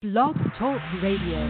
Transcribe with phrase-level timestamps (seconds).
[0.00, 1.44] Blog Talk Radio.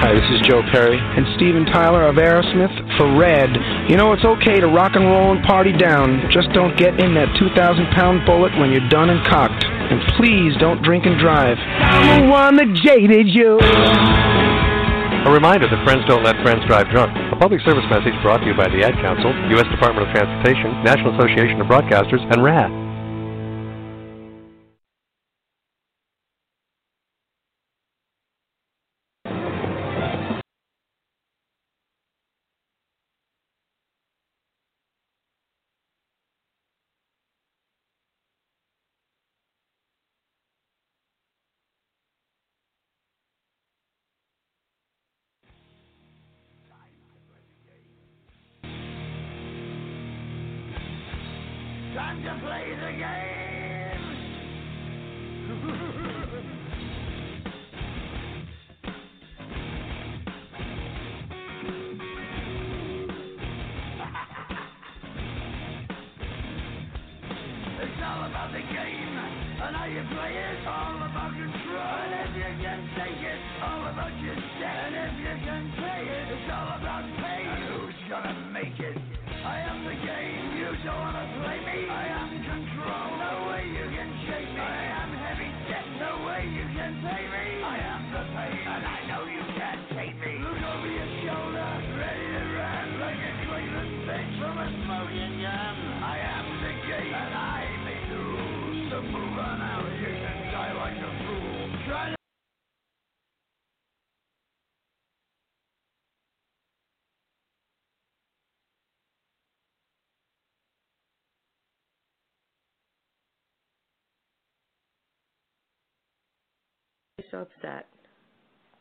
[0.00, 3.50] Hi, this is Joe Perry and Steven Tyler of Aerosmith for RAD.
[3.90, 6.28] You know, it's okay to rock and roll and party down.
[6.30, 7.54] Just don't get in that 2,000
[7.92, 9.64] pound bullet when you're done and cocked.
[9.64, 11.58] And please don't drink and drive.
[11.58, 13.60] I'm the one that jaded you.
[15.22, 17.14] A reminder that friends don't let friends drive drunk.
[17.30, 19.70] A public service message brought to you by the Ad Council, U.S.
[19.70, 22.81] Department of Transportation, National Association of Broadcasters, and RAD.
[117.32, 117.86] So upset?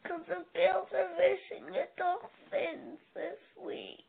[0.03, 4.05] Because the Bills are missing the Dolphins this week.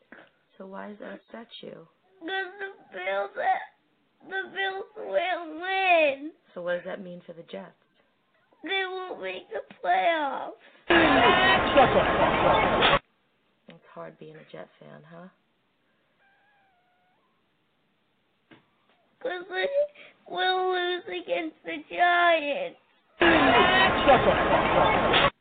[0.58, 1.86] So why does that upset you?
[2.20, 3.30] Because the Bills,
[4.28, 6.32] the Bills will win.
[6.54, 7.72] So what does that mean for the Jets?
[8.64, 10.52] They won't make the playoffs.
[13.68, 15.28] It's hard being a Jet fan, huh?
[19.18, 19.68] Because they
[20.28, 22.78] will lose against the Giants.
[24.04, 25.31] シャトルが。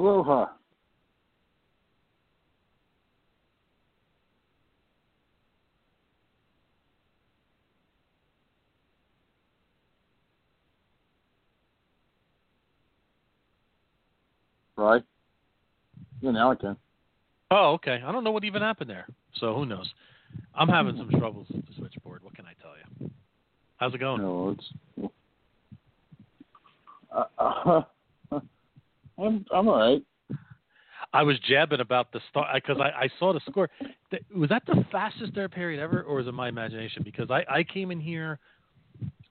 [0.00, 0.46] Aloha.
[14.76, 15.02] Right?
[16.22, 16.76] Yeah, now I can.
[17.50, 18.00] Oh, okay.
[18.04, 19.06] I don't know what even happened there.
[19.34, 19.92] So who knows?
[20.54, 22.22] I'm having some troubles with the switchboard.
[22.24, 23.10] What can I tell you?
[23.76, 24.22] How's it going?
[24.22, 25.10] No, it's.
[27.12, 27.82] Uh, uh,
[29.20, 30.02] I'm I'm all right.
[31.12, 33.68] I was jabbing about the start because I, I saw the score.
[34.34, 37.02] Was that the fastest third period ever, or is it my imagination?
[37.02, 38.38] Because I, I came in here,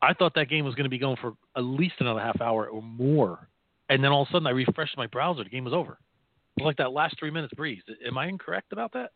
[0.02, 2.68] I thought that game was going to be going for at least another half hour
[2.68, 3.48] or more,
[3.90, 5.98] and then all of a sudden I refreshed my browser, the game was over.
[6.58, 7.82] It was like that last three minutes breeze.
[8.06, 9.12] Am I incorrect about that?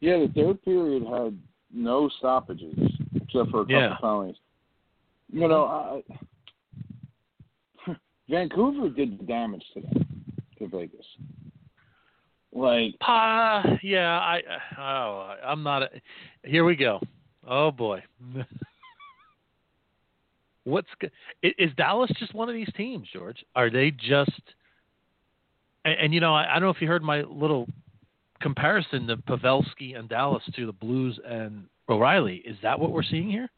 [0.00, 1.38] Yeah, the third period had
[1.72, 2.74] no stoppages
[3.14, 3.96] except for a couple Yeah.
[4.00, 4.36] penalties.
[5.32, 6.02] You know, I,
[8.32, 10.06] Vancouver did the damage to them,
[10.58, 11.04] to Vegas.
[12.50, 14.40] Like, Uh, yeah, I
[14.78, 15.82] oh, I'm not.
[15.82, 15.90] A,
[16.42, 16.98] here we go.
[17.46, 18.02] Oh boy.
[20.64, 20.88] What's
[21.42, 23.44] is Dallas just one of these teams, George?
[23.54, 24.30] Are they just?
[25.84, 27.68] And, and you know, I, I don't know if you heard my little
[28.40, 32.36] comparison to Pavelski and Dallas to the Blues and O'Reilly.
[32.46, 33.50] Is that what we're seeing here?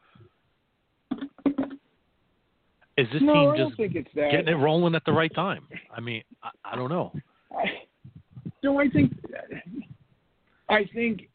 [2.96, 4.30] Is this no, team just think it's that.
[4.30, 5.66] getting it rolling at the right time?
[5.94, 7.12] I mean, I, I don't know.
[7.50, 7.64] I,
[8.62, 9.12] no, I think,
[10.68, 11.28] I think,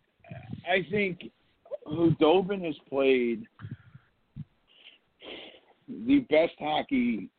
[0.70, 1.32] I think
[1.86, 3.46] Khudobin has played
[5.88, 7.30] the best hockey.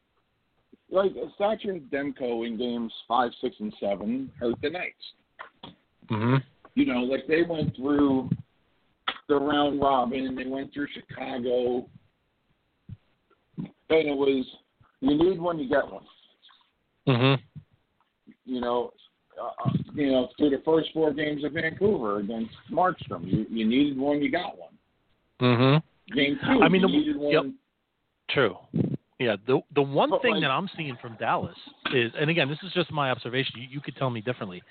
[0.91, 5.75] Like Thatcher Demko in games five, six, and seven hurt the Knights.
[6.11, 6.37] Mm-hmm.
[6.75, 8.29] You know, like they went through
[9.29, 11.87] the round robin and they went through Chicago,
[13.99, 14.45] and it was
[15.01, 16.03] you need one, you get one.
[17.09, 17.43] Mm-hmm.
[18.45, 18.93] you know,
[19.41, 23.99] uh, you know, through the first four games of Vancouver against Markstrom, you you needed
[23.99, 24.73] one, you got one.
[25.41, 26.15] Mm-hmm.
[26.17, 27.33] Game two, I mean, you the- needed one.
[27.33, 27.45] yep.
[28.31, 28.57] True.
[29.19, 29.37] Yeah.
[29.47, 31.57] The the one But, thing like- that I'm seeing from Dallas
[31.95, 33.53] is, and again, this is just my observation.
[33.57, 34.63] You, you could tell me differently.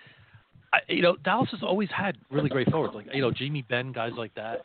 [0.72, 3.92] I, you know, Dallas has always had really great forwards, like you know, Jamie Benn,
[3.92, 4.62] guys like that.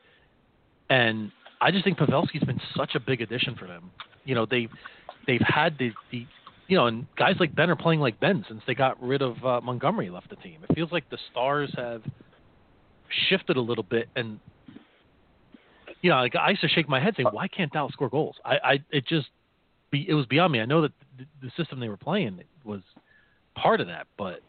[0.91, 3.91] And I just think Pavelski's been such a big addition for them.
[4.25, 4.71] You know, they've
[5.27, 6.27] they've had the the
[6.67, 9.45] you know, and guys like Benn are playing like Benn since they got rid of
[9.45, 10.65] uh, Montgomery left the team.
[10.69, 12.03] It feels like the stars have
[13.29, 14.41] shifted a little bit, and
[16.01, 18.37] you know, like I used to shake my head saying, why can't Dallas score goals?
[18.45, 19.29] I, I it just
[19.91, 20.61] be it was beyond me.
[20.61, 22.81] I know that the, the system they were playing was
[23.55, 24.41] part of that, but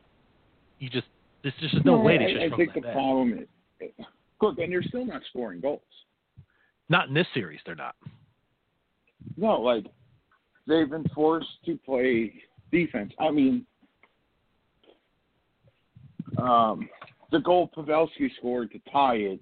[0.79, 1.07] you just
[1.43, 2.93] there's just no, way they should I, I think the bad.
[2.93, 3.45] problem
[3.79, 4.05] is,
[4.41, 5.81] look, and they're still not scoring goals.
[6.89, 7.95] Not in this series, they're not.
[9.37, 9.85] No, like
[10.67, 12.33] they've been forced to play
[12.71, 13.13] defense.
[13.19, 13.65] I mean,
[16.37, 16.89] um,
[17.31, 19.39] the goal Pavelski scored to tie it,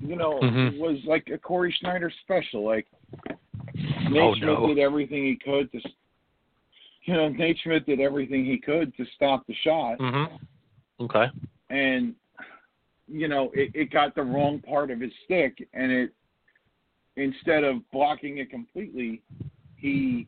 [0.00, 0.78] you know, Mhm.
[0.78, 2.62] was like a Cory Schneider special.
[2.64, 2.86] Like
[3.74, 4.66] Nate Oh, Schmidt no.
[4.68, 5.80] did everything he could to,
[7.04, 10.36] you know, Nate Schmidt did everything he could to stop the shot, Mm-hmm.
[11.04, 11.30] Okay.
[11.70, 12.14] and
[13.08, 16.12] you know, it, it got the wrong part of his stick, and it
[17.16, 19.22] instead of blocking it completely,
[19.76, 20.26] he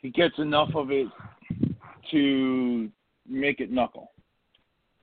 [0.00, 1.06] he gets enough of it
[2.10, 2.88] to
[3.28, 4.12] make it knuckle.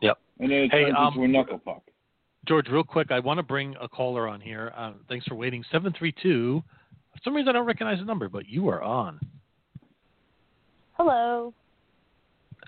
[0.01, 0.17] Yep.
[0.39, 1.83] And then it Hey, turns um, into a knuckle puck.
[2.47, 4.71] George, real quick, I want to bring a caller on here.
[4.75, 5.63] Uh, thanks for waiting.
[5.71, 6.63] Seven three two.
[7.13, 9.19] For some reason, I don't recognize the number, but you are on.
[10.93, 11.53] Hello.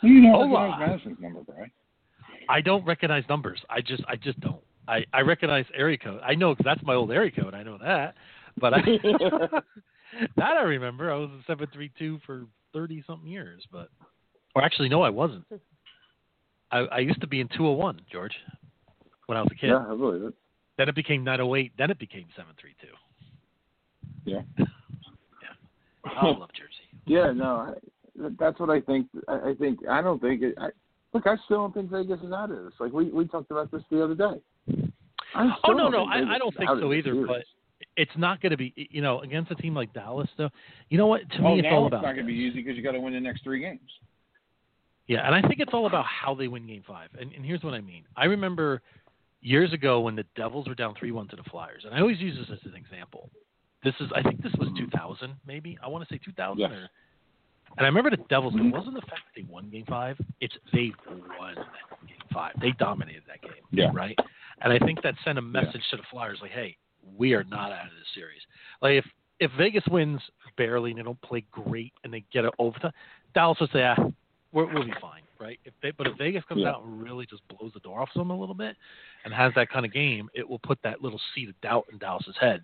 [0.03, 0.63] You know Hola.
[0.63, 1.71] recognize Madison's number, Brian.
[2.49, 3.59] I don't recognize numbers.
[3.69, 4.61] I just, I just don't.
[4.87, 6.21] I, I recognize area code.
[6.23, 7.53] I know 'cause that's my old area code.
[7.53, 8.15] I know that,
[8.59, 8.81] but I,
[10.37, 11.11] that I remember.
[11.11, 13.89] I was a seven three two for thirty something years, but
[14.55, 15.45] or actually, no, I wasn't.
[16.71, 18.33] I, I used to be in two hundred one, George,
[19.27, 19.67] when I was a kid.
[19.67, 20.33] Yeah, I believe it.
[20.77, 21.71] Then it became nine hundred eight.
[21.77, 22.87] Then it became seven three two.
[24.25, 24.41] Yeah.
[26.05, 26.87] I love Jersey.
[27.05, 29.07] Yeah, no, I, that's what I think.
[29.27, 30.55] I, I think I don't think it.
[30.57, 30.69] I,
[31.13, 32.73] look, I still don't think Vegas is out of this.
[32.79, 34.39] Like we we talked about this the other day.
[35.37, 37.11] Oh, I Oh no, no, I, I don't think so either.
[37.11, 37.27] series.
[37.27, 37.43] But
[37.95, 40.29] it's not going to be, you know, against a team like Dallas.
[40.37, 40.49] Though,
[40.89, 41.29] you know what?
[41.31, 42.83] To oh, me, it's now all it's about not going to be easy because you
[42.83, 43.79] got to win the next three games.
[45.07, 47.09] Yeah, and I think it's all about how they win Game Five.
[47.19, 48.03] And, and here's what I mean.
[48.15, 48.81] I remember
[49.41, 52.19] years ago when the Devils were down three one to the Flyers, and I always
[52.19, 53.29] use this as an example.
[53.83, 55.77] This is, I think, this was 2000, maybe.
[55.83, 56.57] I want to say 2000.
[56.57, 56.71] Yes.
[56.71, 56.89] Or,
[57.77, 58.53] and I remember the Devils.
[58.55, 61.55] It wasn't the fact that they won Game Five; it's they won
[62.07, 62.53] Game Five.
[62.59, 63.63] They dominated that game.
[63.71, 63.91] Yeah.
[63.93, 64.17] Right.
[64.61, 66.77] And I think that sent a message to the Flyers, like, "Hey,
[67.15, 68.41] we are not out of this series."
[68.81, 69.05] Like if
[69.39, 70.19] if Vegas wins
[70.57, 72.91] barely and they don't play great and they get it overtime,
[73.35, 73.95] Dallas will say, "Ah,
[74.51, 75.59] we're, we'll be fine." Right.
[75.65, 76.71] If they, but if Vegas comes Yeah.
[76.71, 78.75] out and really just blows the door off them a little bit
[79.23, 81.99] and has that kind of game, it will put that little seed of doubt in
[81.99, 82.63] Dallas's head.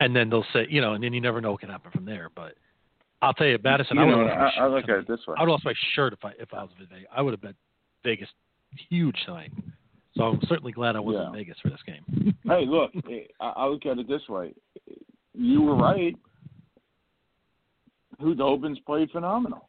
[0.00, 2.04] And then they'll say, you know, and then you never know what can happen from
[2.04, 2.28] there.
[2.36, 2.52] But
[3.22, 4.90] I'll tell you, Madison, You I would know, have lost my I, I look at
[4.90, 5.34] it this way.
[5.38, 7.08] I would have lost my shirt if I if I was Vegas.
[7.10, 7.54] I would have bet
[8.04, 8.28] Vegas
[8.90, 9.50] huge tonight.
[10.18, 11.28] So I'm certainly glad I wasn't Yeah.
[11.28, 12.34] in Vegas for this game.
[12.44, 12.90] Hey, look,
[13.40, 14.52] I, I look at it this way.
[15.34, 16.16] You were right.
[18.20, 19.68] Khudobin's played phenomenal.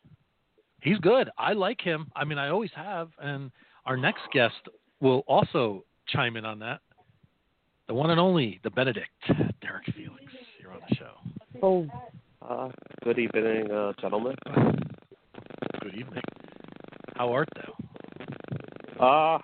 [0.81, 1.29] He's good.
[1.37, 2.07] I like him.
[2.15, 3.09] I mean, I always have.
[3.21, 3.51] And
[3.85, 4.55] our next guest
[5.01, 6.79] will also chime in on that.
[7.87, 9.09] The one and only, the Benedict,
[9.61, 10.23] Derek Felix,
[10.61, 11.11] You're on the show.
[11.61, 11.87] Oh.
[12.41, 12.69] Uh,
[13.03, 14.35] good evening, uh, gentlemen.
[15.81, 16.23] Good evening.
[17.15, 17.49] How art
[18.97, 19.05] thou?
[19.05, 19.39] Uh,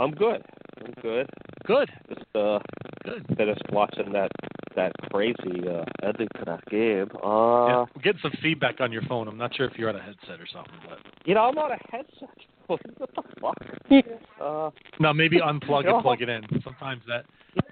[0.00, 0.42] I'm good.
[0.84, 1.26] I'm good.
[1.66, 1.90] Good.
[2.08, 2.58] Just uh,
[3.04, 3.24] Good.
[3.36, 4.30] finished watching that
[4.76, 7.06] that crazy uh, ending to that game.
[7.12, 9.28] Yeah, Uh, I'm getting some feedback on your phone.
[9.28, 11.72] I'm not sure if you're on a headset or something, but you know, I'm on
[11.72, 12.28] a headset.
[12.66, 13.06] what the
[13.40, 13.54] fuck?
[14.40, 15.96] Uh, no, maybe unplug No.
[15.96, 16.42] and plug it in.
[16.64, 17.26] Sometimes that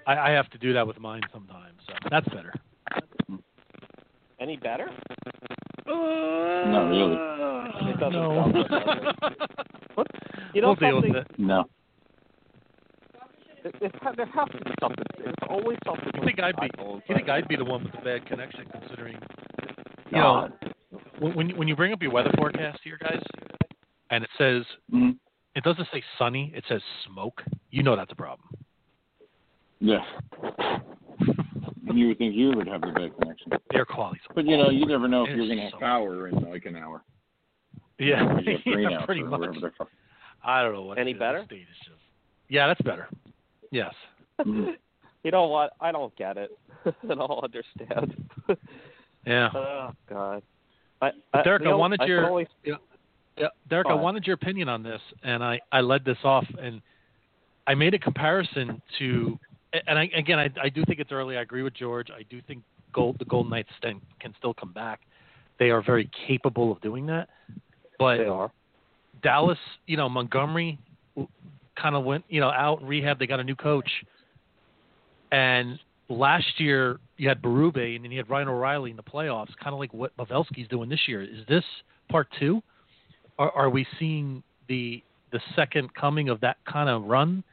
[0.05, 2.53] I, I have to do that with mine sometimes, so that's better.
[4.39, 4.87] any better?
[5.87, 7.15] Not really.
[7.91, 8.51] It doesn't no.
[8.53, 8.53] sound
[9.97, 10.07] like
[10.53, 11.13] You know we'll deal something?
[11.13, 11.39] with it.
[11.39, 11.65] No.
[13.63, 15.05] It, it, there has to be something.
[15.17, 16.09] There's always something.
[16.15, 16.67] You think I'd be?
[16.77, 17.01] iPhones.
[17.09, 19.17] You think I'd be the one with the bad connection, considering
[20.11, 20.49] you know
[21.19, 23.21] when when you, bring up your weather forecast here, guys,
[24.11, 24.63] and it says
[24.93, 25.17] Mhm.
[25.55, 27.41] it doesn't say sunny, it says smoke.
[27.71, 28.47] You know that's a problem.
[29.79, 30.03] Yeah.
[31.93, 33.51] you would think you would have the bad connection.
[33.73, 36.27] Air quality's But you know, you never know if you're going to have so- power
[36.27, 37.01] in like an hour.
[37.97, 39.39] yeah, Or you have yeah, pretty much.
[39.39, 39.89] whatever the fuck.
[40.43, 41.39] I don't know what Any better?
[41.39, 41.47] Is
[41.83, 41.97] just,
[42.47, 43.07] yeah, that's better.
[43.71, 43.93] Yes.
[45.21, 45.73] You know what?
[45.81, 46.57] I don't get it.
[46.85, 48.25] I don't understand.
[49.25, 49.49] Yeah.
[49.53, 50.41] oh God.
[51.01, 54.81] I, But Derek, I wanted your- only- Yeah, Derek, Go I wanted your opinion on
[54.81, 56.81] this, and I, I led this off, and
[57.67, 59.37] I made a comparison to,
[59.87, 61.35] and I, again, I, I do think it's early.
[61.35, 62.07] I agree with George.
[62.09, 65.01] I do think Gold, the Golden Knights sten- can still come back.
[65.59, 67.27] They are very capable of doing that,
[67.99, 68.51] but They are.
[69.21, 70.79] Dallas, you know, Montgomery
[71.81, 73.19] kind of went, you know, out in rehab.
[73.19, 73.89] They got a new coach,
[75.31, 79.55] and last year you had Berube, and then you had Ryan O'Reilly in the playoffs,
[79.61, 81.21] kind of like what Pavelski's doing this year.
[81.21, 81.63] Is this
[82.09, 82.61] part two?
[83.37, 87.43] Are, are we seeing the the second coming of that kind of run?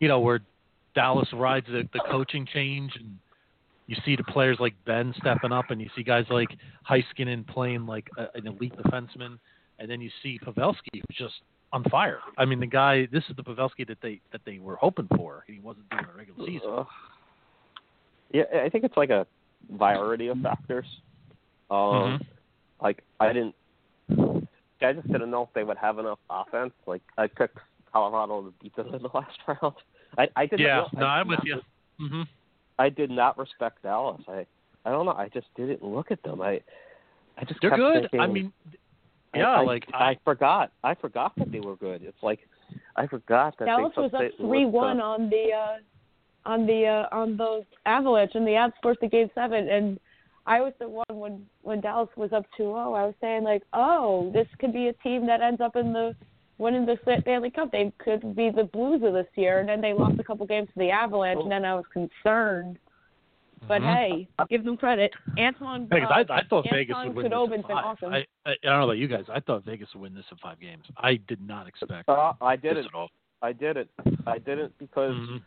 [0.00, 0.40] You know, where
[0.94, 3.16] Dallas rides the, the coaching change, and
[3.86, 6.48] you see the players like Benn stepping up, and you see guys like
[6.88, 9.38] Heiskanen playing like a, an elite defenseman,
[9.78, 11.34] and then you see Pavelski who's just
[11.72, 12.20] on fire.
[12.36, 13.06] I mean, the guy.
[13.06, 15.44] This is the Pavelski that they that they were hoping for.
[15.46, 16.68] He wasn't doing a regular season.
[16.70, 16.86] Ugh.
[18.32, 19.26] Yeah, I think it's like a
[19.70, 20.86] variety of factors.
[21.70, 22.26] Um, Mhm.
[22.80, 23.54] like I didn't,
[24.80, 26.72] I just didn't know if they would have enough offense.
[26.86, 27.58] Like I picked
[27.92, 29.74] Colorado to beat them in the last round.
[30.18, 30.60] I, I did.
[30.60, 31.56] Yeah, not, no, I I'm with you.
[31.56, 32.22] res- hmm
[32.78, 34.22] I did not respect Dallas.
[34.26, 34.46] I,
[34.84, 35.12] I don't know.
[35.12, 36.40] I just didn't look at them.
[36.40, 36.60] I,
[37.38, 38.02] I just They're good.
[38.10, 38.52] Thinking, I mean,
[39.34, 40.72] yeah, I, like I, forgot.
[40.84, 42.02] I forgot that they were good.
[42.02, 42.40] It's like
[42.96, 47.14] I forgot that Dallas they was up three one on the uh on the uh
[47.14, 49.98] on the Avalanche and the Avs forced the game seven and
[50.46, 52.98] I was the one when when Dallas was up 2-0.
[52.98, 56.14] I was saying like, "Oh, this could be a team that ends up in the
[56.58, 57.70] winning the Stanley Cup.
[57.70, 60.68] They could be the Blues of this year." And then they lost a couple games
[60.68, 62.78] to the Avalanche, and then I was concerned.
[63.68, 63.94] But Mhm.
[63.94, 65.12] hey, give them credit.
[65.38, 67.32] Antoine, Vegas, uh, I, I thought Anton Vegas would win this.
[67.32, 67.84] Khudobin's been five.
[67.84, 68.12] awesome.
[68.12, 69.24] I, I, I don't know about you guys.
[69.32, 70.84] I thought Vegas would win this in five games.
[70.96, 72.86] I did not expect Uh, I this didn't.
[72.86, 73.08] at all.
[73.40, 73.88] I didn't.
[74.26, 75.42] I didn't because Mhm.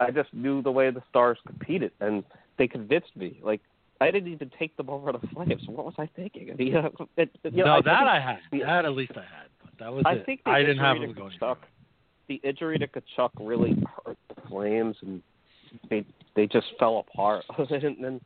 [0.00, 2.24] I just knew the way the Stars competed, and
[2.56, 3.38] they convinced me.
[3.42, 3.60] Like
[4.00, 5.66] I didn't even take them over the Flames.
[5.68, 6.50] What was I thinking?
[6.50, 8.38] I mean, it, it, you know, no, I that I had.
[8.52, 9.48] the- That at least I had.
[9.62, 10.26] But that was I it.
[10.26, 11.32] think I didn't have them to going.
[11.38, 11.56] Tkachuk,
[12.28, 15.22] the injury to Tkachuk really hurt the Flames, and
[15.90, 16.04] they
[16.38, 17.44] they just fell apart.
[17.58, 18.20] and then,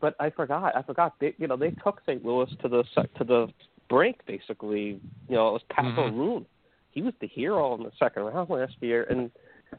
[0.00, 0.76] but I forgot.
[0.76, 1.14] I forgot.
[1.18, 2.22] They, you know, they took St.
[2.24, 3.48] Louis to the sec- to the
[3.88, 4.18] brink.
[4.26, 6.14] Basically, you know, it was Pat Mhm.
[6.14, 6.46] Maroon.
[6.90, 9.30] He was the hero in the second round last year, and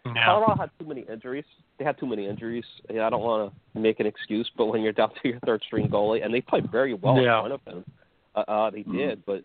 [0.06, 0.25] Yeah.
[0.25, 1.46] Colorado had too many injuries.
[1.77, 2.65] They had too many injuries.
[2.92, 5.62] Yeah, I don't want to make an excuse, but when you're down to your third
[5.63, 7.38] string goalie, and they played very well Yeah.
[7.38, 7.86] in front of him,
[8.36, 9.24] uh, uh, they did.
[9.25, 9.44] But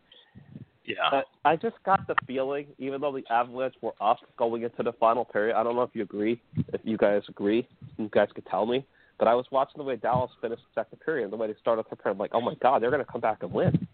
[0.97, 1.19] Yeah.
[1.19, 4.93] uh, I just got the feeling, even though the Avalanche were up going into the
[4.95, 6.41] final period, I don't know if you agree.
[6.73, 7.67] If you guys agree,
[7.99, 8.85] you guys could tell me.
[9.19, 11.55] But I was watching the way Dallas finished the second period, and the way they
[11.61, 12.15] started the period.
[12.15, 13.87] I'm like, oh my god, they're going to come back and win.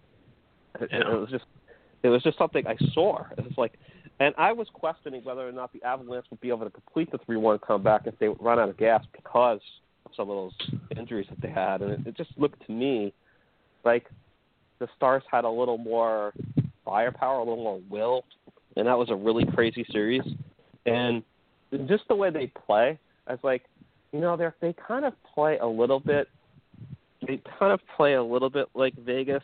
[0.81, 1.13] It, Yeah.
[1.13, 1.45] it was just,
[2.03, 3.25] it was just something I saw.
[3.37, 3.75] It was like,
[4.21, 7.19] and I was questioning whether or not the Avalanche would be able to complete the
[7.19, 9.61] three-one comeback if they would run out of gas because
[10.05, 13.13] of some of those injuries that they had, and it, it just looked to me
[13.85, 14.07] like
[14.79, 16.33] the Stars had a little more
[16.87, 18.25] firepower, a little more will,
[18.77, 20.23] and that was a really crazy series.
[20.87, 21.23] And
[21.87, 23.65] just the way they play, I was like,
[24.13, 26.29] you know, they they kind of play a little bit.
[27.27, 29.43] They kind of play a little bit like Vegas,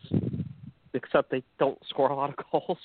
[0.95, 2.79] except they don't score a lot of goals.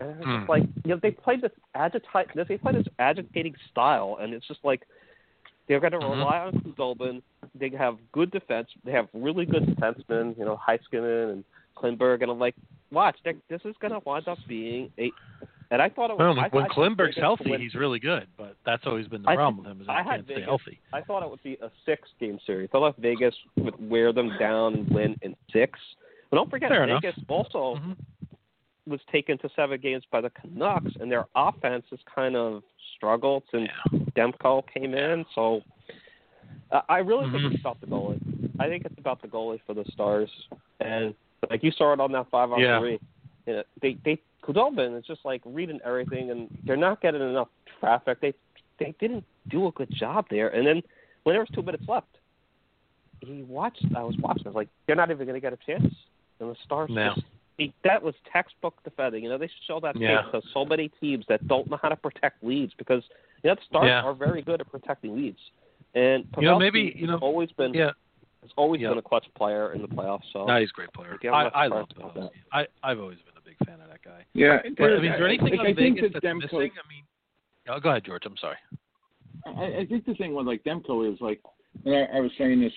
[0.00, 0.50] And it's Hmm.
[0.50, 4.60] like, you know, they play this agita- They play this agitating style, and it's just
[4.64, 4.82] like
[5.66, 6.18] they're going to Mhm.
[6.18, 7.22] rely on Khudobin.
[7.54, 8.68] They have good defense.
[8.84, 11.44] They have really good defensemen, you know, Heiskanen and
[11.76, 12.54] Klingberg, and I'm like,
[12.90, 15.12] watch, this is going to wind up being a.
[15.70, 16.34] And I thought it was.
[16.34, 19.28] Well, I, when I Klingberg's Vegas healthy, he's really good, but that's always been the
[19.28, 20.80] I problem with him is I he can't stay healthy.
[20.94, 22.70] I thought it would be a six-game series.
[22.72, 25.78] I thought Vegas would wear them down and win in six.
[26.30, 27.02] But don't forget, Fair enough.
[27.02, 27.96] Vegas also Mhm.
[28.86, 32.62] was taken to seven games by the Canucks, and their offense has kind of
[32.96, 33.68] struggled since
[34.16, 35.26] Demko came in.
[35.34, 35.62] So
[36.70, 37.52] uh, I really think Mhm.
[37.52, 38.20] it's about the goalie.
[38.58, 40.30] I think it's about the goalie for the Stars,
[40.80, 41.14] and
[41.50, 42.78] like you saw it on that five on Yeah.
[42.78, 43.00] three.
[43.46, 47.48] You know, they they Khudobin is just like reading everything, and they're not getting enough
[47.80, 48.20] traffic.
[48.20, 48.34] They
[48.78, 50.48] they didn't do a good job there.
[50.48, 50.82] And then
[51.24, 52.06] when there was two minutes left,
[53.20, 53.84] he watched.
[53.94, 54.46] I was watching.
[54.46, 55.92] I was like, they're not even going to get a chance.
[56.40, 57.14] And the Stars No.
[57.14, 57.26] just
[57.56, 59.24] he, that was textbook defending.
[59.24, 60.22] You know, they show that Yeah.
[60.22, 63.02] tape to so many teams that don't know how to protect leads because
[63.42, 64.02] you know the Stars Yeah.
[64.02, 65.40] are very good at protecting leads.
[65.94, 67.92] And You know, maybe, you know, always been Yeah.
[68.48, 68.88] Has always Yeah.
[68.90, 70.22] been a clutch player in the playoffs.
[70.32, 71.12] So No, he's a great player.
[71.12, 72.36] Again, I, I'm not I love surprised about Pavelski.
[72.52, 74.24] I I've always been a big fan of that guy.
[74.34, 76.24] Yeah, But, I mean, is there I- anything I, on I think Vegas that that's
[76.34, 76.58] Demko, missing?
[76.58, 77.04] I mean,
[77.68, 78.22] oh, go ahead, George.
[78.26, 78.56] I'm sorry.
[79.46, 81.40] I, I think the thing with like Demko is like,
[81.84, 82.72] and I, I was saying this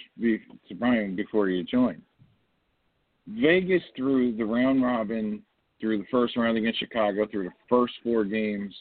[0.69, 2.01] to Brian before you joined.
[3.27, 5.41] Vegas through the round robin,
[5.79, 8.75] through the first round against Chicago, through the first four games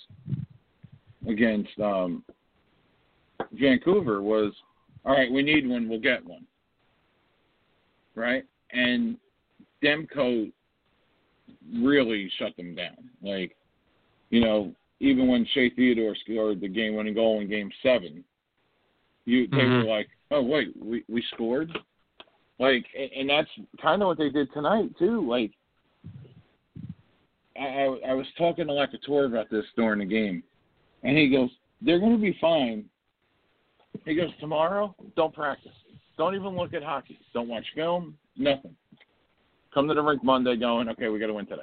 [1.29, 2.25] against um,
[3.53, 4.53] Vancouver was,
[5.05, 6.45] all right, we need one, we'll get one.
[8.15, 8.45] Right?
[8.73, 9.17] And
[9.83, 10.53] Demko
[11.75, 12.97] really shut them down.
[13.23, 13.57] Like,
[14.31, 18.25] you know, even when Shea Theodore scored the game winning goal in game seven,
[19.25, 19.85] you they Mhm.
[19.85, 21.77] were like, Oh wait, we we scored?
[22.59, 23.51] Like and, and that's
[23.81, 25.27] kinda what they did tonight too.
[25.27, 25.53] Like
[27.59, 30.43] I, I I was talking to Lacatour about this during the game
[31.03, 31.51] and he goes,
[31.81, 32.85] They're gonna be fine.
[34.05, 35.73] He goes, Tomorrow, don't practice.
[36.17, 37.19] Don't even look at hockey.
[37.33, 38.75] Don't watch film, nothing.
[39.73, 41.63] Come to the rink Monday going, Okay, we gotta win today.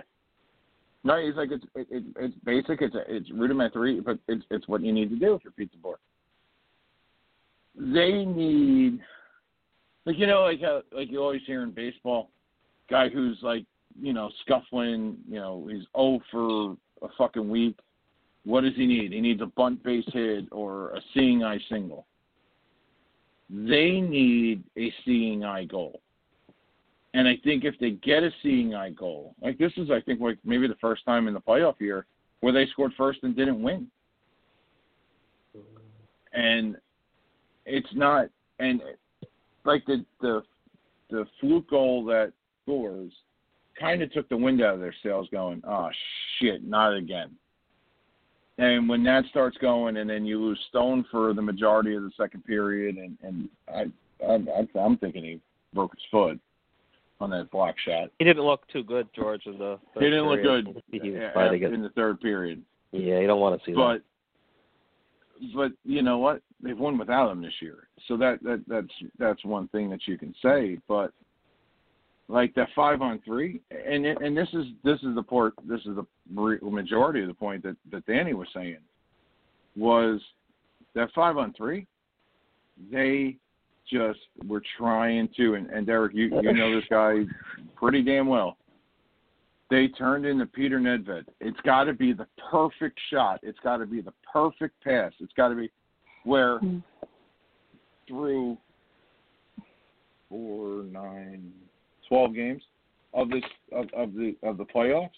[1.04, 2.82] No, he's like it's it, it, it's basic.
[2.82, 6.00] It's it's rudimentary, but it's it's what you need to do if you're pizza board.
[7.76, 9.00] They need,
[10.06, 12.30] like you know, like how, like you always hear in baseball,
[12.90, 13.66] guy who's like
[14.02, 17.78] you know scuffling, you know, he's oh for a fucking week.
[18.44, 19.14] What does he need?
[19.14, 22.06] He needs a bunt base hit or a seeing eye single.
[23.50, 26.02] They need a seeing eye goal.
[27.14, 30.20] And I think if they get a seeing eye goal, like this is, I think,
[30.20, 32.06] like maybe the first time in the playoff year
[32.42, 33.88] where they scored first and didn't win.
[36.34, 36.76] And
[37.66, 38.28] it's not,
[38.60, 38.82] and
[39.66, 40.44] like the the
[41.10, 42.34] the fluke goal that
[42.64, 43.12] scores
[43.80, 45.90] kind of took the wind out of their sails, going, oh
[46.40, 47.32] shit, not again.
[48.58, 52.12] And when that starts going, and then you lose Stone for the majority of the
[52.18, 53.86] second period, and and I,
[54.26, 55.40] I I'm thinking he
[55.74, 56.40] broke his foot
[57.20, 58.10] on that block shot.
[58.20, 60.66] he didn't look too good, George, in the third He didn't look period.
[60.66, 62.64] good He was uh, fighting in the third period.
[62.92, 64.02] Yeah, you don't want to see But
[65.56, 66.42] but you know what?
[66.62, 67.88] They've won without him this year.
[68.08, 68.88] So that that that's
[69.20, 70.80] that's one thing that you can say.
[70.88, 71.12] But
[72.30, 75.54] like that five on three, and and this is this is the port.
[75.68, 76.06] This is the
[76.62, 78.78] majority of the point that that Danny was saying
[79.76, 80.20] was
[80.96, 81.88] that five on three.
[82.92, 83.38] They
[83.90, 87.20] just were trying to, and, and Derek, you you know this guy
[87.76, 88.58] pretty damn well.
[89.70, 91.26] They turned into Peter Nedved.
[91.42, 93.40] It's got to be the perfect shot.
[93.44, 95.12] It's got to be the perfect pass.
[95.20, 95.72] It's got to be
[96.24, 96.80] where hmm.
[98.08, 98.58] through
[100.30, 101.52] four, nine,
[102.08, 102.62] twelve games
[103.14, 105.10] of this of, of the of the playoffs,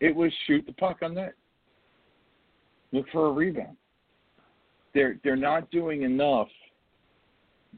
[0.00, 1.34] it was shoot the puck on net.
[2.92, 3.76] Look for a rebound.
[4.94, 6.48] They're they're not doing enough.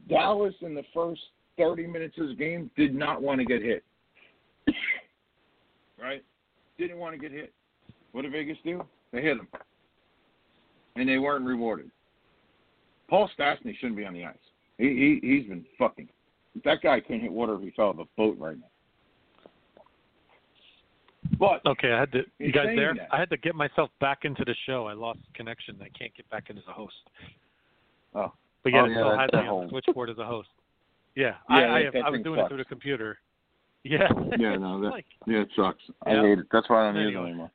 [0.07, 1.21] Dallas in the first
[1.57, 3.83] thirty minutes of the game did not want to get hit.
[6.01, 6.23] right?
[6.77, 7.53] Didn't want to get hit.
[8.11, 8.83] What did Vegas do?
[9.11, 9.47] They hit them.
[10.95, 11.91] And they weren't rewarded.
[13.09, 14.35] Paul Stastny shouldn't be on the ice.
[14.77, 16.07] He, he he's been fucking.
[16.65, 19.81] That guy couldn't hit water if he fell off a boat right now.
[21.37, 22.23] But Okay, I had to.
[22.39, 22.93] You guys there?
[22.95, 24.87] that- I had to get myself back into the show.
[24.87, 25.77] I lost connection.
[25.81, 26.95] I can't get back in as a host.
[28.15, 28.31] Oh.
[28.63, 30.25] But yeah, Oh, it yeah, still that's has the me on the switchboard as a
[30.25, 30.49] host.
[31.15, 33.19] Yeah, Yeah, I, I, that- have, I was thing doing it through the computer.
[33.85, 34.09] Yeah.
[34.37, 35.81] yeah, no, that like, yeah, it sucks.
[36.05, 36.21] I Yeah.
[36.23, 36.47] hate it.
[36.51, 37.49] That's why I don't use it anymore.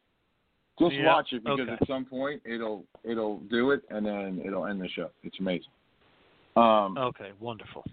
[0.79, 1.73] Just Yeah, watch it because okay.
[1.73, 5.11] at some point it'll it'll do it and then it'll end the show.
[5.23, 5.69] It's amazing.
[6.57, 7.85] Um, okay, wonderful.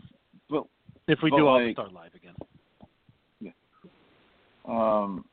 [0.49, 0.69] Well,
[1.07, 2.35] if we but do, I'll like- start live again.
[3.39, 3.51] Yeah.
[4.67, 5.25] Um,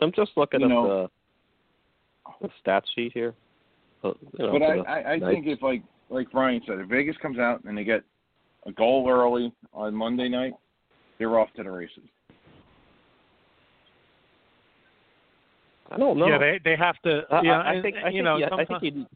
[0.00, 1.08] I'm just looking at know-
[2.40, 3.34] the, the stat sheet here.
[4.04, 7.16] Uh, you know, but I, I, I think if like like Brian said, if Vegas
[7.22, 8.02] comes out and they get
[8.66, 10.54] a goal early on Monday night,
[11.18, 12.02] they're off to the races.
[15.90, 16.26] I don't know.
[16.26, 17.22] Yeah, they they have to.
[17.30, 19.06] I, yeah, I, I think and, I you think know you, I think you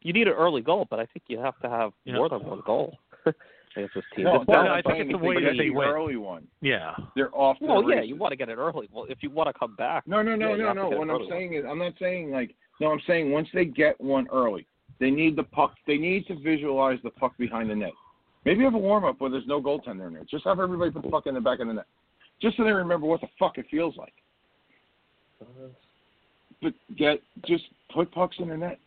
[0.00, 2.14] you need an early goal, but I think you have to have Yeah.
[2.16, 2.98] more than one goal.
[3.76, 4.24] against this team.
[4.24, 6.46] No, It's no, I think it's the way they that they the early one.
[6.60, 6.92] Yeah.
[7.14, 7.56] They're off.
[7.60, 8.08] Well, the yeah, races.
[8.08, 8.88] you want to get it early.
[8.92, 10.98] Well, if you want to come back, No, no, no, yeah, no, no.
[10.98, 14.26] What I'm saying is, I'm not saying like, no, I'm saying once they get one
[14.32, 14.66] early,
[15.00, 15.74] they need the puck.
[15.86, 17.92] They need to visualize the puck behind the net.
[18.44, 20.24] Maybe have a warm up where there's no goaltender in there.
[20.30, 21.86] Just have everybody put the puck in the back of the net,
[22.40, 24.12] just so they remember what the fuck it feels like.
[25.40, 25.68] Uh-huh.
[26.60, 28.78] But get just put pucks in the net.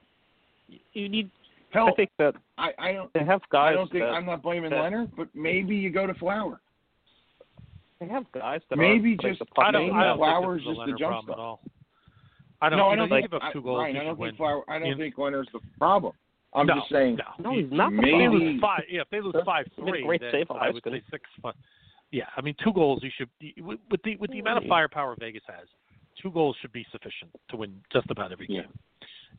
[0.94, 1.30] you need.
[1.76, 3.12] Hell, I think that I, I don't.
[3.14, 3.72] they have guys.
[3.72, 6.60] I don't think that, I'm not blaming that- Lehner, but maybe you go to Flower.
[8.00, 9.88] They have guys that Maybe are, like, just- the I don't.
[9.88, 11.36] Maybe I don't Flowers think this is just the Lehner jump problem stuff.
[11.36, 11.60] at all.
[12.62, 12.80] I don't.
[12.80, 13.30] no, I know, don't think.
[13.32, 13.78] give up I, two goals.
[13.80, 14.64] Ryan, I don't think Flower.
[14.70, 16.14] I don't You- think Lehner's the problem.
[16.54, 17.18] I'm no, just saying.
[17.40, 18.40] No, No, he's not the If they problem.
[18.40, 20.70] lose five, yeah, if they lose five He made a three, great then save I
[20.70, 20.94] would Huiskin.
[20.94, 21.30] say six.
[21.44, 21.56] But
[22.12, 23.04] yeah, I mean, two goals.
[23.04, 23.30] You should
[23.62, 25.68] with with the with the amount of firepower Vegas has,
[26.22, 28.62] two goals should be sufficient to win just about every Yeah.
[28.62, 28.72] game.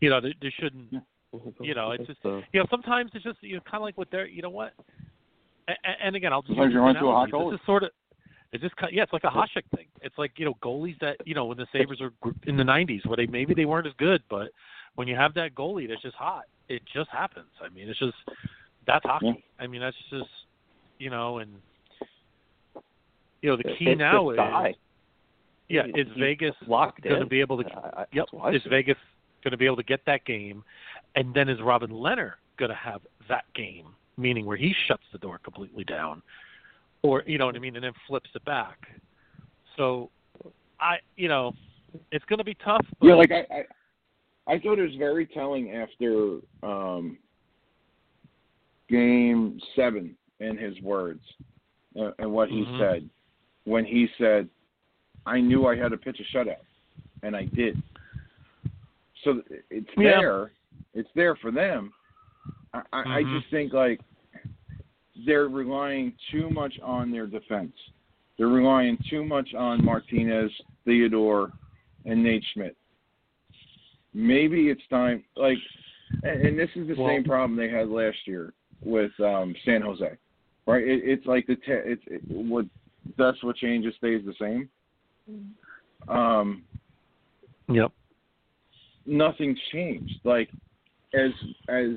[0.01, 0.93] You know, there, there shouldn't.
[1.61, 3.99] You know, it's just uh, you know sometimes it's just you know kind of like
[3.99, 4.73] what they're you know what.
[5.69, 7.29] And, and again, I'll just Sometimes you run a hot.
[7.51, 7.91] This is sort of.
[8.53, 9.87] It's just kind- yeah, it's like a Hasek thing.
[10.03, 13.05] It's like you know goalies that you know when the Sabres gr- in the '90s
[13.07, 14.51] where they maybe they weren't as good, but
[14.95, 17.49] when you have that goalie that's just hot, it just happens.
[17.63, 18.15] I mean, it's just
[18.87, 19.27] that's hockey.
[19.27, 19.65] Yeah.
[19.65, 20.31] I mean, that's just
[20.99, 21.51] you know, and
[23.43, 24.37] you know the key it's now is
[25.69, 28.27] yeah, is Vegas locked going to be able to I- I- Yep.
[28.27, 28.97] that's why I Is Vegas
[29.43, 30.63] going to be able to get that game?
[31.17, 33.87] And then is Robin Lehner going to have that game,
[34.19, 36.23] meaning where he shuts the door completely down?
[37.03, 38.79] Or, you know what I mean, and then flips it back.
[39.77, 40.11] So,
[40.79, 41.55] I, you know,
[42.13, 42.85] it's going to be tough.
[43.01, 47.19] But Yeah, like I, I, I thought it was very telling after um,
[48.89, 51.23] game seven in his words
[51.99, 52.79] uh, and what he Mhm.
[52.79, 53.11] said
[53.65, 54.49] when he said,
[55.25, 56.65] "I knew I had to pitch a shutout,
[57.23, 57.79] and I did."
[59.25, 60.21] So it's Yeah.
[60.21, 60.53] there,
[60.97, 61.93] it's there for them.
[62.75, 64.01] I, I, I just think like
[65.25, 67.73] they're relying too much on their defense.
[68.37, 70.51] They're relying too much on Martinez,
[70.85, 71.53] Theodore,
[72.05, 72.77] and Nate Schmidt.
[74.13, 75.23] Maybe it's time.
[75.37, 75.59] Like,
[76.23, 78.53] and, and this is the Well- same problem they had last year
[78.85, 80.11] with um, San Jose,
[80.67, 80.83] right?
[80.83, 82.67] It, it's like the te- it's it, what
[83.17, 84.69] that's what changes stays the same.
[86.09, 86.63] Um,
[87.69, 87.91] Yep.
[89.07, 90.21] nothing's changed.
[90.25, 90.51] Like
[91.15, 91.31] as
[91.69, 91.91] as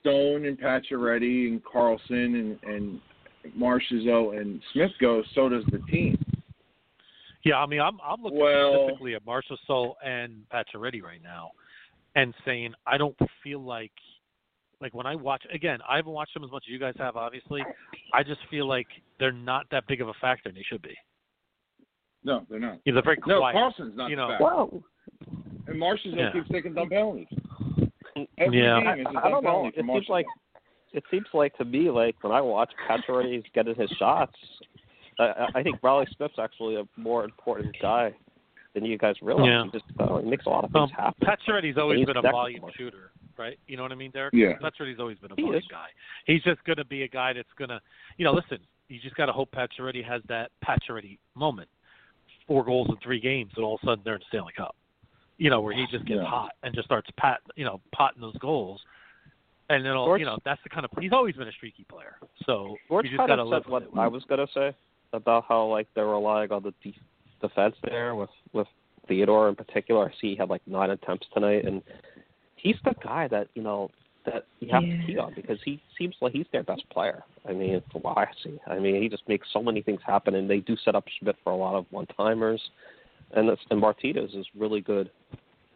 [0.00, 3.00] Stone and Pacioretty and Karlsson and and
[3.58, 6.22] Marchessault and Smith go, so does the team.
[7.44, 11.50] Yeah, I mean, I'm I'm looking Well- specifically at Marchessault and Pacioretty right now,
[12.16, 13.92] and saying I don't feel like,
[14.80, 17.16] like when I watch again, I haven't watched them as much as you guys have,
[17.16, 17.62] obviously.
[18.14, 18.86] I just feel like
[19.18, 20.96] they're not that big of a factor, and they should be.
[22.26, 22.78] No, they're not.
[22.86, 23.54] You know, they're very quiet.
[23.54, 23.60] No.
[23.60, 24.28] Karlsson's not you the know.
[24.28, 24.44] factor.
[24.44, 24.84] Whoa.
[25.66, 26.32] And Marchessault Yeah.
[26.32, 27.26] keeps taking dumb penalties.
[28.38, 28.80] Every Yeah.
[28.94, 29.66] game is a I, dumb I don't know.
[29.66, 30.26] It seems like
[30.92, 34.34] it seems like to me like when I watch Pacioretty's getting his shots,
[35.18, 38.14] I, I- I think Reilly Smith's actually a more important guy
[38.74, 39.46] than you guys realize.
[39.46, 39.64] Yeah.
[39.64, 41.26] He just uh, he makes a lot of Um, things happen.
[41.26, 42.72] Pacioretty's always He's been a volume more.
[42.76, 43.58] shooter, right?
[43.66, 44.34] You know what I mean, Derek?
[44.34, 44.52] Yeah.
[44.58, 45.66] Pacioretty's always been a He volume is.
[45.68, 45.86] guy.
[46.26, 47.80] He's just going to be a guy that's going to,
[48.16, 48.58] you know, listen.
[48.88, 51.68] You just got to hope Pacioretty has that Pacioretty moment,
[52.46, 54.76] four goals in three games, and all of a sudden they're in the Stanley Cup.
[55.38, 56.26] You know, where he just gets Yeah.
[56.28, 58.80] hot and just starts pat, you know, potting those goals.
[59.68, 61.84] And then, all George- you know, that's the kind of he's always been a streaky
[61.84, 62.18] player.
[62.46, 64.04] So George you just kind got to of live said with what it.
[64.04, 64.74] I was gonna say
[65.12, 66.94] about how like they're relying on the de-
[67.40, 68.68] defense there with with
[69.08, 70.08] Theodore in particular.
[70.08, 71.82] I see he had like nine attempts tonight, and
[72.56, 73.90] he's the guy that you know
[74.26, 74.96] that you have Yeah.
[75.00, 77.24] to key on because he seems like he's their best player.
[77.46, 80.34] I mean, from what I see, I mean he just makes so many things happen,
[80.34, 82.70] and they do set up Schmidt for a lot of one timers,
[83.34, 85.10] and that's, and Martinez is really good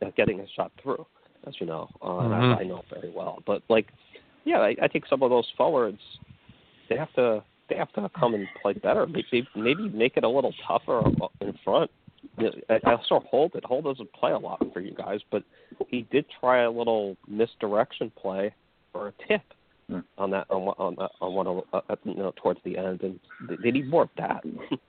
[0.03, 1.05] at getting his shot through,
[1.47, 2.61] as you know, uh, and Mhm.
[2.61, 3.43] I, know very well.
[3.47, 3.93] But like,
[4.45, 6.01] yeah, I, I think some of those forwards
[6.89, 9.07] they have to they have to come and play better.
[9.07, 11.03] Maybe maybe make it a little tougher
[11.41, 11.91] in front.
[12.39, 13.65] I also hold it.
[13.65, 15.43] Hold doesn't play a lot for you guys, but
[15.89, 18.55] he did try a little misdirection play
[18.95, 19.43] or a tip
[19.89, 20.01] Hmm.
[20.19, 23.19] on that on on on one of, uh, you know towards the end, and
[23.49, 24.45] they, they need more of that.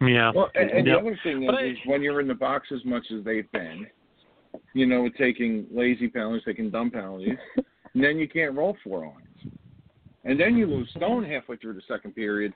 [0.00, 0.30] Yeah.
[0.34, 0.96] Well, and, and Yep.
[0.96, 3.50] the other thing is, I- is when you're in the box as much as they've
[3.52, 3.86] been,
[4.74, 7.38] you know, taking lazy penalties, taking dumb penalties,
[7.94, 9.54] and then you can't roll four lines.
[10.24, 12.52] And then you lose Stone halfway through the second period,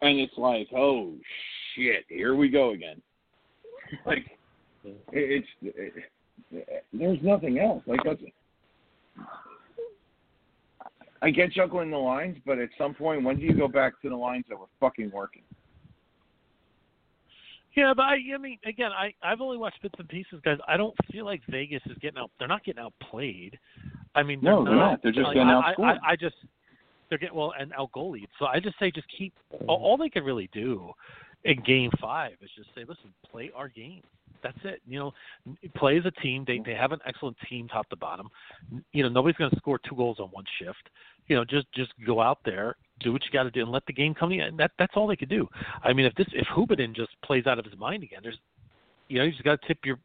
[0.00, 1.14] and it's like, oh
[1.74, 3.00] shit, here we go again.
[4.06, 4.26] like,
[4.84, 5.48] it, it's
[6.50, 7.82] it, there's nothing else.
[7.86, 8.20] Like that's.
[11.20, 14.08] I get juggling the lines, but at some point, when do you go back to
[14.08, 15.42] the lines that were fucking working?
[17.74, 20.58] Yeah, but I, I mean, again, I I've only watched bits and pieces, guys.
[20.68, 22.30] I don't feel like Vegas is getting out.
[22.38, 23.58] They're not getting outplayed.
[24.14, 25.02] I mean, No, they're not.
[25.02, 25.98] They're just Like, getting I, I, outscored.
[26.06, 26.36] I just
[27.08, 28.28] they're getting well and out goalied.
[28.38, 29.34] So I just say just keep
[29.66, 30.92] all, all they can really do
[31.44, 34.02] in game five is just say, listen, play our game.
[34.42, 34.80] That's it.
[34.88, 35.12] You know,
[35.76, 36.44] play as a team.
[36.46, 38.28] They they have an excellent team top to bottom.
[38.92, 40.88] You know, nobody's going to score two goals on one shift.
[41.28, 43.84] You know, just just go out there, do what you got to do, and let
[43.86, 44.42] the game come to you.
[44.42, 45.48] And that that's all they could do.
[45.82, 48.38] I mean, if this if Khudobin just plays out of his mind again, there's,
[49.08, 49.98] you know, you just got to tip your,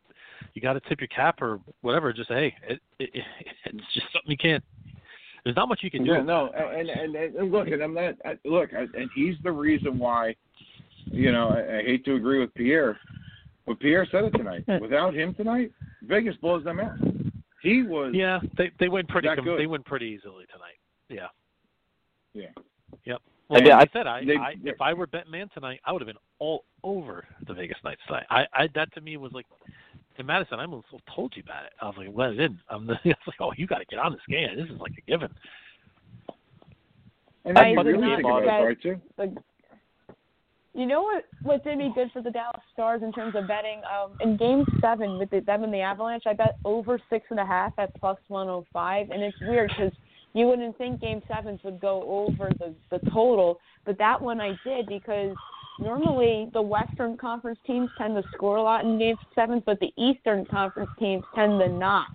[0.54, 2.12] you got to tip your cap or whatever.
[2.13, 3.23] Just say, hey, it, it,
[3.65, 4.63] it's just something you can't.
[5.43, 6.12] There's not much you can do.
[6.12, 8.15] Yeah, no, and and, and, and look, and I'm not.
[8.26, 10.36] I, look, I, and he's the reason why.
[11.06, 13.00] You know, I, I hate to agree with Pierre,
[13.65, 14.65] but Pierre said it tonight.
[14.82, 15.71] Without him tonight,
[16.04, 16.97] Vegas blows them out.
[17.62, 18.12] He was.
[18.13, 19.30] Yeah, they they win pretty.
[19.30, 19.58] that good.
[19.58, 20.78] They win pretty easily tonight.
[21.10, 21.28] Yeah.
[22.34, 22.50] Yeah.
[23.06, 23.21] Yep.
[23.50, 25.50] Well, And yeah, like I I- said, I, they- I if I were betting man
[25.54, 28.26] tonight, I would have been all over the Vegas Knights tonight.
[28.30, 29.45] I, I that to me was like,
[30.17, 31.73] in Madison, I almost told you about it.
[31.82, 32.60] I was like, well, I didn't.
[32.69, 34.47] I'm the, I was like, oh, you got to get on this game.
[34.56, 35.30] This is like a given.
[37.45, 39.02] And I then you did really not think about it, forget- right, too.
[39.17, 39.32] Like,
[40.73, 41.23] you know what?
[41.41, 43.82] What did me good for the Dallas Stars in terms of betting?
[43.86, 47.39] Um, in Game Seven with the, them and the Avalanche, I bet over six and
[47.39, 49.91] a half at plus one hundred five, and it's weird because
[50.38, 54.58] you wouldn't think Game Sevens would go over the the total, but that one I
[54.63, 55.36] did because
[55.80, 59.91] normally the Western Conference teams tend to score a lot in Game Sevens, but the
[59.97, 62.08] Eastern Conference teams tend to not.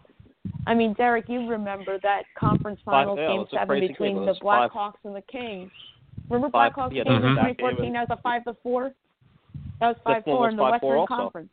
[0.66, 4.26] I mean, Derek, you remember that conference Five- finals yeah, game seven between game.
[4.26, 5.70] The five- Blackhawks and the Kings.
[6.28, 7.35] Remember Five- Blackhawks yeah, game in Mhm.
[7.35, 7.92] 2014?
[7.92, 8.92] That was a five to four.
[9.80, 11.16] That was five four was in the 5-4 Western.
[11.16, 11.50] Conference.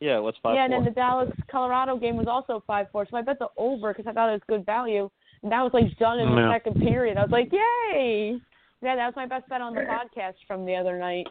[0.00, 0.80] Yeah, it was five yeah, and four.
[0.80, 3.06] then the Dallas Colorado game was also five four.
[3.06, 5.10] So I bet the over because I thought it was good value.
[5.42, 6.52] And that was like done in the Yeah.
[6.52, 7.16] second period.
[7.16, 8.40] I was like, yay!
[8.82, 11.26] Yeah, that was my best bet on the podcast from the other night.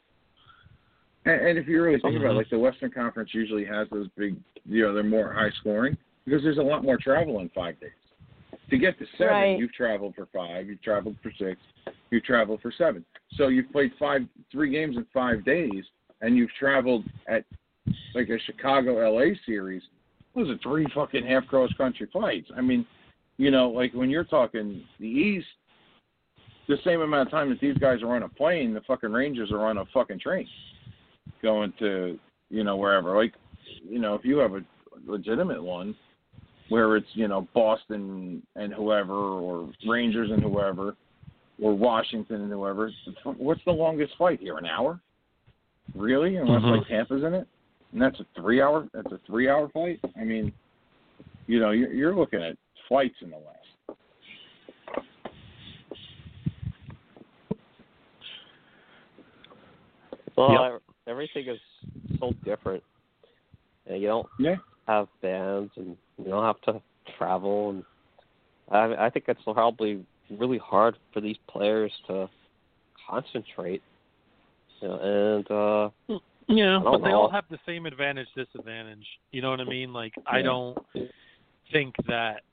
[1.26, 2.38] And, and if you really think about it, Mhm.
[2.38, 6.44] like the Western Conference usually has those big, you know, they're more high scoring because
[6.44, 7.92] there's a lot more travel in five days.
[8.70, 9.60] To get to seven, Right.
[9.60, 11.60] you've traveled for five, you've traveled for six,
[12.12, 13.04] you've traveled for seven.
[13.34, 15.86] So you've played five, three games in five days,
[16.22, 17.46] and you've traveled at
[18.14, 19.82] like a Chicago LA series.
[20.36, 22.52] Those are three fucking half cross country flights.
[22.56, 22.86] I mean,
[23.40, 25.48] you know, like when you're talking the East,
[26.68, 29.50] the same amount of time that these guys are on a plane, the fucking Rangers
[29.52, 30.46] are on a fucking train
[31.42, 33.16] going to you know wherever.
[33.16, 33.34] Like
[33.88, 34.64] you know, if you have a
[35.08, 35.96] legitimate one
[36.68, 40.98] where it's you know Boston and whoever, or Rangers and whoever,
[41.62, 42.92] or Washington and whoever,
[43.38, 44.58] what's the longest flight here?
[44.58, 45.00] An hour?
[45.96, 46.36] Really?
[46.36, 46.78] Unless Mhm.
[46.78, 47.48] like Tampa's in it,
[47.94, 48.86] and that's a three hour.
[48.94, 50.00] That's a three hour flight.
[50.20, 50.52] I mean,
[51.48, 52.58] you know, you're, you're looking at
[52.90, 54.00] flights in the West.
[60.36, 60.82] Well, Yep.
[61.08, 61.60] I- everything is
[62.20, 62.84] so different.
[63.86, 64.58] And you don't Yeah.
[64.88, 66.82] have bands, and you don't have to
[67.18, 67.86] travel, and
[68.70, 72.30] I, I think it's probably really hard for these players to
[73.08, 73.82] concentrate.
[74.82, 75.00] You know,
[75.36, 75.90] and uh,
[76.48, 77.22] Yeah, but don't they know.
[77.22, 79.06] all have the same advantage, disadvantage.
[79.32, 79.92] You know what I mean?
[79.92, 80.78] Like I don't
[81.72, 82.44] think that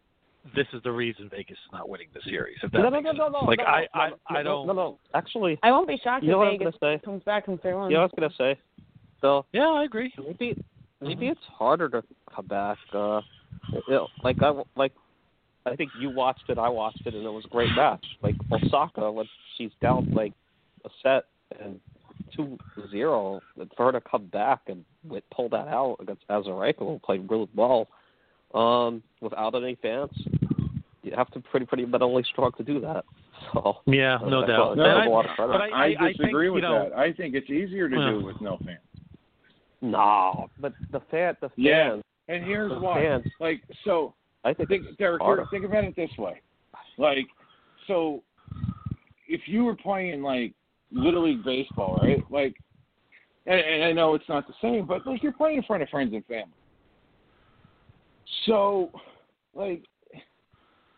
[0.55, 2.57] this is the reason Vegas is not winning the series.
[2.63, 4.67] If that no, no, no, no, no, Like no, I, no, I, no, I don't.
[4.67, 7.05] No, no, actually, I won't be shocked You know if what I was Vegas say?
[7.05, 7.91] comes back from three one.
[7.91, 8.61] you know what I was gonna say.
[9.21, 10.13] So Yeah, I agree.
[10.25, 10.57] maybe
[11.01, 12.03] maybe it's harder to
[12.35, 12.79] come back.
[12.93, 13.21] Uh,
[13.73, 14.93] you know, like I like
[15.65, 18.05] I think you watched it, I watched it, and it was a great match.
[18.23, 20.33] Like Osaka, when she's down like
[20.85, 21.25] a set
[21.61, 21.81] and
[22.35, 22.59] two
[22.91, 23.41] zero,
[23.77, 27.49] for her to come back and wi- pull that out against Azarenka, who played really
[27.55, 27.89] well,
[28.57, 30.11] um, without any fans,
[31.03, 33.05] you have to be pretty pretty mentally strong to do that.
[33.53, 34.77] So Yeah, no that's doubt.
[34.79, 35.53] No, that's And a lot of credit.
[35.53, 36.99] but I, I, I disagree think, with you know, that.
[36.99, 38.19] I think it's easier to Well.
[38.21, 38.79] do with no fans.
[39.83, 41.97] No, but the fan, the fans, Yeah.
[42.29, 43.03] And here's the why.
[43.03, 43.25] fans.
[43.39, 44.15] Like so,
[44.45, 45.45] I think think, Derek, harder.
[45.51, 46.41] think about it this way.
[46.99, 47.27] Like,
[47.87, 48.23] so
[49.29, 50.53] if you were playing like
[50.91, 52.25] little league baseball, right?
[52.31, 52.57] Like,
[53.47, 55.89] and, and I know it's not the same, but like you're playing in front of
[55.91, 56.49] friends and family.
[58.47, 58.91] So,
[59.55, 59.83] like,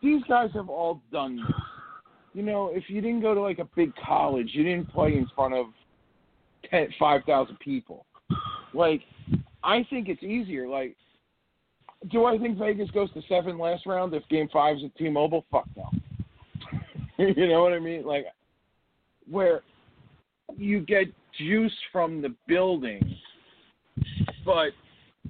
[0.01, 1.55] these guys have all done this.
[2.33, 5.27] You know, if you didn't go to like a big college, you didn't play in
[5.35, 5.67] front of
[6.69, 8.05] ten, five thousand people.
[8.73, 9.01] Like,
[9.63, 10.67] I think it's easier.
[10.67, 10.95] Like,
[12.11, 15.45] do I think Vegas goes to seven last round if Game Five is at T-Mobile?
[15.51, 15.89] Fuck no.
[17.17, 18.05] you know what I mean?
[18.05, 18.25] Like,
[19.29, 19.61] where
[20.55, 21.07] you get
[21.37, 23.17] juice from the building,
[24.45, 24.69] but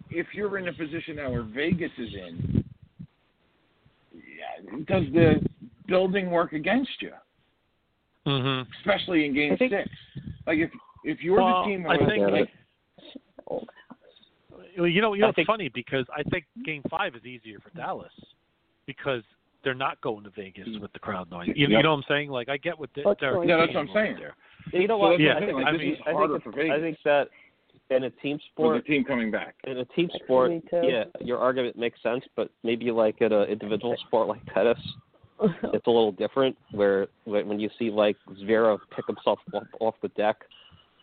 [0.10, 2.64] if you're in a position now where Vegas is in,
[4.14, 5.36] yeah, does the
[5.88, 7.12] building work against you?
[8.26, 9.90] hmm Especially in Game think- Six.
[10.46, 10.72] Like if
[11.04, 12.50] if you're Well, the team that I think- like,
[14.78, 17.60] Well, You know, you know, it's think- funny because I think Game Five is easier
[17.60, 18.12] for Dallas
[18.86, 19.24] because
[19.64, 21.48] they're not going to Vegas with the crowd noise.
[21.48, 21.70] You, Yep.
[21.70, 22.30] you know what I'm saying?
[22.30, 23.48] Like I get what De- That's Derek.
[23.48, 24.18] Yeah, is that's what I'm saying.
[24.20, 24.36] There.
[24.72, 25.10] You know So what?
[25.12, 25.56] that's Yeah, I'm saying.
[25.56, 26.78] Like, I mean- I harder think, for Vegas.
[26.78, 27.30] I think that
[27.90, 29.56] in a team with sport, the team coming back.
[29.66, 32.24] in a team sport, yeah, your argument makes sense.
[32.36, 34.78] But maybe like in an individual sport like tennis,
[35.42, 36.56] it's a little different.
[36.72, 40.38] Where when when you see like Zverev pick himself off, off the deck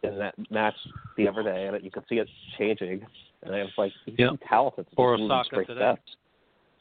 [0.03, 0.75] in that match
[1.17, 3.05] the other day, and you can see it changing,
[3.43, 4.31] and I was like, he's Yeah.
[4.31, 4.87] too talented.
[4.91, 5.81] to Or just lose Osaka straight today.
[5.81, 6.17] sets.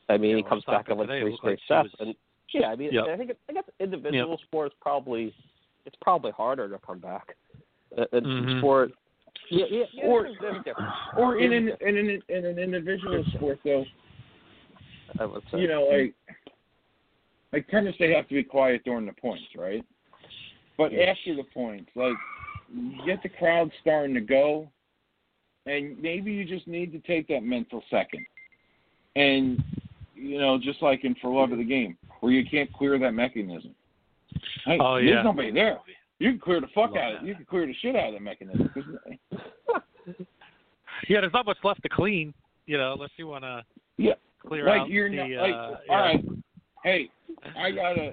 [0.07, 1.59] I mean, Yeah, he or comes back Osaka in like today, three looked straight like
[1.61, 2.15] she sets, was- and
[2.53, 3.05] yeah, I mean, Yeah.
[3.05, 5.33] I think it, I guess individual sports probably
[5.85, 7.35] it's probably harder to come back.
[8.11, 8.59] In Mhm.
[8.59, 8.91] sport,
[9.49, 10.91] yeah, yeah, yeah Or- there's, there's difference.
[11.17, 13.85] Or in an in an in an individual sport though,
[15.19, 15.59] I would say.
[15.59, 16.13] you know, like
[17.53, 19.83] like tennis, they have to be quiet during the points, right?
[20.77, 22.15] But after the points, like
[23.05, 24.67] get the crowd starting to go,
[25.65, 28.25] and maybe you just need to take that mental second,
[29.15, 29.63] and
[30.15, 33.11] you know, just like in For Love of the Game, where you can't clear that
[33.13, 33.71] mechanism.
[34.65, 35.77] Hey, Oh, there's nobody there.
[36.19, 37.27] You can clear the fuck Love out of it.
[37.27, 38.69] You can clear the shit out of the mechanism.
[38.73, 38.83] 'Cause-
[41.07, 42.33] Yeah, there's not much left to clean.
[42.65, 43.63] You know, unless you want to
[43.97, 44.13] Yeah,
[44.45, 45.15] clear like out you're the.
[45.17, 45.93] not uh, like yeah.
[45.95, 46.25] all right.
[46.83, 47.09] Hey,
[47.57, 48.11] I gotta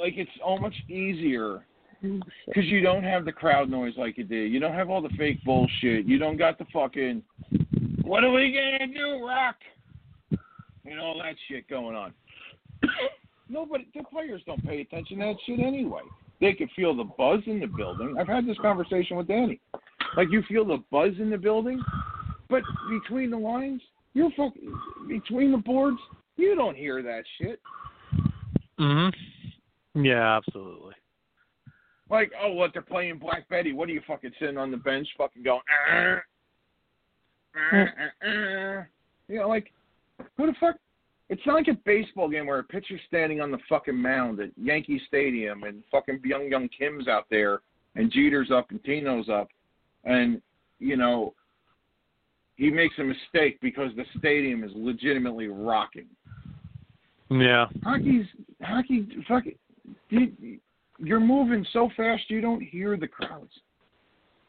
[0.00, 1.64] like it's so much easier
[2.00, 4.52] because you don't have the crowd noise like you did.
[4.52, 6.06] You don't have all the fake bullshit.
[6.06, 7.22] You don't got the fucking
[8.02, 9.56] what are we gonna do, Rock?
[10.84, 12.14] And all that shit going on.
[13.50, 16.02] Nobody, the players don't pay attention to that shit anyway.
[16.40, 18.16] They can feel the buzz in the building.
[18.18, 19.60] I've had this conversation with Danny.
[20.16, 21.80] Like you feel the buzz in the building,
[22.48, 23.82] but between the lines,
[24.14, 24.72] you're fucking
[25.08, 25.98] between the boards.
[26.36, 27.60] You don't hear that shit.
[28.78, 29.12] Mhm.
[29.94, 30.94] Yeah, absolutely.
[32.10, 33.72] Like, oh, what they're playing Black Betty.
[33.72, 35.60] What are you fucking sitting on the bench, fucking going?
[35.92, 36.20] "Uh,
[37.54, 38.84] uh, uh, uh."
[39.28, 39.72] You know, like,
[40.36, 40.76] who the fuck?
[41.28, 44.50] It's not like a baseball game where a pitcher's standing on the fucking mound at
[44.56, 47.60] Yankee Stadium and fucking young young Kim's out there
[47.96, 49.48] and Jeter's up and Tino's up,
[50.04, 50.40] and
[50.78, 51.34] you know,
[52.56, 56.06] he makes a mistake because the stadium is legitimately rocking.
[57.30, 57.66] Yeah.
[57.82, 58.26] Hockey's
[58.62, 59.06] hockey.
[59.28, 59.54] Fucking,
[60.10, 60.58] you,
[60.98, 63.52] you're moving so fast you don't hear the crowds.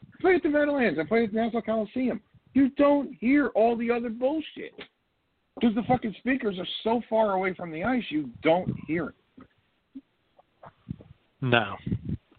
[0.03, 0.99] I play at the Meadowlands.
[0.99, 2.21] I play at the Nassau Coliseum.
[2.53, 4.73] You don't hear all the other bullshit
[5.55, 8.03] because the fucking speakers are so far away from the ice.
[8.09, 9.15] You don't hear it.
[11.41, 11.75] No.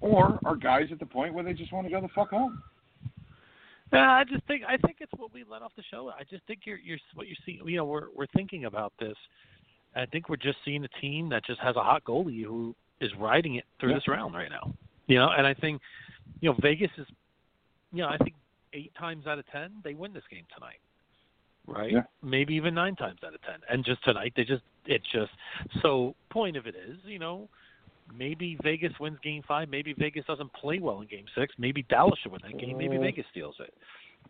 [0.01, 2.63] Or are guys at the point where they just want to go the fuck home?
[3.93, 6.11] Yeah, I just think I think it's what we let off the show.
[6.17, 7.61] I just think you're you're what you're seeing.
[7.67, 9.17] You know, we're we're thinking about this.
[9.97, 13.11] I think we're just seeing a team that just has a hot goalie who is
[13.19, 13.97] riding it through Yeah.
[13.97, 14.73] this round right now.
[15.07, 15.81] You know, and I think
[16.41, 17.07] you know Vegas is.
[17.93, 18.35] You know, I think
[18.73, 20.79] eight times out of ten they win this game tonight.
[21.67, 21.93] Right?
[21.93, 22.03] Yeah.
[22.23, 23.57] Maybe even nine times out of ten.
[23.69, 25.33] And just tonight they just it just
[25.83, 27.49] so point of it is, you know,
[28.17, 32.19] maybe Vegas wins game five, maybe Vegas doesn't play well in game six, maybe Dallas
[32.23, 33.01] should win that game, maybe Mm.
[33.03, 33.73] Vegas steals it.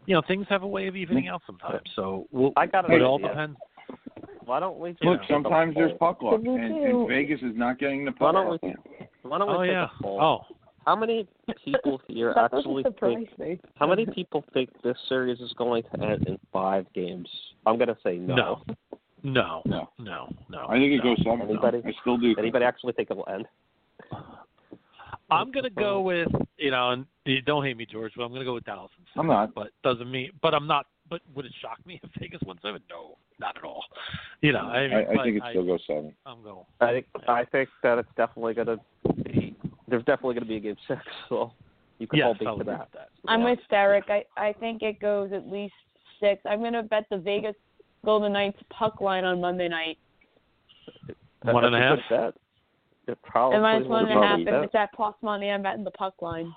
[0.07, 1.83] You know, things have a way of evening out sometimes.
[1.95, 3.59] So we'll, I got an it all depends.
[4.45, 7.79] Why don't we just Look, take sometimes there's puck luck, and, and Vegas is not
[7.79, 8.61] getting the Why puck.
[8.61, 8.75] don't we?
[9.23, 9.85] Why don't we Oh take yeah.
[9.99, 10.21] a poll?
[10.51, 10.57] Oh.
[10.87, 11.29] How many
[11.65, 13.39] people here actually think?
[13.39, 13.61] me.
[13.75, 17.29] How many people think this series is going to end in five games?
[17.67, 18.35] I'm gonna say no.
[18.35, 18.63] No.
[19.23, 19.63] No.
[19.67, 19.89] No.
[19.99, 20.29] No.
[20.49, 20.67] No.
[20.69, 21.15] I think it no.
[21.15, 21.41] goes seven.
[21.41, 21.45] though.
[21.53, 21.83] Anybody?
[21.85, 22.35] I still do.
[22.39, 23.47] Anybody actually think it'll end?
[25.31, 27.07] I'm gonna go with you know, and
[27.47, 28.91] don't hate me, George, but I'm gonna go with Dallas.
[28.99, 29.13] in six.
[29.17, 29.55] I'm not.
[29.55, 30.31] But doesn't mean.
[30.43, 30.87] But I'm not.
[31.09, 32.81] But would it shock me if Vegas won seven?
[32.91, 33.85] No, not at all.
[34.41, 36.15] You know, I, mean, I, I think it still goes seven.
[36.27, 36.65] I'm going.
[36.81, 38.77] I think I think that it's definitely gonna
[39.25, 39.57] be.
[39.89, 41.53] There's definitely gonna be a game six, so
[41.99, 42.81] you can Yes, hold me I'll to agree that.
[42.81, 43.09] with that.
[43.29, 43.51] I'm Yeah.
[43.51, 44.05] with Derek.
[44.09, 45.75] I I think it goes at least
[46.21, 46.43] six.
[46.45, 47.55] I'm gonna bet the Vegas
[48.05, 49.99] Golden Knights puck line on Monday night.
[51.45, 52.35] That- One and a that's half?
[53.11, 53.19] Good.
[53.19, 54.37] It probably And minus one and a will half.
[54.39, 56.53] be If it's at plus money, I'm betting the puck line.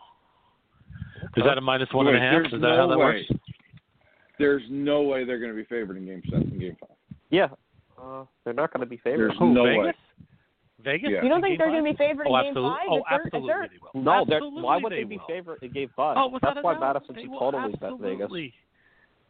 [1.37, 2.31] Is that a minus one and a half?
[2.33, 3.05] there's Is that no how that way.
[3.05, 3.25] works?
[4.39, 6.89] There's no way they're going to be favored in Game Seven, and Game Five.
[7.29, 7.47] Yeah,
[8.01, 9.29] uh, they're not gonna be favored.
[9.29, 9.85] There's Who, no Vegas?
[9.85, 9.93] way.
[10.83, 11.09] Vegas?
[11.13, 11.23] Yeah.
[11.23, 12.69] You don't think they're gonna be favored in oh, game absolutely.
[12.77, 12.87] five?
[12.89, 14.03] Oh, If they're- if absolutely they're- they will.
[14.03, 15.25] No, they're, absolutely why would they, they be will.
[15.27, 16.17] favored in game five?
[16.19, 16.81] Oh, That's why doubt.
[16.81, 17.93] Madison They should will totally bet Vegas.
[18.03, 18.53] absolutely.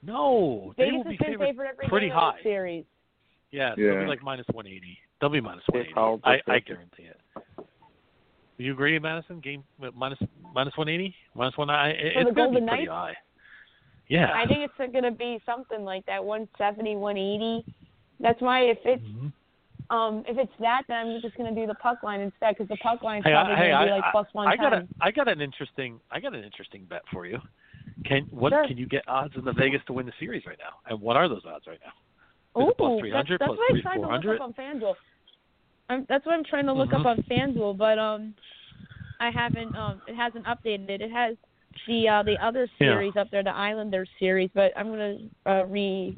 [0.01, 2.35] No, they will Vegas be has been favored favored every pretty game of high.
[2.37, 2.85] this series.
[3.51, 3.99] Yeah, they'll Yeah.
[4.01, 4.97] be like minus 180.
[5.21, 5.93] They'll be minus 180.
[6.25, 7.19] I, I guarantee it.
[8.57, 9.39] Do you agree, Madison?
[9.39, 9.63] Game
[9.95, 10.19] minus
[10.53, 11.69] minus 180, minus one.
[11.69, 12.91] I, it- For it's the Golden pretty Knights?
[12.91, 13.13] high.
[14.07, 14.31] Yeah.
[14.33, 17.65] I think it's going to be something like that 170, 180.
[18.19, 19.31] That's why if it's Mhm.
[19.89, 22.67] um if it's that, then I'm just going to do the puck line instead because
[22.69, 24.73] the puck line's Hey, probably hey, going to be like I- plus one I got
[24.73, 24.87] a.
[25.01, 27.39] I got an interesting, I got an interesting bet for you.
[28.05, 28.67] Can what Sure.
[28.67, 30.77] can you get odds in the Vegas to win the series right now?
[30.89, 32.61] And what are those odds right now?
[32.61, 34.35] Is Ooh, it plus that's, 300, that's what I 3, tried to look 400?
[34.35, 34.95] up on FanDuel.
[35.89, 36.99] I'm, that's what I'm trying to look Mhm.
[37.01, 38.33] up on FanDuel, but um,
[39.19, 39.75] I haven't.
[39.75, 41.01] Um, it hasn't updated it.
[41.01, 41.35] It has
[41.87, 42.87] the uh the other Yeah.
[42.87, 46.17] series up there, the Islanders series, but I'm gonna uh, re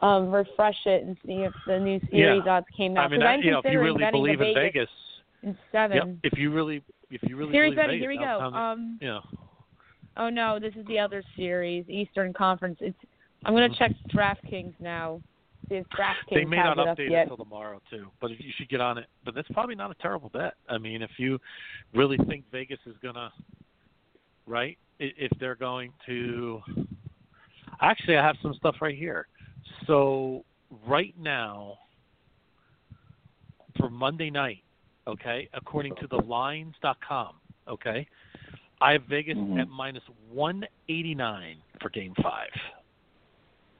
[0.00, 3.04] um refresh it and see if the new series odds came out.
[3.04, 4.90] I mean, I'm you know, if you really believe in Vegas,
[5.42, 5.96] in seven.
[5.96, 6.32] yep.
[6.32, 8.00] If you really, if you really series believe betting.
[8.00, 8.56] Vegas, Here we go.
[8.56, 9.20] Um, you know,
[10.16, 12.78] oh no, this is the other series, Eastern Conference.
[12.80, 12.98] It's.
[13.44, 13.78] I'm gonna Mhm.
[13.78, 15.22] check DraftKings now.
[15.68, 18.68] See if DraftKings they may not it update it until tomorrow too, but you should
[18.68, 19.06] get on it.
[19.24, 20.54] But that's probably not a terrible bet.
[20.68, 21.38] I mean, if you
[21.94, 23.32] really think Vegas is gonna,
[24.46, 24.78] right?
[24.98, 26.60] If they're going to,
[27.80, 29.28] actually, I have some stuff right here.
[29.86, 30.44] So
[30.86, 31.78] right now,
[33.76, 34.64] for Monday night,
[35.06, 37.34] okay, according to the lines.com,
[37.68, 38.06] okay,
[38.80, 39.60] I have Vegas Mhm.
[39.60, 42.50] at minus 189 for Game Five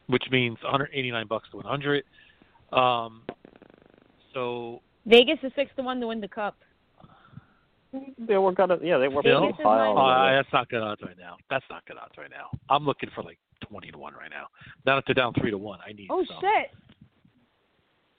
[0.08, 2.04] which means 189 bucks to 100.
[2.72, 3.22] Um,
[4.34, 6.56] so Vegas is six to one to win the cup.
[8.18, 9.40] They were gonna, yeah, they were Bill?
[9.40, 11.36] putting a pile uh, that's not good odds right now.
[11.48, 12.48] That's not good odds right now.
[12.68, 14.48] I'm looking for like 20 to one right now.
[14.84, 16.08] Now that they're down three to one, I need.
[16.10, 16.36] Oh some.
[16.40, 16.70] shit!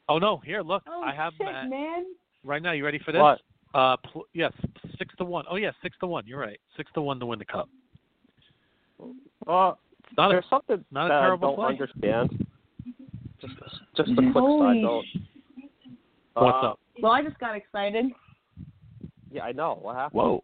[0.07, 2.05] Oh no, here, look, Oh I have shit, them at, man!
[2.43, 2.71] right now.
[2.71, 3.21] You ready for this?
[3.21, 3.41] What?
[3.75, 4.51] Uh, pl- yes,
[4.97, 5.45] six to one.
[5.47, 6.25] Oh yeah, six to one.
[6.25, 7.69] You're right, six to one to win the cup.
[9.47, 9.77] Uh, It's
[10.17, 11.67] not a, there's something not a that I terrible don't play.
[11.73, 12.45] understand.
[13.41, 13.53] Just,
[13.95, 15.05] just a quick Holy side note.
[16.33, 16.79] What's Uh, up?
[17.01, 18.05] Well, I just got excited.
[19.31, 19.77] Yeah, I know.
[19.81, 20.19] What happened?
[20.19, 20.41] Whoa.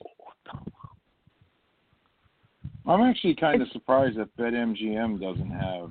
[2.88, 5.90] I'm actually kind of surprised that BetMGM doesn't have.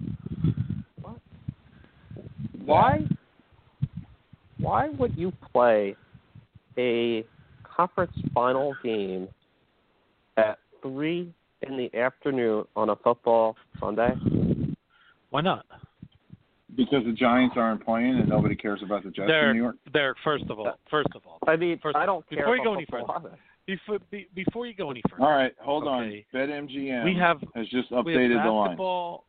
[1.02, 1.16] What?
[2.64, 3.00] Why?
[4.58, 5.96] Why would you play
[6.78, 7.24] a
[7.64, 9.28] conference final game
[10.36, 11.34] at three
[11.66, 14.12] in the afternoon on a football Sunday?
[15.30, 15.66] Why not?
[16.76, 19.76] Because the Giants aren't playing and nobody cares about the Jets Derek, in New York.
[19.92, 22.38] Derek, first of all, first of all, I mean, First I don't care.
[22.38, 23.36] before you go any further,
[23.66, 26.26] before be, before you go any further, All right, hold Okay.
[26.34, 26.40] on.
[26.40, 28.68] BetMGM we have has just we have updated the line.
[28.70, 29.24] basketball.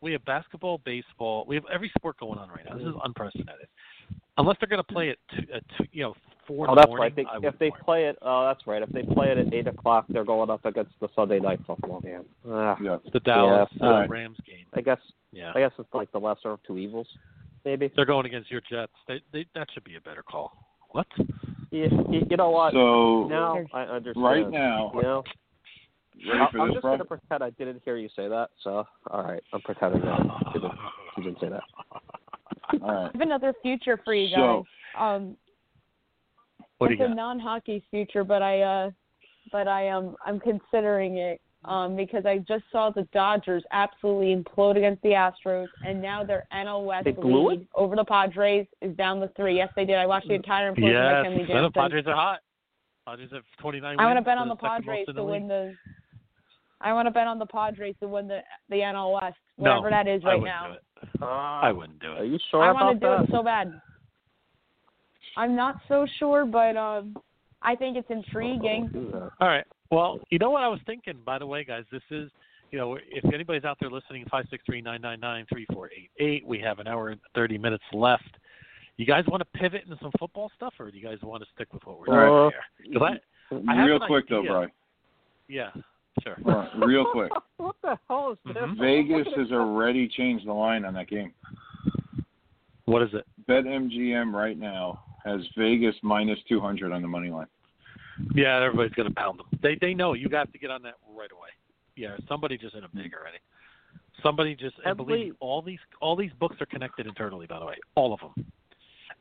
[0.00, 1.44] We have basketball, baseball.
[1.48, 2.76] We have every sport going on right now.
[2.76, 3.66] This is unprecedented.
[4.36, 6.14] Unless they're going to play it, to, uh, to, you know,
[6.48, 7.02] four Oh, in the that's morning.
[7.02, 7.14] right.
[7.42, 7.80] They, if they worry.
[7.84, 8.82] play it, oh, that's right.
[8.82, 12.00] If they play it at eight o'clock, they're going up against the Sunday night football
[12.00, 12.24] game.
[12.50, 12.96] Ah, Yeah.
[13.12, 14.06] the Dallas Yeah, uh.
[14.08, 14.66] Rams game.
[14.74, 14.98] I guess.
[15.30, 17.06] Yeah, I guess it's like the lesser of two evils,
[17.64, 17.92] maybe.
[17.94, 18.92] they're going against your Jets.
[19.06, 20.56] They, they, that should be a better call.
[20.92, 21.06] What?
[21.70, 22.72] You, you, you know what?
[22.72, 24.24] So now I understand.
[24.24, 25.22] right now, you know,
[26.26, 26.92] ready I- for I'm this, just bro?
[26.94, 28.48] gonna pretend I didn't hear you say that.
[28.64, 30.18] So, all right, I'm pretending that
[30.54, 30.78] you didn't,
[31.18, 31.62] you didn't say that.
[32.82, 32.98] All right.
[33.04, 34.38] I have another future for you guys.
[34.38, 34.64] So
[34.98, 35.36] um,
[36.78, 37.16] What do it's you a got?
[37.16, 38.90] non-hockey future, but I uh,
[39.52, 44.76] but I um, I'm considering it um because I just saw the Dodgers absolutely implode
[44.76, 48.96] against the Astros, and now their NL West They blew lead over the Padres is
[48.96, 49.56] down to three.
[49.56, 49.96] Yes, they did.
[49.96, 52.38] I watched the entire implosion Yes, by Kenley the Padres are hot.
[53.06, 54.24] Padres have 29 I want to wins.
[54.26, 55.48] bet on the Padres to win league.
[55.48, 55.74] the.
[56.80, 59.90] I want to bet on the Padres to win the the NL West, No, whatever
[59.90, 60.66] that is I right wouldn't now.
[60.68, 60.82] do it.
[61.22, 62.20] Uh, I wouldn't do it.
[62.20, 63.72] Are you sure I about want to do it so bad.
[65.38, 67.16] I'm not so sure, but um,
[67.62, 68.90] I think it's intriguing.
[69.40, 69.64] All right.
[69.90, 71.84] Well, you know what I was thinking, by the way, guys.
[71.92, 72.28] This is,
[72.72, 75.90] you know, if anybody's out there listening, five six three nine nine nine three four
[75.96, 76.44] eight eight.
[76.44, 78.36] We have an hour and thirty minutes left.
[78.96, 81.48] You guys want to pivot into some football stuff, or do you guys want to
[81.54, 82.92] stick with what we're doing Uh, here?
[82.98, 83.16] 'Cause
[83.70, 84.50] I, I Real an quick though, idea.
[84.50, 84.66] Bry.
[85.46, 85.70] yeah,
[86.24, 86.36] sure.
[86.46, 87.30] All right, real quick.
[87.58, 88.56] what the hell is this?
[88.56, 88.76] Mhm.
[88.78, 91.32] Vegas has already changed the line on that game.
[92.86, 93.24] What is it?
[93.48, 97.46] BetMGM right now has Vegas minus 200 on the money line.
[98.34, 99.46] Yeah, everybody's gonna pound them.
[99.62, 101.50] They they know you have to get on that right away.
[101.96, 103.38] Yeah, somebody just in a big already.
[104.22, 107.46] Somebody just and believe me, all these all these books are connected internally.
[107.46, 108.46] By the way, all of them.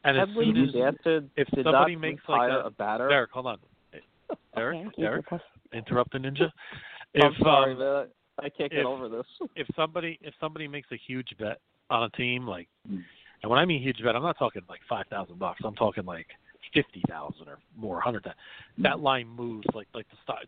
[0.04, 3.08] And as soon as Jansen if somebody not makes like hire a, a batter.
[3.10, 3.58] Derek, hold on.
[4.56, 5.26] Derek, Thank you Derek,
[5.74, 6.52] interrupt the ninja.
[7.22, 8.06] I'm If sorry, um, man.
[8.40, 9.26] I can't get if- over this.
[9.56, 11.60] if somebody if somebody makes a huge bet
[11.92, 13.04] on a team, like, Mm.
[13.44, 15.62] And when I mean huge bet, I'm not talking like five thousand bucks.
[15.64, 16.28] I'm talking like
[16.74, 18.38] fifty thousand or more, hundred thousand.
[18.74, 18.84] Mm-hmm.
[18.84, 20.40] That line moves like like the stock.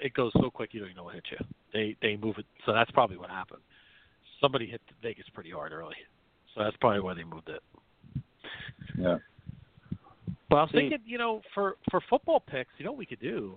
[0.00, 1.44] It goes so quick you don't even know what hit you.
[1.72, 2.46] They they move it.
[2.66, 3.62] So that's probably what happened.
[4.40, 5.96] Somebody hit Vegas pretty hard early,
[6.54, 7.62] so that's probably why they moved it.
[8.98, 9.18] Yeah.
[10.48, 13.20] But I was thinking, you know, for for football picks, you know what we could
[13.20, 13.56] do?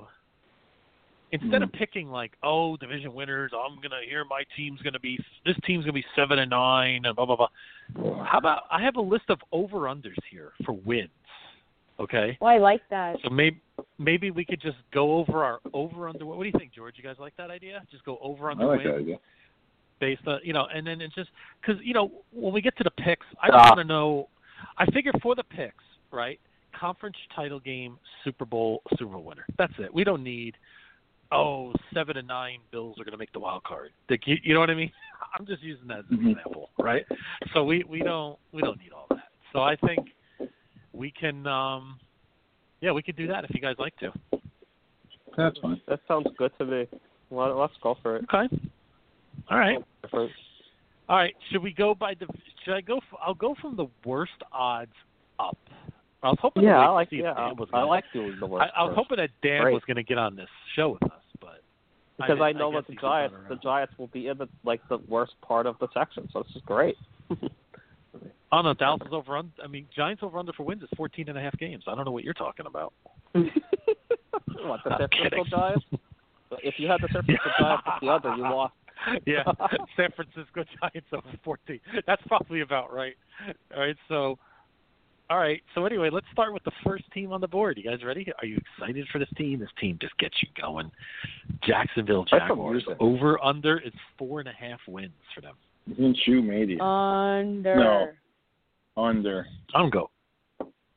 [1.33, 1.73] Instead of Mhm.
[1.73, 5.93] picking like, oh, division winners, I'm gonna hear my team's gonna be this team's gonna
[5.93, 8.23] be seven and nine and blah blah blah.
[8.23, 11.09] How about I have a list of over unders here for wins.
[11.99, 12.37] Okay?
[12.39, 13.19] Well, I like that.
[13.21, 13.59] So maybe
[13.97, 16.97] maybe we could just go over our over under what do you think, George?
[16.97, 17.81] You guys like that idea?
[17.91, 19.19] Just go over I under like wins that idea.
[19.99, 21.31] based on you know, and then it's just
[21.61, 23.57] because you know when we get to the picks, I Ah.
[23.57, 24.29] just want to know.
[24.77, 26.39] I figure for the picks, right?
[26.73, 29.45] conference title game, Super Bowl, Super Bowl winner.
[29.57, 29.93] That's it.
[29.93, 30.57] We don't need
[31.33, 33.91] oh seven and nine Bills are going to make the wild card.
[34.09, 34.91] Like, you, you know what I mean?
[35.39, 36.31] I'm just using that as an Mhm.
[36.31, 37.05] example, right?
[37.53, 39.29] So we we don't we don't need all that.
[39.51, 40.09] So I think
[40.93, 41.99] we can um
[42.81, 44.11] yeah we could do that if you guys like to.
[45.35, 45.81] That's fine.
[45.87, 46.87] That sounds good to me.
[47.29, 48.25] Well, let's go for it.
[48.31, 48.55] Okay.
[49.49, 49.79] All right.
[50.03, 50.31] Different.
[51.09, 51.33] All right.
[51.51, 52.27] Should we go by the?
[52.63, 52.97] Should I go?
[52.97, 54.91] f I'll go from the worst odds
[55.39, 55.57] up.
[56.21, 56.63] I was hoping.
[56.63, 57.09] Yeah, I like.
[57.11, 57.33] Yeah,
[57.73, 58.71] I like doing the worst.
[58.75, 59.73] I, I was hoping that Dan Great.
[59.73, 61.22] was going to get on this show with us, but
[62.17, 63.55] because I, didn't- know guess that the Giants, the.
[63.57, 66.29] Giants will be in the like the worst part of the section.
[66.31, 66.95] So this is great.
[68.51, 69.35] Oh no, Dallas is over.
[69.35, 71.85] Un- I mean, Giants over under for wins is 14 and a half games.
[71.87, 72.93] I don't know what you're talking about.
[73.33, 73.47] what
[74.85, 75.43] the I'm San Francisco.
[75.49, 75.85] Giants?
[76.63, 78.73] If you had the San Francisco Giants at the other, you lost.
[79.25, 79.41] yeah,
[79.97, 81.79] San Francisco Giants over 14.
[82.05, 83.15] That's probably about right.
[83.75, 84.37] All right, so,
[85.29, 85.61] all right.
[85.73, 87.77] So anyway, let's start with the first team on the board.
[87.77, 88.25] You guys ready?
[88.39, 89.59] Are you excited for this team?
[89.59, 90.91] This team just gets you going.
[91.65, 95.55] Jacksonville That's Jaguars over under is four and a half wins for them.
[95.91, 96.79] Isn't Shoe made it?
[96.81, 97.75] Under.
[97.75, 99.01] No.
[99.01, 99.47] Under.
[99.73, 100.09] I'm go.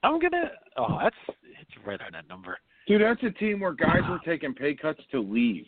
[0.03, 0.51] I'm gonna.
[0.77, 1.17] Oh, that's
[1.61, 2.59] it's right on that number.
[2.87, 5.67] Dude, that's a team where guys were taking pay cuts to leave.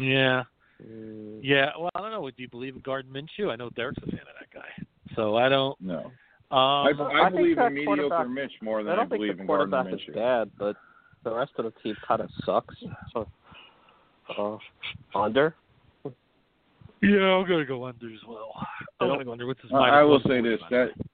[0.00, 0.42] Yeah,
[0.84, 1.70] Mm, yeah.
[1.78, 2.28] Well, I don't know.
[2.28, 3.50] Do you believe in Gardner Minshew?
[3.50, 5.80] I know Derek's a fan of that guy, so I don't.
[5.80, 6.10] No.
[6.50, 9.36] Um, I, I, I believe in mediocre Mitch more than I I, don't think believe
[9.36, 10.14] the in Gardner quarterback is Minshew.
[10.14, 10.76] bad, but
[11.24, 12.74] the rest of the team kind of sucks.
[13.12, 13.28] So,
[14.38, 15.54] uh, under.
[17.02, 18.52] Yeah, I'm gonna go under as well.
[19.00, 19.46] I'm gonna go under.
[19.46, 20.86] What's his Uh, I will say this: by the way.
[20.96, 21.06] that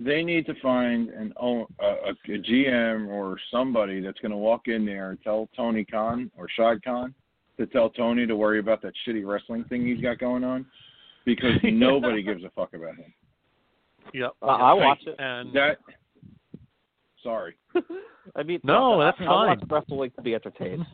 [0.00, 4.36] they need to find an own, a, a, a GM or somebody that's going to
[4.36, 7.14] walk in there and tell Tony Khan or Shad Khan
[7.58, 10.66] to tell Tony to worry about that shitty wrestling thing he's got going on,
[11.24, 13.12] because nobody gives a fuck about him.
[14.12, 14.32] Yep.
[14.42, 15.16] Uh, I watch it.
[15.18, 15.78] And That.
[17.22, 17.54] Sorry.
[18.36, 19.68] I mean, No, I- that's I, I watch fine.
[19.70, 20.84] wrestling to be entertained.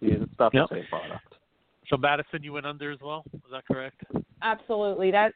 [0.00, 0.68] Yeah, It's not the Yep.
[0.70, 1.34] same product.
[1.88, 3.24] so Madison, you went under as well.
[3.34, 4.02] Is that correct?
[4.42, 5.10] Absolutely.
[5.10, 5.32] That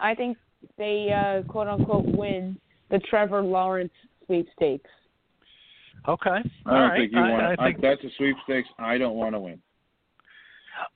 [0.00, 0.36] I think
[0.78, 2.58] they uh, quote unquote win
[2.90, 3.92] the Trevor Lawrence
[4.26, 4.90] sweepstakes.
[6.08, 6.30] Okay.
[6.30, 6.98] I don't right.
[7.00, 7.42] think you I, want.
[7.42, 8.68] I I think that's a sweepstakes.
[8.78, 9.60] I don't want to win.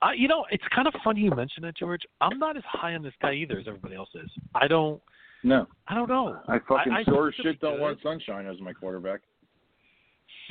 [0.03, 2.03] uh, you know it's kind of funny you mention that, George.
[2.21, 4.31] I'm not as high on this guy either as everybody else is.
[4.55, 5.01] I don't.
[5.43, 6.39] No, I don't know.
[6.49, 7.81] I fucking I sure think he'll shit don't good.
[7.83, 9.21] want Sunshine as my quarterback.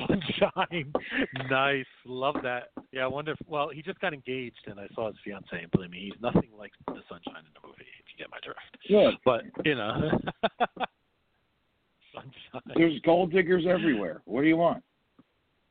[0.07, 0.91] Sunshine.
[1.49, 1.85] nice.
[2.05, 2.69] Love that.
[2.91, 5.69] Yeah, I wonder if, well, he just got engaged and I saw his fiance and
[5.71, 8.59] believe me, he's nothing like the sunshine in the movie, if you get my drift.
[8.89, 10.09] Yeah, But, you know.
[12.13, 12.73] sunshine.
[12.75, 14.21] there's gold diggers everywhere.
[14.25, 14.83] What do you want?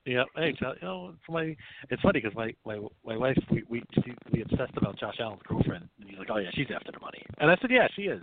[0.09, 0.25] Yeah.
[0.35, 1.55] Hey, you know, it's my.
[1.91, 5.43] It's funny because my my my wife we we she, we obsessed about Josh Allen's
[5.47, 8.03] girlfriend, and he's like, oh yeah, she's after the money, and I said, yeah, she
[8.03, 8.23] is.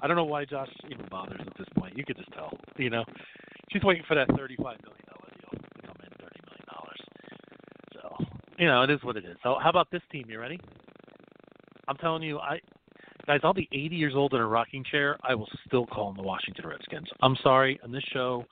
[0.00, 1.96] I don't know why Josh even bothers at this point.
[1.96, 3.04] You could just tell, you know,
[3.70, 7.00] she's waiting for that thirty-five million dollar deal to come in, thirty million dollars.
[7.92, 8.24] So,
[8.58, 9.36] you know, it is what it is.
[9.44, 10.24] So, how about this team?
[10.28, 10.58] You ready?
[11.86, 12.58] I'm telling you, I
[13.28, 15.16] guys, I'll be 80 years old in a rocking chair.
[15.22, 17.06] I will still call them the Washington Redskins.
[17.22, 18.44] I'm sorry, on this show,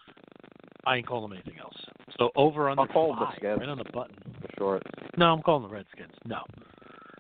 [0.87, 1.75] I ain't calling them anything else.
[2.19, 4.17] So over under I'll call them the right on the button.
[4.41, 4.81] For sure.
[5.17, 6.13] No, I'm calling the Redskins.
[6.25, 6.41] No,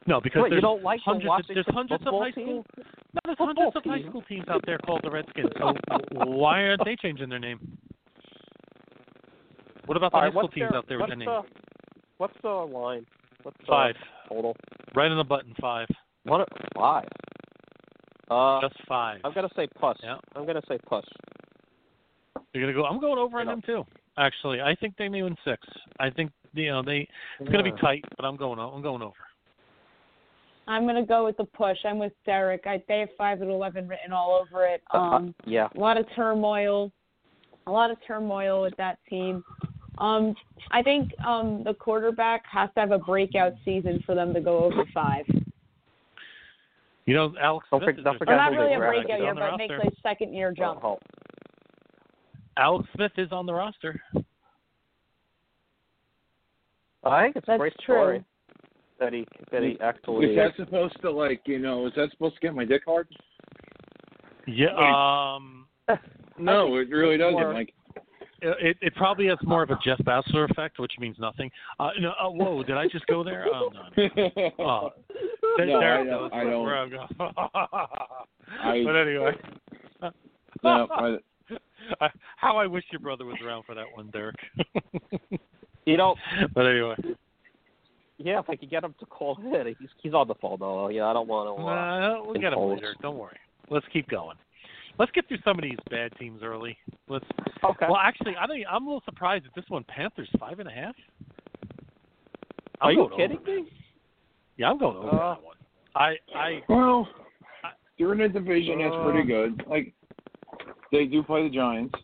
[0.09, 1.51] no, because Wait, you there's don't like the hundreds.
[1.51, 2.45] Of, there's hundreds of high team?
[2.45, 2.65] school.
[3.13, 5.51] No, there's Football hundreds of high school teams out there called the Redskins.
[5.59, 5.75] So
[6.25, 7.79] why aren't they changing their name?
[9.87, 11.29] What about the All high right, school teams their, out there with what's name?
[11.29, 11.43] the,
[12.17, 13.07] what's the line?
[13.43, 13.95] What's the Five,
[14.29, 14.57] total?
[14.95, 15.55] right on the button.
[15.61, 15.89] Five,
[16.25, 16.49] What?
[16.75, 17.07] Five.
[18.31, 19.21] Uh, just five.
[19.25, 19.97] I'm gonna say plus.
[20.03, 20.17] Yeah.
[20.37, 21.05] I'm gonna say plus.
[22.53, 22.85] You're gonna go.
[22.85, 23.85] I'm going over on them too.
[24.19, 25.63] Actually, I think they may win six.
[26.01, 27.09] I think you know they.
[27.41, 28.59] It's gonna be tight, but I'm going.
[28.59, 29.15] I'm going over.
[30.67, 31.79] I'm gonna go with the push.
[31.85, 32.67] I'm with Derek.
[32.67, 34.83] I they have five and eleven written all over it.
[34.93, 35.69] Uh, Um, yeah.
[35.75, 36.91] a lot of turmoil,
[37.67, 39.43] a lot of turmoil with that team.
[39.99, 40.35] Um,
[40.71, 44.59] I think um, the quarterback has to have a breakout season for them to go
[44.65, 45.25] over five.
[47.07, 49.19] You know, Alex Don't Smith forget- is don't their forget Or not really a breakout
[49.21, 49.89] year, on the but makes roster.
[49.89, 50.85] a second year jump.
[50.85, 50.99] Oh,
[52.59, 54.01] Alex Smith is on the roster.
[57.05, 57.95] I think it's a That's great true.
[57.95, 58.25] story
[59.01, 60.27] that he that he actually.
[60.31, 61.87] Is that supposed to like you know?
[61.87, 63.09] Is that supposed to get my dick hard?
[64.47, 64.75] Yeah.
[64.77, 65.67] Um.
[66.41, 67.33] No, it really doesn't.
[67.33, 67.75] more- Like
[68.43, 71.51] It, it probably has more of a Jeff Bachelor effect, which means nothing.
[71.81, 73.45] Uh, no, oh, whoa, did I just go there?
[73.53, 73.81] Oh, no.
[74.61, 74.91] Oh,
[75.57, 76.63] there, No, there I it don't- I don't.
[76.63, 77.09] Where I'm going.
[77.19, 79.33] I- but anyway,
[80.63, 81.17] no, I,
[82.01, 84.37] I, how I wish your brother was around for that one, Derek.
[85.87, 86.17] You know,
[86.55, 86.97] but anyway,
[88.19, 90.89] yeah, if I could get him to call in, he's he's on the phone though.
[90.91, 91.65] Yeah, I don't want to.
[91.65, 91.67] Uh,
[92.21, 92.75] uh, we'll get him impulse.
[92.75, 92.95] later.
[93.01, 93.39] Don't worry.
[93.71, 94.37] Let's keep going.
[94.99, 96.77] let's get through some of these bad teams early.
[97.09, 97.25] Let's.
[97.65, 97.87] Okay.
[97.89, 99.83] Well, actually, I think I'm a little surprised at this one.
[99.85, 100.95] Panthers five and a half.
[102.83, 103.47] Are I'm you kidding over.
[103.63, 103.73] me?
[104.59, 105.57] Yeah, I'm going over Uh, that one.
[105.95, 107.09] I I Well,
[107.99, 109.63] they're in a division that's pretty good.
[109.67, 109.95] Like
[110.93, 111.95] they do play the Giants.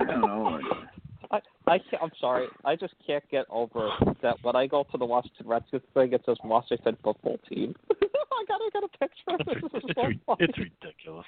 [0.00, 0.60] I don't know.
[1.30, 2.46] I I can't, I'm sorry.
[2.64, 3.90] I just can't get over
[4.22, 7.74] that when I go to the Washington Redskins thing, it says Washington football team.
[7.90, 9.72] I gotta get a picture of it's, this.
[9.72, 11.26] This it's, so ri- it's ridiculous.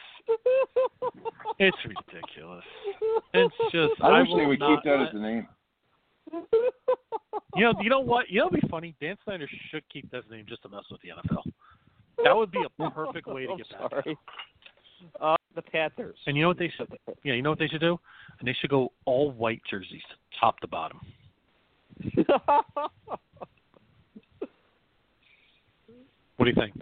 [1.58, 2.64] It's ridiculous.
[3.32, 5.48] It's just I wish will they would not, keep that as the name.
[7.54, 8.28] You know, you know what?
[8.28, 8.94] You know, what'd be funny.
[9.00, 11.50] Dan Snyder should keep that name just to mess with the NFL.
[12.24, 13.90] That would be a perfect way to I'm get back.
[13.90, 14.18] sorry.
[15.20, 16.16] Uh, the Panthers.
[16.26, 16.88] And you know what they should?
[17.22, 17.98] Yeah, you know what they should do?
[18.38, 20.02] And they should go all white jerseys,
[20.40, 21.00] top to bottom.
[26.36, 26.74] What do you think?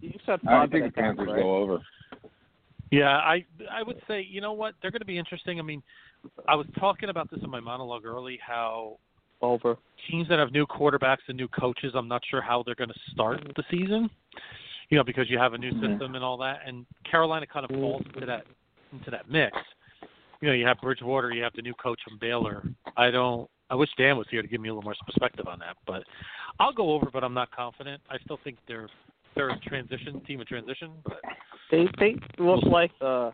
[0.00, 1.42] you said I five think the Panthers right?
[1.42, 1.78] go over.
[2.90, 5.58] Yeah, I I would say you know what they're going to be interesting.
[5.58, 5.82] I mean,
[6.46, 8.38] I was talking about this in my monologue early.
[8.44, 8.98] How
[9.42, 9.76] over
[10.10, 13.00] teams that have new quarterbacks and new coaches, I'm not sure how they're going to
[13.12, 14.08] start the season.
[14.90, 15.90] You know, because you have a new Mhm.
[15.90, 18.46] system and all that, and Carolina kind of falls into that
[18.92, 19.56] into that mix.
[20.40, 22.62] You know, you have Bridgewater, you have the new coach from Baylor.
[22.96, 23.50] I don't.
[23.70, 26.04] I wish Dan was here to give me a little more perspective on that, but
[26.58, 28.00] I'll go over, but I'm not confident.
[28.08, 28.88] I still think they're
[29.34, 31.20] they're a transition team of transition, but
[31.70, 33.32] They they look like a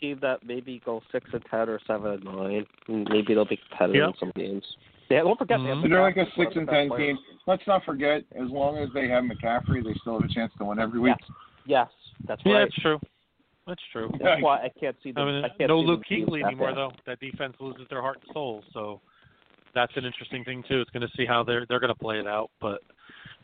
[0.00, 2.66] team that maybe go six and ten or seven and nine.
[2.86, 4.64] and Maybe they'll be competitive in some games.
[5.10, 5.84] Yeah, don't forget they have mm-hmm.
[5.84, 7.16] So they're like a six and ten players.
[7.16, 7.18] team.
[7.46, 10.64] Let's not forget, as long as they have McCaffrey, they still have a chance to
[10.64, 11.14] win every week.
[11.18, 11.28] Yes,
[11.66, 12.50] yes that's right.
[12.50, 12.68] yeah, right.
[12.68, 13.00] that's true.
[13.66, 14.10] That's true.
[14.22, 15.28] That's why I can't see them.
[15.28, 16.76] I mean, I can't no see Luke them Kuechly anymore, bad.
[16.76, 16.92] though.
[17.06, 19.00] That defense loses their heart and soul, so
[19.74, 20.80] that's an interesting thing too.
[20.80, 22.50] It's going to see how they're they're going to play it out.
[22.60, 22.80] But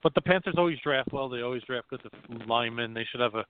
[0.02, 1.28] but the Panthers always draft well.
[1.28, 2.00] They always draft good
[2.46, 2.94] linemen.
[2.94, 3.44] They should have a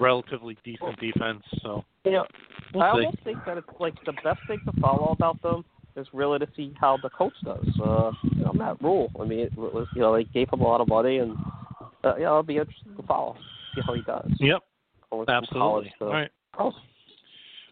[0.00, 1.42] relatively decent defense.
[1.62, 2.26] So You know,
[2.74, 3.04] we'll I see.
[3.04, 5.64] almost think that it's like the best thing to follow about them
[5.96, 7.66] is really to see how the coach does.
[7.80, 9.10] Uh, you know, Matt Rhule.
[9.20, 11.36] I mean, it was, you know, they gave him a lot of money, and
[12.04, 13.36] uh, you know, it'll be interesting to follow,
[13.74, 14.30] see how he does.
[14.40, 14.60] Yep,
[15.10, 15.60] Going from absolutely.
[15.60, 16.30] college to All right.
[16.52, 16.74] pros.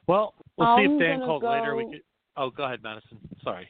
[0.06, 1.76] Well, we'll see I'm if Dan gonna calls later.
[1.76, 2.02] We could.
[2.36, 3.18] Oh, go ahead, Madison.
[3.44, 3.68] Sorry,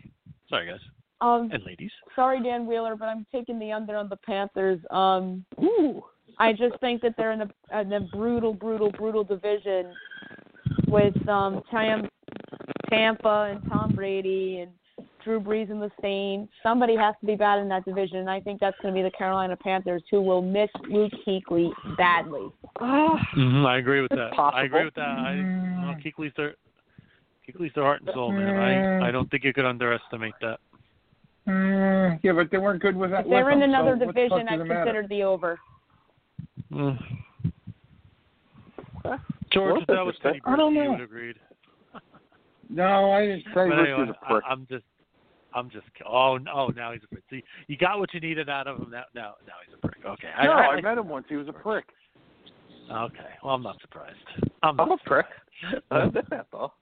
[0.49, 0.79] sorry, guys
[1.21, 1.91] Um, and ladies.
[2.15, 4.81] sorry, Dan Wheeler, but I'm taking the under on the Panthers.
[4.91, 6.03] Um, Ooh.
[6.39, 9.93] I just think that they're in a, in a brutal, brutal, brutal division
[10.87, 12.09] with um Tam,
[12.93, 14.71] Tampa and Tom Brady and
[15.25, 16.53] Drew Brees and the Saints.
[16.63, 19.03] Somebody has to be bad in that division, and I think that's going to be
[19.03, 22.51] the Carolina Panthers, who will miss Luke Kuechly badly.
[22.79, 24.39] hmm I agree with It's that.
[24.39, 25.03] I agree with that.
[25.03, 26.55] I, well, Kuechly's their
[27.49, 28.57] Kuechly's their heart and soul, man.
[28.57, 30.59] I I don't think you could underestimate that.
[31.49, 33.25] Mm, yeah, but they weren't good with that.
[33.25, 34.85] If they were in them, another so what the fuck division, I'd it matter?
[34.85, 35.59] consider the over.
[36.73, 36.99] Mm.
[39.53, 40.91] George, that was Teddy I don't Bridges, you know.
[40.93, 41.37] would agreed.
[42.73, 44.45] No, I didn't say But Rich anyway, a prick.
[44.47, 44.85] I, I'm just,
[45.55, 45.85] I'm just.
[46.09, 47.25] Oh, oh, now he's a prick.
[47.31, 48.91] See, you got what you needed out of him.
[48.91, 50.05] Now, now, now he's a prick.
[50.07, 50.29] Okay.
[50.37, 51.27] I, no, I, I met him once.
[51.29, 51.85] He was a prick.
[52.91, 53.31] Okay.
[53.45, 54.17] Well, I'm not surprised.
[54.63, 55.27] I'm not I'm a prick.
[55.91, 56.73] I did that though.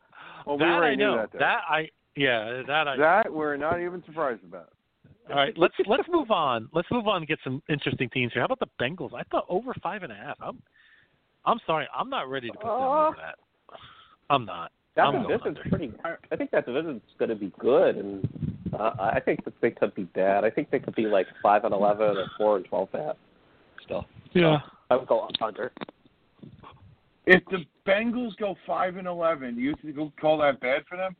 [0.47, 1.16] Well, we that already I knew know.
[1.16, 1.32] that.
[1.32, 1.45] Though.
[1.45, 2.97] I, yeah, that I.
[2.97, 4.70] That we're not even surprised about.
[5.28, 6.68] All right, let's let's move on.
[6.72, 8.43] Let's move on and get some interesting teams here.
[8.43, 9.14] How about the Bengals?
[9.14, 10.36] I thought over five and a half.
[10.41, 10.61] I'm,
[11.45, 13.36] I'm sorry, I'm not ready to put them Uh, over that.
[14.28, 14.72] I'm not.
[14.97, 15.93] That I'm going division's pretty.
[16.32, 18.28] I think that division's going to be good, and
[18.74, 20.45] uh, I think that they could be bad.
[20.45, 23.14] I think they could be like five and eleven or four and twelve bad.
[23.84, 24.59] Still, Yeah.
[24.91, 25.70] I would go under.
[27.26, 30.97] If the Bengals go five and eleven, do you think you'll call that bad for
[30.97, 31.14] them?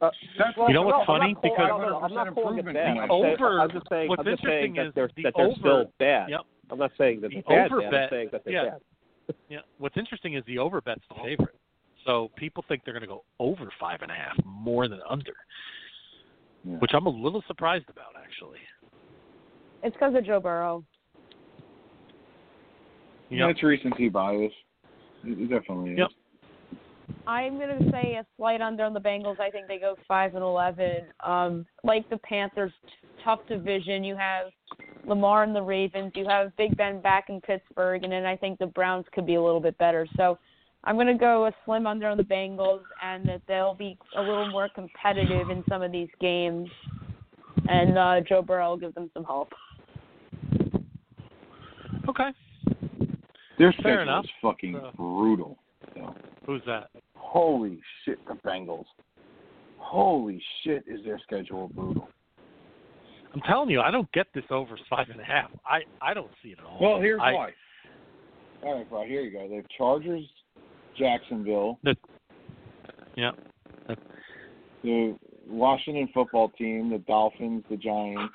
[0.00, 1.32] Uh, That's well, You know no, what's I'm funny?
[1.34, 2.86] not Because- no, no, no, I'm not calling it 100% bad.
[2.88, 4.08] I'm improvement saying, over- I'm just saying.
[4.08, 6.28] what's I'm just saying interesting that is they're the that they're over- still bad.
[6.30, 6.40] Yep.
[6.70, 7.72] I'm not saying that The they're bad.
[7.72, 7.90] over bad.
[7.90, 8.64] bet- I'm saying that they're yeah.
[8.70, 9.36] bad.
[9.48, 9.58] Yeah.
[9.78, 11.55] What's interesting is the over bet's the favorite.
[12.06, 15.34] So people think they're going to go over five and a half more than under,
[16.64, 16.76] Yeah.
[16.76, 18.60] which I'm a little surprised about actually.
[19.82, 20.84] It's because of Joe Burrow.
[23.28, 23.50] Yeah, Yep.
[23.50, 24.52] it's recency bias.
[25.24, 25.98] It it definitely is.
[25.98, 26.08] Yep.
[27.26, 29.40] I'm gonna say a slight under on the Bengals.
[29.40, 31.06] I think they go five and eleven.
[31.24, 34.04] Um, like the Panthers, t- tough division.
[34.04, 34.46] You have
[35.04, 36.12] Lamar and the Ravens.
[36.14, 39.34] You have Big Ben back in Pittsburgh, and then I think the Browns could be
[39.34, 40.06] a little bit better.
[40.16, 40.38] So
[40.86, 44.48] I'm gonna go a slim under on the Bengals, and that they'll be a little
[44.50, 46.68] more competitive in some of these games.
[47.68, 49.52] And uh, Joe Burrow will give them some hope.
[52.08, 52.28] Okay.
[53.58, 54.24] Their Fair schedule enough.
[54.24, 55.58] is fucking So- brutal.
[55.94, 56.14] So.
[56.46, 56.90] Who's that?
[57.16, 58.84] Holy shit, the Bengals.
[59.78, 62.08] Holy shit, is their schedule brutal.
[63.34, 65.50] I'm telling you, I don't get this over five and a half.
[65.66, 66.78] I I don't see it at all.
[66.80, 67.50] Well, here's I, why.
[68.62, 69.46] All right, well, here you go.
[69.48, 70.24] They have Chargers,
[70.98, 71.78] Jacksonville,
[73.16, 73.32] Yeah.
[74.82, 75.16] the
[75.48, 78.34] Washington football team, the Dolphins, the Giants.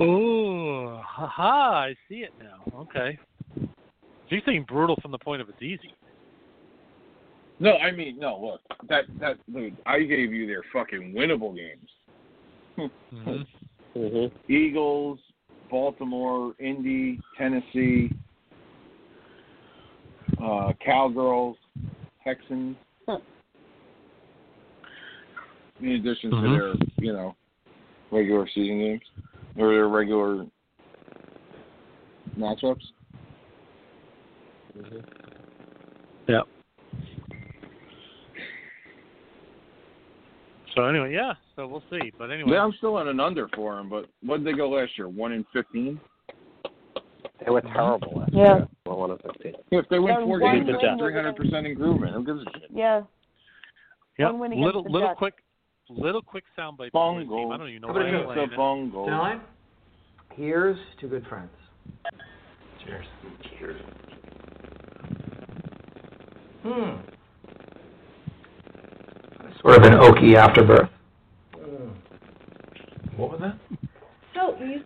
[0.00, 1.86] Oh, haha!
[1.88, 2.62] I see it now.
[2.82, 3.18] Okay.
[4.28, 5.92] You're saying brutal from the point of it's easy.
[7.60, 8.38] No, I mean, no.
[8.40, 12.90] Look, that that dude, I gave you their fucking winnable games.
[13.10, 13.42] hmm
[13.96, 14.36] Mm-hmm.
[14.52, 15.18] Eagles,
[15.70, 18.10] Baltimore, Indy, Tennessee,
[20.42, 21.56] uh, Cowgirls,
[22.24, 22.76] Texans.
[25.80, 26.58] In addition to Mhm.
[26.58, 27.36] their, you know,
[28.10, 29.02] regular season games
[29.56, 30.44] or their regular
[32.36, 32.84] matchups.
[36.26, 36.42] Yeah.
[40.74, 41.34] So anyway, yeah.
[41.54, 42.12] So we'll see.
[42.18, 43.88] But anyway, Yeah, I'm still on an under for them.
[43.88, 45.08] But what did they go last year?
[45.08, 46.00] One in fifteen.
[47.44, 48.56] They were terrible last Yeah.
[48.58, 48.68] year.
[48.86, 49.54] Well, one of fifteen.
[49.70, 52.12] If they win They're four games, win that's three hundred percent improvement.
[52.14, 52.70] Who gives a shit?
[52.70, 53.02] Yeah.
[54.18, 54.30] yeah.
[54.30, 55.18] one win Little little Jets.
[55.18, 55.34] quick,
[55.88, 56.90] little quick soundbite.
[56.92, 57.28] before the team.
[57.28, 57.52] Bungle.
[57.52, 58.56] I don't even know How why about I'm playing It's a it.
[58.56, 59.04] bungle.
[59.06, 59.40] Stand line?
[60.34, 61.50] Here's to good friends.
[62.84, 63.06] Cheers.
[63.58, 63.80] Cheers.
[66.62, 66.96] Hmm.
[69.62, 70.88] Sort of an oaky afterbirth.
[71.54, 71.88] Hmm.
[73.16, 73.56] What was that?
[74.34, 74.82] So you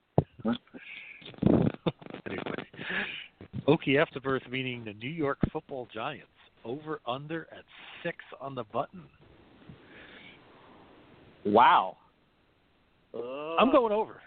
[3.69, 6.27] Okie Afterbirth meaning the New York Football Giants
[6.65, 7.65] over under at
[8.03, 9.03] six on the button.
[11.45, 11.97] Wow.
[13.15, 14.21] I'm going over.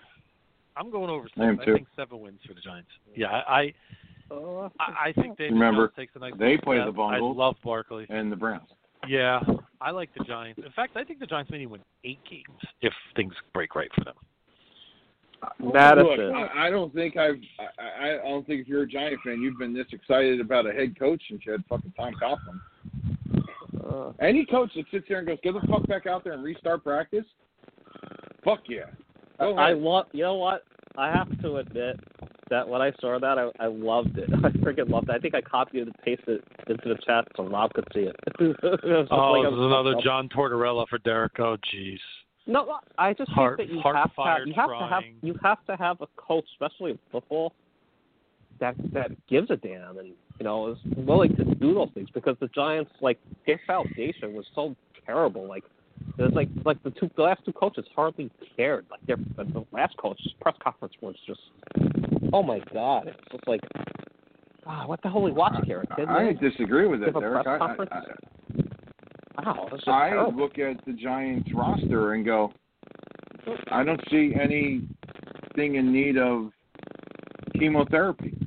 [0.77, 1.27] I'm going over.
[1.37, 1.73] I am Seven.
[1.73, 2.89] I think seven wins for the Giants.
[3.15, 3.73] Yeah, I
[4.29, 7.35] Uh, I, I think David Remember, takes a nice they play the Bungles.
[7.35, 8.05] I love Barkley.
[8.09, 8.69] And the Browns.
[9.07, 9.39] Yeah,
[9.79, 10.61] I like the Giants.
[10.65, 13.89] In fact, I think the Giants may even win eight games if things break right
[13.95, 14.15] for them.
[15.59, 16.27] Madison.
[16.31, 17.35] Look, I, I don't think I've.
[17.79, 20.71] I, I don't think if you're a Giant fan, you've been this excited about a
[20.73, 22.59] head coach since you had fucking Tom Coughlin.
[23.85, 26.43] Uh, Any coach that sits there and goes, "Get the fuck back out there and
[26.43, 27.25] restart practice,"
[28.43, 28.85] fuck yeah.
[29.39, 29.81] Go I ahead.
[29.83, 30.05] love.
[30.11, 30.63] You know what?
[30.97, 31.99] I have to admit
[32.49, 34.29] that when I saw that, I, I loved it.
[34.43, 35.15] I freaking loved it.
[35.15, 38.15] I think I copied and pasted it into the chat so Rob could see it.
[38.39, 39.95] It Oh, like this is another.
[40.03, 41.33] John Tortorella for Derek.
[41.39, 41.97] Oh, jeez.
[42.47, 45.35] No, I just Heart- think that you have to have, you have to have you
[45.41, 47.53] have to have a coach, especially in football,
[48.59, 52.35] that that gives a damn and you know is willing to do those things because
[52.39, 54.75] the Giants like their foundation was so
[55.05, 55.47] terrible.
[55.47, 55.63] Like
[56.17, 58.85] it was like like the two the last two coaches hardly cared.
[58.91, 61.41] Like their the last coach's press conference was just
[62.31, 63.61] oh my god, it's just like
[64.67, 65.83] ah, what the hell are we watching here?
[65.89, 66.09] A kid?
[66.09, 67.47] I disagree with it, Give a Derek.
[67.47, 67.75] I.
[67.91, 68.05] I,
[69.37, 70.41] Wow, I, I terrible.
[70.41, 72.51] look at the Giants roster and go,
[73.71, 76.51] I don't see anything in need of
[77.59, 78.37] chemotherapy.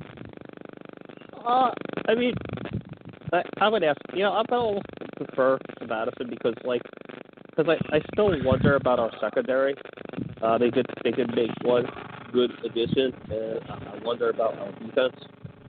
[1.45, 1.71] Uh,
[2.07, 2.33] I mean,
[3.33, 3.99] I, I would ask.
[4.13, 4.81] You know, I'm gonna
[5.17, 6.81] prefer to Madison because, like,
[7.49, 9.75] because I, I still wonder about our secondary.
[10.41, 11.85] Uh, they could they could make one
[12.31, 15.15] good addition, and I I wonder about our defense.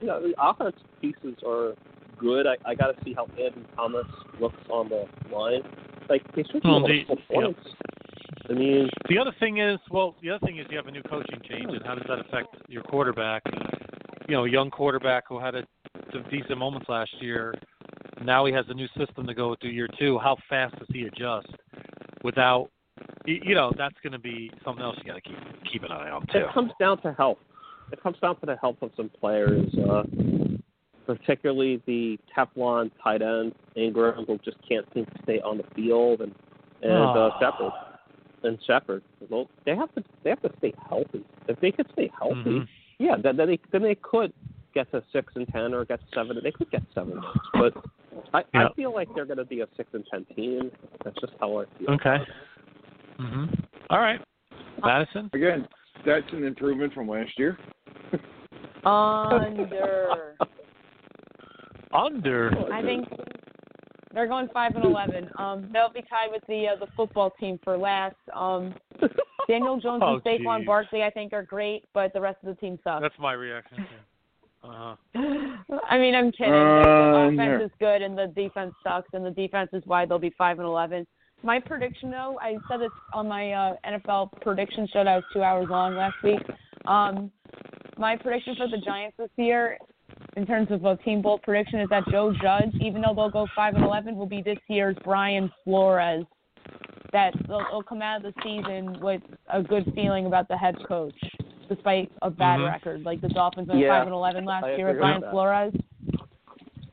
[0.01, 1.73] You know, the offense pieces are
[2.21, 2.45] good.
[2.47, 4.05] I, I got to see how Andy Thomas
[4.39, 5.05] looks on the
[5.35, 5.61] line.
[6.09, 7.03] Like, they should Well, the-
[7.33, 7.59] points.
[8.49, 11.03] I mean, The other thing is, well, the other thing is you have a new
[11.03, 13.43] coaching change, and how does that affect your quarterback?
[14.27, 15.63] You know, a young quarterback who had a,
[16.11, 17.53] some decent moments last year.
[18.23, 20.17] Now he has a new system to go through year two.
[20.19, 21.47] How fast does he adjust
[22.23, 22.69] without?
[23.25, 25.37] You know, that's going to be something else you got to keep
[25.71, 26.39] keep an eye on too.
[26.39, 27.37] It comes down to health.
[27.91, 30.03] It comes down to the health of some players, uh,
[31.17, 36.21] particularly the Teflon tight end Ingram, who just can't seem to stay on the field,
[36.21, 36.33] and
[36.81, 37.39] and uh, Ah.
[37.39, 37.71] Shepard
[38.43, 39.03] and Shepard.
[39.29, 41.23] Well, they have to they have to stay healthy.
[41.47, 42.67] If they could stay healthy, Mhm.
[42.99, 44.33] yeah, then, then they then they could
[44.73, 46.37] get to six and ten or get to seven.
[46.41, 47.73] They could get seven wins, but
[48.33, 48.67] I, Yeah.
[48.69, 50.71] I feel like they're going to be a six and ten team.
[51.03, 51.91] That's just how I feel.
[51.91, 52.17] Okay.
[53.17, 53.45] hmm
[53.89, 54.21] All right,
[54.83, 55.29] Madison.
[55.33, 55.67] Again,
[56.05, 57.57] that's an improvement from last year.
[58.85, 60.35] under.
[61.93, 62.51] Under.
[62.71, 63.07] I think
[64.13, 65.29] they're going five and eleven.
[65.37, 68.15] Um, they'll be tied with the uh, the football team for last.
[68.33, 68.73] Um,
[69.47, 70.65] Daniel Jones Oh, and Saquon geez.
[70.67, 73.01] Barkley, I think, are great, but the rest of the team sucks.
[73.01, 73.77] That's my reaction.
[73.77, 73.83] too.
[74.63, 74.95] Uh-huh.
[75.89, 76.53] I mean, I'm kidding.
[76.53, 77.65] Uh, the offense no.
[77.65, 80.67] is good and the defense sucks, and the defense is why they'll be five and
[80.67, 81.07] eleven.
[81.43, 85.41] My prediction, though, I said this on my uh, NFL prediction show that was two
[85.41, 86.39] hours long last week.
[86.85, 87.31] Um,
[87.97, 89.77] my prediction for the Giants this year,
[90.37, 93.47] in terms of a team bowl prediction, is that Joe Judge, even though they'll go
[93.55, 96.25] five and eleven, will be this year's Brian Flores.
[97.11, 100.75] That they'll, they'll come out of the season with a good feeling about the head
[100.87, 101.15] coach.
[101.69, 102.69] despite a bad Mhm.
[102.69, 103.03] record.
[103.03, 105.31] Like the Dolphins went Yeah, five and eleven last I year with Brian with that.
[105.31, 105.73] Flores.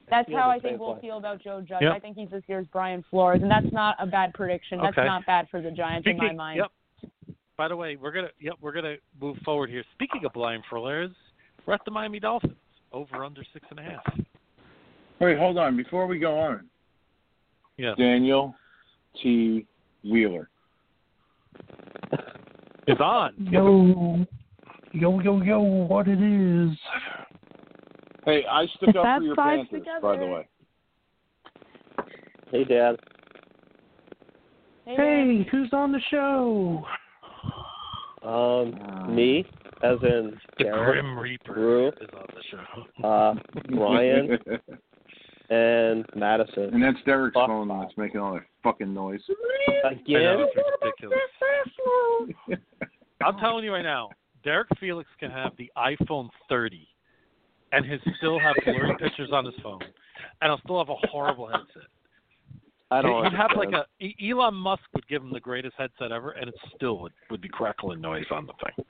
[0.09, 1.01] That's how I think we'll way.
[1.01, 1.83] feel about Joe Judge.
[1.83, 1.93] Yep.
[1.93, 4.79] I think he's this year's Brian Flores, and that's not a bad prediction.
[4.81, 5.05] That's Okay.
[5.07, 6.59] not bad for the Giants in my mind.
[6.59, 7.12] Yep.
[7.57, 9.83] By the way, we're gonna yep we're gonna move forward here.
[9.95, 11.11] Speaking of Brian Flores,
[11.66, 12.55] we're at the Miami Dolphins
[12.99, 14.19] over under six and a half.
[15.21, 15.77] Wait, hold on.
[15.77, 16.67] Before we go on,
[17.77, 18.55] Yes, Daniel
[19.23, 19.67] T.
[20.05, 20.49] Wheeler.
[22.89, 23.35] is on.
[23.51, 24.27] Yo,
[24.93, 26.77] yo, yo, yo, what it is?
[28.25, 30.49] Hey, I stuck up for your Five's Panthers, by the way.
[32.51, 32.97] Hey, Dad.
[34.87, 36.85] Hey, Hey, who's on the show?
[38.25, 39.45] Um, me,
[39.83, 43.07] as in The Derek, Grim Reaper Drew, is on the show.
[43.07, 43.35] uh,
[43.81, 44.39] Ryan,
[45.51, 46.74] and Madison.
[46.74, 49.20] and that's Derek's Fuck phone that's making all that fucking noise.
[49.85, 50.22] I Again?
[50.22, 51.18] know it's ridiculous.
[53.24, 54.11] I'm telling you right now,
[54.45, 56.87] Derek Felix can have the iPhone 30
[57.72, 59.81] and his still have blurry pictures on his phone,
[60.41, 61.89] and he'll still have a horrible headset.
[62.91, 64.14] I don't He'd have like understand.
[64.20, 67.43] a Elon Musk would give him the greatest headset ever, and it still would, would
[67.43, 68.85] be crackling noise on the thing.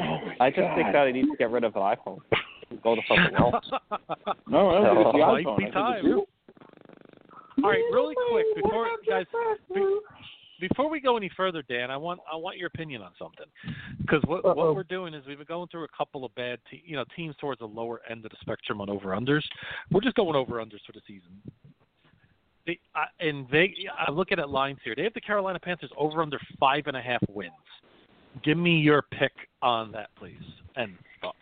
[0.00, 2.18] Oh I just think that I need to get rid of an iPhone.
[2.70, 3.64] and Go to something else.
[4.48, 5.56] No, I don't think it's the Might iPhone.
[5.58, 5.96] be I think time.
[5.98, 6.26] it's you.
[7.64, 9.26] All right, really oh, quick before guys,
[10.60, 13.46] before we go any further, Dan, I want I want your opinion on something
[14.00, 14.54] because what Uh-oh.
[14.54, 17.04] what we're doing is we've been going through a couple of bad te- you know
[17.16, 19.42] teams towards the lower end of the spectrum on over unders.
[19.90, 21.30] We're just going over unders for the season.
[22.66, 23.74] They, I, and they,
[24.06, 24.94] I'm looking at lines here.
[24.94, 27.52] They have the Carolina Panthers over under five and a half wins.
[28.44, 29.32] Give me your pick
[29.62, 30.34] on that, please,
[30.76, 31.36] and thoughts.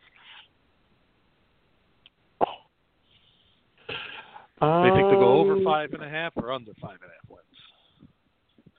[4.61, 7.15] They think to go over Um, five and a half or under five and a
[7.15, 7.43] half wins.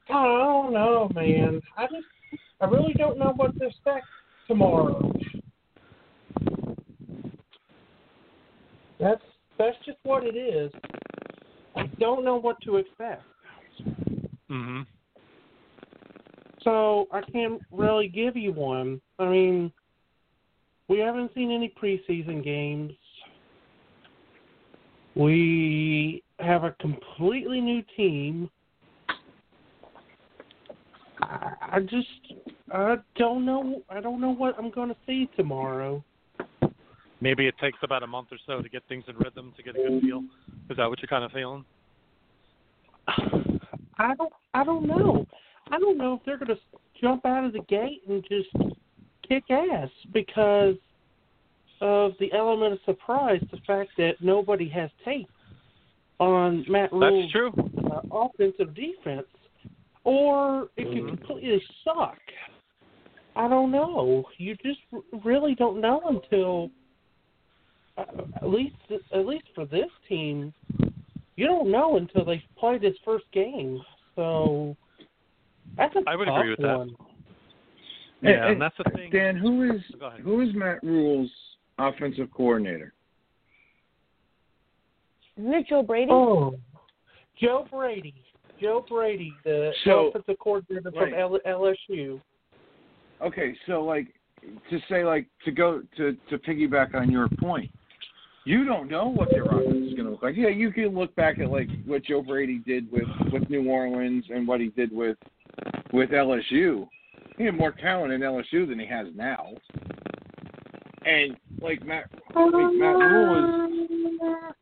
[0.10, 1.62] I don't know, man.
[1.78, 2.08] I just,
[2.62, 4.06] I really don't know what to expect
[4.48, 5.12] tomorrow.
[9.00, 9.22] That's
[9.58, 10.72] that's just what it is.
[11.76, 13.24] I don't know what to expect,
[14.50, 14.82] Mm-hmm.
[16.64, 19.02] So I can't really give you one.
[19.20, 19.72] I mean,
[20.88, 22.94] we haven't seen any preseason games.
[25.16, 28.50] We have a completely new team.
[31.20, 32.08] I, just
[32.72, 36.04] I don't know I don't know what I'm going to see tomorrow.
[37.20, 39.76] Maybe it takes about a month or so to get things in rhythm to get
[39.76, 40.24] a good feel.
[40.70, 41.66] Is that what you're kind of feeling?
[43.98, 45.26] I don't I don't know.
[45.72, 46.60] I don't know if they're going to
[47.00, 48.50] jump out of the gate and just
[49.28, 50.76] kick ass because
[51.82, 55.30] of the element of surprise, the fact that nobody has tape
[56.20, 57.54] on Matt Rhule's That's true.
[57.92, 59.28] uh, offensive defense,
[60.04, 61.10] or if you Mhm.
[61.10, 62.20] completely suck.
[63.36, 64.28] I don't know.
[64.38, 66.72] You just r- really don't know until
[67.98, 68.06] uh,
[68.36, 68.76] at least
[69.12, 70.54] at least for this team,
[71.36, 73.84] you don't know until they play this first game.
[74.16, 74.76] So
[75.78, 76.90] that's a I would tough agree with that.
[78.22, 79.12] Yeah, And- and that's the thing.
[79.12, 79.82] Dan, who is
[80.24, 81.32] who is Matt Rhule's
[81.78, 82.94] offensive coordinator?
[85.38, 86.12] Isn't it Joe Brady?
[86.12, 86.56] Oh,
[87.40, 88.16] Joe Brady.
[88.60, 91.14] Joe Brady, the So- offensive coordinator from Right.
[91.14, 92.20] L- LSU.
[93.22, 94.08] Okay, so like
[94.70, 97.70] to say like to go to to piggyback on your point,
[98.46, 100.36] you don't know what their offense is going to look like.
[100.36, 104.26] Yeah, you can look back at like what Joe Brady did with with New Orleans
[104.32, 105.18] and what he did with
[105.94, 106.88] with LSU.
[107.38, 109.50] He had more talent in LSU than he has now.
[111.06, 112.06] And like Matt,
[112.36, 114.54] like Matt Rhule is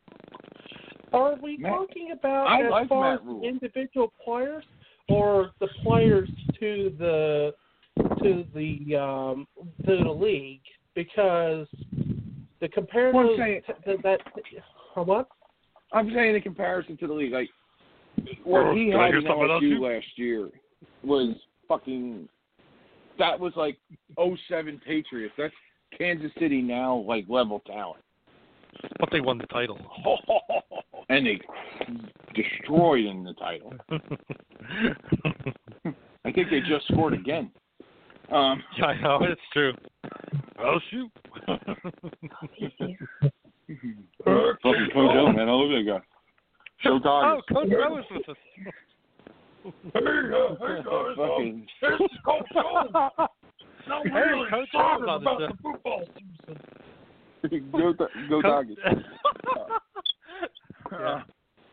[1.13, 3.43] Are we Matt- talking about I as like far Matt as Rule.
[3.43, 4.63] individual players
[5.09, 6.29] or the players
[6.59, 7.53] to the
[8.21, 9.47] to the um
[9.85, 10.61] to the league?
[10.93, 11.67] Because
[12.61, 15.27] the comparison Well, I'm saying- that, that what?
[15.93, 17.49] I'm saying in comparison to the league, like
[18.43, 20.49] what he Can I had hear in LSU last year
[21.03, 21.35] was
[21.67, 22.27] fucking.
[23.17, 23.77] That was like
[24.17, 25.33] 07 Patriots.
[25.37, 25.53] That's
[25.97, 28.03] Kansas City now, like level talent,
[28.99, 29.79] But they won the title.
[31.09, 31.39] and they
[32.33, 33.73] destroyed in the title.
[36.25, 37.51] I think they just scored again.
[38.31, 39.73] Um, yeah, I know it's true.
[40.59, 41.11] Oh shoot.
[41.45, 41.69] fucking
[44.23, 45.99] Coach O, man, I love that guy.
[46.79, 47.47] Show oh, targets.
[47.51, 48.37] Coach Rowe is with us.
[49.93, 51.67] Fucking
[54.13, 55.47] hey, Coach Rowe is on the
[57.41, 57.59] show.
[57.71, 58.77] go, go Coach- Tigers.
[60.91, 61.19] Uh,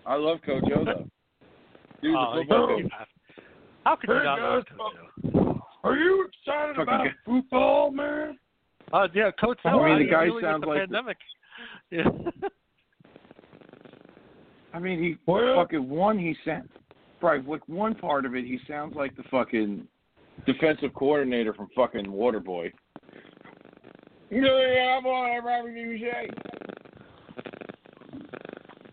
[0.07, 1.07] I love Coach O though.
[2.03, 2.83] Dude's Oh, a you football coach.
[2.83, 2.89] be
[3.85, 4.95] How could you not love Coach
[5.35, 5.63] O?
[5.85, 8.39] Are you excited Fucking football, man?
[8.93, 9.59] Uh, yeah, Coach.
[9.65, 11.17] I mean, the guy dealing with sounds the like- pandemic.
[11.91, 12.05] Yeah.
[14.73, 16.19] I mean, he Well- fucking one.
[16.19, 16.69] He sound
[17.23, 17.47] right.
[17.47, 19.87] Like one part of it, he sounds like the fucking
[20.47, 22.71] defensive coordinator from fucking Waterboy.
[24.31, 26.31] Yeah, boy, Robert Duche.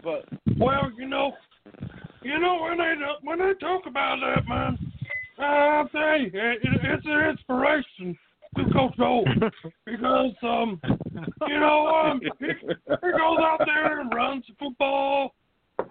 [0.03, 0.25] But
[0.57, 1.33] Well, you know,
[2.21, 4.77] you know when they when they talk about that, man,
[5.37, 8.17] I say it, it's an inspiration
[8.57, 9.25] to Coach Dole
[9.85, 10.81] because um,
[11.47, 15.33] you know um, he, he goes out there and runs the football.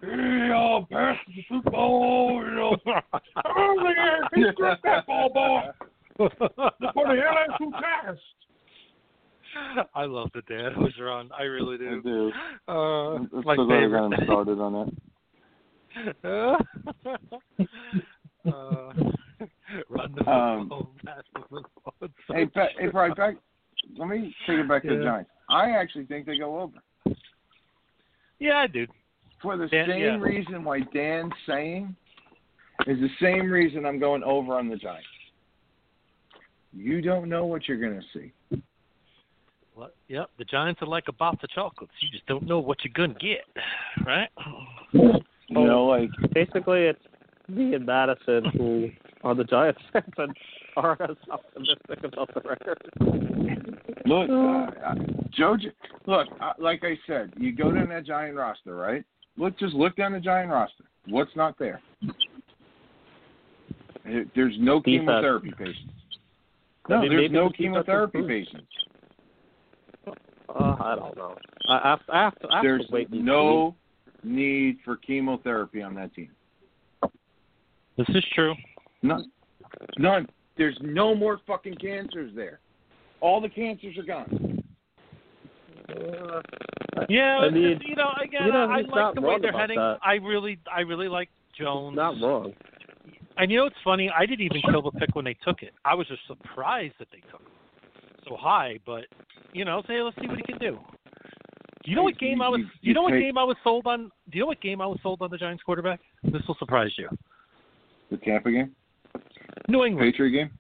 [0.01, 2.43] He uh, passes the football.
[2.45, 5.61] You know, I don't think he, stripped that ball, boy.
[6.17, 8.21] For the LSU cast.
[9.95, 11.31] I love the dad who's run.
[11.37, 11.89] I really do.
[11.89, 12.33] I do.
[12.69, 14.93] Uh, I'm my so glad got him started on that.
[16.25, 16.57] uh,
[19.89, 21.95] run the Um, football, pass the football.
[22.29, 22.47] Hey,
[22.79, 22.89] hey.
[23.17, 23.37] Back.
[23.97, 25.31] Let me take it back to the Giants.
[25.49, 27.17] I actually think they go over
[28.39, 28.87] Yeah, I do.
[29.41, 30.19] For the Dan- same yeah.
[30.19, 31.95] reason why Dan's saying
[32.87, 35.07] is the same reason I'm going over on the Giants.
[36.73, 38.61] You don't know what you're going to see.
[39.79, 39.95] What?
[40.09, 41.93] Yep, the Giants are like a box of chocolates.
[42.01, 43.45] You just don't know what you're gonna get,
[44.05, 44.29] right?
[44.93, 46.99] You know, like Basically, it's
[47.47, 48.91] me and Madison who
[49.23, 50.37] are the Giants fans and
[50.77, 52.79] are as optimistic about the record.
[54.05, 54.95] Look, uh, uh,
[55.31, 55.57] Joe.
[56.07, 59.05] Look, uh, like I said, you go to that Giant roster, right?
[59.39, 60.85] Look, just look down the Giant roster.
[61.07, 61.81] What's not there?
[64.05, 64.85] There- There's no Defense.
[65.01, 65.93] chemotherapy patients.
[66.87, 68.67] I No, mean, there's maybe no chemotherapy patients.
[70.49, 71.37] Uh, I don't know.
[71.69, 73.75] I, I, have, I, have to, I have There's to wait and no
[74.25, 76.31] need for chemotherapy on that team.
[77.97, 78.55] This is true.
[79.03, 79.31] None.
[79.99, 80.27] None.
[80.57, 82.61] There's no more fucking cancers there.
[83.21, 84.58] All the cancers are gone.
[85.89, 86.41] Uh,
[87.09, 89.77] Yeah, I mean, just, you know, again, you know, I like the way they're heading.
[89.77, 89.99] that.
[90.03, 91.29] I really, I really like
[91.59, 91.97] Jones.
[91.97, 92.53] not wrong.
[93.37, 94.11] And you know what's funny?
[94.17, 95.73] I didn't even kill the pick when they took it.
[95.85, 97.53] I was just surprised that they took him
[98.29, 98.79] so high.
[98.85, 99.05] But
[99.53, 100.79] you know, say let's see what he can do.
[101.85, 102.61] Do you know what game I was?
[102.61, 104.11] You- Do you know what game I was sold on?
[104.31, 106.01] Do you know what game I was sold on the Giants quarterback?
[106.25, 107.09] This will surprise you.
[108.11, 108.73] The Tampa game,
[109.69, 110.11] New England.
[110.13, 110.51] Patriot game.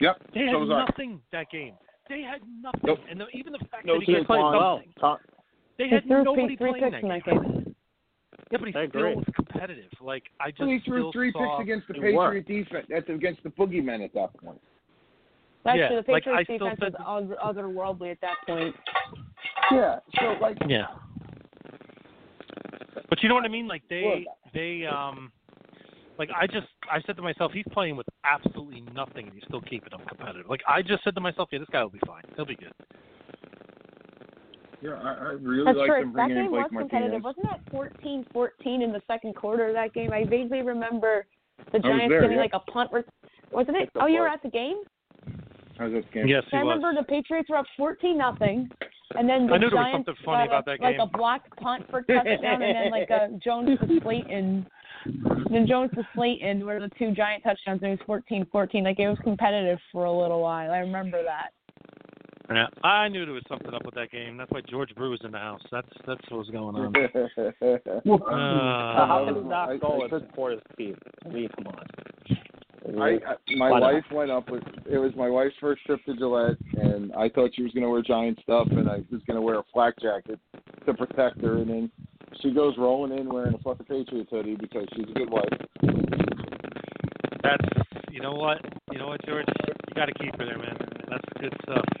[0.00, 0.16] Yep.
[0.34, 0.84] They had so was I.
[0.86, 1.74] nothing that game.
[2.10, 2.98] They had nothing, Nope.
[3.08, 4.82] and the, even the fact No that he He gets played well.
[5.00, 5.24] something,
[5.78, 7.40] they had nobody three, three playing picks in that game.
[7.42, 7.76] game.
[8.50, 9.14] Yeah, but he I still agree.
[9.14, 9.90] was competitive.
[10.00, 12.48] Like I just Well, he threw three picks against the Patriot worked.
[12.48, 12.86] defense.
[12.90, 14.60] That's against the boogeyman at that point.
[15.64, 16.02] That's Yeah, true.
[16.04, 18.74] The like, Patriots I still defense said- was other, otherworldly at that point.
[19.70, 20.00] Yeah.
[20.18, 20.86] So like, Yeah.
[23.08, 23.68] But you know what I mean?
[23.68, 25.30] Like they they um
[26.20, 29.62] like I just I said to myself, he's playing with absolutely nothing and he's still
[29.62, 30.48] keeping him competitive.
[30.48, 32.22] Like I just said to myself, yeah, this guy will be fine.
[32.36, 32.72] He'll be good.
[34.82, 36.00] yeah, I, I really That's like true.
[36.00, 37.22] them That bringing in game was competitive.
[37.22, 37.46] Martinez.
[37.72, 40.12] Wasn't that 14-14 in the second quarter of that game?
[40.12, 41.26] I vaguely remember
[41.72, 42.42] the Giants there, getting yeah.
[42.42, 42.90] like a punt.
[42.92, 43.02] Re-
[43.50, 43.90] wasn't it?
[43.94, 44.76] That Oh, you were at the game.
[45.78, 46.28] I was at the game?
[46.28, 46.76] Yes, he I was.
[46.76, 48.68] remember the Patriots were up 14 nothing,
[49.16, 50.96] and then the I knew there was Giants something funny got about that a, like
[51.00, 54.66] a blocked punt for touchdown, and then like a Jones to Slayton.
[55.50, 57.80] Then Jones to Slayton were the two giant touchdowns.
[57.82, 58.84] And it was 14-14.
[58.84, 60.70] Like it was competitive for a little while.
[60.70, 61.50] I remember that.
[62.50, 62.66] Yeah.
[62.82, 64.36] I knew there was something up with that game.
[64.36, 65.60] That's why George Brew was in the house.
[65.70, 66.94] That's that's what was going on.
[68.20, 70.96] Uh, how can he not I- go and support his team?
[71.24, 71.84] I mean, come on.
[72.86, 73.92] I, I my Why not?
[73.92, 77.50] wife went up with it was my wife's first trip to Gillette and I thought
[77.54, 80.38] she was gonna wear giant stuff and I was gonna wear a flak jacket
[80.86, 81.90] to protect her and then
[82.40, 85.44] she goes rolling in wearing a fucking Patriots hoodie because she's a good wife.
[87.42, 87.64] that's
[88.10, 88.58] you know what?
[88.92, 89.46] You know what, George?
[89.66, 90.76] You gotta keep her there, man.
[91.08, 91.84] That's good stuff.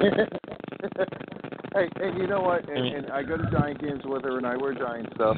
[1.74, 2.68] hey, and you know what?
[2.68, 5.36] And, and I go to Giant games with her and I wear Giant stuff.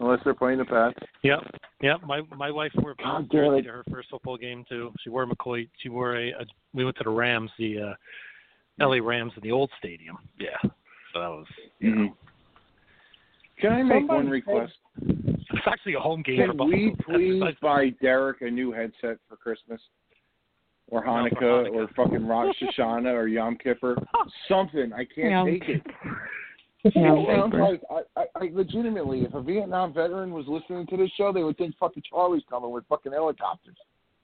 [0.00, 0.96] Unless they're playing the Pats.
[1.22, 1.40] Yep.
[1.82, 2.02] Yep.
[2.06, 4.92] My my wife wore a God jersey to her first football game too.
[5.02, 5.68] She wore a McCoy.
[5.82, 6.44] She wore a, a.
[6.72, 7.94] We went to the Rams, the uh,
[8.80, 9.00] L.A.
[9.00, 10.18] Rams in the old stadium.
[10.38, 10.56] Yeah.
[11.12, 11.46] So that was.
[11.82, 12.12] Mhm.
[13.60, 14.72] Can I make one Somebody request?
[15.06, 19.36] It's actually a home game for Can we please buy Derek a new headset for
[19.36, 19.80] Christmas?
[20.88, 21.72] Or No, Hanukkah, Hanukkah.
[21.72, 23.96] or fucking Rosh Hashanah or Yom Kippur.
[24.48, 24.92] Something.
[24.92, 25.82] I can't Yom take it.
[26.94, 30.96] Yom It sounds like I, I, I legitimately, if a Vietnam veteran was listening to
[30.96, 33.76] this show, they would think fucking Charlie's coming with fucking helicopters.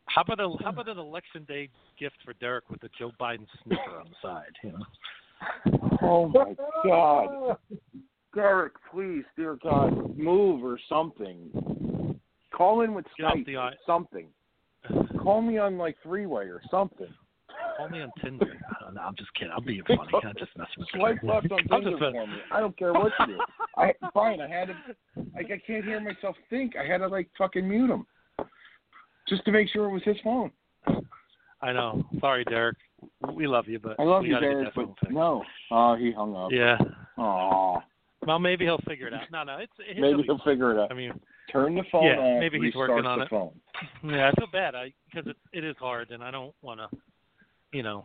[0.07, 3.47] How about a how about an election day gift for Derek with the Joe Biden
[3.65, 4.53] snicker on the side?
[4.65, 5.99] You know.
[6.03, 6.55] Oh my
[6.85, 7.57] God,
[8.35, 12.19] Derek, please, dear God, move or something.
[12.53, 14.27] Call in with Get off Skype, the or something.
[15.23, 17.09] Call me on like three way or something.
[17.77, 18.59] Call me on Tinder.
[18.93, 19.53] No, I'm just kidding.
[19.57, 20.01] I'm being funny.
[20.25, 21.01] I'm just messing with you.
[21.01, 22.27] Swipe left on Tinder for me.
[22.53, 23.39] I don't care what you do.
[23.77, 24.75] I Brian, I had to
[25.35, 26.75] like I can't hear myself think.
[26.77, 28.07] I had to like fucking mute him.
[29.29, 30.51] Just to make sure it was his phone.
[31.63, 32.05] I know.
[32.21, 32.77] Sorry, Derek.
[33.35, 35.43] We love you, but I love we you, Derek, but no.
[35.71, 36.51] Oh, he hung up.
[36.53, 36.79] Yeah.
[37.19, 37.81] Aw.
[38.27, 39.23] Well, maybe he'll figure it out.
[39.33, 40.91] No, no, it's he'll Maybe he'll figure it out.
[40.91, 41.13] I mean,
[41.51, 42.41] Turn the phone yeah, off.
[42.41, 43.31] maybe he's working on the it.
[43.31, 43.51] phone.
[44.05, 46.89] Yeah, I feel bad I because it it is hard, and I don't want to,
[47.73, 48.03] you know.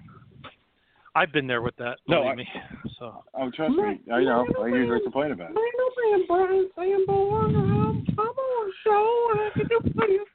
[1.18, 1.98] I've been there with that.
[2.08, 2.48] No, I- me.
[3.00, 4.00] So Oh, trust me.
[4.14, 4.46] I know.
[4.64, 5.56] I hear great complain about it.
[5.56, 10.26] Man, Brian Sanborn, I'm, I'm on a show and I can do for you.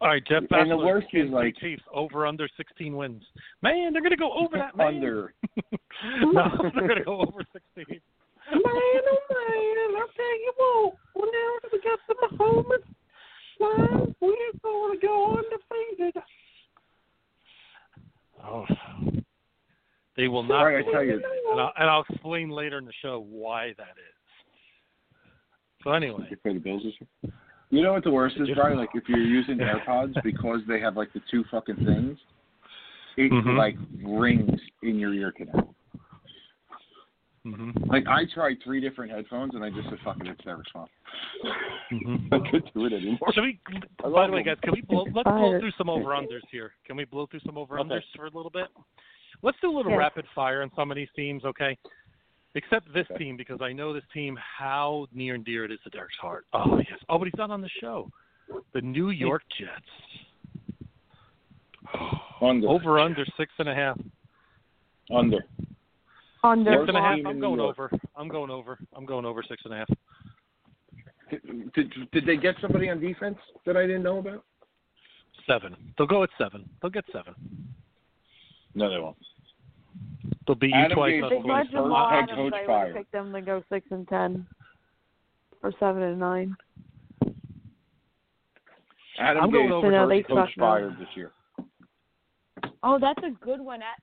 [0.00, 2.96] all right, Jeff And the Bachelor, worst is, Kansas City like- Chiefs over under 16
[2.96, 3.22] wins.
[3.62, 4.76] Man, they're gonna go over that.
[4.76, 4.86] Man.
[4.94, 5.34] Under.
[6.20, 7.44] no, they're gonna go over
[7.76, 8.00] 16.
[8.52, 12.84] Man, oh man, I'll tell you what, well, now that we got the Mahomes
[13.60, 16.22] line, we're going to go undefeated.
[18.44, 18.66] Oh,
[20.16, 20.62] they will not.
[20.62, 21.22] Right, I tell you.
[21.50, 24.46] and I'll, and I'll explain later in the show why that is.
[25.84, 27.32] So anyway, You pay the bills this year?
[27.70, 28.76] You know what the worst is, Brian?
[28.78, 32.18] Like if you're using AirPods because they have like the two fucking things,
[33.16, 33.56] it Mhm.
[33.56, 35.74] like rings in your ear canal.
[37.44, 40.62] Hmm Like I tried three different headphones and I just said, "Fuck it, it's never
[40.70, 40.88] small."
[41.90, 43.32] hmm I couldn't do it anymore.
[43.32, 43.58] Should we?
[44.02, 45.06] By the way, guys, can we blow?
[45.12, 46.72] Let's blow through some over unders here.
[46.86, 48.04] Can we blow through some over unders Okay.
[48.16, 48.68] for a little bit?
[49.42, 49.98] Let's do a little Yeah.
[49.98, 51.76] rapid fire on some of these teams, okay?
[52.54, 53.24] Except this Okay.
[53.24, 56.46] team because I know this team how near and dear it is to Derek's heart.
[56.52, 56.98] Oh yes.
[57.08, 58.08] Oh, but he's not on the show.
[58.72, 59.90] The New York Jets.
[62.40, 62.68] Under.
[62.68, 63.98] Over under six and a half.
[65.10, 65.44] Under.
[66.44, 66.70] Under.
[66.72, 67.16] Six Worst and a half.
[67.16, 67.78] team I'm going York.
[67.78, 67.90] over.
[68.16, 68.78] I'm going over.
[68.96, 69.88] I'm going over six and a half.
[71.30, 74.44] Did, did, did they get somebody on defense that I didn't know about?
[75.46, 75.74] Seven.
[75.96, 76.68] They'll go at seven.
[76.80, 77.34] They'll get seven.
[78.74, 79.16] No, they won't.
[80.46, 81.12] They'll beat you Adam twice.
[81.12, 81.56] Gase They was twice.
[81.56, 82.96] let first Jamal head Adams, coach I would fired.
[82.96, 84.46] have them to go six and ten,
[85.62, 86.56] or seven and nine.
[89.18, 90.64] Adam I'm going Gase, over So now first they coach suck now.
[90.64, 91.32] fired this year.
[92.82, 93.80] Oh, that's a good one.
[93.82, 94.00] At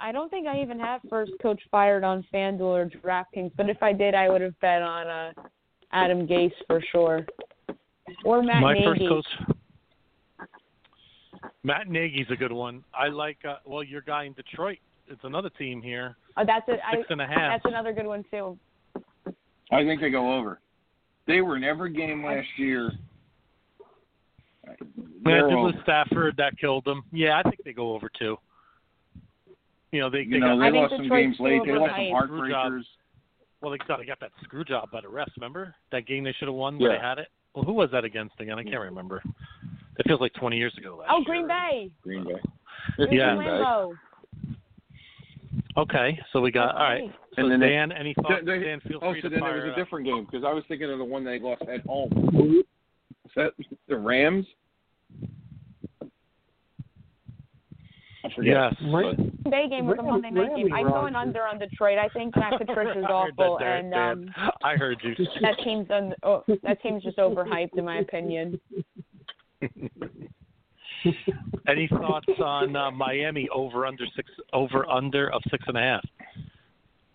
[0.00, 3.82] I don't think I even have first coach fired on FanDuel or DraftKings, but if
[3.82, 5.32] I did, I would have bet on uh,
[5.92, 7.24] Adam Gase for sure,
[8.24, 8.84] or Matt My Nagy.
[8.84, 9.26] first coach.
[11.62, 12.82] Matt Nagy's a good one.
[12.94, 13.38] I like.
[13.48, 14.78] Uh, well, your guy in Detroit.
[15.08, 16.16] It's another team here.
[16.36, 16.80] Oh, that's it.
[16.86, 17.62] I, Six and a half.
[17.62, 18.58] That's another good one too.
[19.70, 20.60] I think they go over.
[21.26, 22.90] They were in every game last year.
[24.66, 24.74] Yeah,
[25.48, 25.74] it was.
[25.82, 27.04] Stafford that killed them.
[27.12, 28.36] Yeah, I think they go over too.
[29.92, 31.60] You know, they, You they know, got they lost some games late.
[31.66, 32.24] They lost some overhyped.
[32.24, 32.82] Screw heartbreakers.
[33.60, 35.36] well, they got, they got that screw job by the refs.
[35.36, 36.98] Remember that game they should have won where Yeah.
[36.98, 37.28] they had it.
[37.54, 38.58] Well, who was that against again?
[38.58, 39.22] I can't remember.
[39.98, 40.96] It feels like 20 years ago.
[41.00, 41.24] Last Oh, year.
[41.26, 41.90] Green Bay.
[42.02, 42.40] Green Bay.
[43.10, 43.36] Yeah.
[43.36, 43.92] Green Bay.
[45.76, 47.02] Okay, so we got all right.
[47.34, 48.42] So And then they- Dan, any thoughts?
[48.44, 50.24] They- they- Dan, feel oh, free so to then fire there was a different game
[50.24, 52.10] because I was thinking of the one they lost at home.
[53.24, 53.52] Is that
[53.88, 54.46] the Rams?
[58.24, 58.54] I forget.
[58.54, 58.74] Yes.
[58.92, 60.72] But Bay game was a Ram- Monday night game.
[60.72, 61.98] I'm going under on Detroit.
[61.98, 65.14] I think Matt Patricia's I heard that, awful, Derek, and um, I heard you.
[65.42, 68.60] that team's un- oh, that team's just overhyped in my opinion.
[71.66, 76.04] Any thoughts on uh, Miami over under six over under of six and a half?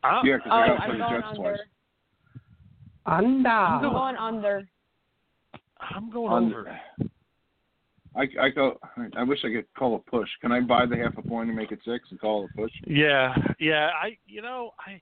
[0.03, 1.41] Ah, yeah, because Oh, they got to I'm play the going Jets under.
[1.41, 1.59] twice.
[3.05, 3.43] I'm
[3.81, 4.67] going under.
[5.79, 6.59] I'm going Under.
[6.59, 6.79] over.
[8.17, 8.79] I I go.
[9.15, 10.29] I wish I could call a push.
[10.41, 12.61] Can I buy the half a point and make it six and call it a
[12.61, 12.71] push?
[12.85, 13.89] Yeah, yeah.
[14.01, 14.99] I you know I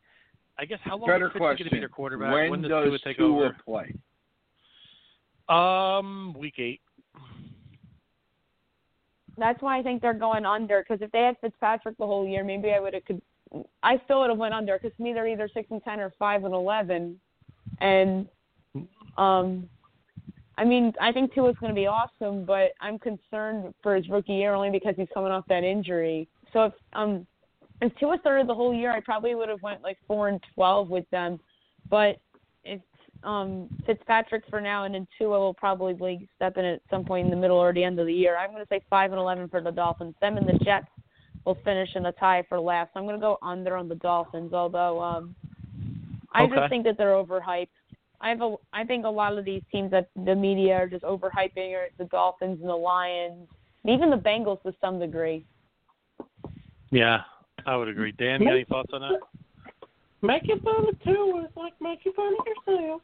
[0.57, 1.63] I guess how long Better is Fitz question.
[1.63, 2.49] going to be their quarterback?
[2.49, 3.57] When does does Tua take Tua over?
[3.65, 3.93] play?
[5.47, 6.81] Um, week eight.
[9.37, 10.81] That's why I think they're going under.
[10.81, 13.21] Because if they had Fitzpatrick the whole year, maybe I would have could.
[13.83, 16.13] I still would have went under because to me they're either six and ten or
[16.17, 17.19] five and eleven,
[17.79, 18.27] and
[19.17, 19.69] um,
[20.57, 24.34] I mean I think Tua's going to be awesome, but I'm concerned for his rookie
[24.34, 26.27] year only because he's coming off that injury.
[26.53, 27.27] So if um
[27.82, 30.90] if Tua started the whole year, I probably would have went like four and twelve
[30.90, 31.40] with them,
[31.90, 32.18] but
[32.64, 32.82] if
[33.23, 37.32] um Fitzpatrick for now and then Tua will probably step in at some point in
[37.32, 38.38] the middle or the end of the year.
[38.38, 40.15] I'm going to say five and eleven for the Dolphins.
[40.22, 40.88] Them and the Jets
[41.45, 42.91] will finish in a tie for last.
[42.95, 45.36] I'm going to go under on the Dolphins, although um
[46.34, 46.56] I Okay.
[46.56, 47.69] just think that they're overhyped.
[48.26, 51.03] I have a I think a lot of these teams that the media are just
[51.03, 53.47] overhyping are the Dolphins and the Lions,
[53.84, 55.45] and even the Bengals to some degree.
[56.89, 57.22] Yeah,
[57.68, 58.14] I would agree.
[58.14, 59.19] Dan, got any thoughts on that?
[60.23, 63.02] Making fun of Tua is like making fun of yourself.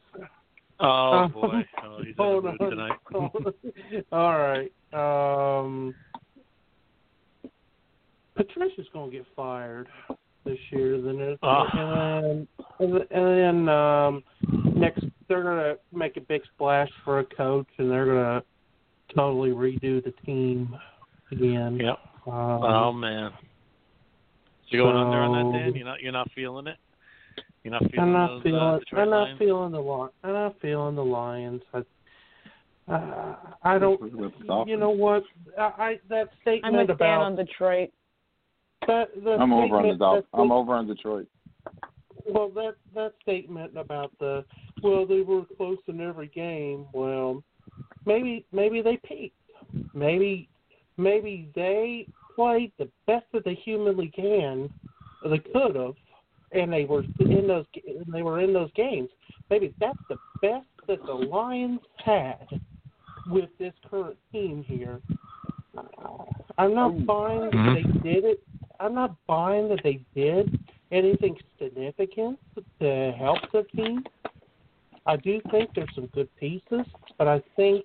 [0.80, 2.58] Oh boy, oh, he's in the Hold on.
[2.58, 2.98] tonight.
[4.12, 4.72] All right.
[4.92, 5.94] Um,
[8.34, 9.86] Patricia's gonna get fired
[10.44, 11.00] this year.
[11.00, 11.66] than it, Ah.
[11.72, 12.46] and
[12.78, 14.22] then and then um,
[14.76, 18.42] next they're gonna make a big splash for a coach, and they're gonna
[19.14, 20.74] totally redo the team
[21.30, 21.76] again.
[21.78, 21.98] Yep.
[22.26, 23.32] Um, oh man.
[24.70, 25.70] So you going under on that, Dan?
[25.72, 26.76] so- You're not you're not feeling it.
[27.64, 28.78] You're not feeling I'm not those, uh, feeling.
[28.80, 29.38] Detroit I'm not Lions?
[29.38, 30.12] feeling the Lions.
[30.24, 31.62] I'm not feeling the Lions.
[31.72, 34.68] I, uh, I don't.
[34.68, 35.22] You know what?
[35.56, 37.90] I, I that I'm statement with Dan on Detroit.
[38.86, 39.08] That.
[39.22, 40.26] The I'm over on the statement- Dolphins.
[40.32, 41.28] I'm over on Detroit.
[42.26, 44.44] Well, that that statement about the
[44.82, 46.86] well, they were close in every game.
[46.92, 47.42] Well,
[48.06, 49.36] maybe maybe they peaked.
[49.94, 50.48] Maybe
[50.96, 54.72] maybe they played the best that they humanly can,
[55.24, 55.94] or they could have,
[56.52, 59.08] and they were in those and they were in those games.
[59.50, 62.46] Maybe that's the best that the Lions had
[63.28, 65.00] with this current team here.
[66.58, 67.74] I'm not buying that mm-hmm.
[68.02, 68.42] they did it.
[68.82, 70.58] I'm not buying that they did
[70.90, 72.38] anything significant
[72.80, 74.02] to help the team.
[75.06, 76.84] I do think there's some good pieces,
[77.16, 77.84] but I think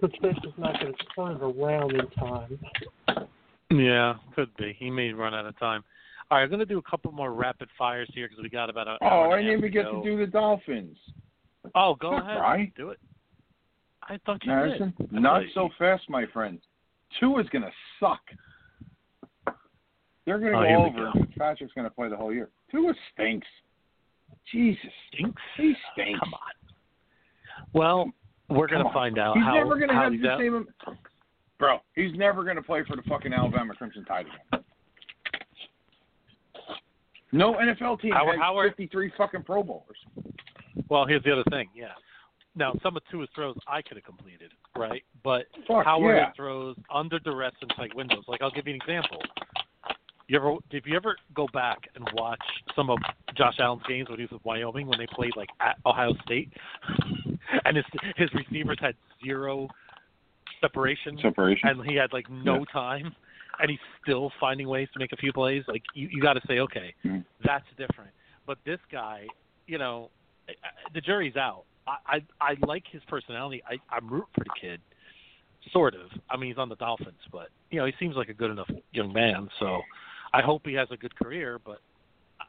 [0.00, 2.58] Patricia's not going to turn it around in time.
[3.70, 4.76] Yeah, could be.
[4.78, 5.82] He may run out of time.
[6.30, 8.68] All right, I'm going to do a couple more rapid fires here because we got
[8.68, 8.98] about a.
[9.00, 10.02] Oh, hour I and a didn't half even get go.
[10.02, 10.96] to do the Dolphins.
[11.74, 12.38] Oh, go Fuck, ahead.
[12.38, 12.72] Bry.
[12.76, 12.98] Do it.
[14.02, 15.16] I thought you Harrison, did.
[15.16, 16.58] I not so fast, my friend.
[17.18, 17.70] Tua is gonna
[18.00, 18.20] suck.
[20.26, 21.12] They're gonna Oh, go over.
[21.18, 21.26] go.
[21.38, 22.50] Patrick's gonna play the whole year.
[22.70, 23.46] Tua stinks.
[24.50, 25.40] Jesus, Stinks.
[25.56, 26.20] he stinks.
[26.20, 26.40] Come on.
[27.72, 28.12] Well,
[28.48, 29.54] we're going to find out He's how.
[29.54, 30.66] never gonna have the same.
[31.58, 34.64] Bro, he's never gonna play for the fucking Alabama Crimson Tide again.
[37.32, 39.98] No NFL team Howard- has Howard- 53 fucking Pro Bowlers.
[40.88, 41.68] Well, here's the other thing.
[41.74, 41.92] Yeah.
[42.54, 45.02] Now, some of Tua's throws I could have completed, right?
[45.24, 46.30] But Fuck, Howard yeah.
[46.36, 48.24] throws under duress and tight windows.
[48.28, 49.20] Like I'll give you an example.
[50.26, 52.40] You ever, if you ever go back and watch
[52.74, 52.98] some of
[53.36, 56.50] Josh Allen's games when he was with Wyoming when they played like at Ohio State,
[57.66, 57.84] and his
[58.16, 59.68] his receivers had zero
[60.60, 61.68] separation, Separation.
[61.68, 62.64] and he had like no Yeah.
[62.72, 63.14] time,
[63.60, 65.62] and he's still finding ways to make a few plays.
[65.68, 67.24] Like you, you got to say, okay, Mhm.
[67.44, 68.10] that's different.
[68.46, 69.26] But this guy,
[69.66, 70.10] you know,
[70.94, 71.64] the jury's out.
[71.86, 73.62] I I, I like his personality.
[73.68, 74.80] I I'm root for the kid,
[75.70, 76.10] sort of.
[76.30, 78.70] I mean, he's on the Dolphins, but you know, he seems like a good enough
[78.92, 79.50] young man.
[79.58, 79.82] So
[80.34, 81.58] I hope he has a good career.
[81.64, 81.80] But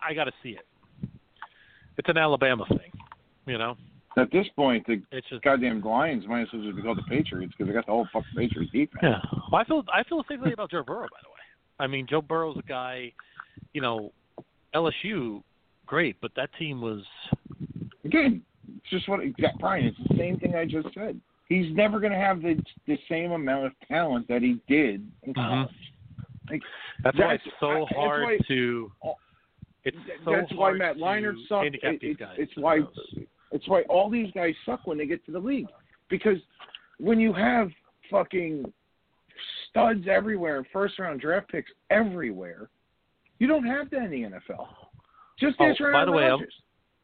[0.06, 0.66] I got to see it.
[1.98, 2.92] It's an Alabama thing,
[3.46, 3.78] you know.
[4.18, 7.04] At this point, the It's just goddamn Lions might as well just be called the
[7.04, 9.00] Patriots because they got the whole fucking Patriots defense.
[9.04, 9.20] Yeah.
[9.52, 11.36] Well, I feel I feel the same way about Joe Burrow, by the way.
[11.80, 13.12] I mean, Joe Burrow's a guy,
[13.74, 14.14] you know,
[14.74, 15.44] LSU,
[15.86, 17.04] great, but that team was
[18.06, 18.42] Again,
[18.78, 19.86] it's just what exact Brian.
[19.86, 21.20] It's the same thing I just said.
[21.50, 25.34] He's never going to have the the same amount of talent that he did in
[25.34, 25.42] mm-hmm.
[25.42, 25.70] college.
[26.50, 26.62] Like,
[27.04, 28.92] that's, why it's so I- hard why- to.
[29.84, 31.64] It's so that's why Matt to Leinart sucked.
[31.66, 32.36] handicap It- it's, guys.
[32.40, 33.16] it's to why those.
[33.52, 35.68] it's why all these guys suck when they get to the league
[36.10, 36.38] because
[36.98, 37.70] when you have
[38.10, 38.72] fucking
[39.70, 42.70] studs everywhere, and first round draft picks everywhere,
[43.40, 44.68] you don't have that in the NFL.
[45.40, 46.48] Just Oh, ask Aaron by the way, I'm-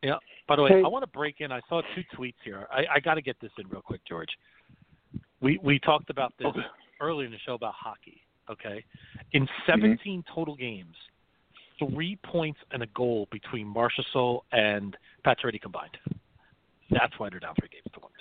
[0.01, 0.17] Yeah.
[0.47, 0.83] By the way, Hey.
[0.83, 1.51] I want to break in.
[1.51, 2.67] I saw two tweets here.
[2.71, 4.29] I, I got to get this in real quick, George.
[5.41, 6.65] We we talked about this Okay.
[6.99, 8.23] earlier in the show about hockey.
[8.49, 8.83] Okay,
[9.33, 9.71] in Mm-hmm.
[9.71, 10.95] 17 total games,
[11.79, 15.97] three points and a goal between Marchessault and Pacioretty combined.
[16.89, 18.11] That's why they're down three games to one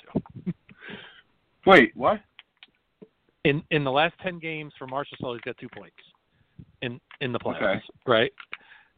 [0.44, 0.52] two.
[1.66, 2.20] Wait, what?
[3.44, 5.96] In in the last 10 games for Marchessault, he's got two points
[6.82, 7.76] in in the playoffs.
[7.78, 7.80] Okay.
[8.06, 8.32] Right.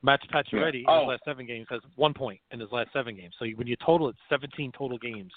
[0.05, 0.79] Matt Pacioretty Yeah.
[0.81, 1.01] in Oh.
[1.03, 3.35] his last seven games has one point in his last seven games.
[3.39, 5.33] So when you total it, 17 total games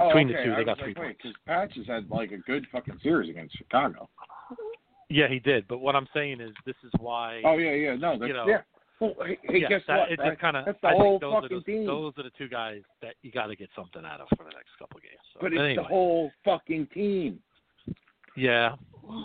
[0.00, 0.36] Oh, between okay.
[0.38, 1.20] the two, they got like, three points.
[1.22, 4.08] because Patches had like a good fucking series against Chicago.
[5.10, 5.66] Yeah, he did.
[5.68, 7.40] But what I'm saying is, this is why.
[7.44, 8.60] Oh yeah, yeah, no, that's You know, yeah.
[9.00, 10.12] Well, hey, hey, yeah, guess that, what?
[10.12, 10.64] It just kind of.
[10.66, 11.86] That's the I whole think those are fucking the, team.
[11.86, 14.50] Those are the two guys that you got to get something out of for the
[14.50, 15.20] next couple of games.
[15.32, 17.38] So, but it's anyway, the whole fucking team.
[18.36, 18.74] yeah.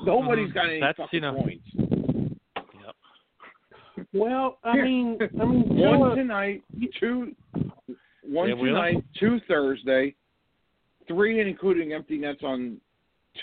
[0.05, 0.53] Nobody's Mhm.
[0.53, 1.68] got any That's, fucking you know, points.
[1.76, 2.95] Yep.
[4.14, 4.85] Well, I Here.
[4.85, 6.64] mean, I mean, One Tua- tonight,
[6.99, 7.35] two,
[8.22, 10.14] one Yeah, tonight, two Thursday,
[11.07, 12.80] three including empty nets on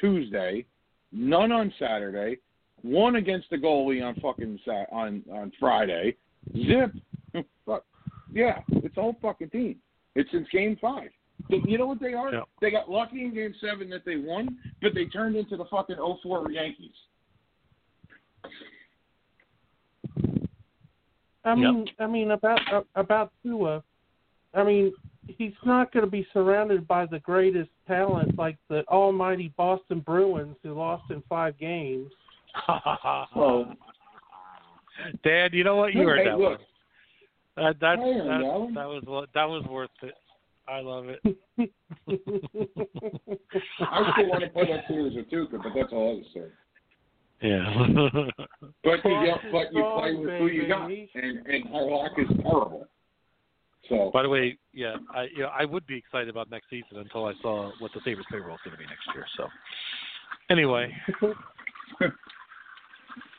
[0.00, 0.64] Tuesday,
[1.12, 2.38] none on Saturday,
[2.82, 6.16] one against the goalie on fucking Sat on on Friday.
[6.56, 6.92] Zip,
[7.66, 7.84] fuck,
[8.32, 9.76] yeah, it's all fucking team.
[10.14, 11.10] It's since Game Five.
[11.48, 12.32] You know what they are?
[12.32, 12.40] Yeah.
[12.60, 15.96] They got lucky in Game Seven that they won, but they turned into the fucking
[16.22, 16.90] 04 Yankees.
[21.44, 23.82] I mean, I mean about uh, about Tua.
[24.52, 24.92] I mean,
[25.26, 30.56] he's not going to be surrounded by the greatest talent like the almighty Boston Bruins
[30.62, 32.10] who lost in five games.
[33.36, 33.72] Well,
[35.24, 35.94] Dad, you know what?
[35.94, 36.58] You Hey, heard that look.
[36.58, 36.58] one.
[37.56, 40.14] That that's, I heard that, that that was that was worth it.
[40.68, 41.20] I love it.
[43.80, 46.50] I still want to play that series with Tuukka, but that's all other story.
[47.42, 47.64] Yeah.
[48.84, 51.10] But you, don't- but you Strong, play with who you got, baby.
[51.14, 52.86] and and Halak is terrible.
[53.90, 56.96] So By the way, yeah, I you know, I would be excited about next season
[56.98, 59.26] until I saw what the Sabres payroll is going to be next year.
[59.36, 59.48] So,
[60.48, 60.94] anyway,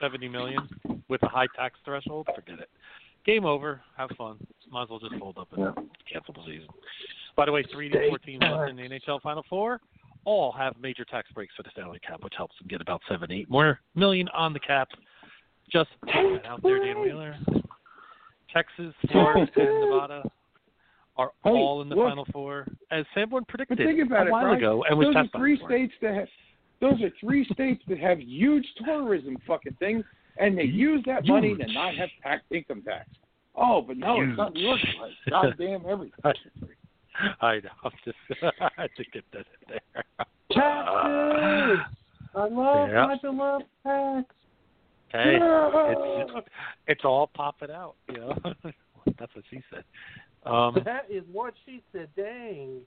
[0.02, 0.68] seventy million
[1.08, 2.70] with a high tax threshold, forget it.
[3.26, 3.82] Game over.
[3.98, 4.38] Have fun.
[4.70, 5.84] Might as well just hold up and Yeah.
[6.12, 6.68] cancel the season.
[7.38, 9.80] By the way, three to four teams left in the NHL Final Four
[10.26, 13.32] all have major tax breaks for the salary cap, which helps them get about seven,
[13.32, 14.90] eight more million on the cap.
[15.72, 15.90] Just
[16.46, 17.38] out there, Dan Wheeler.
[18.54, 20.24] Texas, Florida, and Nevada
[21.18, 22.10] are Hey, all in the look.
[22.10, 24.58] Final Four, as Sanborn But predicted think about a it, while Brian.
[24.58, 26.28] ago, and was those are three states that have
[26.80, 30.04] those are three states that have huge tourism fucking things,
[30.38, 33.08] and they use that money to not have tax income tax.
[33.56, 34.80] Oh, but no, it's not New York.
[35.00, 36.20] Like, goddamn everything.
[37.42, 37.70] I know.
[37.84, 38.18] I'm just
[38.62, 40.04] I had to get that in there.
[40.54, 41.86] Taxes.
[42.34, 43.16] I love uh, Yeah.
[43.24, 44.36] I love tax.
[45.12, 45.92] Hey, Yeah.
[45.92, 46.48] it's
[46.88, 48.34] it's all popping out, you know.
[49.20, 49.84] That's what she said.
[50.46, 52.10] Um, that is what she said.
[52.16, 52.80] Dang.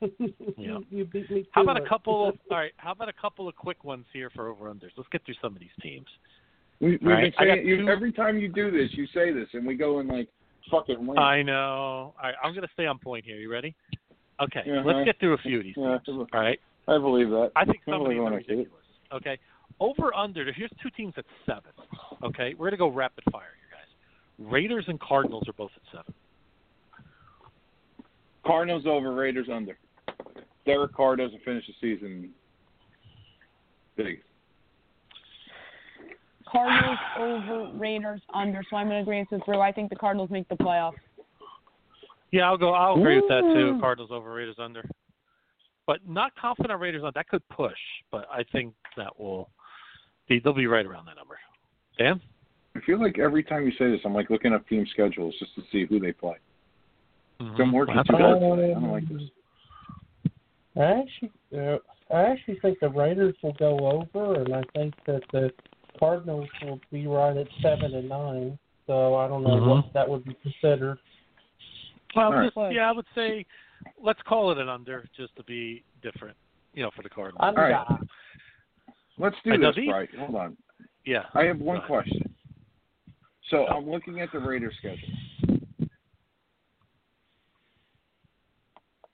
[0.58, 0.78] Yeah.
[0.90, 1.46] you beat me.
[1.52, 2.72] how to about a couple of all right?
[2.76, 4.90] How about a couple of quick ones here for over unders?
[4.96, 6.06] Let's get through some of these teams.
[6.80, 9.06] We, we've All right, I been got saying you, every time you do this, you
[9.14, 10.28] say this, and we go in like
[10.70, 11.06] fucking.
[11.06, 11.18] lame.
[11.18, 11.54] I know.
[11.54, 13.36] All right, I'm going to stay on point here.
[13.36, 13.74] You ready?
[14.42, 14.82] Okay, Uh-huh.
[14.84, 15.98] let's get through a few of these Yeah.
[16.08, 16.58] All right.
[16.88, 17.52] I believe that.
[17.56, 18.50] I think I some of believe these are I see it.
[18.56, 18.84] ridiculous.
[19.12, 19.38] Okay.
[19.78, 20.52] Over under.
[20.52, 21.70] Here's two teams at seven.
[22.22, 24.50] Okay, we're gonna go rapid fire here, guys.
[24.52, 26.12] Raiders and Cardinals are both at seven.
[28.50, 29.78] Cardinals over, Raiders under.
[30.66, 32.30] Derek Carr doesn't finish the season
[33.96, 34.20] big.
[36.50, 38.64] Cardinals over, Raiders under.
[38.68, 39.60] So I'm in agreement with Drew.
[39.60, 40.94] I think the Cardinals make the playoffs.
[42.32, 42.74] Yeah, I'll go.
[42.74, 43.78] I'll agree with that too.
[43.80, 44.84] Cardinals over, Raiders under.
[45.86, 47.78] But not confident on Raiders on that could push,
[48.10, 49.48] but I think that will
[50.28, 51.38] be they'll be right around that number.
[51.98, 52.20] Dan?
[52.76, 55.54] I feel like every time you say this, I'm like looking up team schedules just
[55.54, 56.34] to see who they play.
[57.40, 57.56] Mm-hmm.
[57.56, 58.22] Don't work Well, that's too good.
[58.22, 59.22] I don't like this.
[60.76, 61.78] I actually, uh,
[62.14, 63.78] I actually think the Raiders will go
[64.12, 65.50] over, and I think that the
[65.98, 68.58] Cardinals will be right at seven and nine.
[68.86, 69.68] So I don't know Mhm.
[69.68, 70.98] what that would be considered.
[72.14, 72.52] Well, All right.
[72.52, 73.46] just, yeah, I would say
[73.98, 76.36] let's call it an under just to be different,
[76.74, 77.38] you know, for the Cardinals.
[77.40, 77.86] All right.
[79.18, 80.08] Let's do I this, these- right?
[80.16, 80.56] Hold on.
[81.04, 81.26] yeah.
[81.34, 82.34] I have one question.
[83.48, 85.08] So I'm looking at the Raiders schedule.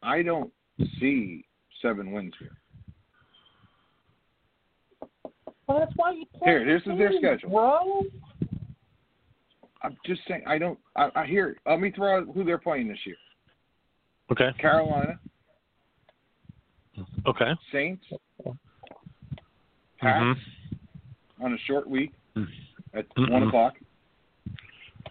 [0.06, 0.52] I don't
[1.00, 1.44] see
[1.82, 2.52] seven wins here.
[5.66, 6.52] Well, that's why you play.
[6.52, 7.50] Here, this is their schedule.
[7.50, 8.02] bro.
[9.82, 10.78] I'm just saying I don't.
[10.94, 11.56] I, I hear.
[11.66, 13.16] Let me throw out who they're playing this year:
[14.30, 14.50] Okay.
[14.60, 15.18] Carolina,
[17.26, 17.52] Okay.
[17.72, 18.04] Saints,
[19.98, 20.36] Pats Mhm.
[21.42, 22.12] on a short week
[22.94, 23.30] at Mhm.
[23.30, 23.74] one o'clock.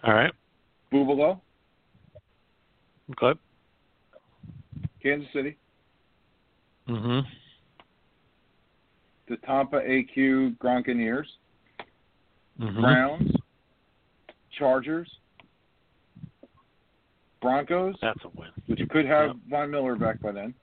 [0.04, 0.32] All right.
[0.90, 1.40] Buffalo,
[3.12, 3.38] Okay.
[5.06, 5.56] Kansas City,
[6.88, 7.24] Mhm.
[9.28, 11.28] the Tampa AQ Gronkaneers,
[12.58, 12.80] Mhm.
[12.80, 13.36] Browns,
[14.50, 15.20] Chargers,
[17.40, 18.50] Broncos, That's a win.
[18.66, 19.36] which you could have Yep.
[19.46, 20.54] Von Miller back by then,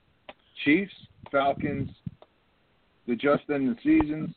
[0.65, 1.89] Chiefs, Falcons,
[3.05, 4.35] the just end the seasons,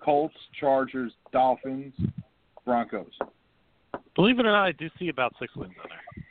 [0.00, 1.94] Colts, Chargers, Dolphins,
[2.66, 3.18] Broncos.
[4.14, 6.24] Believe it or not, I do see about six wins on there.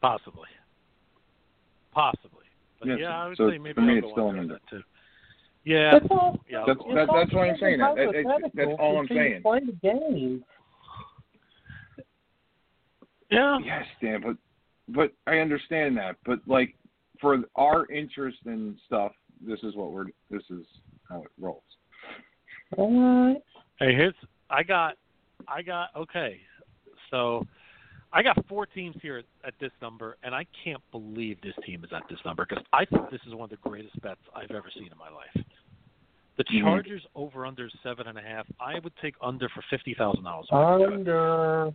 [0.00, 0.48] Possibly.
[1.96, 2.44] Possibly.
[2.78, 4.60] But Yes, yeah, I would so say maybe for me I'll it's still an under.
[4.68, 4.82] too.
[5.64, 5.92] Yeah.
[5.98, 6.38] That's all.
[6.46, 6.58] Yeah.
[6.58, 7.20] I'll That's go that, under.
[7.20, 7.96] that's why I'm saying that.
[7.96, 9.40] That- that- that's all I'm saying.
[9.40, 10.44] Play the game.
[13.30, 13.58] Yeah.
[13.64, 14.36] Yes, Dan, but
[14.88, 16.16] but I understand that.
[16.26, 16.76] But like
[17.18, 20.66] for our interest in stuff, this is what we're this is
[21.08, 21.62] how it rolls.
[22.76, 23.42] All right.
[23.80, 24.14] Hey, here's
[24.50, 24.96] I got
[25.48, 26.40] I got okay.
[27.10, 27.46] So
[28.16, 31.90] I got four teams here at, this number, and I can't believe this team is
[31.94, 34.70] at this number because I think this is one of the greatest bets I've ever
[34.74, 35.44] seen in my life.
[36.38, 36.60] The Mhm.
[36.62, 38.46] Chargers over under seven and a half.
[38.58, 40.46] I would take under for fifty thousand dollars.
[40.50, 41.74] Under.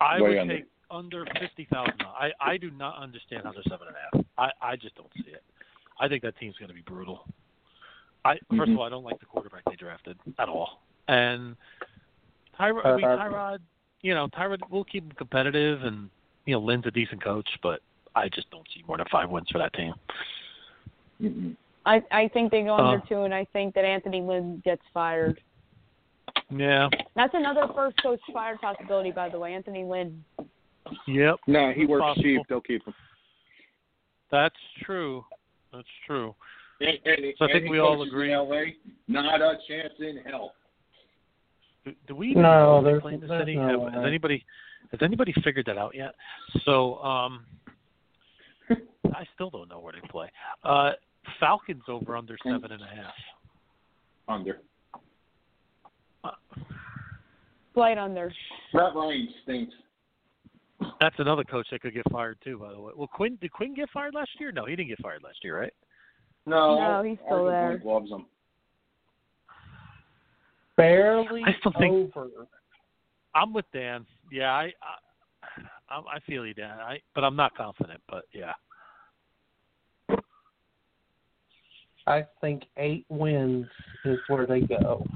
[0.00, 0.56] I Way would under.
[0.56, 2.00] take under fifty thousand.
[2.02, 4.24] I I do not understand how they're seven and a half.
[4.62, 5.42] I I just don't see it.
[6.00, 7.26] I think that team's going to be brutal.
[8.24, 8.72] I 1st Mhm.
[8.72, 11.56] of all, I don't like the quarterback they drafted at all, and
[12.58, 12.86] Tyrod.
[12.86, 13.60] I mean, Uh, Tyrod.
[14.02, 16.08] You know, Tyrod will keep him competitive, and
[16.46, 17.80] you know, Lynn's a decent coach, but
[18.14, 19.94] I just don't see more than five wins for that team.
[21.84, 23.06] I I think they go under Uh.
[23.08, 25.40] two, and I think that Anthony Lynn gets fired.
[26.50, 26.88] Yeah.
[27.14, 29.52] That's another first coach fired possibility, by the way.
[29.54, 30.24] Anthony Lynn.
[31.06, 31.36] Yep.
[31.46, 32.22] No, he works Possible.
[32.22, 32.40] cheap.
[32.48, 32.94] They'll keep him.
[34.30, 35.24] That's true.
[35.72, 36.34] That's true.
[36.80, 38.34] And, and, So I think we all agree.
[38.34, 38.72] LA,
[39.08, 40.54] not a chance in hell.
[41.88, 43.56] Do, do we No, they there's- play in the city?
[43.56, 44.44] no Have, has anybody
[44.90, 46.14] has anybody figured that out yet?
[46.64, 47.44] So um
[48.70, 50.30] I still don't know where they play.
[50.64, 50.92] Uh
[51.40, 53.14] Falcons over under seven and a half.
[54.28, 54.60] Under.
[57.74, 58.32] Flight under.
[58.74, 59.74] Matt Ryan stinks.
[61.00, 62.92] That's another coach that could get fired too, by the way.
[62.96, 64.52] Well Quinn did Quinn get fired last year?
[64.52, 65.72] No, he didn't get fired last year, right?
[66.46, 67.78] No, No, he's still Arthur there.
[67.78, 68.26] Blank loves him.
[70.78, 72.28] Barely I still think- over.
[73.34, 74.06] I'm with Dan.
[74.32, 76.70] Yeah, I I, I I feel you, Dan.
[76.80, 78.00] I but I'm not confident.
[78.08, 78.52] But yeah,
[82.06, 83.66] I think eight wins
[84.06, 85.06] is where they go.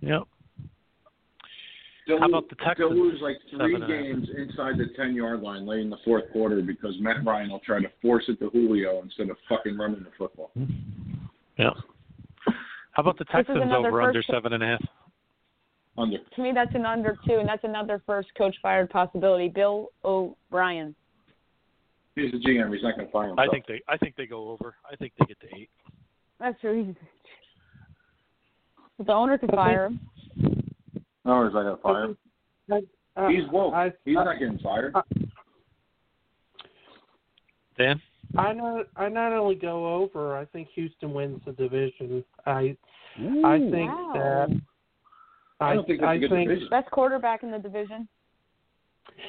[0.00, 0.22] yep.
[2.06, 2.76] They'll, How about the Texans?
[2.78, 4.02] They'll lose like three Seven and a half.
[4.04, 7.60] games inside the ten yard line late in the fourth quarter because Matt Ryan will
[7.60, 10.50] try to force it to Julio instead of fucking running the football.
[11.58, 11.70] Yeah.
[12.92, 14.82] How about the Texans another over under first- seven and a half?
[15.98, 16.18] Under.
[16.18, 19.48] To me, that's an under two, and that's another first coach fired possibility.
[19.48, 20.94] Bill O'Brien.
[22.14, 22.72] He's the GM.
[22.72, 23.48] He's not going to fire himself.
[23.48, 24.74] I think they I think they go over.
[24.90, 25.70] I think they get to eight.
[26.38, 26.84] That's true.
[26.84, 26.96] He's-
[29.06, 30.00] The owner could fire him.
[31.24, 32.18] No, he's not going to fire him.
[33.30, 33.74] He's woke.
[34.04, 34.94] He's not getting fired.
[37.78, 38.00] Dan?
[38.36, 40.36] I not I not only go over.
[40.36, 42.24] I think Houston wins the division.
[42.46, 42.76] I
[43.44, 44.12] I think Wow.
[44.14, 44.60] that
[45.60, 46.68] I don't think that's I a good think division.
[46.70, 48.08] Best quarterback in the division.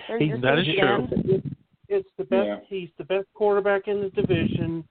[0.07, 1.07] There's your That is true.
[1.11, 1.47] It's,
[1.89, 2.47] it's the best.
[2.47, 2.59] Yeah.
[2.67, 4.83] He's the best quarterback in the division.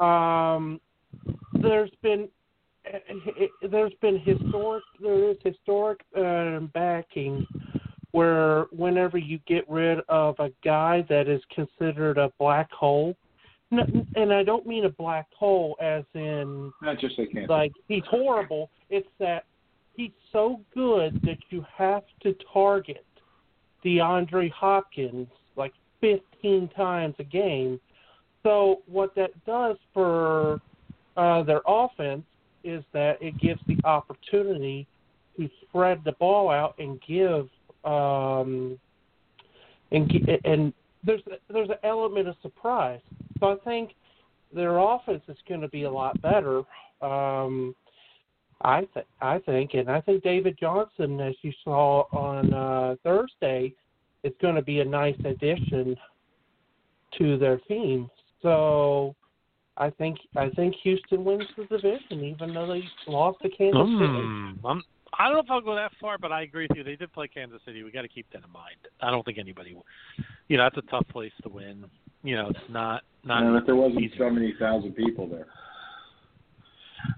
[0.00, 0.80] Um,
[1.60, 2.28] there's been
[3.70, 7.46] there's been historic there is historic uh, backing
[8.12, 13.14] where whenever you get rid of a guy that is considered a black hole,
[13.72, 17.48] n- and I don't mean a black hole as in Not just they can't.
[17.48, 18.70] like he's horrible.
[18.88, 19.44] It's that
[19.96, 23.04] he's so good that you have to target
[23.84, 27.80] DeAndre Hopkins like 15 times a game.
[28.42, 30.60] So what that does for
[31.16, 32.24] uh, their offense
[32.64, 34.86] is that it gives the opportunity
[35.36, 37.48] to spread the ball out and give
[37.84, 38.78] um,
[39.92, 40.10] and
[40.44, 40.72] and
[41.04, 43.00] there's there's an element of surprise.
[43.40, 43.94] So I think
[44.54, 46.58] their offense is going to be a lot better.
[47.02, 47.74] Um,
[48.62, 53.74] I th- I think, and I think David Johnson, as you saw on uh, Thursday,
[54.22, 55.96] is going to be a nice addition
[57.18, 58.10] to their team.
[58.42, 59.14] So
[59.76, 64.26] I think I think Houston wins the division, even though they lost to Kansas City.
[64.26, 64.82] Mm, I'm,
[65.18, 66.84] I don't know if I'll go that far, but I agree with you.
[66.84, 67.82] They did play Kansas City.
[67.82, 68.76] We got to keep that in mind.
[69.00, 69.76] I don't think anybody,
[70.48, 71.84] you know, that's a tough place to win.
[72.22, 73.42] You know, it's not not.
[73.42, 74.14] and if there wasn't easy.
[74.18, 75.46] seventy thousand people there.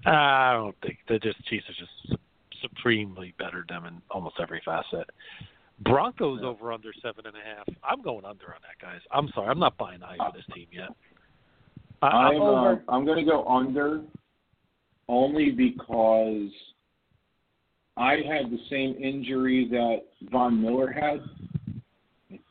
[0.05, 2.21] I don't think the just Chiefs are just
[2.61, 5.09] supremely better than in almost every facet.
[5.81, 7.67] Broncos over under seven and a half.
[7.83, 9.01] I'm going under on that, guys.
[9.11, 10.89] I'm sorry, I'm not buying high for this team yet.
[12.01, 12.75] I, I'm I'm uh.
[12.87, 14.01] I'm going to go under,
[15.09, 16.49] only because
[17.97, 21.21] I had the same injury that Von Miller had.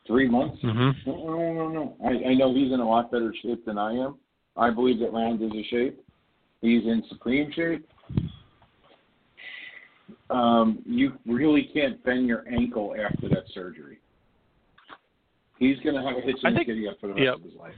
[0.05, 0.61] Three months.
[0.61, 0.93] Mhm.
[1.05, 1.97] No, no, no, no.
[2.03, 4.15] I, I know he's in a lot better shape than I am.
[4.57, 5.99] I believe that Rand is in shape.
[6.61, 7.87] He's in supreme shape.
[10.29, 13.99] Um, you really can't bend your ankle after that surgery.
[15.59, 17.33] He's going to have a hitch I think- giddy up for the rest yeah.
[17.33, 17.75] of his life.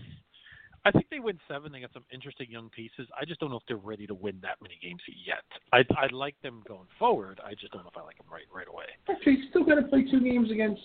[0.88, 1.72] I think they win seven.
[1.72, 3.08] They got some interesting young pieces.
[3.20, 5.42] I just don't know if they're ready to win that many games yet.
[5.74, 7.40] I I like them going forward.
[7.44, 8.86] I just don't know if I like them right right away.
[9.10, 10.82] Actually, he's still got to play two games against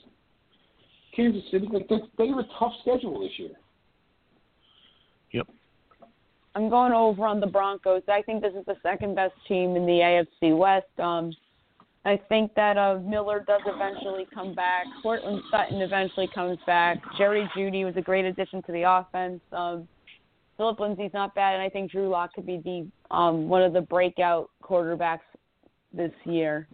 [1.14, 1.68] Kansas City.
[1.70, 3.50] Like they, they have a tough schedule this year.
[5.32, 5.46] Yep.
[6.54, 8.02] I'm going over on the Broncos.
[8.08, 10.86] I think this is the second best team in the AFC West.
[10.98, 11.32] Um,
[12.04, 14.86] I think that uh, Miller does eventually come back.
[15.02, 16.98] Courtland Sutton eventually comes back.
[17.18, 19.40] Jerry Jeudy was a great addition to the offense.
[19.52, 19.86] Um,
[20.56, 23.72] Philip Lindsay's not bad, and I think Drew Lock could be the um, one of
[23.72, 25.20] the breakout quarterbacks
[25.92, 26.68] this year.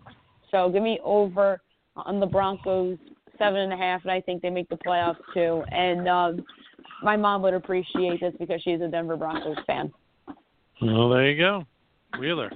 [0.50, 1.60] So give me over
[1.96, 2.98] on the Broncos
[3.38, 5.62] seven and a half, and I think they make the playoffs too.
[5.70, 6.44] And um,
[7.02, 9.92] my mom would appreciate this because she's a Denver Broncos fan.
[10.80, 11.64] Well, there you go,
[12.18, 12.50] Wheeler.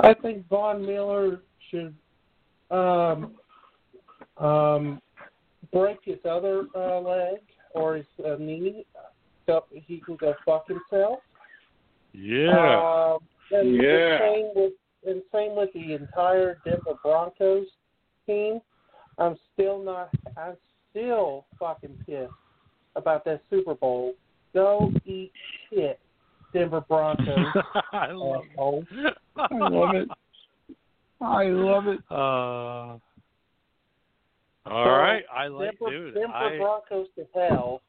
[0.00, 1.94] I think Von Miller should
[2.70, 3.34] um,
[4.38, 5.00] um,
[5.72, 7.40] break his other uh, leg
[7.74, 8.84] or his uh, knee
[9.46, 11.18] so he can go fuck himself.
[12.12, 13.12] Yeah.
[13.12, 13.18] Um,
[13.50, 13.82] and Yeah.
[13.82, 14.72] The same with
[15.06, 17.66] and same with the entire Denver Broncos
[18.26, 18.60] team.
[19.20, 20.10] I'm still not.
[20.36, 20.56] I'm
[20.90, 22.32] still fucking pissed
[22.96, 24.14] about that Super Bowl.
[24.54, 25.32] Go eat
[25.68, 26.00] shit,
[26.52, 27.26] Denver Broncos.
[27.92, 28.42] I love
[28.90, 29.14] it.
[29.36, 30.08] I love it.
[31.20, 31.98] I love it.
[32.10, 32.98] Uh,
[34.64, 36.14] So, all right, I like, Denver, dude.
[36.14, 37.82] Denver I, Broncos to hell.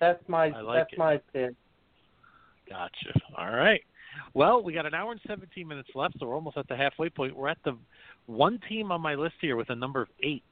[0.00, 0.98] That's my I like that's it.
[0.98, 1.54] my pick.
[2.68, 3.20] Gotcha.
[3.36, 3.80] All right.
[4.34, 7.08] Well, we got an hour and 17 minutes left, so we're almost at the halfway
[7.08, 7.36] point.
[7.36, 7.76] We're at the
[8.28, 10.44] one team on my list here with a number of eight,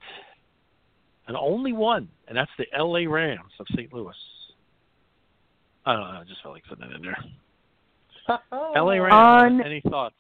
[1.29, 3.07] and only one, and that's the L.A.
[3.07, 3.93] Rams of St.
[3.93, 4.15] Louis.
[5.85, 6.21] I don't know.
[6.21, 7.19] I just felt like putting that in there.
[8.77, 9.01] L.A.
[9.01, 9.13] Rams.
[9.13, 10.15] On- Any thoughts?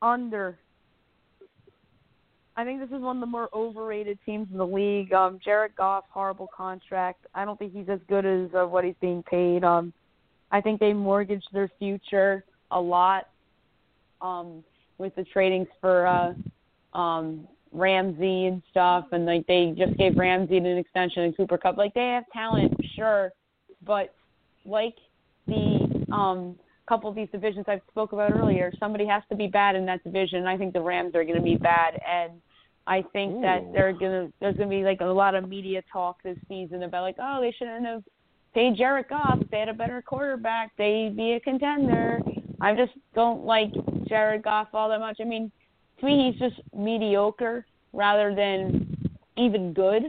[0.00, 0.58] Under.
[2.56, 5.12] I think this is one of the more overrated teams in the league.
[5.12, 7.26] Um, Jared Goff, horrible contract.
[7.34, 9.64] I don't think he's as good as uh, what he's being paid.
[9.64, 9.92] Um,
[10.50, 13.28] I think they mortgaged their future a lot
[14.20, 14.62] um,
[14.98, 20.58] with the tradings for uh, um, Ramsey and stuff, and like they just gave Ramsey
[20.58, 21.76] an extension in Cooper Kupp.
[21.76, 23.32] Like they have talent, sure,
[23.84, 24.14] but
[24.64, 24.94] like
[25.46, 29.74] the um, couple of these divisions I've spoke about earlier, somebody has to be bad
[29.74, 30.38] in that division.
[30.40, 32.32] And I think the Rams are going to be bad, and
[32.86, 36.22] I think that they're to there's going to be like a lot of media talk
[36.22, 38.02] this season about like, oh, they shouldn't have
[38.54, 39.38] paid Jared Goff.
[39.50, 42.20] They had a better quarterback, they'd be a contender.
[42.60, 43.72] I just don't like
[44.12, 45.16] Jared Goff all that much.
[45.22, 45.50] I mean,
[45.98, 47.64] to me, he's just mediocre
[47.94, 48.94] rather than
[49.38, 50.02] even good.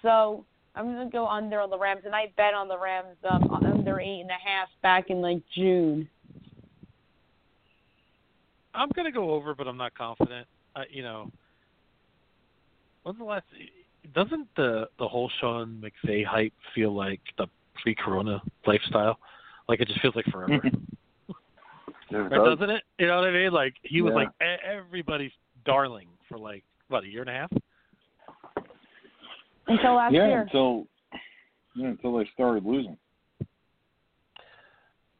[0.00, 3.50] So I'm gonna go under on the Rams, and I bet on the Rams um,
[3.50, 6.08] under eight and a half back in like June.
[8.74, 10.46] I'm gonna go over, but I'm not confident.
[10.74, 11.30] I, you know,
[13.02, 13.44] when's the last?
[14.14, 17.46] Doesn't the the whole Sean McVay hype feel like the
[17.82, 19.18] pre-Corona lifestyle?
[19.68, 20.62] Like it just feels like forever,
[22.10, 22.58] Yeah, it right, does.
[22.58, 22.82] doesn't it?
[22.98, 23.52] You know what I mean?
[23.52, 24.16] Like he was Yeah.
[24.16, 25.32] like e- everybody's
[25.64, 27.52] darling for like what a year and a half.
[29.66, 30.40] Until last yeah, year.
[30.42, 30.86] until
[31.74, 32.96] yeah, until they started losing.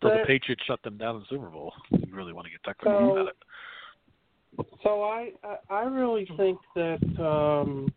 [0.03, 1.73] So the Patriots shut them down in the Super Bowl.
[1.91, 3.37] You really want to get technical So- about it?
[4.85, 7.93] So I I, I really think that um,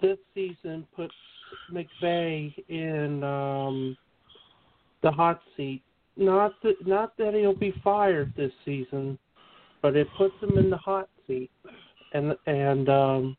[0.00, 1.14] this season puts
[1.70, 3.96] McVay in um,
[5.02, 5.82] the hot seat.
[6.16, 9.18] Not that not that he'll be fired this season,
[9.80, 11.50] but it puts him in the hot seat.
[12.12, 13.36] And and um,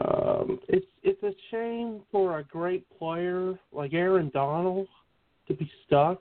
[0.00, 4.88] um, it's it's a shame for a great player like Aaron Donald
[5.48, 6.20] to be stuck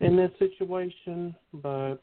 [0.00, 1.96] in this situation, but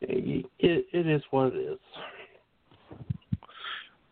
[0.00, 1.78] it, it is what it is.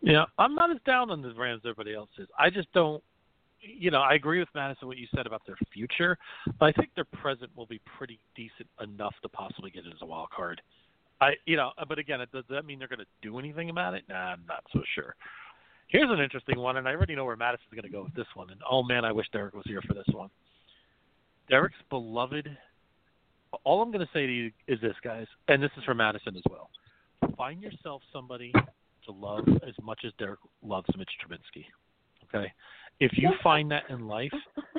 [0.02, 2.28] Yeah, I'm not as down on the Rams as everybody else is.
[2.39, 3.02] I just don't.
[3.61, 6.16] You know, I agree with Madison what you said about their future,
[6.59, 10.03] but I think their present will be pretty decent enough to possibly get it as
[10.03, 10.61] a wild card.
[11.20, 14.05] I, you know, but again, does that mean they're going to do anything about it?
[14.09, 15.15] Nah, I'm not so sure.
[15.89, 18.27] Here's an interesting one, and I already know where Madison's going to go with this
[18.35, 18.51] one.
[18.51, 20.31] And oh man, I wish Derek was here for this one.
[21.49, 22.49] Derek's beloved.
[23.65, 26.37] All I'm going to say to you is this, guys, and this is for Madison
[26.37, 26.70] as well.
[27.37, 28.53] Find yourself somebody
[29.05, 31.65] to love as much as Derek loves Mitch Trubisky.
[32.32, 32.53] Okay,
[33.01, 34.32] if you find that in life,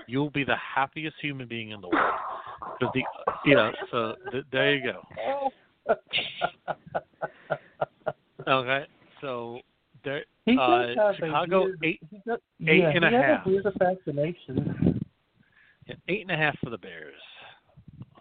[0.07, 2.13] you'll be the happiest human being in the world.
[2.79, 3.03] Because the,
[3.45, 5.49] you know, so th- there you go.
[8.47, 8.85] Okay,
[9.19, 9.59] so
[10.03, 13.39] there, He uh, does a Chicago eight, he does, eight yeah, and a he has
[13.45, 14.99] a weird fascination.
[15.87, 17.21] yeah, eight and a half for the Bears.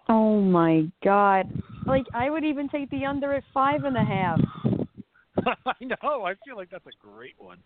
[0.09, 1.51] Oh my God!
[1.87, 4.41] Like I would even take the under at five and a half.
[5.67, 6.25] I know.
[6.25, 7.59] I feel like that's a great one.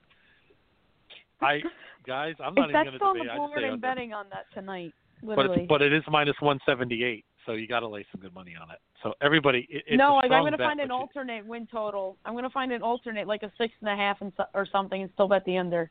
[1.41, 1.61] I
[2.07, 3.31] guys, I'm not even going to the debate.
[3.31, 3.87] I board, just say I'm under.
[3.87, 4.93] betting on that tonight.
[5.23, 5.63] But Literally.
[5.63, 8.71] it's, but it is minus 178, so you got to lay some good money on
[8.71, 8.79] it.
[9.03, 11.67] So everybody, it, it's no, a like I'm gonna find an but you- alternate win
[11.71, 12.17] total.
[12.25, 15.01] I'm gonna find an alternate, like a six and a half and so, or something,
[15.03, 15.91] and still bet the under.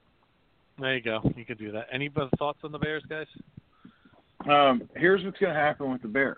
[0.79, 1.19] There you go.
[1.35, 1.87] You can do that.
[1.91, 3.27] Any thoughts on the Bears, guys?
[4.49, 6.37] Um, here's what's going to happen with the Bears.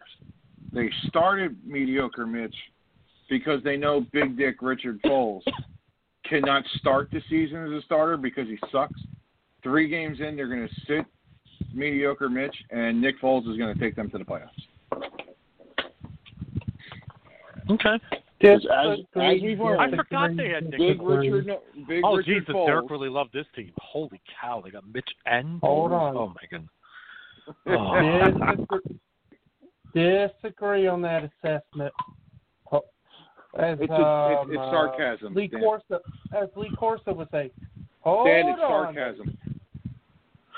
[0.74, 2.56] They started mediocre Mitch
[3.30, 5.42] because they know Big Dick Richard Foles
[6.30, 9.00] cannot start the season as a starter because he sucks.
[9.64, 11.06] Three games in, they're going to sit
[11.74, 14.50] mediocre Mitch, and Nick Foles is going to take them to the playoffs.
[17.70, 18.00] Okay.
[18.44, 21.22] As, as, as we've I forgot they had Nick Big Foles.
[21.22, 22.68] Richard, no, Big oh, Richard Jesus, Foles.
[22.68, 23.72] Derek really loved this team.
[23.78, 26.16] Holy cow, they got Mitch and Hold on.
[26.16, 26.70] Oh my goodness.
[27.68, 28.56] Oh.
[28.56, 29.00] Disagree,
[30.44, 31.94] disagree on that assessment.
[33.58, 35.34] As, It's, a, um, it's, it's uh, sarcasm.
[35.34, 35.62] Lee Dan.
[35.62, 36.00] Corsa,
[36.34, 37.52] as Lee Corso would say,
[38.02, 38.94] hold Dan, it's on.
[38.94, 39.38] sarcasm.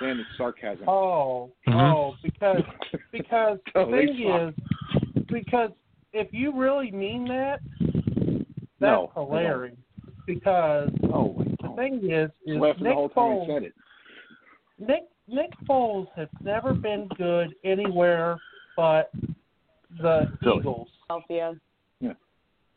[0.01, 0.87] Dan, it's sarcasm.
[0.87, 1.93] Oh, Mhm.
[1.93, 2.63] oh, because
[3.11, 5.71] because the Totally thing is, because
[6.13, 7.59] if you really mean that,
[8.79, 9.29] that's No, I don't.
[9.29, 9.77] hilarious.
[10.25, 13.73] Because Oh, the thing is, is Laughing Nick Foles, said it.
[14.79, 18.37] Nick Nick Foles has never been good anywhere
[18.75, 19.11] but
[20.01, 20.59] the Philly.
[20.59, 20.87] Eagles.
[21.07, 21.55] Philadelphia.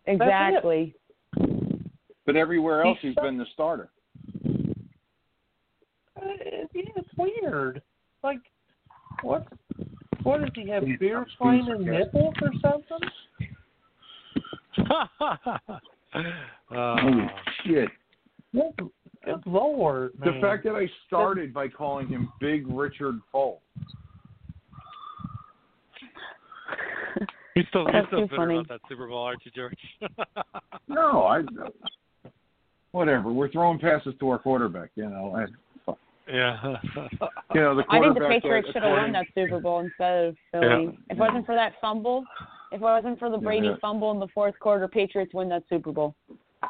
[0.07, 0.13] Yeah.
[0.15, 0.95] Exactly.
[2.27, 3.91] But everywhere else, He's he's been the starter.
[6.17, 7.83] Uh, it- yeah, it's weird.
[8.23, 8.41] Like,
[9.23, 9.47] what?
[10.23, 10.87] What does he have?
[10.87, 12.15] Yeah, Beer I'm flaming sarcastic.
[12.15, 13.09] nipples or something?
[16.13, 17.29] Holy uh,
[17.65, 17.89] shit.
[18.53, 18.91] Good,
[19.25, 23.59] good lord, The fact that I started by calling him Big Richard Foles.
[27.61, 28.55] He's still, he's That's still bitter funny.
[28.57, 29.79] about that Super Bowl, aren't you, George?
[30.89, 31.43] No, I.
[32.93, 33.33] Whatever.
[33.33, 34.91] We're throwing passes to our quarterback.
[34.97, 35.37] You know.
[35.37, 35.93] I,
[36.29, 36.57] yeah.
[37.55, 38.25] you know the I think the.
[38.25, 40.67] Uh, Patriots should have won that Super Bowl instead of Philly.
[40.67, 40.91] Yeah.
[41.09, 42.25] If it wasn't for that fumble,
[42.73, 43.77] if it wasn't for the Brady Yeah.
[43.81, 46.15] fumble in the fourth quarter, Patriots win that Super Bowl.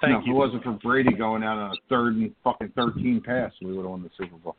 [0.02, 3.22] Thank no, if it wasn't for Brady going out on a third and fucking thirteen
[3.24, 4.56] pass, we would have won the Super Bowl.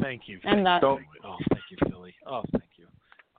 [0.00, 0.38] Thank you.
[0.44, 1.00] And that- Thank.
[1.24, 2.14] Oh, thank you, Philly.
[2.26, 2.86] Oh, thank you.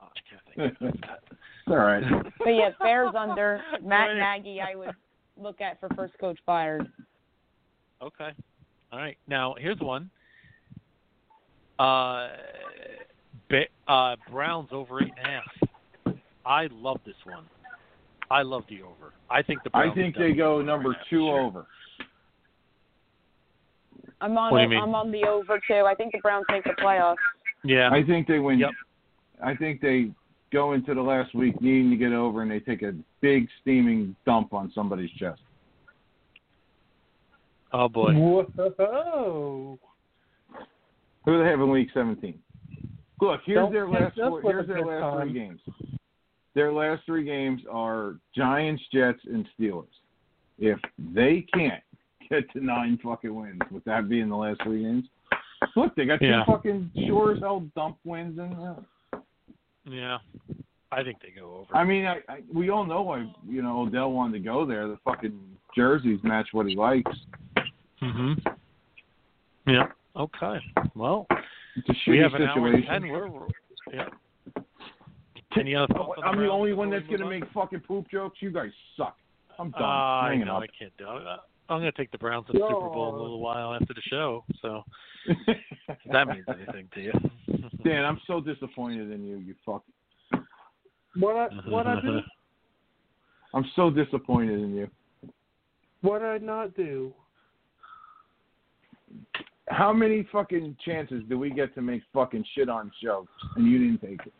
[0.02, 1.25] Oh, I can't thank you enough for
[1.68, 2.02] All right.
[2.38, 4.38] But yeah, Bears under Matt Right.
[4.38, 4.90] Nagy, I would
[5.40, 6.86] look at for first coach fired.
[8.00, 8.30] Okay.
[8.92, 9.16] All right.
[9.26, 10.10] Now here's one.
[11.78, 12.28] Uh,
[13.50, 16.16] Ba- uh, Browns over eight and a half.
[16.44, 17.44] I love this one.
[18.30, 19.12] I love the over.
[19.30, 21.40] I think the Browns I think they go number win that, two sure.
[21.40, 21.66] over.
[24.20, 25.84] I'm on It, I'm on the over too.
[25.86, 27.16] I think the Browns make the playoffs.
[27.64, 27.90] Yeah.
[27.92, 28.58] I think they win.
[28.60, 28.70] Yep.
[29.44, 30.10] I think they
[30.56, 34.16] go into the last week needing to get over, and they take a big steaming
[34.24, 35.40] dump on somebody's chest.
[37.74, 38.12] Oh boy.
[38.14, 39.78] Whoa.
[41.26, 42.38] Who do they have in week 17?
[43.20, 45.28] Look, here's Don't their last four, here's their last time.
[45.28, 45.60] three games.
[46.54, 49.84] Their last three games are Giants, Jets, and Steelers.
[50.58, 50.78] If
[51.14, 51.82] they can't
[52.30, 55.04] get to nine fucking wins, with that being the last three games,
[55.76, 56.44] look, they got two Yeah.
[56.46, 58.74] fucking sure as hell dump wins, and uh,
[59.86, 60.18] Yeah.
[60.92, 61.76] I think they go over.
[61.76, 64.86] I mean, I, I we all know why you know Odell wanted to go there.
[64.86, 65.38] The fucking
[65.76, 67.10] jerseys match what he likes.
[68.02, 68.40] Mhm.
[69.66, 69.88] Yeah.
[70.14, 70.58] Okay.
[70.94, 71.26] Well,
[72.06, 73.08] we have an hour and ten.
[73.08, 73.46] We're, we're
[73.92, 74.08] yeah.
[75.58, 77.30] Any other thoughts I'm the Browns only one that's gonna on?
[77.30, 78.38] make fucking poop jokes.
[78.40, 79.16] You guys suck.
[79.58, 79.82] I'm done.
[79.82, 80.62] Uh, I know up.
[80.62, 81.40] I can't do it.
[81.68, 83.92] I'm going to take the Browns to the Super Bowl in a little while after
[83.92, 84.44] the show.
[84.62, 84.84] So
[85.28, 87.12] if that means anything to you.
[87.84, 89.36] Dan, I'm so disappointed in you.
[89.38, 89.82] You fuck.
[91.18, 92.20] What I what I do?
[93.54, 94.88] I'm so disappointed in you.
[96.02, 97.12] What I not do?
[99.68, 103.78] How many fucking chances do we get to make fucking shit on jokes and you
[103.78, 104.32] didn't take it?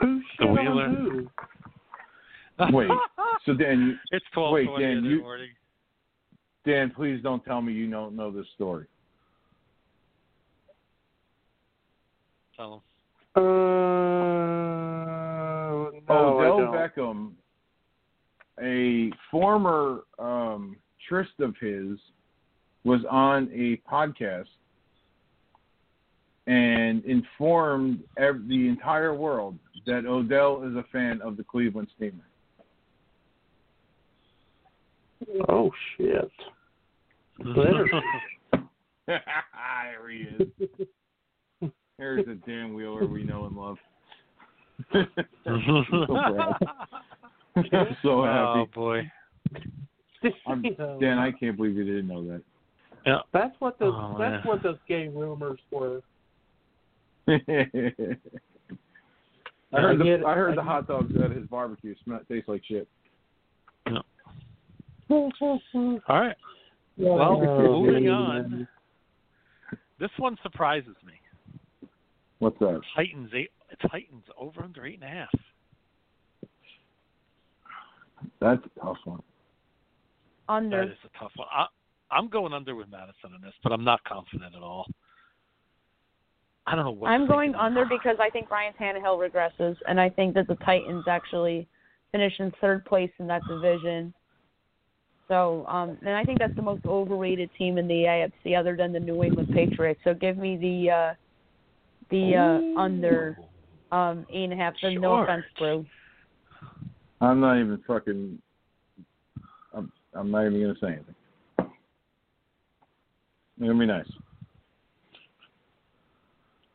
[0.00, 0.84] Who The shit Wheeler.
[0.84, 0.94] on
[2.58, 2.76] who?
[2.76, 2.88] Wait.
[3.46, 5.48] So Dan, you, it's twelve Wait, twenty Dan, in the you- morning.
[6.64, 8.86] Dan, please don't tell me you don't know this story.
[12.56, 12.80] Tell 'em.
[13.36, 13.40] Uh,
[16.08, 16.72] no, I Odell don't.
[16.72, 17.32] Beckham,
[18.62, 20.76] a former um,
[21.08, 21.98] tryst of his,
[22.84, 24.46] was on a podcast
[26.46, 32.24] and informed ev- the entire world that Odell is a fan of the Cleveland Steamer.
[35.48, 36.30] Oh shit.
[37.56, 37.84] There.
[39.58, 40.48] there he is.
[41.98, 43.76] There's a Dan Wheeler we know and love.
[45.46, 46.56] Oh, so proud.
[47.56, 48.70] I'm so oh happy.
[48.74, 49.10] boy.
[50.46, 50.62] I'm,
[51.00, 52.42] Dan, I can't believe you didn't know that.
[53.04, 53.18] Yeah.
[53.32, 54.46] That's what those Oh, that's man.
[54.46, 56.00] what those gay rumors were.
[57.28, 57.38] I
[59.72, 60.24] heard I the it.
[60.24, 62.88] I heard I the hot dogs at his barbecue smell taste like shit.
[65.10, 66.36] All right.
[66.96, 68.68] Well, moving on.
[69.98, 71.14] This one surprises me.
[72.38, 72.80] What's that?
[72.94, 73.50] Titans eight.
[73.90, 75.28] Titans over under eight and a half.
[78.40, 79.22] That's a tough one.
[80.48, 80.84] Under.
[80.86, 81.48] That is a tough one.
[81.50, 81.66] I,
[82.10, 84.86] I'm going under with Madison on this, but I'm not confident at all.
[86.66, 87.10] I don't know what.
[87.10, 87.62] I'm going of them.
[87.62, 91.66] under because I think Ryan Tannehill regresses, and I think that the Titans actually
[92.12, 94.14] finish in third place in that division.
[95.28, 98.92] So, um, and I think that's the most overrated team in the AFC, other than
[98.92, 100.00] the New England Patriots.
[100.04, 101.14] So, give me the uh,
[102.10, 103.38] the uh, under
[103.90, 104.74] um, eight and a half.
[104.80, 105.86] So, no offense, Brew.
[107.20, 108.38] I'm not even fucking.
[109.72, 111.14] I'm I'm not even gonna say anything.
[113.56, 114.06] It's gonna be nice.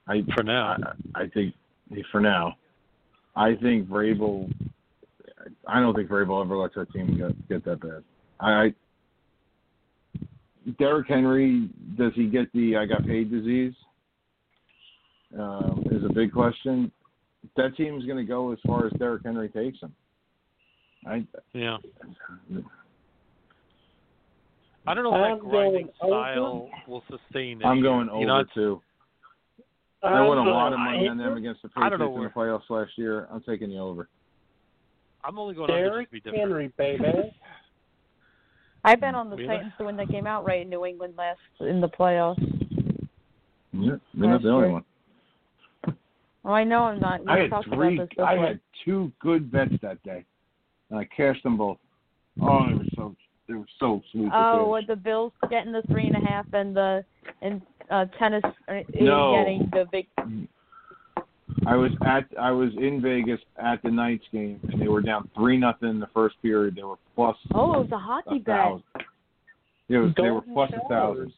[0.08, 0.76] I For now.
[1.16, 1.54] I, I think
[2.12, 2.56] for now.
[3.36, 4.52] I think Vrabel.
[5.68, 8.04] I don't think Vrabel ever lets that team get get that bad.
[8.40, 8.74] I.
[10.78, 13.74] Derrick Henry, does he get the I got paid disease?
[15.38, 16.92] Um, is a big question.
[17.56, 19.94] That team's going to go as far as Derrick Henry takes them.
[21.08, 21.78] I Yeah.
[24.88, 26.24] I don't know if that grinding going over.
[26.34, 27.60] style will sustain.
[27.60, 27.84] This I'm year.
[27.84, 28.82] going You know, over it's- too.
[30.02, 32.70] I'm won a lot of money on them against the I Patriots in the playoffs
[32.70, 33.28] last year.
[33.32, 34.08] I'm taking the over.
[35.26, 36.74] I'm only going under Derrick just to be different.
[36.78, 37.36] Henry, baby.
[38.84, 39.48] I bet on the Really?
[39.48, 42.40] Titans to win that game outright in New England last in the playoffs.
[43.74, 44.86] Yeah, you're not the only one.
[46.46, 47.24] Oh, I know I'm not.
[47.24, 48.00] We I had three.
[48.24, 50.26] I had two good bets that day,
[50.90, 51.78] and I cashed them both.
[52.42, 53.16] Oh, they were so
[53.48, 54.30] they were so sweet.
[54.34, 57.04] Oh, with the Bills getting the three and a half and the
[57.42, 57.62] and
[57.92, 59.36] uh tennis uh, No.
[59.38, 60.08] getting the big.
[61.68, 65.30] I was at I was in Vegas at the Knights game, and they were down
[65.36, 66.76] three nothing in the first period.
[66.76, 68.46] They were plus Oh, it was a hockey a bet.
[68.46, 68.84] thousand.
[69.90, 71.34] It was, they were Golden plus a thousand.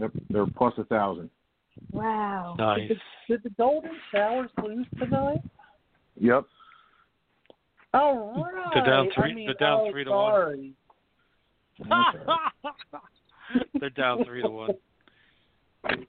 [0.00, 1.30] Yep, they were plus a thousand.
[1.92, 2.54] Wow.
[2.58, 2.88] Nice.
[2.88, 5.40] Did, the, did the Golden Showers lose tonight?
[6.20, 6.44] Yep.
[7.92, 8.70] All right.
[8.74, 10.74] They're down I three- mean, they're down oh, three to one.
[13.80, 14.70] They're down three to one.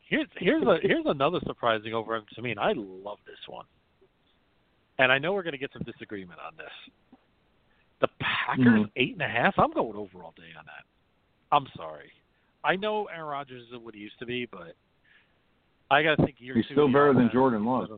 [0.07, 3.65] Here's here's a here's another surprising over to me, and I love this one.
[4.99, 7.19] And I know we're going to get some disagreement on this.
[8.02, 8.91] The Packers Mhm.
[8.95, 9.53] eight and a half.
[9.57, 10.85] I'm going over all day on that.
[11.52, 12.11] I'm sorry.
[12.64, 14.76] I know Aaron Rodgers isn't what he used to be, but
[15.91, 16.73] I got to think year He's two.
[16.73, 17.89] still better than Jordan Love.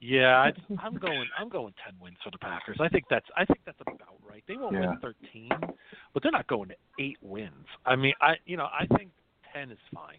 [0.00, 1.28] Yeah, I, I'm going.
[1.38, 2.76] I'm going ten wins for the Packers.
[2.80, 3.26] I think that's.
[3.36, 4.42] I think that's about right.
[4.46, 4.90] They won't Yeah.
[4.90, 5.50] win thirteen,
[6.12, 7.66] but they're not going to eight wins.
[7.86, 9.10] I mean, I you know I think
[9.52, 10.18] ten is fine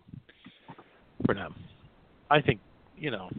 [1.25, 1.53] for them.
[2.29, 2.59] I think
[2.97, 3.29] you know,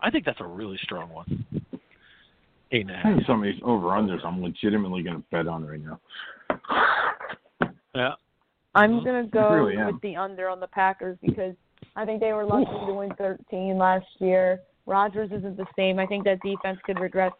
[0.00, 1.44] I think that's a really strong one.
[2.70, 5.46] Eight and a I think some of these over unders I'm legitimately going to bet
[5.48, 5.98] on right now.
[7.94, 8.12] Yeah.
[8.74, 9.04] I'm Mhm.
[9.04, 11.56] gonna go really with the under on the Packers because
[11.96, 14.60] I think they were lucky to win 13 last year.
[14.86, 15.98] Rodgers isn't the same.
[15.98, 17.32] I think that defense could regress,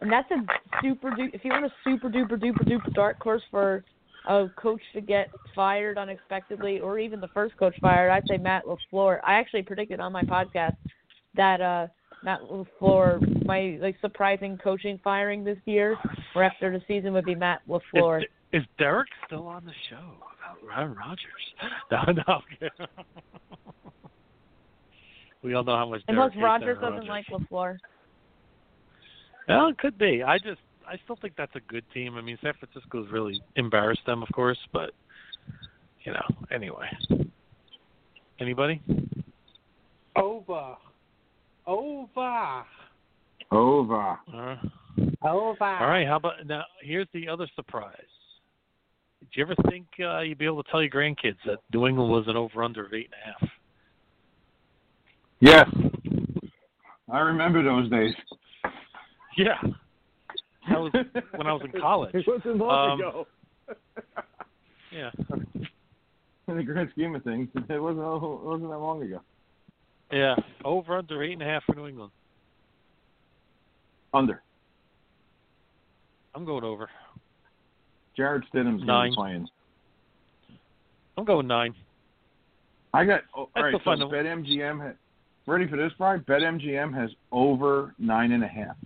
[0.00, 0.46] and that's a
[0.80, 1.10] super.
[1.10, 3.84] Du- if you want a super duper duper duper dark horse for
[4.26, 8.64] a coach to get fired unexpectedly, or even the first coach fired, I'd say Matt
[8.64, 9.20] Lafleur.
[9.24, 10.76] I actually predicted on my podcast
[11.34, 11.86] that uh
[12.22, 15.96] Matt Lafleur, my like surprising coaching firing this year,
[16.34, 18.22] or after the season would be Matt Lafleur.
[18.22, 21.20] Is, is Derek still on the show about Aaron Rodgers?
[21.90, 22.40] No, no.
[25.42, 26.04] we all know how much.
[26.06, 27.08] Derek plus, hates Rodgers doesn't Rodgers.
[27.08, 27.78] like Lafleur.
[29.48, 30.22] Well, it could be.
[30.22, 32.16] I just, I still think that's a good team.
[32.16, 34.92] I mean, San Francisco's really embarrassed them, of course, but
[36.04, 36.26] you know.
[36.52, 36.86] Anyway,
[38.40, 38.80] anybody?
[40.14, 40.76] Over.
[41.66, 42.64] Over.
[43.50, 44.18] Over.
[44.32, 44.56] Uh,
[45.24, 45.64] Over.
[45.64, 46.06] all right.
[46.06, 46.64] How about now?
[46.80, 47.96] Here's the other surprise.
[49.20, 52.10] Did you ever think uh, you'd be able to tell your grandkids that New England
[52.10, 53.50] was an over/under of eight and a half?
[55.40, 55.68] Yes.
[57.12, 58.14] I remember those days.
[59.36, 59.60] Yeah.
[60.68, 60.92] That was
[61.36, 62.10] when I was in college.
[62.14, 63.26] It wasn't long Um, ago.
[64.92, 65.10] Yeah.
[66.48, 69.20] In the grand scheme of things, it wasn't it wasn't that long ago.
[70.12, 70.36] Yeah.
[70.64, 72.12] Over under eight and a half for New England.
[74.14, 74.40] Under.
[76.34, 76.88] I'm going over.
[78.16, 79.12] Jarrett Stidham's Nine.
[79.14, 79.48] playing.
[81.18, 81.74] I'm going nine.
[82.94, 83.74] I got oh, all right.
[83.84, 84.94] So BetMGM
[85.46, 86.20] ready for this, Brian?
[86.20, 88.76] BetMGM has over nine and a half.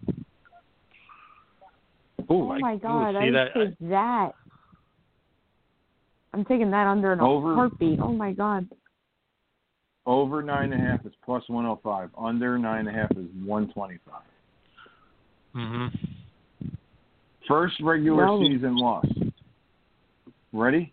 [2.31, 4.31] Oh my god, see I that- would take that.
[6.33, 7.55] I'm taking that under in a Over.
[7.57, 7.99] heartbeat.
[8.01, 8.69] Oh my god.
[10.07, 12.11] Over nine and a half is plus one hundred five.
[12.17, 14.23] Under nine and a half is one twenty five.
[15.57, 16.69] Mm-hmm.
[17.49, 18.41] First regular No.
[18.43, 19.07] season loss.
[20.53, 20.93] Ready?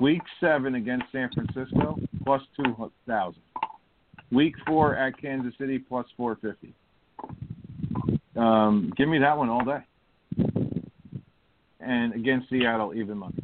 [0.00, 3.42] Week seven against San Francisco, plus two thousand.
[4.32, 6.74] Week four at Kansas City, plus four fifty.
[8.38, 9.80] Um, give me that one all day.
[11.80, 13.34] And against Seattle, even money.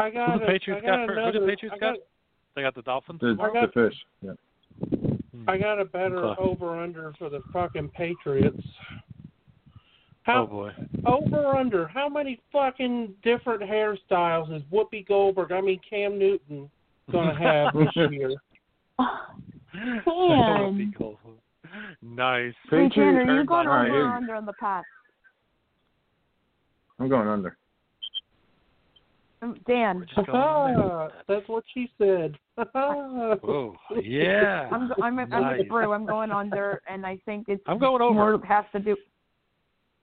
[0.00, 1.06] I got Who the Patriots I got got?
[1.06, 1.94] For, who another, the Patriots got?
[1.94, 1.98] got,
[2.54, 3.20] They got the Dolphins.
[3.20, 3.98] The, I got- the fish.
[4.22, 4.32] Yeah.
[5.48, 6.42] I got a better Okay.
[6.42, 8.62] over under for the fucking Patriots.
[10.28, 10.70] Oh boy.
[11.06, 11.88] over under?
[11.88, 15.50] How many fucking different hairstyles is Whoopi Goldberg?
[15.50, 16.70] I mean Cam Newton
[17.10, 18.32] gonna have this year?
[19.72, 21.39] That
[21.74, 22.54] would be Nice.
[22.70, 24.84] Hey, Tanner, you Turn going on- over or under on the pack?
[26.98, 27.56] I'm going under.
[29.42, 30.04] Um, Dan.
[30.14, 31.10] Just going on there.
[31.26, 32.36] That's what she said.
[32.74, 34.68] Oh, yeah.
[34.70, 35.58] I'm go- I'm I'm Nice.
[35.60, 35.92] with Brew.
[35.94, 38.12] I'm going under, and I think it's I'm going over.
[38.12, 38.94] more has to do.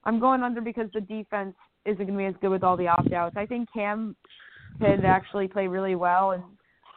[0.05, 2.87] I'm going under because the defense isn't going to be as good with all the
[2.87, 3.35] opt outs.
[3.37, 4.15] I think Cam
[4.79, 6.43] could actually play really well and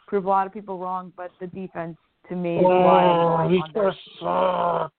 [0.07, 1.97] prove a lot of people wrong, but the defense
[2.31, 3.81] to me is why I'm Oh, going he's under.
[3.81, 4.93] gonna suck.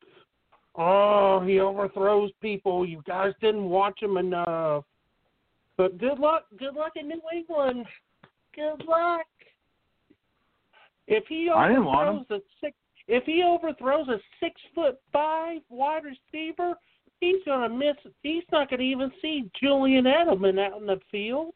[0.75, 2.87] Oh, he overthrows people.
[2.87, 4.85] You guys didn't watch him enough.
[5.77, 6.45] But good luck.
[6.59, 7.87] Good luck in New England.
[8.55, 9.27] Good luck.
[11.09, 12.77] If he I didn't want overthrows a six,
[13.09, 16.75] if he overthrows a six foot five wide receiver,
[17.21, 17.97] he's gonna miss.
[18.23, 21.55] He's not gonna even see Julian Edelman out in the field.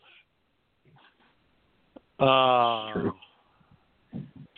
[2.19, 3.11] Uh,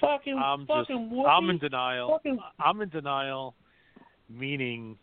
[0.00, 2.10] Fucking, I'm just, fucking Whoopi, I'm in denial.
[2.10, 3.54] Fucking, I'm in denial,
[4.28, 4.96] meaning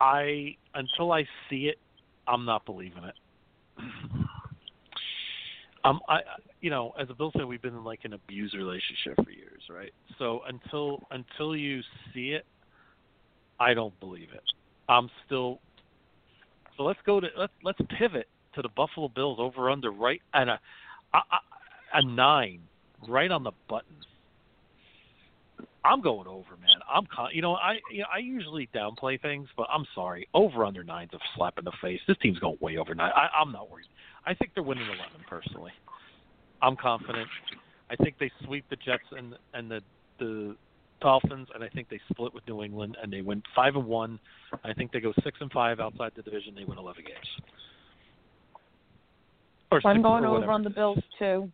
[0.00, 1.78] I until I see it,
[2.26, 3.14] I'm not believing it.
[5.84, 6.18] Um, I,
[6.60, 9.62] you know, as a Bills fan, we've been in like an abuse relationship for years,
[9.70, 9.92] right?
[10.18, 11.80] So until until you
[12.12, 12.44] see it,
[13.60, 14.42] I don't believe it.
[14.88, 15.60] I'm still.
[16.76, 20.50] So let's go to let's let's pivot to the Buffalo Bills over under right and
[20.50, 20.60] a
[21.14, 21.40] a, a,
[21.94, 22.60] a nine
[23.06, 23.94] right on the button.
[25.84, 26.78] I'm going over, man.
[26.92, 30.28] I'm con- you know I you know, I usually downplay things, but I'm sorry.
[30.34, 32.00] Over under nine's a slap in the face.
[32.06, 33.12] This team's going way over nine.
[33.14, 33.86] I, I'm not worried.
[34.26, 35.72] I think they're winning eleven personally.
[36.60, 37.28] I'm confident.
[37.90, 39.80] I think they sweep the Jets and and the
[40.18, 40.56] the
[41.00, 44.18] Dolphins, and I think they split with New England and they win five and one.
[44.64, 46.54] I think they go six and five outside the division.
[46.54, 47.48] They win eleven games.
[49.70, 50.70] Or I'm going over on the.
[50.70, 51.50] Bills too.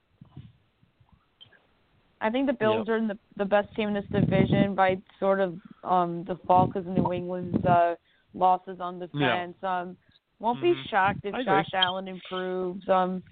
[2.20, 5.40] I think the Bills are in the the best team in this division by sort
[5.40, 7.94] of um default because of New England's uh,
[8.32, 9.56] losses on defense.
[9.62, 9.96] Um,
[10.40, 10.88] won't be Mhm.
[10.88, 11.52] shocked if I agree.
[11.52, 12.88] Josh Allen improves.
[12.88, 13.22] Um,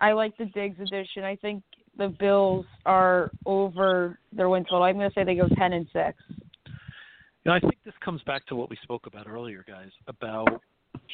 [0.00, 1.24] I like the Diggs addition.
[1.24, 1.62] I think
[1.96, 4.84] the Bills are over their win total.
[4.84, 6.16] I'm going to say they go ten and six.
[7.44, 10.62] You know, I think this comes back to what we spoke about earlier, guys, about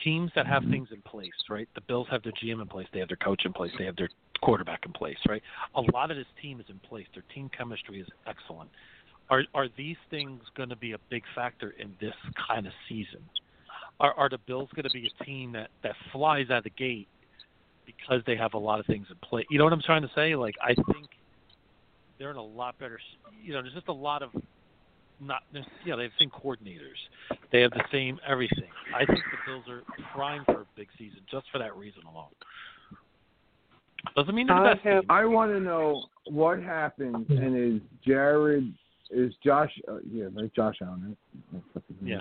[0.04, 0.72] teams that have mm-hmm.
[0.72, 1.68] things in place, right?
[1.74, 3.96] The Bills have their GM in place, they have their coach in place, they have
[3.96, 4.08] their
[4.40, 5.42] quarterback in place, right?
[5.74, 7.06] A lot of this team is in place.
[7.14, 8.70] Their team chemistry is excellent.
[9.28, 12.14] Are are these things going to be a big factor in this
[12.48, 13.22] kind of season?
[13.98, 16.70] Are are the Bills going to be a team that that flies out of the
[16.70, 17.08] gate
[17.84, 19.46] because they have a lot of things in place?
[19.50, 20.36] You know what I'm trying to say?
[20.36, 21.08] Like I think
[22.18, 22.98] they're in a lot better.
[23.42, 24.30] You know, there's just a lot of
[25.20, 27.38] not you know, they have the same coordinators.
[27.52, 28.68] They have the same everything.
[28.94, 29.82] I think the Bills are
[30.14, 32.26] primed for a big season just for that reason alone.
[34.14, 34.86] Doesn't mean they're the I best.
[34.86, 35.04] have.
[35.08, 38.72] I want to know what happens, and is Jared,
[39.10, 41.16] is Josh, uh, yeah, right, Josh Allen,
[41.52, 41.62] right?
[41.74, 42.20] That's his name.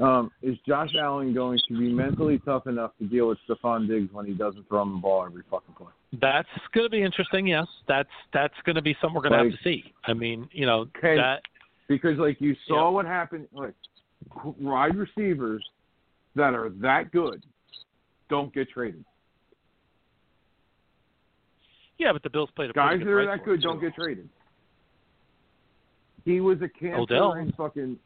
[0.00, 4.12] Um, is Josh Allen going to be mentally tough enough to deal with Stefon Diggs
[4.12, 5.92] when he doesn't throw him the ball every fucking play?
[6.20, 7.46] That's going to be interesting.
[7.46, 9.84] Yes, that's that's going to be something we're going to have to see.
[10.06, 11.42] I mean, you know Can- that.
[11.88, 12.94] Because like you saw Yeah.
[12.94, 13.74] what happened, like
[14.58, 15.64] wide receivers
[16.34, 17.44] that are that good
[18.28, 19.04] don't get traded.
[21.98, 24.28] Yeah, but the Bills played a Guys that are that good don't get traded.
[26.24, 27.32] He was a cancer Odell.
[27.34, 27.98] in fucking.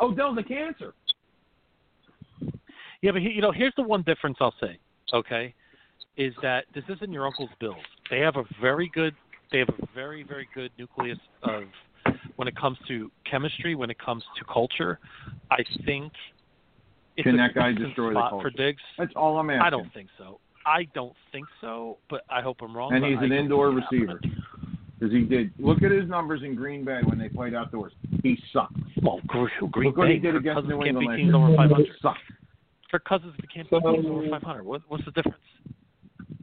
[0.00, 0.94] Odell's a cancer.
[3.02, 4.78] Yeah, but he, you know, here's the one difference I'll say.
[5.12, 5.54] Okay,
[6.16, 7.76] is that this isn't your uncle's Bills.
[8.10, 9.14] They have a very good,
[9.52, 11.64] they have a very very good nucleus of
[12.36, 14.98] when it comes to chemistry, when it comes to culture.
[15.50, 16.12] I think
[17.16, 18.50] it's Can a that guy destroy the spot culture?
[18.50, 18.82] for Diggs.
[18.98, 19.62] That's all I'm asking.
[19.62, 20.40] I don't think so.
[20.66, 22.94] I don't think so, but I hope I'm wrong.
[22.94, 24.20] And he's an don't indoor receiver.
[24.98, 25.52] Because he did.
[25.58, 27.92] Look at his numbers in Green Bay when they played outdoors.
[28.22, 28.72] He sucked.
[29.02, 31.16] Well, Green, Green Look what he Bay, did Kirk against Cousins New can't England last
[31.18, 31.36] teams year.
[31.36, 31.84] over 500.
[31.86, 32.18] He sucked.
[32.90, 34.62] Kirk Cousins can't beat teams over 500.
[34.64, 35.36] What, what's the difference?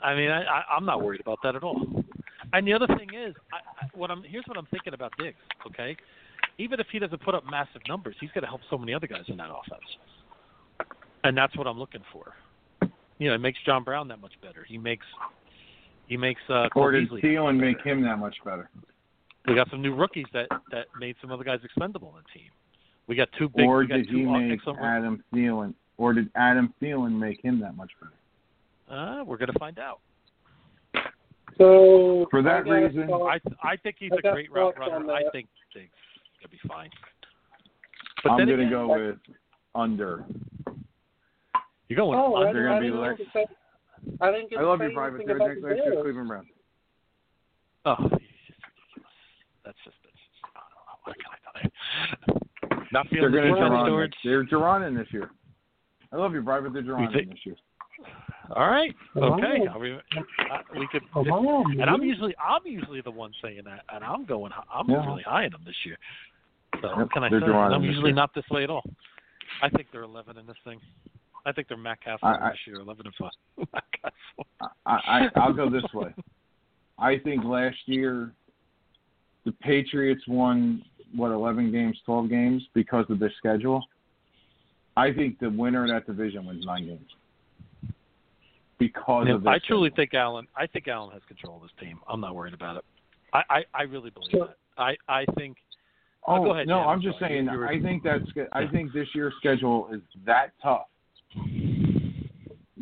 [0.02, 2.04] I mean, I, I, I'm not worried about that at all.
[2.54, 5.38] And the other thing is, I, I, what I'm here's what I'm thinking about Diggs.
[5.68, 5.96] Okay,
[6.58, 9.08] even if he doesn't put up massive numbers, he's going to help so many other
[9.08, 10.90] guys in that offense,
[11.24, 12.34] and that's what I'm looking for.
[13.20, 14.66] You know, it makes John Brown that much better.
[14.68, 15.06] He makes
[16.08, 18.70] he makes uh, Or Beasley Thielen make him that much better?
[19.48, 22.50] We got some new rookies that that made some other guys expendable on the team.
[23.08, 23.66] We got two big.
[23.66, 24.60] or did he make.
[24.82, 25.74] Adam Thielen?
[25.98, 29.00] Or did Adam Thielen make him that much better?
[29.00, 30.00] Uh, we're going to find out.
[31.58, 35.12] So For that I reason, thought- I I think he's I a great route runner.
[35.12, 35.90] I think Diggs
[36.42, 36.90] gonna be fine.
[38.24, 39.18] But I'm going to again, go with
[39.76, 40.26] under.
[40.68, 40.74] Oh,
[41.90, 42.54] You're going Oh, I, under.
[42.54, 43.56] They're gonna I be didn't like- think that-
[44.22, 45.26] I think I love you, private.
[45.28, 46.48] They're next next year's Cleveland Browns.
[47.86, 48.10] Oh, it's
[48.48, 49.14] just ridiculous.
[49.64, 50.98] That's just, that's just I don't know.
[51.04, 52.88] What can I tell you?
[52.92, 54.12] Not They're going to Johnny Geron.
[54.24, 55.30] They're Geron in this year.
[56.12, 56.74] I love you, private.
[56.74, 57.56] They're Geron in this year.
[58.56, 58.94] All right.
[59.16, 59.68] Okay.
[59.68, 59.80] I, uh,
[60.78, 61.04] we could.
[61.16, 64.52] And I'm usually I'm usually the one saying that, and I'm going.
[64.74, 65.06] I'm Yeah.
[65.06, 65.98] really high in them this year.
[66.82, 68.16] So Yep, what can I say I'm usually year.
[68.16, 68.84] not this way at all.
[69.62, 70.80] I think they're 11 in this thing.
[71.46, 73.68] I think they're Matt Castle I- this year, 11 and five.
[74.86, 76.14] I, I I'll go this way.
[76.98, 78.32] I think last year
[79.46, 80.84] the Patriots won
[81.16, 83.84] what eleven games, twelve games because of their schedule.
[84.96, 87.10] I think the winner of that division wins nine games
[88.82, 90.48] because of their I truly think Allen.
[90.56, 92.00] I think Allen has control of this team.
[92.10, 92.86] I'm not worried about it.
[93.34, 94.58] I I, I really believe So- that.
[94.78, 95.58] I I think.
[96.28, 97.32] Oh Oh, go ahead, no, Dan, I'm I'm just sorry.
[97.46, 97.50] saying.
[97.50, 98.24] I think that's.
[98.54, 100.86] I think this year's schedule is that tough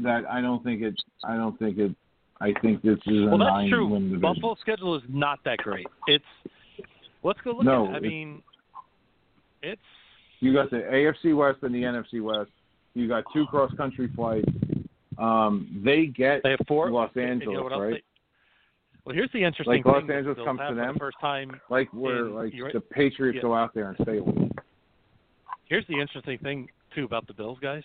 [0.04, 0.96] that I don't think it.
[1.24, 1.92] I don't think it.
[2.42, 4.18] I think this is a Well, that's true.
[4.20, 5.88] Buffalo's schedule is not that great.
[6.08, 6.24] It's
[7.24, 7.98] let's go look No, at it.
[7.98, 8.42] I mean,
[9.62, 9.82] it's
[10.40, 12.52] You got the AFC West and the NFC West.
[12.94, 14.48] You got two cross country flights.
[15.20, 16.90] Um, they get they have four.
[16.92, 17.94] Los and you know Angeles, right?
[17.96, 18.04] they-
[19.06, 20.08] well, here's the interesting Like Los thing.
[20.08, 20.94] that Angeles comes to them?
[20.94, 21.60] the first time.
[21.70, 23.42] like where in- like the Patriots Yeah.
[23.42, 24.22] go out there and stay.
[25.66, 27.84] Here's the interesting thing too about the Bills guys.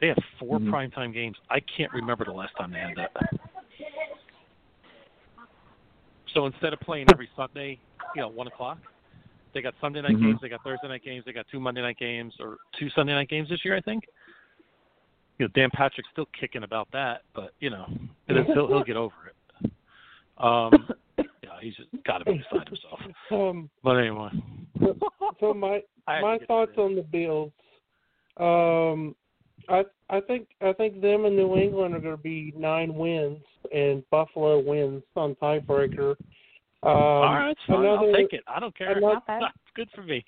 [0.00, 0.68] They have 4 Mhm.
[0.70, 1.36] primetime games.
[1.50, 3.12] I can't remember the last time they had that.
[6.34, 7.78] So instead of playing every Sunday,
[8.14, 8.78] you know, one o'clock,
[9.54, 10.20] they got Sunday night Mhm.
[10.22, 13.14] games, they got Thursday night games, they got two Monday night games, or two Sunday
[13.14, 14.06] night games this year, I think.
[15.38, 17.86] You know, Dan Patrick's still kicking about that, but you know,
[18.26, 19.70] he'll, he'll, he'll get over it.
[20.38, 20.88] Um,
[21.18, 23.00] yeah, he's just got to be beside himself.
[23.30, 24.30] Um, But anyway,
[25.40, 27.52] so my I had to my thoughts on the Bills.
[28.38, 29.14] Um,
[29.68, 33.42] I I think I think them and New England are going to be nine wins,
[33.74, 36.12] and Buffalo wins on tiebreaker.
[36.82, 37.84] Um, all right, it's fine.
[37.86, 38.44] I'll take it.
[38.46, 38.92] I don't care.
[38.92, 39.42] another- Not bad.
[39.42, 40.24] It's good for me.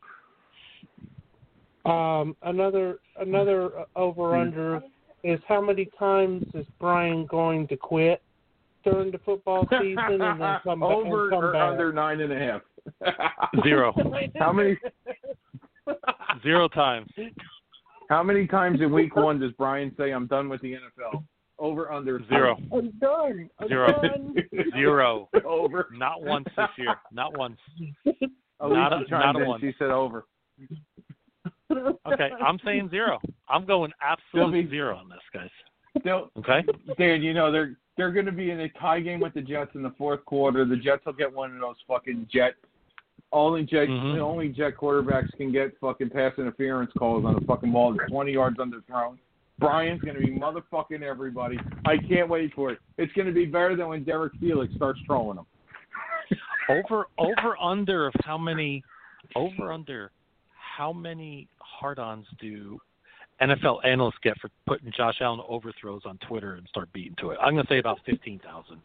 [1.84, 4.82] Um, another another over under
[5.24, 8.22] is how many times is Brian going to quit
[8.84, 11.70] during the football season and then come back Over and come or back?
[11.72, 12.62] under nine and a half.
[13.64, 13.94] Zero.
[14.38, 14.76] How many?
[16.42, 17.10] Zero times.
[18.08, 21.22] How many times in week one does Brian say I'm done with the NFL?
[21.58, 22.56] Over under Zero.
[22.72, 23.50] I'm done.
[23.58, 23.88] I'm Zero.
[24.00, 24.34] done.
[24.74, 25.28] Zero.
[25.44, 25.88] over.
[25.92, 26.94] Not once this year.
[27.12, 27.58] Not once.
[28.60, 29.48] Alicia Not a- chimed not a in.
[29.48, 29.60] one.
[29.60, 30.24] She said over.
[32.06, 33.18] Okay, I'm saying zero.
[33.48, 34.68] I'm going absolute Sylvie.
[34.68, 35.50] zero on this, guys.
[36.00, 36.62] Still, Okay.
[36.98, 39.72] Dan, you know they're they're going to be in a tie game with the Jets
[39.74, 40.64] in the fourth quarter.
[40.64, 42.54] The Jets will get one of those fucking jet.
[43.32, 44.18] Only jet, Mhm.
[44.20, 48.32] only jet quarterbacks can get fucking pass interference calls on a fucking ball that's 20
[48.32, 49.18] yards underthrown.
[49.58, 51.58] Brian's going to be motherfucking everybody.
[51.84, 52.78] I can't wait for it.
[52.96, 55.46] It's going to be better than when Derek Felix starts trolling them.
[56.68, 58.84] Over over under of how many
[59.34, 60.12] over under
[60.54, 61.48] how many
[61.78, 62.78] hard-ons do
[63.40, 67.38] NFL analysts get for putting Josh Allen overthrows on Twitter and start beating to it?
[67.40, 68.80] I'm going to say about fifteen thousand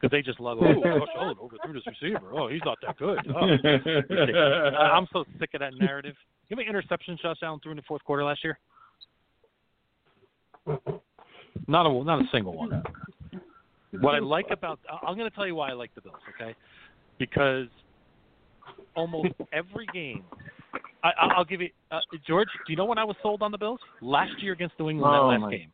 [0.00, 0.58] because they just love.
[0.60, 2.30] Oh, Josh Allen overthrew this receiver.
[2.32, 3.18] Oh, he's not that good.
[3.34, 4.76] Oh.
[4.76, 6.14] I'm so sick of that narrative.
[6.48, 8.58] You know how many interceptions Josh Allen threw in the fourth quarter last year?
[11.66, 12.82] Not a not a single one.
[14.00, 16.54] What I like about I'm going to tell you why I like the Bills, okay?
[17.18, 17.68] Because
[18.94, 20.24] almost every game,
[21.02, 22.48] I, I- I'll give you uh, George.
[22.66, 25.14] Do you know when I was sold on the Bills last year against New England?
[25.16, 25.70] Oh, that last my- game,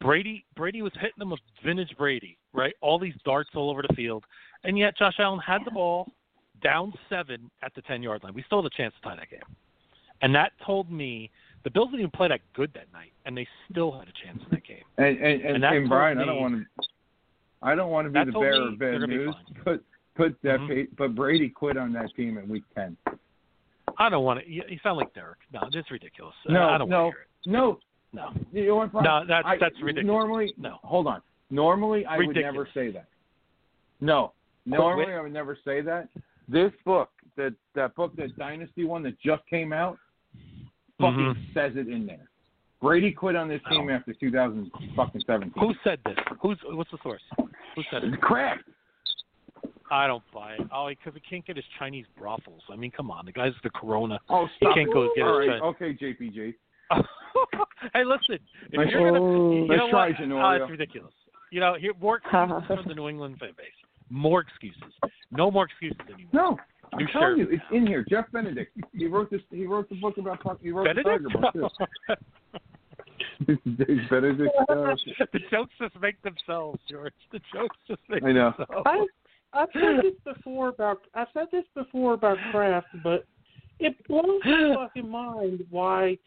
[0.00, 2.74] Brady Brady was hitting them with vintage Brady, right?
[2.80, 4.24] All these darts all over the field,
[4.64, 6.10] and yet Josh Allen had the ball
[6.62, 8.34] down seven at the ten yard line.
[8.34, 9.40] We still had a chance to tie that game,
[10.22, 11.30] and that told me
[11.62, 14.42] the Bills didn't even play that good that night, and they still had a chance
[14.42, 14.82] in that game.
[14.98, 16.86] And and and, And and Brian, told I don't want to.
[17.62, 19.34] I don't want to be the bearer of bad news,
[19.64, 19.80] but
[20.16, 20.88] put that Mhm.
[20.98, 22.94] but Brady quit on that team in week ten.
[23.98, 24.48] I don't want to.
[24.50, 25.38] You, you sound like Derek.
[25.52, 26.34] No, that's ridiculous.
[26.48, 27.50] No, I don't no, want to hear it.
[27.50, 27.78] no.
[28.12, 28.30] No.
[28.52, 29.04] You know what, Brian?
[29.04, 30.06] No, that's I- that's ridiculous.
[30.06, 30.78] Normally, no.
[30.84, 31.20] hold on.
[31.50, 33.06] Normally, I would never say that.
[34.00, 34.32] No,
[34.66, 36.08] normally I would never say that.
[36.48, 39.98] This book, that that book, that Dynasty one that just came out,
[41.00, 41.54] fucking Mhm.
[41.54, 42.28] says it in there.
[42.80, 45.52] Brady quit on this team after 2017.
[45.60, 46.16] Who said this?
[46.40, 47.22] Who's what's the source?
[47.74, 48.20] Who said it?
[48.20, 48.60] Crap.
[49.90, 50.60] I don't buy it.
[50.72, 52.62] Oh, because he can't get his Chinese brothels.
[52.72, 54.18] I mean, come on, the guy's the Corona.
[54.30, 54.74] Oh, He stop.
[54.76, 56.54] can't go get All his right, Chi- okay, JPJ.
[57.94, 58.38] hey, listen.
[58.70, 60.20] If Nice- you're gonna, you nice know try, what?
[60.60, 61.12] Oh, it's ridiculous.
[61.50, 63.66] You know, here more excuses from the New England fan base.
[64.10, 64.82] More excuses.
[65.30, 66.30] No more excuses anymore.
[66.32, 66.58] No,
[66.92, 67.36] I'm You telling sure?
[67.38, 68.04] you, it's in here.
[68.08, 68.76] Jeff Benedict.
[68.92, 69.40] He wrote this.
[69.50, 70.38] He wrote the book about.
[70.62, 71.22] He wrote Benedict?
[71.24, 71.72] the Tiger book.
[71.78, 72.16] too.
[74.10, 74.50] Benedict.
[74.68, 74.94] Uh,
[75.32, 77.12] the jokes just make themselves, George.
[77.32, 78.52] The jokes just make I know.
[78.56, 78.82] themselves.
[78.86, 79.06] I,
[79.54, 83.24] I've said this before about I've said this before about Kraft, but
[83.78, 86.18] it blows my fucking mind why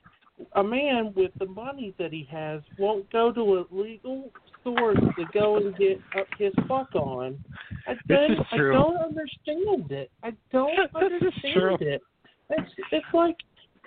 [0.56, 4.32] a man with the money that he has won't go to a legal
[4.64, 7.44] source to go and get up his fuck on.
[7.88, 10.12] I don't, I don't understand it.
[10.24, 11.74] I don't This is true.
[11.74, 12.02] understand it.
[12.50, 13.36] It's it's like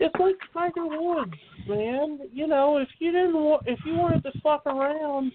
[0.00, 1.32] it's like Tiger Woods,
[1.68, 2.20] man.
[2.32, 5.32] You know, if you didn't want, if you wanted to fuck around,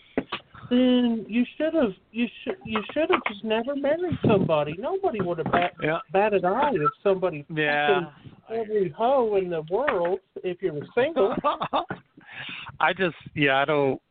[0.69, 4.75] then you should have you should you should have just never married somebody.
[4.77, 5.99] Nobody would have bat, Yeah.
[6.11, 8.05] batted eye if somebody Yeah.
[8.49, 11.35] fucking every hoe in the world if you were single.
[12.79, 14.01] I just, yeah, I don't.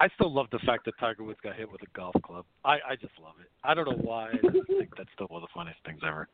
[0.00, 2.44] I still love the fact that Tiger Woods got hit with a golf club.
[2.64, 3.48] I, I just love it.
[3.64, 4.30] I don't know why.
[4.30, 6.28] I just think that's still one of the funniest things ever.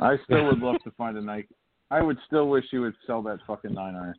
[0.00, 1.48] I still would love to find a Nike.
[1.90, 4.14] I would still wish you would sell that fucking nine iron.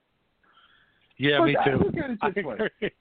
[1.18, 1.78] Yeah, But me I too.
[1.78, 2.54] look at it this I way.
[2.56, 2.92] agree.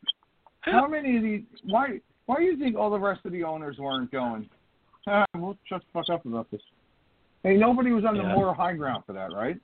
[0.67, 1.43] How many of these?
[1.65, 2.01] Why?
[2.27, 4.49] Why do you think all the rest of the owners weren't going?
[5.07, 6.61] Ah, we'll shut the fuck up about this.
[7.45, 8.35] Hey, nobody was on the Yeah.
[8.35, 9.57] moral high ground for that, right?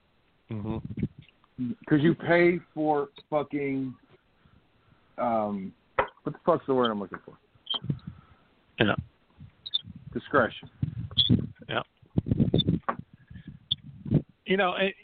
[0.51, 1.73] Mm-hmm.
[1.81, 3.95] Because you pay for fucking.
[5.19, 5.73] Um,
[6.23, 7.37] what the fuck's the word I'm looking for?
[8.79, 8.95] Yeah.
[10.13, 10.71] Discretion.
[11.69, 11.83] Yeah.
[14.47, 14.95] You know, it,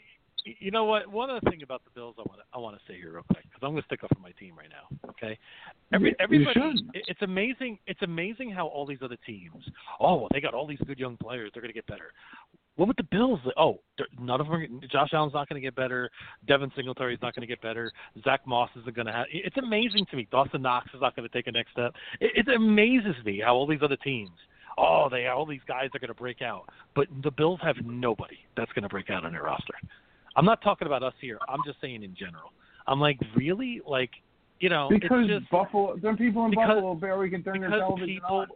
[0.45, 1.07] you know what?
[1.11, 3.23] One other thing about the Bills, I want to I want to say here real
[3.23, 4.97] quick because I'm going to stick up for my team right now.
[5.11, 5.37] Okay,
[5.93, 6.59] Every, everybody,
[6.93, 7.77] it- it's amazing.
[7.87, 9.63] It's amazing how all these other teams.
[9.99, 11.51] Oh, well, they got all these good young players.
[11.53, 12.11] They're going to get better.
[12.75, 13.39] What with the Bills?
[13.57, 13.79] Oh,
[14.19, 14.55] none of them.
[14.55, 16.09] Are, Josh Allen's not going to get better.
[16.47, 17.91] Devin Singletary's not going to get better.
[18.23, 19.25] Zach Moss isn't going to have.
[19.33, 20.27] It's amazing to me.
[20.31, 21.93] Dawson Knox is not going to take a next step.
[22.21, 24.31] It, it amazes me how all these other teams.
[24.77, 28.37] Oh, they all these guys are going to break out, but the Bills have nobody
[28.55, 29.73] that's going to break out on their roster.
[30.39, 31.37] I'm not talking about us here.
[31.49, 32.53] I'm just saying in general.
[32.87, 33.81] I'm like, really?
[33.85, 34.11] Like,
[34.61, 37.69] you know, Because it's just Buffalo, then people in because- Buffalo barely can turn their
[37.71, 38.47] television people on.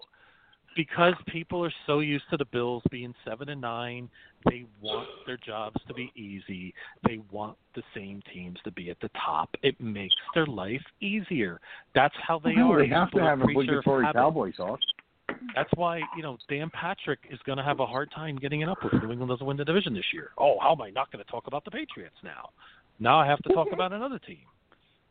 [0.77, 4.09] because people are so used to the Bills being seven and nine,
[4.49, 6.73] they want their jobs to be easy.
[7.05, 9.49] They want the same teams to be at the top.
[9.61, 11.59] It makes their life easier.
[11.93, 12.79] That's how they No, are.
[12.79, 14.19] they have to People have of obligatory habit.
[14.19, 14.79] cowboy talk.
[15.55, 18.69] That's why you know Dan Patrick is going to have a hard time getting it
[18.69, 20.31] up with New England doesn't win the division this year.
[20.37, 22.49] Oh, how am I not going to talk about the Patriots now?
[22.99, 24.41] Now I have to talk about another team.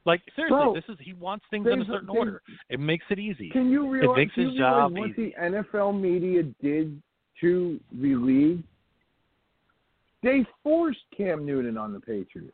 [0.04, 2.42] Like seriously, Bro, this is he wants things in a certain order.
[2.68, 3.50] It makes it easy.
[3.50, 5.34] Can you it realize, makes his job what easy.
[5.38, 7.00] the NFL media did
[7.40, 8.62] to the league?
[10.22, 12.52] They forced Cam Newton on the Patriots.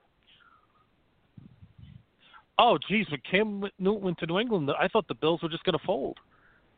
[2.58, 5.64] Oh, geez, when Cam Newton went to New England, I thought the Bills were just
[5.64, 6.18] going to fold.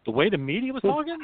[0.06, 1.18] The way the media was talking,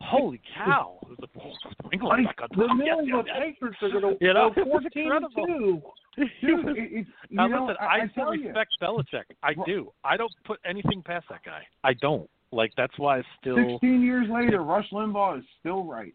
[0.00, 0.98] holy cow!
[1.02, 4.50] It was like, "Oh, New England, Like, the yes, Patriots are going to You know,
[4.54, 5.82] go 14 and 2.
[6.16, 9.24] Dude, it, it, Now know, listen, I, I, still tell you, respect Belichick.
[9.42, 9.92] I Well- do.
[10.04, 11.62] I don't put anything past that guy.
[11.84, 12.28] I don't.
[12.50, 13.56] Like that's why I still.
[13.56, 16.14] 16 years later, Rush Limbaugh is still right.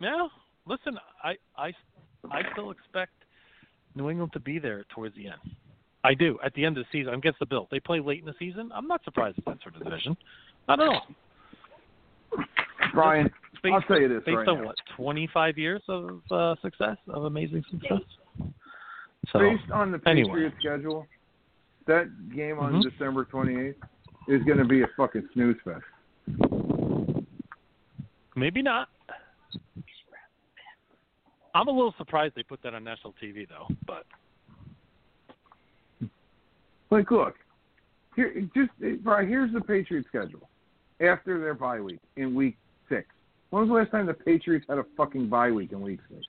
[0.00, 0.26] Yeah.
[0.66, 1.72] Listen, I I
[2.28, 3.12] I still expect
[3.94, 5.54] New England to be there towards the end.
[6.04, 6.38] I do.
[6.44, 8.34] At the end of the season, I'm against the Bills, they play late in the
[8.38, 8.70] season.
[8.74, 10.16] I'm not surprised that's sort of division.
[10.68, 11.06] Not at all.
[12.94, 13.30] Brian,
[13.62, 14.64] Based, I'll tell you this based right on now.
[14.66, 18.00] what 25 years of uh, success, of amazing success.
[19.32, 20.28] So Based on the anyway.
[20.30, 21.06] Patriots schedule,
[21.86, 22.82] that game on Mhm.
[22.90, 23.74] December 28th
[24.28, 25.84] is going to be a fucking snooze fest.
[28.34, 28.88] maybe not.
[31.54, 34.06] I'm a little surprised they put that on national TV though, but
[36.90, 37.34] Like, look,
[38.16, 38.70] here, just
[39.04, 39.28] Brian.
[39.28, 40.48] Here's the Patriots schedule
[41.00, 42.56] after their bye week in week
[42.88, 43.06] six.
[43.50, 46.22] When was the last time the Patriots had a fucking bye week in week six?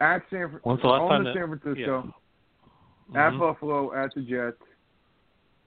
[0.00, 2.14] At San, Fran- When's the last home time to San Francisco,
[3.14, 3.26] yeah.
[3.26, 3.38] at Mhm.
[3.38, 4.60] Buffalo, at the Jets.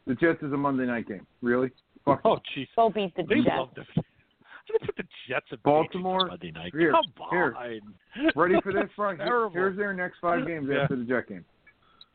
[0.05, 1.25] The Jets is a Monday night game.
[1.41, 1.71] Really?
[2.05, 2.67] Fuck Oh, jeez.
[2.75, 3.47] Go beat the They Jets.
[3.47, 3.87] love this.
[3.95, 6.73] They put the Jets at Baltimore, Monday night.
[6.75, 7.55] here, Come here.
[7.57, 7.93] on.
[8.35, 9.17] Ready for this, Brian?
[9.17, 9.53] Here- Terrible.
[9.53, 10.81] Here's their next five games Yeah.
[10.83, 11.45] after the Jet game.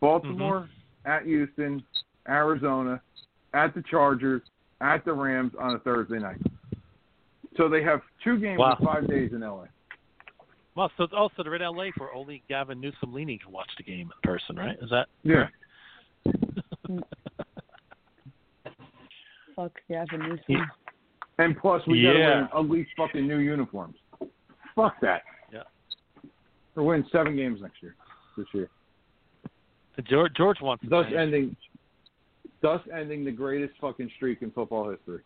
[0.01, 0.78] Baltimore, Mm-hmm.
[1.09, 1.83] At Houston,
[2.29, 3.01] Arizona,
[3.55, 4.43] at the Chargers,
[4.81, 6.41] at the Rams on a Thursday night.
[7.57, 8.77] So they have two games Wow.
[8.79, 9.65] in five days in LA.
[10.77, 13.83] Well, so oh, also they're in LA for only Gavin Newsom Leany can watch the
[13.83, 14.77] game in person, right?
[14.81, 15.49] Is that Yeah.
[19.57, 20.45] Fuck Gavin Newsom.
[20.49, 20.67] Yeah.
[21.39, 22.13] And plus, we Yeah.
[22.13, 23.97] got to wear ugly fucking new uniforms.
[24.77, 25.23] Fuck that.
[25.53, 25.65] Yeah.
[26.77, 27.97] We're winning seven games next year.
[28.37, 28.69] This year.
[30.03, 31.57] George George wants to Thus ending.
[32.61, 35.23] Thus ending the greatest fucking streak in football history.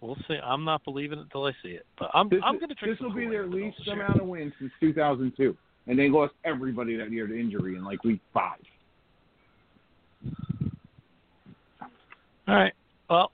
[0.00, 0.36] We'll see.
[0.42, 1.84] I'm not believing it until I see it.
[1.98, 4.02] But I'm This, I'm going to drink this will be their least year.
[4.02, 5.56] amount of wins since 2002,
[5.86, 8.58] and they lost everybody that year to injury in like week five.
[12.48, 12.72] All right.
[13.08, 13.30] Well,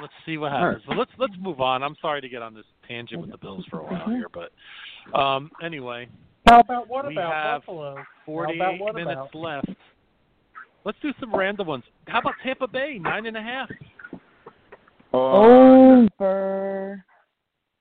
[0.00, 0.82] let's see what happens.
[0.86, 1.82] But let's let's move on.
[1.82, 5.18] I'm sorry to get on this tangent with the Bills for a while here, but
[5.18, 6.08] um, anyway,
[6.48, 7.96] How about what we about have Buffalo?
[7.96, 9.34] How 48 about what minutes about?
[9.34, 9.68] left.
[10.84, 11.84] Let's do some random ones.
[12.06, 13.68] How about Tampa Bay nine and a half?
[15.12, 17.04] Uh, Over.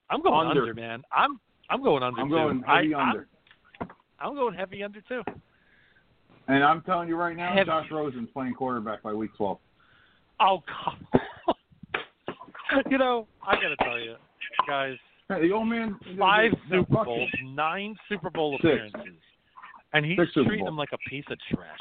[0.09, 0.61] I'm going Under.
[0.61, 1.03] under, man.
[1.11, 1.39] I'm
[1.69, 2.35] I'm going under I'm too.
[2.35, 3.27] going heavy I, I'm- under.
[4.19, 5.21] I'm going heavy under too.
[6.47, 7.65] And I'm telling you right now, Heavy.
[7.65, 9.57] Josh Rosen's playing quarterback by week 12.
[10.39, 11.21] Oh God.
[12.89, 14.15] you know, I gotta tell you,
[14.67, 15.97] guys, Hey, the old man.
[16.17, 18.63] five no, Super Bowls, nine Super Bowl Six.
[18.91, 19.21] appearances,
[19.93, 21.77] and he's Six treating them like a piece of trash.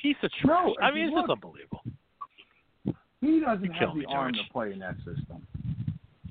[0.00, 0.66] Piece of trash.
[0.66, 1.26] No, I mean, it's look.
[1.26, 1.82] just unbelievable.
[3.20, 4.46] He doesn't You have the me, arm George.
[4.46, 5.46] to play in that system.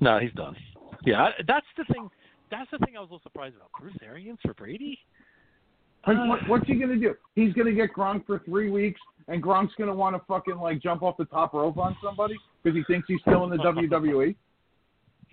[0.00, 0.54] No, he's done.
[1.04, 2.08] Yeah, that's the thing.
[2.50, 3.70] That's the thing I was a little surprised about.
[3.80, 4.98] Bruce Arians for Brady.
[6.06, 7.14] Like, Uh, what, what's he gonna do?
[7.34, 11.02] He's gonna get Gronk for three weeks, and Gronk's gonna want to fucking like jump
[11.02, 14.36] off the top rope on somebody because he thinks he's still in the WWE.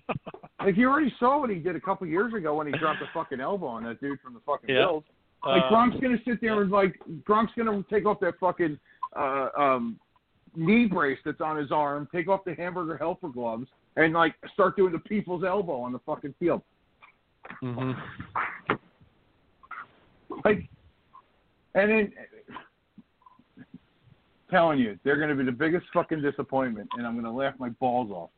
[0.64, 3.10] Like you already saw what he did a couple years ago when he dropped a
[3.16, 4.86] fucking elbow on that dude from the fucking Yeah.
[4.86, 5.04] Bills.
[5.44, 8.78] Like Uh, Gronk's gonna sit there and like Gronk's gonna take off that fucking
[9.18, 10.00] uh, um,
[10.56, 14.76] knee brace that's on his arm, take off the hamburger helper gloves, and like start
[14.76, 16.62] doing the people's elbow on the fucking field.
[17.64, 17.96] mhm.
[20.46, 20.70] Like,
[21.76, 22.14] and then
[24.50, 27.54] telling you, they're going to be the biggest fucking disappointment, and I'm going to laugh
[27.60, 28.30] my balls off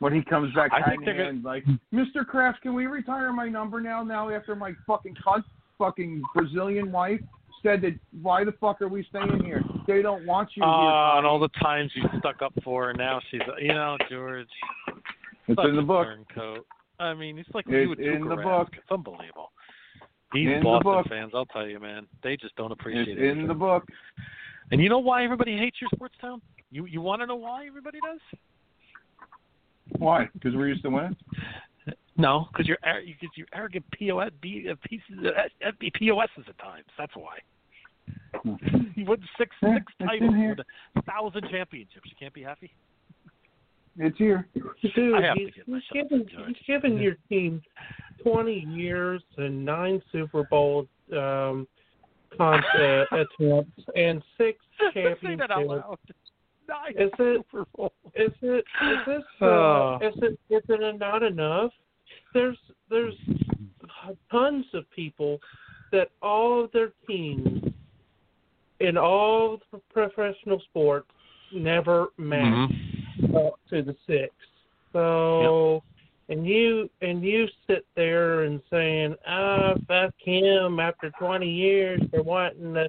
[0.00, 2.26] when he comes back I think in they're hand, like, Mr.
[2.26, 4.02] Kraft, can we retire my number now?
[4.02, 5.44] Now after my fucking cunt,
[5.78, 7.20] fucking Brazilian wife
[7.62, 9.62] said that, why the fuck are we staying here?
[9.86, 10.72] They don't want you here.
[10.72, 14.46] Uh, and all the times you stuck up for her, now she's, you know, George.
[15.48, 16.06] It's in the book.
[16.06, 16.66] Turncoat.
[17.00, 18.68] I mean, it's like It's would in the book.
[18.72, 19.50] It's unbelievable.
[20.32, 21.06] These In the Boston book.
[21.08, 23.30] fans, I'll tell you, man, they just don't appreciate it.
[23.30, 23.84] in the book.
[24.70, 26.42] And you know why everybody hates your sports town?
[26.70, 28.20] You you want to know why everybody does?
[29.98, 30.28] Why?
[30.32, 31.16] Because we're used to winning?
[32.16, 36.84] No, because you're cause you're arrogant POS, B, uh, pieces, uh, FB POSs at times.
[36.98, 37.38] That's why.
[38.96, 40.66] You won six Yeah, six it's titles, with
[40.96, 42.06] a thousand championships.
[42.06, 42.72] You can't be happy.
[43.98, 44.48] It's here.
[44.54, 47.62] Dude, I have to get he's myself given he's given your team
[48.22, 51.66] twenty years and nine Super Bowl um,
[52.36, 54.58] con- uh, attempts and six
[54.92, 56.27] Say that out championships.
[56.68, 56.94] Loud.
[56.96, 57.92] Nine Is it Super Bowls.
[58.14, 59.98] is it is this uh, Oh.
[60.02, 61.72] is it is it not enough?
[62.34, 62.58] There's
[62.90, 63.14] there's
[64.30, 65.38] tons of people
[65.92, 67.72] that all of their teams
[68.80, 71.08] in all the professional sports
[71.52, 73.36] never match Mm-hmm.
[73.36, 74.32] up to the six.
[74.92, 75.82] So
[76.28, 82.22] and you and you sit there and saying, Ah, fuck him after twenty years for
[82.22, 82.88] wanting a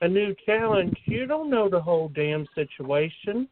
[0.00, 0.96] a new challenge.
[1.06, 3.48] You don't know the whole damn situation.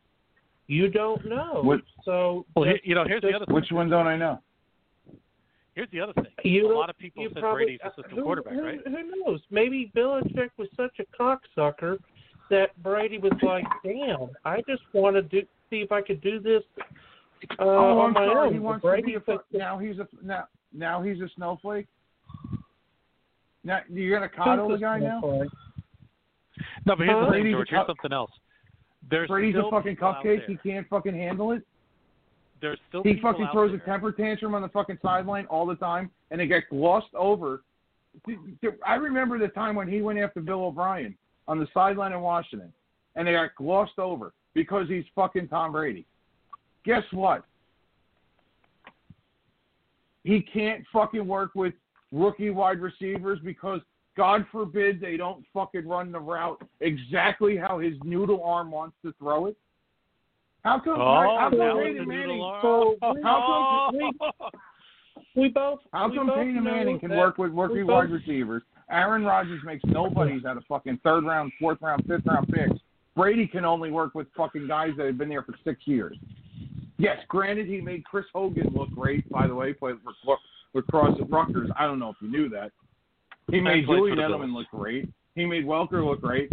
[0.68, 1.60] You don't know.
[1.62, 3.54] What- So Well, here, you know, here's the just- other thing.
[3.54, 4.40] Which one don't I know?
[5.74, 6.26] Here's the other thing.
[6.42, 8.80] You a lot of people you said probably- Brady's a system who, quarterback, who, right?
[8.86, 9.42] Who knows?
[9.50, 11.98] Maybe Belichick was such a cocksucker
[12.48, 16.38] that Brady was like, "Damn, I just want to do see if I could do
[16.38, 18.46] this uh, oh, on I'm my sorry.
[18.46, 21.20] own." He But wants to Brady be a took now he's a now now he's
[21.20, 21.86] a snowflake.
[23.64, 25.20] Now you're gonna coddle the guy now.
[26.86, 26.86] Snowflake.
[26.86, 27.26] No, but here's Huh?
[27.26, 27.68] the thing, George.
[27.70, 28.30] Here's something else.
[29.10, 30.46] There's Brady's still a fucking people out cupcake.
[30.46, 31.62] He can't fucking handle it.
[32.60, 35.76] There's still He fucking out throws a temper tantrum on the fucking sideline all the
[35.76, 37.62] time, and it gets glossed over.
[38.84, 41.16] I remember the time when he went after Bill O'Brien
[41.48, 42.72] on the sideline in Washington,
[43.14, 46.06] and they got glossed over because he's fucking Tom Brady.
[46.84, 47.44] Guess what?
[50.24, 51.74] He can't fucking work with
[52.10, 53.80] rookie wide receivers because
[54.16, 59.12] God forbid they don't fucking run the route exactly how his noodle arm wants to
[59.18, 59.56] throw it.
[60.64, 61.00] How come?
[61.00, 62.26] Oh, how come Peyton Manning?
[62.38, 62.96] noodle arm.
[63.02, 64.10] So we-
[65.34, 67.82] we, we both How we come both Peyton Manning can that- work with we rookie
[67.82, 68.62] both- wide receivers?
[68.90, 72.80] Aaron Rodgers makes nobodies out of fucking third round, fourth round, fifth round picks.
[73.16, 76.16] Brady can only work with fucking guys that have been there for six years.
[76.98, 79.28] Yes, granted, he made Chris Hogan look great.
[79.28, 80.36] By the way, played for
[80.72, 81.68] with Cross at Rutgers.
[81.78, 82.70] I don't know if you knew that.
[83.50, 85.08] He made Julian Edelman look great.
[85.34, 86.50] He made Welker look great.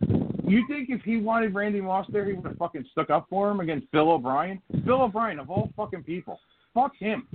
[0.00, 3.50] You think if he wanted Randy Moss there, he would have fucking stuck up for
[3.50, 4.60] him against Bill O'Brien?
[4.84, 6.40] Bill O'Brien, of all fucking people.
[6.74, 7.26] Fuck him.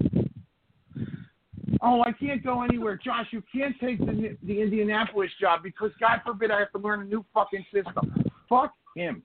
[1.82, 3.00] Oh, I can't go anywhere.
[3.04, 7.02] Josh, you can't take the, the Indianapolis job because, God forbid, I have to learn
[7.02, 8.26] a new fucking system.
[8.50, 9.24] Fuck him.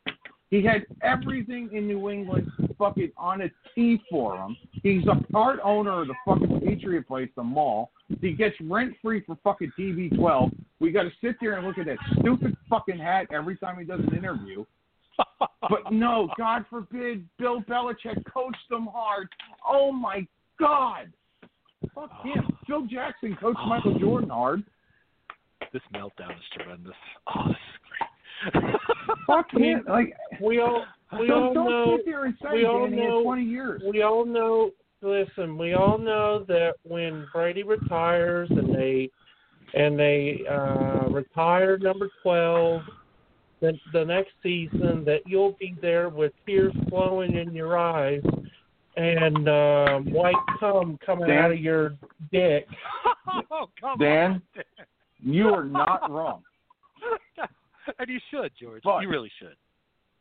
[0.51, 4.57] He had everything in New England fucking on a tee for him.
[4.83, 7.93] He's a part owner of the fucking Patriot place, the mall.
[8.21, 10.53] He gets rent free for fucking TB12.
[10.81, 13.85] We got to sit there and look at that stupid fucking hat every time he
[13.85, 14.65] does an interview.
[15.39, 19.29] But no, God forbid, Bill Belichick coached them hard.
[19.69, 20.27] Oh my
[20.59, 21.13] God.
[21.95, 22.49] Fuck him.
[22.67, 24.65] Phil Jackson coached Michael Jordan hard.
[25.73, 26.95] This meltdown is tremendous.
[27.29, 28.75] Oh, this is great.
[29.27, 29.85] fuck him.
[29.89, 30.85] Like we all
[31.19, 33.83] we don't, all don't know sit there and say we all know in 20 years.
[33.89, 34.71] we all know
[35.03, 39.11] listen we all know that when brady retires and they
[39.75, 42.83] and they uh retire number 12
[43.61, 48.23] the, the next season that you'll be there with tears flowing in your eyes
[48.97, 51.39] and um white cum coming Dan?
[51.39, 51.95] out of your
[52.33, 52.67] dick
[53.51, 54.43] oh, come Dan,
[55.23, 56.43] you are not wrong.
[57.99, 58.83] and you should, George.
[58.83, 59.57] But- you really should.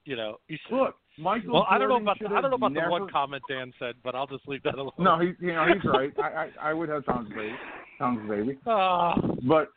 [0.05, 0.75] You know, you should.
[0.75, 1.53] Look, Michael.
[1.53, 3.95] well, I don't know about the, I don't know about the one comment Dan said,
[4.03, 4.91] but I'll just leave that alone.
[4.97, 6.13] No, he, you know he's right.
[6.19, 6.21] I,
[6.63, 7.53] I I would have Tom's baby,
[7.97, 8.57] Tom's baby.
[8.65, 9.15] Oh, ah.
[9.43, 9.69] But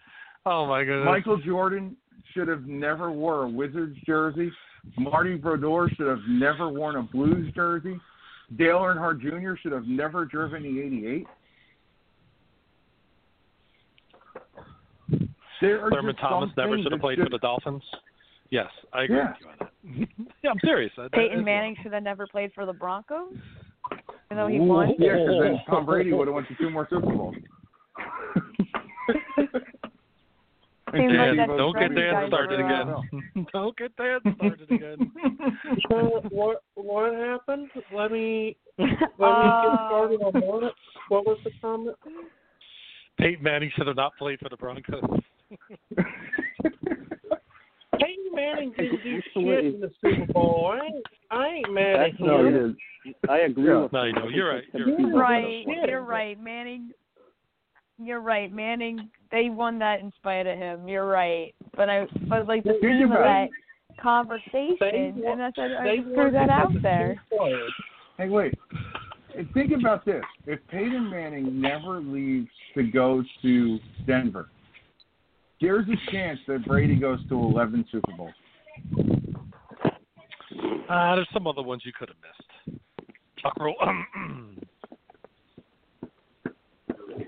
[0.46, 1.06] oh my goodness.
[1.06, 1.96] Michael Jordan
[2.32, 4.50] should have never wore a Wizards jersey.
[4.96, 7.98] Marty Brodeur should have never worn a Blues jersey.
[8.56, 9.54] Dale Earnhardt Jr.
[9.62, 11.26] should have never driven the 88.
[15.60, 17.82] There Thurman Thomas never should have played for the Dolphins.
[18.52, 19.28] Yes, I agree Yeah.
[19.30, 19.72] with you on that.
[20.44, 20.92] yeah, I'm serious.
[20.98, 23.32] That- that Peyton is- Manning should have never played for the Broncos,
[24.26, 24.94] even though he Ooh, won.
[24.98, 27.34] Yeah, because then Tom Brady would have went to two more Super Bowls.
[30.92, 33.46] Seems like Steve Don't get gonna Dan started again.
[33.54, 35.12] Don't get Dan started again.
[35.88, 40.74] so what what happened let me let me get Uh, started on what
[41.08, 41.96] what was the comment
[43.18, 45.02] Peyton Manning should have not played for the Broncos.
[48.34, 50.74] Peyton Manning didn't do shit in the Super Bowl.
[50.80, 52.26] I ain't, I ain't mad at him.
[52.26, 53.14] No, he.
[53.28, 53.82] I agree Yeah.
[53.82, 54.64] with No, you know, you're right.
[54.72, 55.64] You're You're You're right.
[55.66, 56.40] You're right.
[56.42, 56.90] Manning.
[57.98, 58.52] You're right.
[58.52, 59.08] Manning.
[59.30, 60.88] They won that in spite of him.
[60.88, 61.54] You're right.
[61.76, 62.06] But I.
[62.28, 63.48] But like the Think theme of that
[64.00, 67.22] conversation, They wa- and I said I just threw that out there.
[68.18, 68.54] Hey, wait.
[69.54, 70.22] Think about this.
[70.46, 74.48] If Peyton Manning never leaves to go to Denver,
[75.62, 78.34] there's a chance that Brady goes to 11 Super Bowls.
[80.90, 82.80] Uh, there's some other ones you could have missed.
[83.38, 83.76] Chuck roll.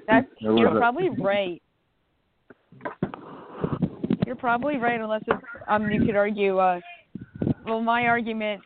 [0.06, 1.62] That's you're a- probably right.
[4.26, 6.58] You're probably right, unless it's um you could argue.
[6.58, 6.80] uh
[7.64, 8.60] Well, my argument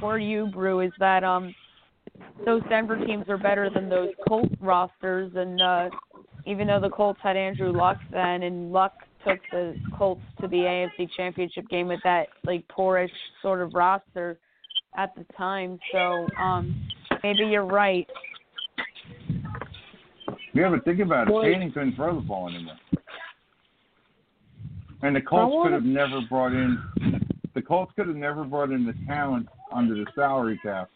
[0.00, 1.54] for you, Brew, is that um
[2.44, 5.88] those Denver teams are better than those Colt rosters, and uh
[6.46, 8.94] even though the Colts had Andrew Luck then, and Luck
[9.26, 13.10] took the Colts to the AFC Championship game with that like poorish
[13.40, 14.38] sort of roster
[14.96, 15.78] at the time.
[15.92, 16.88] So um
[17.22, 18.06] maybe you're right.
[20.54, 21.32] Yeah, but think about it.
[21.32, 22.74] Well- Peyton couldn't throw the ball anymore.
[25.02, 26.78] And the Colts could have never brought in
[27.54, 30.88] the Colts could have never brought in the talent under the salary cap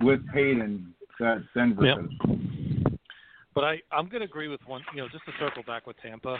[0.00, 1.96] with Peyton that Denver Yep.
[1.96, 2.33] could have.
[3.54, 4.82] But I, I'm going to agree with one.
[4.94, 6.38] You know, just to circle back with Tampa,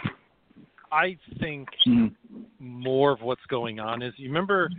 [0.92, 2.14] I think Mhm.
[2.58, 4.70] more of what's going on is you remember,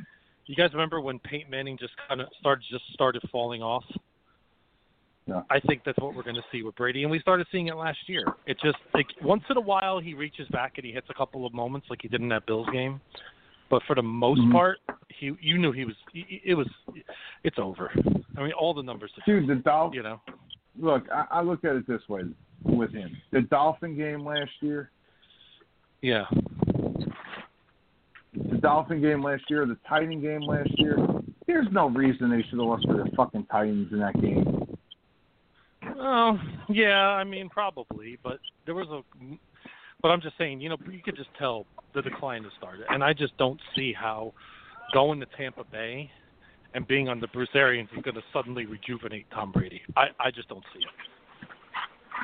[0.45, 3.85] you guys remember when Peyton Manning just kind of started just started falling off.
[5.27, 5.41] Yeah.
[5.49, 7.75] I think that's what we're going to see with Brady, and we started seeing it
[7.75, 8.25] last year.
[8.45, 11.47] It just like once in a while he reaches back and he hits a couple
[11.47, 13.01] of moments like he did in that Bills game,
[13.69, 14.51] but for the most Mhm.
[14.51, 14.79] part,
[15.09, 16.67] he you knew he was he, it was
[17.43, 17.91] it's over.
[18.37, 19.11] I mean, all the numbers.
[19.25, 20.21] Dude, the Dolphins You know,
[20.79, 22.21] look, I, I look at it this way
[22.63, 23.15] with him.
[23.31, 24.91] The Dolphin game last year,
[26.01, 26.25] yeah.
[28.33, 30.97] the Dolphin game last year, the Titan game last year,
[31.47, 34.77] there's no reason they should have lost to the fucking Titans in that game.
[35.97, 36.37] Oh,
[36.69, 39.01] yeah, I mean probably, but there was a.
[40.01, 43.03] But I'm just saying, you know, you could just tell the decline has started, and
[43.03, 44.33] I just don't see how
[44.93, 46.11] going to Tampa Bay
[46.75, 49.81] and being on the Bruce Arians is going to suddenly rejuvenate Tom Brady.
[49.95, 50.89] I I just don't see it.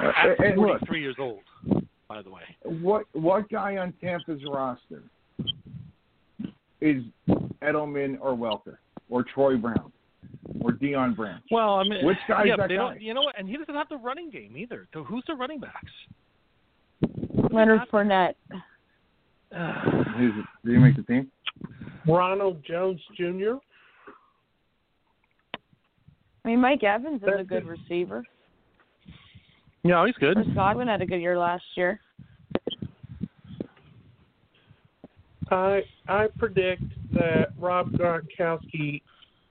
[0.03, 1.41] Uh, At and look, years old,
[2.07, 2.41] by the way.
[2.63, 5.03] what what guy on Tampa's roster
[6.81, 7.03] is
[7.61, 8.77] Edelman or Welker
[9.09, 9.91] or Troy Brown
[10.61, 11.43] or Deion Branch?
[11.49, 12.93] Well, I mean, Which guy's yeah, that they guy?
[12.93, 13.37] Don't, you know what?
[13.39, 14.87] And he doesn't have the running game either.
[14.93, 15.91] So who's the running backs?
[17.51, 18.35] Leonard Fournette.
[20.17, 20.33] Who's,
[20.63, 21.29] did he make the team?
[22.07, 23.55] Ronald Jones Jr.
[26.43, 28.23] I mean, Mike Evans is a good receiver.
[29.83, 30.35] Yeah, he's good.
[30.35, 31.99] Chris Godwin had a good year last year.
[35.49, 39.01] I I predict that Rob Gronkowski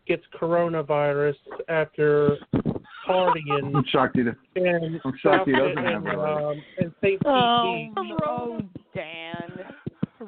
[0.06, 1.34] gets coronavirus
[1.68, 2.36] after
[3.06, 4.34] partying I'm shocked he did.
[4.56, 7.20] and I'm shocked he doesn't have it um, and St.
[7.26, 7.88] Oh,
[8.26, 8.60] oh,
[8.94, 9.74] Dan.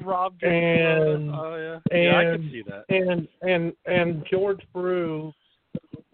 [0.05, 2.85] Rob And- oh yeah, yeah, I can see that.
[2.89, 5.33] and and and George Brew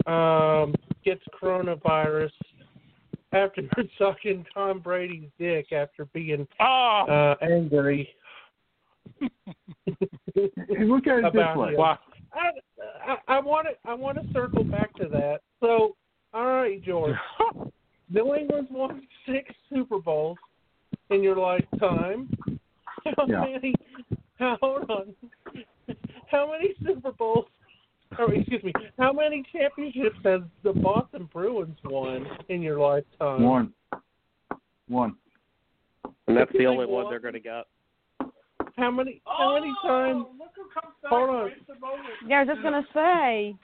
[0.09, 0.73] um,
[1.05, 2.31] gets coronavirus
[3.31, 3.61] after
[3.97, 8.09] sucking Tom Brady's dick after being Oh, uh, angry.
[10.35, 11.73] Look at it this way.
[11.75, 11.79] him.
[12.33, 12.51] I,
[13.05, 15.39] I, I want to I want to circle back to that.
[15.59, 15.95] So,
[16.33, 17.15] all right, George.
[18.11, 20.37] New England's won six Super Bowls
[21.11, 22.29] in your lifetime.
[23.05, 23.41] How Yeah.
[23.41, 23.75] many?
[24.39, 25.15] How, hold on.
[26.31, 27.45] How many Super Bowls?
[28.17, 28.73] Or oh, excuse me.
[28.97, 33.43] How many championships has the Boston Bruins won in your lifetime?
[33.43, 33.73] One.
[34.87, 35.15] One.
[36.27, 37.11] And that's the only one one?
[37.11, 37.65] they're going to get.
[38.77, 39.21] How many?
[39.25, 40.25] How many oh, times?
[41.05, 41.51] Hold on.
[42.27, 43.55] Yeah, I was just gonna say.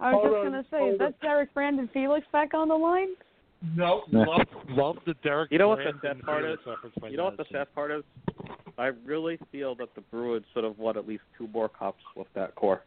[0.00, 2.74] I was Hold just on, gonna say, is that Derek Brandon Felix back on the
[2.74, 3.08] line?
[3.76, 5.50] No, love, love the Derek.
[5.50, 6.58] You know what the Brandon sad part is?
[6.64, 7.66] Felix reference by You know what the Madison.
[7.66, 8.02] sad part is?
[8.76, 12.28] I really feel that the Bruins should have won at least two more cups with
[12.34, 12.82] that core.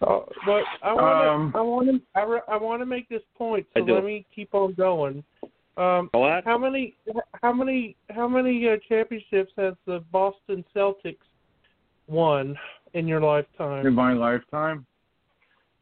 [0.00, 3.08] Uh, but I want Um, to, I want to, I, re- I want to make
[3.08, 3.66] this point.
[3.76, 5.24] So let me keep on going.
[5.76, 6.94] Um, how many,
[7.42, 11.16] how many, how many uh, championships has the Boston Celtics
[12.06, 12.56] won
[12.92, 13.86] in your lifetime?
[13.86, 14.86] In my lifetime,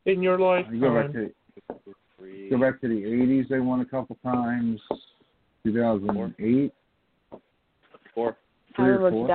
[0.06, 3.48] In your I go back lifetime, to Three, go back to the '80s.
[3.48, 4.81] They won a couple times.
[5.64, 6.73] 2008.
[8.14, 8.31] four.
[8.31, 9.27] I Three or remember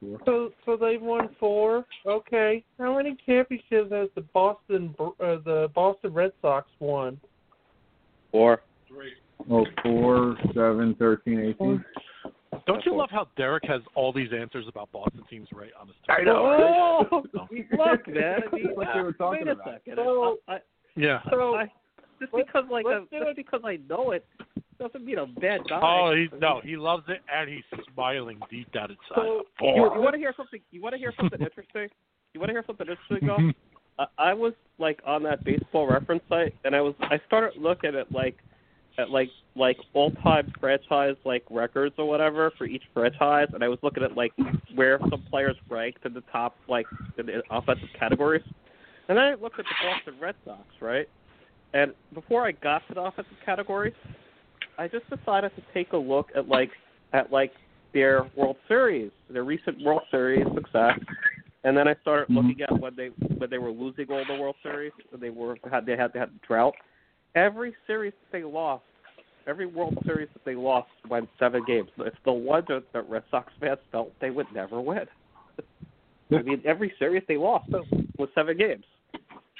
[0.00, 0.18] four.
[0.24, 1.84] so so they've won four.
[2.06, 7.18] Okay, how many championships has the Boston, Br- uh, the Boston Red Sox won?
[8.32, 8.62] Four.
[9.50, 11.84] Oh, four, seven, thirteen, eighteen.
[12.66, 15.96] Don't you love how Derek has all these answers about Boston teams right on his
[16.08, 17.06] I know, right?
[17.10, 18.40] Oh, Look, man.
[18.50, 19.64] I mean, That's they were talking wait a about.
[19.74, 19.94] second.
[19.96, 20.58] So- I, I,
[20.96, 21.20] Yeah.
[21.30, 21.70] so I,
[22.20, 23.36] just because like let's uh, do just it.
[23.36, 24.26] because I know it
[24.78, 25.80] doesn't mean a bad guy.
[25.82, 29.16] Oh, he no, he loves it, and he's smiling deep down inside.
[29.16, 30.60] So- You, you want to hear something?
[30.70, 31.88] You want to hear something interesting?
[32.34, 33.50] You want to hear something interesting, though?
[34.18, 37.94] I, I was like on that baseball reference site, and I was I started looking
[37.96, 38.36] at like
[38.98, 43.68] at like like all time franchise like records or whatever for each franchise, and I
[43.68, 44.32] was looking at like
[44.76, 46.86] where some players ranked in the top like
[47.18, 48.42] in the offensive categories,
[49.08, 51.08] and then I looked at the Boston Red Sox, right?
[51.74, 53.94] And before I got to the offensive categories,
[54.78, 56.70] I just decided to take a look at like
[57.12, 57.52] at like
[57.92, 60.98] their World Series, their recent World Series success,
[61.64, 62.36] and then I started Mhm.
[62.36, 65.84] looking at when they when they were losing all the World Series, they were had
[65.84, 66.76] they had they had drought.
[67.34, 68.84] Every series that they lost,
[69.46, 71.90] every World Series that they lost went seven games.
[71.98, 75.06] It's the one that the Red Sox fans felt they would never win.
[76.32, 77.68] I mean, every series they lost
[78.16, 78.84] was seven games.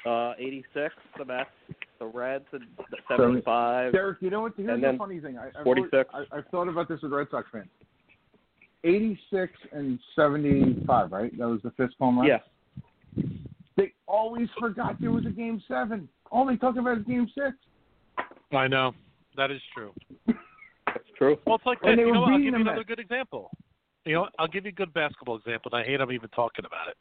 [0.06, 1.50] Uh, 86, the Mets,
[1.98, 2.64] the Reds, and
[3.08, 3.92] 75.
[3.92, 4.52] Derek, you know what?
[4.56, 5.38] Here's And the funny thing.
[5.38, 6.10] I, I've 46.
[6.12, 7.68] always- I, I've thought about this with Red Sox fans.
[8.84, 11.36] 86 and 75, right?
[11.38, 12.28] That was the Fisk home run.
[12.28, 12.38] Yeah.
[13.76, 16.08] They always forgot there was a game seven.
[16.30, 17.56] All they talk about is game six.
[18.52, 18.92] I know
[19.36, 19.92] that is true.
[20.86, 21.38] That's true.
[21.46, 22.06] Well, it's like And this.
[22.06, 22.32] You know, what?
[22.32, 23.50] I'll give you another good example.
[24.04, 24.28] You know.
[24.38, 25.70] I'll give you a good basketball example.
[25.74, 26.96] And I hate I'm even talking about it.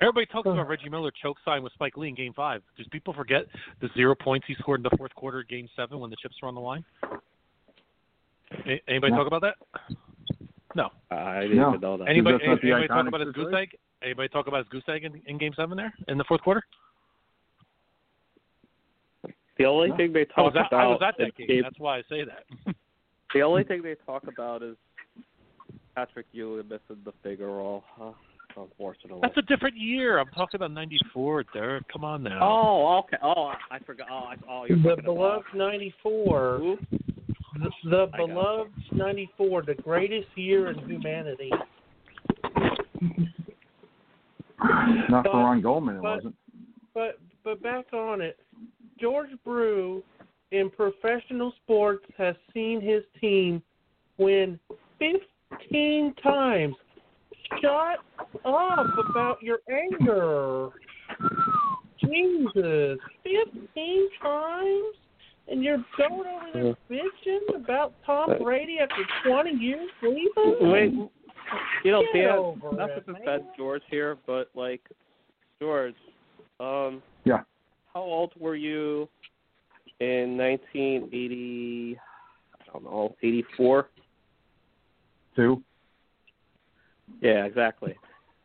[0.00, 2.62] Everybody talks about Reggie Miller choke sign with Spike Lee in Game Five.
[2.76, 3.42] Does people forget
[3.80, 6.36] the zero points he scored in the fourth quarter of Game Seven when the chips
[6.42, 6.84] were on the line?
[8.66, 9.18] A- Anybody No.
[9.18, 9.56] talk about that?
[10.74, 10.90] No.
[11.10, 11.72] I didn't No.
[11.74, 12.08] know that.
[12.08, 12.38] Anybody?
[12.38, 13.76] that's not the Anybody talk about his goose egg?
[14.02, 16.62] Anybody talk about his goose egg in, in Game Seven there in the fourth quarter?
[19.58, 19.96] The only No.
[19.96, 21.46] thing they talk was at, about I was at that is game.
[21.48, 22.44] Gabe- That's why I say that.
[23.34, 24.76] the only thing they talk about is
[25.96, 27.82] Patrick Ewing missing the finger roll.
[28.00, 28.12] Uh,
[28.56, 29.20] unfortunately.
[29.22, 30.18] That's a different year.
[30.18, 31.84] I'm talking about '94, Derek.
[31.92, 32.38] Come on now.
[32.42, 33.16] Oh, okay.
[33.22, 34.08] Oh, I forgot.
[34.10, 36.76] Oh, I, oh you're the beloved '94,
[37.60, 38.26] the, the I got it.
[38.28, 41.50] beloved '94, the greatest year in humanity.
[45.08, 46.34] Not But- for Ron Goldman, it but- wasn't.
[46.94, 48.38] But but back on it,
[49.00, 50.02] George Brew
[50.50, 53.62] in professional sports has seen his team
[54.18, 54.58] win
[54.98, 56.74] 15 times.
[57.60, 57.98] Shut
[58.44, 60.70] up about your anger.
[62.00, 64.84] Jesus, 15 times?
[65.50, 70.70] And you're going over there bitching about Tom Brady after 20 years leaving?
[70.70, 70.92] Wait,
[71.84, 73.22] you know, Get Dan, over not it, to man.
[73.22, 74.82] defend George here, but like,
[75.58, 75.94] George,
[76.60, 77.44] um, Yeah.
[77.94, 79.08] how old were you
[80.00, 81.98] in 1980?
[82.60, 83.88] I don't know, 84.
[85.34, 85.62] Two.
[87.20, 87.94] Yeah, exactly.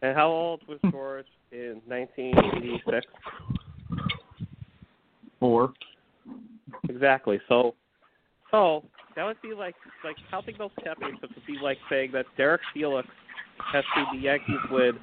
[0.02, 3.06] And how old was George in 1986?
[5.40, 5.73] Four.
[6.90, 7.40] Exactly.
[7.48, 7.76] So,
[8.52, 8.84] so
[9.15, 13.07] that would be like like counting those championships would be like saying that Derek Felix
[13.72, 14.99] has seen the Yankees win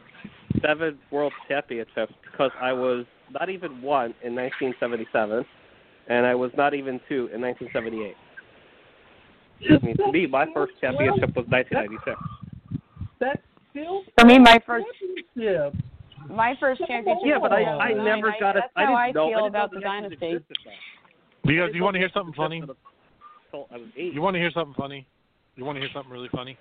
[0.63, 5.45] seven World Championships because I was not even one in 1977,
[6.09, 8.15] and I was not even two in 1978.
[9.63, 12.17] I mean, to me, my first championship was 1996.
[13.71, 14.87] Still For me, my first
[15.37, 15.75] championship.
[16.29, 17.23] my first championship.
[17.25, 18.05] Yeah, but I, I 09.
[18.05, 18.63] never got it.
[18.63, 19.29] That's I how didn't I know.
[19.29, 20.39] feel I didn't about the the dynasty.
[21.45, 22.59] Because you want to hear something funny?
[22.59, 22.77] existed
[23.53, 24.13] until I was eight.
[24.13, 25.07] You want to hear something funny?
[25.57, 26.57] You want to hear something really funny?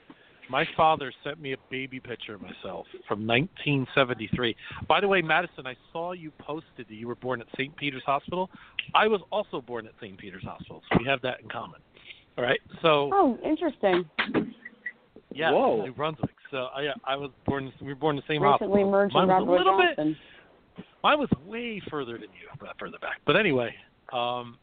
[0.49, 4.55] My father sent me a baby picture of myself from 1973.
[4.87, 7.75] By the way, Madison, I saw you posted that you were born at St.
[7.77, 8.49] Peter's Hospital.
[8.95, 10.17] I was also born at St.
[10.17, 11.79] Peter's Hospital, so we have that in common.
[12.37, 12.59] All right.
[12.81, 14.09] So Oh, interesting.
[15.33, 15.83] Yeah, Whoa.
[15.83, 16.31] New Brunswick.
[16.51, 17.71] So I I was born.
[17.81, 18.91] We were born in the same Recently hospital.
[18.91, 19.95] merged with Mine was Robert a little bit.
[19.97, 20.17] Johnson.
[21.03, 23.21] Mine was way further than you, but further back.
[23.25, 23.73] But anyway,
[24.11, 24.57] um,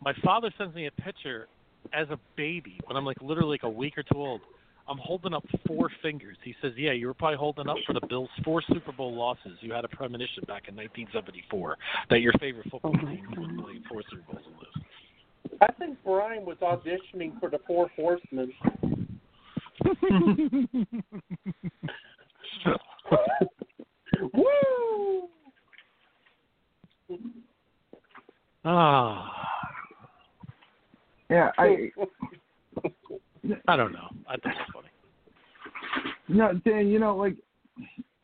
[0.00, 1.48] my father sends me a picture
[1.92, 4.40] as a baby when I'm like literally like a week or two old.
[4.88, 6.36] I'm holding up four fingers.
[6.44, 9.58] He says, "Yeah, you were probably holding up for the Bills' four Super Bowl losses.
[9.60, 11.76] You had a premonition back in 1974
[12.10, 15.96] that your favorite football Oh, team would play four Super Bowls and lose." I think
[16.04, 18.52] Brian was auditioning for the Four Horsemen.
[24.32, 25.28] Woo!
[28.64, 29.30] Ah,
[31.30, 31.90] Yeah, I
[33.68, 34.08] I don't know.
[34.28, 34.88] I think it's funny.
[36.28, 36.88] no, Dan.
[36.88, 37.36] You know, like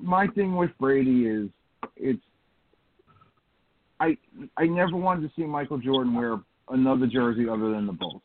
[0.00, 1.48] my thing with Brady is
[1.96, 2.22] it's.
[4.00, 4.16] I
[4.56, 6.40] I never wanted to see Michael Jordan wear
[6.70, 8.22] another jersey other than the Bulls.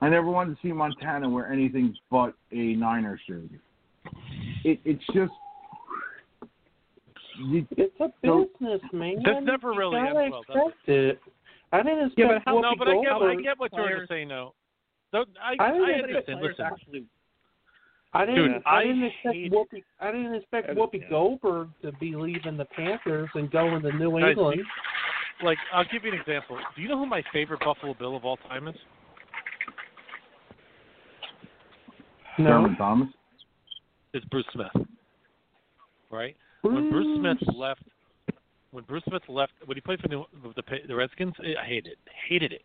[0.00, 3.58] I never wanted to see Montana wear anything but a Niners jersey.
[4.64, 5.32] It it's just.
[7.38, 9.22] You, It's a So- business, man.
[9.22, 10.68] That's never You really gotta ends well, does it?
[10.68, 11.32] expect it.
[11.72, 13.94] I didn't expect Yeah, but how- No, but I get I get what George is
[13.94, 14.54] players- saying though.
[15.12, 16.40] Though I I I, didn't How understand.
[16.40, 17.04] Listen, actually
[18.14, 18.52] I didn't.
[18.52, 19.84] Dude, I I didn't expect hate- Whoopi.
[20.00, 21.10] I didn't expect I Whoopi understand.
[21.10, 24.62] Goldberg to be leaving the Panthers and going to New Guys, England.
[25.42, 26.58] like I'll give you an example.
[26.74, 28.76] Do you know who my favorite Buffalo Bill of all time is?
[32.38, 32.44] No.
[32.50, 33.08] Thurman Thomas.
[34.12, 34.86] It's Bruce Smith.
[36.10, 36.36] Right?
[36.62, 37.82] When Bruce Smith left,
[38.70, 40.22] when Bruce Smith left, when he played for the
[40.54, 41.98] the, the Redskins, I hated it.
[42.28, 42.62] Hated it.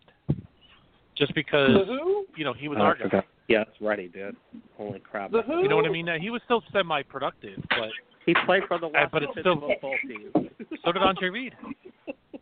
[1.17, 3.03] Just because The you know he was Oh, our I guy.
[3.03, 3.25] forgot.
[3.47, 4.35] Yeah, that's right, he did.
[4.77, 5.31] Holy crap.
[5.31, 5.61] The who?
[5.61, 6.05] You know what I mean?
[6.05, 7.89] Now, he was still semi-productive, but
[8.25, 10.49] He played for the Uh, but it's Washington still- football team.
[10.85, 11.53] so did Andre Reed.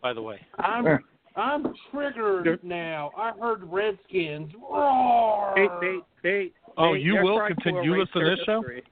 [0.02, 1.00] By the way, I'm
[1.36, 3.12] I'm triggered now.
[3.18, 5.54] I heard Redskins roar.
[5.56, 8.62] Hey, they, they, Oh, they, you will continue erase listen to this show?
[8.62, 8.84] history.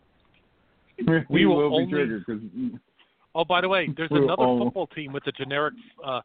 [1.30, 2.42] We He will will be only- triggered because
[3.36, 5.74] Oh, by the way, there's We're another all- football team with a generic.
[6.04, 6.22] Uh,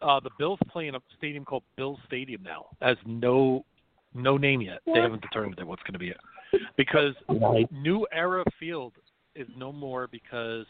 [0.00, 2.66] uh, the Bills play in a stadium called Bills Stadium now.
[2.80, 3.64] Has no
[4.14, 4.80] no name yet.
[4.86, 6.16] They haven't determined what's going to be it
[6.76, 7.70] because Right.
[7.72, 8.92] New Era Field
[9.36, 10.66] is no more because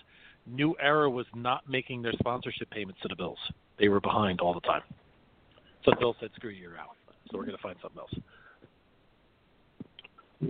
[0.46, 3.38] New Era was not making their sponsorship payments to the Bills.
[3.78, 4.82] They were behind all the time.
[5.84, 6.90] So Bill said, "Screw you, you're out."
[7.30, 8.12] So we're going to find something else.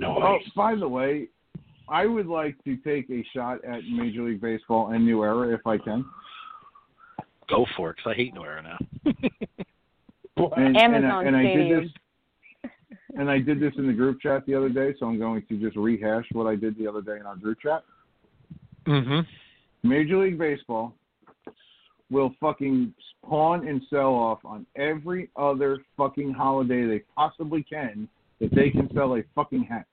[0.04, 1.28] Oh, by the way,
[1.88, 5.66] I would like to take a shot at Major League Baseball and New Era if
[5.66, 6.04] I can.
[7.48, 9.12] Go for it, because I hate New Era now.
[10.56, 12.70] And, Amazon and I, and I did this,
[13.16, 15.56] and I did this in the group chat the other day, so I'm going to
[15.58, 17.84] just rehash what I did the other day in our group chat.
[18.86, 19.20] mm-hmm.
[19.88, 20.94] Major League Baseball
[22.10, 22.94] will fucking
[23.28, 28.08] pawn and sell off on every other fucking holiday they possibly can
[28.42, 29.86] that they can sell a fucking hat.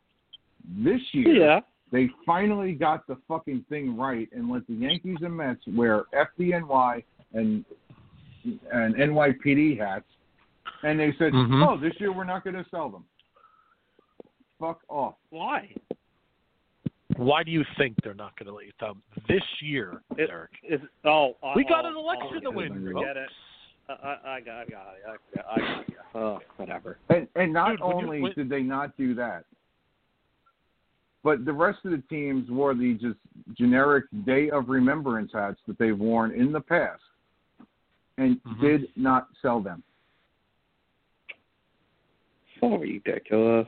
[0.84, 1.60] This year, Yeah.
[1.92, 7.04] they finally got the fucking thing right and let the Yankees and Mets wear FDNY
[7.34, 7.64] and
[8.72, 10.06] and NYPD hats,
[10.84, 11.68] and they said, Mhm.
[11.68, 13.06] "Oh, this year we're not going to sell them."
[14.58, 15.16] Fuck off.
[15.30, 15.76] Why?
[17.18, 20.28] Why do you think they're not going to let you sell them this year, It-
[20.28, 20.52] Derek?
[20.64, 23.32] Is oh, We got an election oh, to win, Forget folks.
[23.32, 23.32] it.
[23.90, 25.04] I, I, I got, I got it.
[25.08, 25.96] I got, I got you.
[26.16, 26.98] Oh, whatever.
[27.10, 29.46] And and not Dude, when you- only when- did they not do that,
[31.24, 33.18] but the rest of the teams wore the just
[33.58, 37.02] generic Day of Remembrance hats that they've worn in the past,
[38.18, 38.62] and Mhm.
[38.62, 39.84] did not sell them.
[42.60, 43.68] So ridiculous.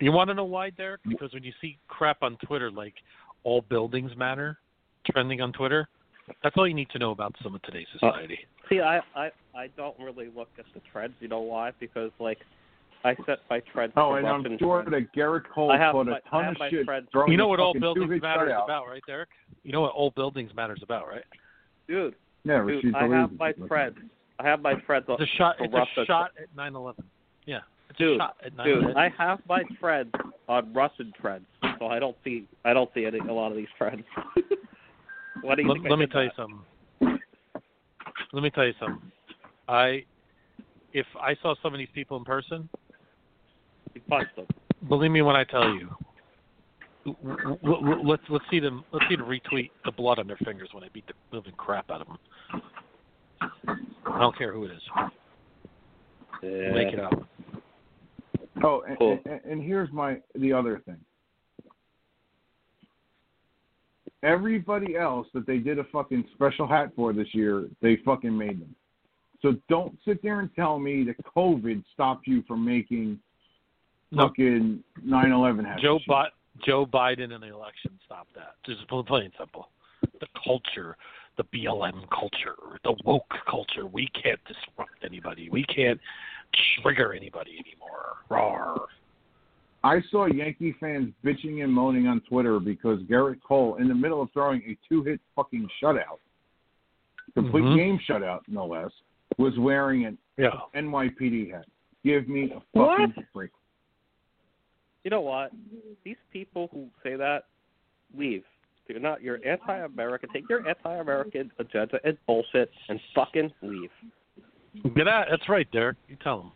[0.00, 1.02] You want to know why, Derek?
[1.06, 2.94] Because when you see crap on Twitter like
[3.44, 4.58] all buildings matter
[5.10, 5.88] trending on Twitter,
[6.42, 8.38] that's all you need to know about some of today's uh, society.
[8.68, 11.14] See, I, I, I don't really look at the trends.
[11.20, 11.72] You know why?
[11.80, 12.38] Because like,
[13.04, 13.92] I set my trends.
[13.96, 15.06] Oh, and I'm sure trends.
[15.14, 16.84] that Gerrit Cole I have put my- a I ton of shit.
[16.84, 19.28] friends- you know what all fucking buildings two-big matter is about, right, Derek?
[19.64, 21.24] You know what all buildings matters about, right?
[21.88, 22.14] dude.
[22.44, 23.96] Yeah, dude I have my threads.
[24.38, 25.04] I have my threads.
[25.08, 25.58] It's a shot.
[25.58, 26.00] for It's Russia.
[26.02, 26.94] a shot at 9/11.
[27.44, 27.58] Yeah,
[27.90, 28.64] it's Dude, a shot at 9/11.
[28.86, 30.10] Dude, I have my threads
[30.48, 31.44] on Russian threads,
[31.78, 34.04] so I don't see I don't see any a lot of these trends.
[35.42, 36.60] what do you let, let me did tell you something.
[38.32, 39.10] Let me tell you something.
[39.68, 40.04] I,
[40.92, 42.68] if I saw some of these people in person,
[43.94, 44.46] You punched them.
[44.88, 45.90] believe me when I tell you,
[47.06, 50.68] w- w- let's let's see them let's see them retweet the blood on their fingers
[50.72, 52.18] when they beat the living crap out of them.
[54.06, 54.82] I don't care who it is.
[56.42, 56.72] Yeah.
[56.72, 57.12] Make it up.
[58.62, 59.18] Oh, and, Cool.
[59.26, 60.98] and, and here's my the other thing.
[64.22, 68.60] Everybody else that they did a fucking special hat for this year, they fucking made
[68.60, 68.74] them.
[69.42, 73.18] So don't sit there and tell me that COVID stopped you from making
[74.14, 75.82] fucking 9/11 hats.
[75.82, 75.98] Joe.
[76.06, 76.28] Bi-
[76.66, 78.56] Joe Biden and the election stopped that.
[78.64, 79.70] Just plain and simple.
[80.20, 80.96] The culture,
[81.36, 83.86] the BLM culture, the woke culture.
[83.86, 85.48] We can't disrupt anybody.
[85.48, 86.00] We can't
[86.82, 88.16] trigger anybody anymore.
[88.30, 88.86] Rawr.
[89.82, 94.20] I saw Yankee fans bitching and moaning on Twitter because Gerrit Cole, in the middle
[94.20, 96.18] of throwing a two-hit fucking shutout,
[97.34, 97.76] complete Mhm.
[97.76, 98.92] game shutout no less,
[99.38, 100.60] was wearing an Yeah.
[100.74, 101.66] NYPD hat.
[102.04, 102.98] Give me a What?
[102.98, 103.50] fucking break.
[105.04, 105.52] You know what?
[106.04, 107.46] These people who say that,
[108.14, 108.44] leave.
[108.86, 109.22] They're not.
[109.22, 110.30] You're anti-American.
[110.30, 113.92] Take your anti-American agenda and bullshit and fucking leave.
[114.94, 115.28] Get out.
[115.30, 115.96] That's right, Derek.
[116.08, 116.52] You tell them.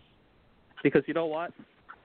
[0.82, 1.52] Because you know what?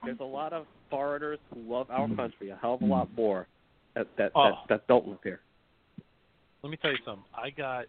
[0.04, 2.16] There's a lot of foreigners who love our mm-hmm.
[2.16, 3.22] country a hell of a lot mm-hmm.
[3.22, 3.46] more
[3.94, 4.50] that that Oh.
[4.50, 5.40] that, that don't live here.
[6.62, 7.24] Let me tell you something.
[7.34, 7.86] I got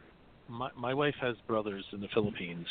[0.48, 2.68] my my wife has brothers in the Philippines.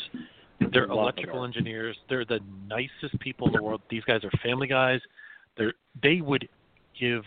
[0.73, 1.97] They're electrical engineers.
[2.09, 3.81] They're the nicest people in the world.
[3.91, 5.01] These guys are family guys.
[5.57, 6.49] They're they would
[6.99, 7.23] give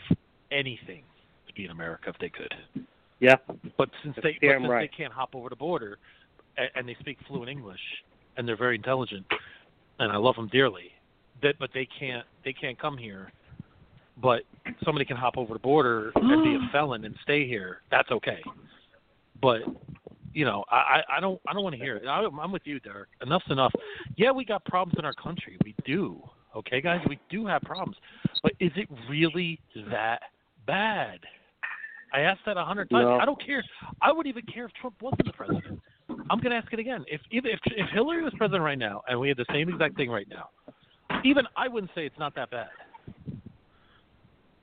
[0.52, 1.04] anything
[1.48, 2.54] to be in America if they could.
[3.20, 3.36] Yeah.
[3.78, 4.90] But since they but since right.
[4.90, 5.98] they can't hop over the border,
[6.58, 7.80] and, and they speak fluent English,
[8.38, 9.26] and they're very intelligent,
[10.00, 10.92] and I love them dearly.
[11.44, 13.32] That but they can't they can't come here.
[14.22, 14.44] But
[14.86, 17.82] somebody can hop over the border and be a felon and stay here.
[17.92, 18.42] That's okay.
[19.42, 19.62] But
[20.34, 22.08] you know, I I don't I don't want to hear it.
[22.08, 23.10] I, I'm with you, Derek.
[23.22, 23.74] Enough's enough.
[24.16, 25.58] Yeah, we got problems in our country.
[25.64, 26.22] We do.
[26.56, 27.98] Okay, guys, we do have problems.
[28.44, 29.60] But is it really
[29.90, 30.22] that
[30.68, 31.20] bad?
[32.14, 33.06] I asked that a hundred times.
[33.06, 33.20] No.
[33.20, 33.64] I don't care.
[34.02, 35.82] I would even care if Trump wasn't the president.
[36.30, 37.04] I'm going to ask it again.
[37.08, 39.96] If if if if Hillary was president right now, and we had the same exact
[39.96, 40.50] thing right now,
[41.24, 42.68] even I wouldn't say it's not that bad.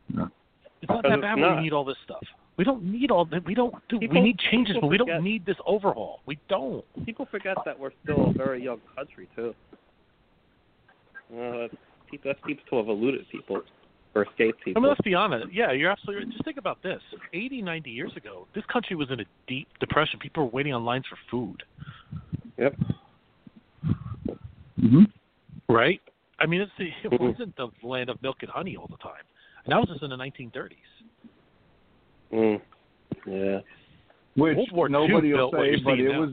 [0.09, 0.29] No.
[0.83, 1.37] It's not that bad.
[1.37, 1.57] not.
[1.57, 2.23] We need all this stuff.
[2.57, 3.45] We don't need all that.
[3.47, 3.75] We don't.
[3.89, 6.21] Do, we need changes, but we don't forget- need this overhaul.
[6.27, 6.85] We don't.
[7.07, 9.55] People forget that we're still a very young country too.
[11.33, 11.69] Uh,
[12.11, 13.63] people, that's people to have eluded people
[14.15, 14.83] or escaped I people.
[14.83, 15.47] mean, let's be honest.
[15.53, 16.33] Yeah, you're absolutely right.
[16.33, 17.01] Just think about this.
[17.33, 20.19] 80, 90 years ago, this country was in a deep depression.
[20.19, 21.63] People were waiting on lines for food.
[22.59, 22.75] Yep.
[24.81, 25.03] Mm-hmm.
[25.69, 26.01] Right?
[26.41, 27.21] I mean, it's the, it Mhm.
[27.21, 29.23] wasn't the land of milk and honey all the time.
[29.65, 30.77] And that was just in the 1930s.
[32.33, 32.63] Mm.
[33.27, 33.61] Yeah.
[34.37, 36.21] Which World War II nobody will say, but it now.
[36.21, 36.31] was.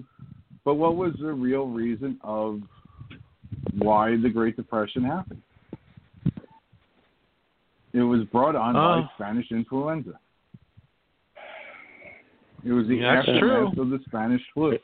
[0.64, 2.62] But what was the real reason of
[3.78, 5.42] why the Great Depression happened?
[7.94, 9.02] It was brought on Uh.
[9.02, 10.20] by Spanish influenza.
[12.64, 14.78] It was the Yeah, aftermath of the Spanish flu.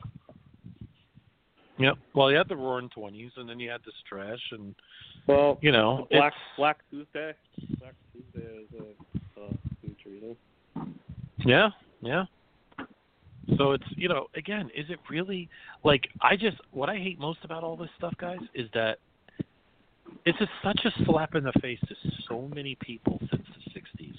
[1.79, 1.97] Yep.
[2.13, 4.75] Well, you had the Roaring Twenties, and then you had this trash, and
[5.27, 7.33] Well, you know, Black Black Tuesday.
[7.79, 8.81] Black Tuesday is
[9.37, 10.35] a huge reason.
[11.45, 11.69] Yeah,
[12.01, 12.25] yeah.
[13.57, 15.49] So it's you know again, is it really
[15.83, 18.99] like I just what I hate most about all this stuff, guys, is that
[20.25, 21.95] it's just such a slap in the face to
[22.27, 24.15] so many people since the '60s.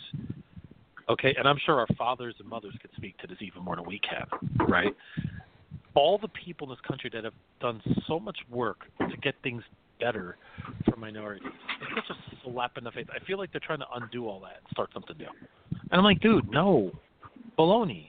[1.08, 3.84] Okay, and I'm sure our fathers and mothers could speak to this even more than
[3.84, 4.26] we can,
[4.66, 4.94] right?
[5.94, 9.62] All the people in this country that have done so much work to get things
[10.00, 10.36] better
[10.88, 11.48] for minorities.
[11.96, 13.06] It's such a slap in the face.
[13.14, 15.28] I feel like they're trying to undo all that and start something new.
[15.70, 16.90] And I'm like, dude, no,
[17.58, 18.08] baloney.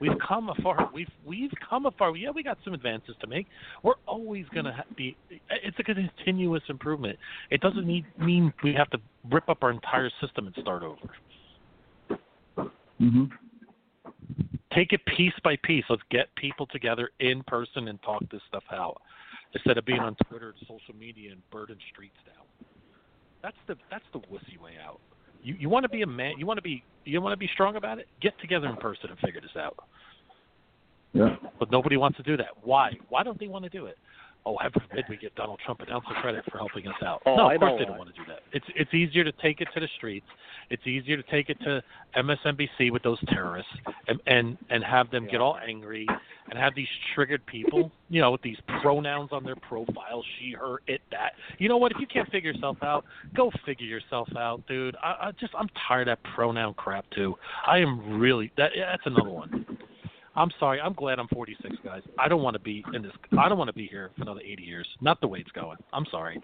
[0.00, 0.88] We've come afar.
[0.94, 2.16] We've we've come afar.
[2.16, 3.46] Yeah, we got some advances to make.
[3.82, 5.14] We're always gonna ha- be.
[5.50, 7.18] It's a continuous improvement.
[7.50, 8.98] It doesn't need, mean we have to
[9.30, 11.10] rip up our entire system and start over.
[12.98, 13.24] Mm-hmm.
[14.72, 15.84] Take it piece by piece.
[15.90, 19.02] Let's get people together in person and talk this stuff out
[19.54, 22.44] instead of being on Twitter and social media and burden streets down.
[23.42, 25.00] That's the that's the wussy way out.
[25.42, 26.34] You you want to be a man.
[26.38, 28.06] You want to be you want to be strong about it.
[28.20, 29.76] Get together in person and figure this out.
[31.12, 31.36] Yeah.
[31.58, 32.48] But nobody wants to do that.
[32.62, 32.92] Why?
[33.08, 33.96] Why don't they want to do it?
[34.46, 37.22] Oh, heaven forbid we get Donald Trump an ounce of credit for helping us out.
[37.26, 38.40] Oh, no, I of course know they don't want to do that.
[38.52, 40.26] It's it's easier to take it to the streets.
[40.70, 41.82] It's easier to take it to
[42.16, 43.72] MSNBC with those terrorists
[44.08, 46.06] and and, and have them get all angry
[46.50, 50.80] and have these triggered people, you know, with these pronouns on their profile, she, her,
[50.86, 51.32] it, that.
[51.58, 51.92] You know what?
[51.92, 53.04] If you can't figure yourself out,
[53.36, 54.96] go figure yourself out, dude.
[55.02, 57.36] I, I just I'm tired of that pronoun crap too.
[57.66, 59.66] I am really that that's another one.
[60.40, 60.80] I'm sorry.
[60.80, 62.00] I'm glad I'm 46, guys.
[62.18, 63.12] I don't want to be in this.
[63.38, 64.88] I don't want to be here for another 80 years.
[65.02, 65.76] Not the way it's going.
[65.92, 66.40] I'm sorry.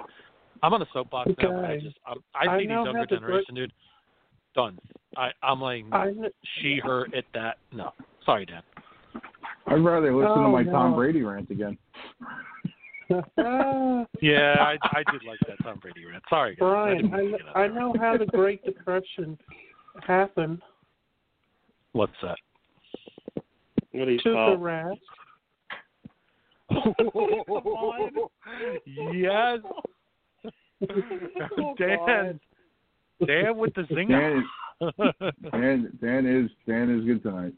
[0.63, 3.17] I'm on a soapbox now, I just I'm, I I see these younger have the
[3.17, 3.73] generation, dude.
[4.55, 4.79] Done.
[5.17, 7.57] I, I'm laying I kn- she, her, it, that.
[7.73, 7.91] No,
[8.25, 8.63] sorry, Dan.
[9.67, 10.95] I'd rather listen to Oh, my Tom.
[10.95, 11.79] Brady rant again.
[14.21, 16.25] Yeah, I, I did like that Tom Brady rant.
[16.29, 16.59] Sorry, guys.
[16.59, 19.39] Brian, didn't I, mean to kn- get I know how the Great Depression
[20.07, 20.61] happened.
[21.93, 22.37] What's that?
[23.99, 24.57] What do you To the call?
[24.57, 24.99] rat.
[29.15, 29.59] yes.
[31.59, 32.41] Oh, Dan.
[33.27, 34.43] Dan with the zinger.
[35.53, 37.55] Dan, Dan is Dan is good tonight.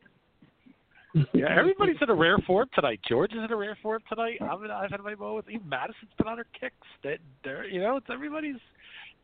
[1.32, 3.00] yeah, everybody's in a rare form tonight.
[3.08, 4.38] George is in a rare form tonight.
[4.40, 5.48] I'm in, I've had my moments.
[5.52, 6.74] Even Madison's been on her kicks.
[7.02, 8.56] That they're you know, it's everybody's.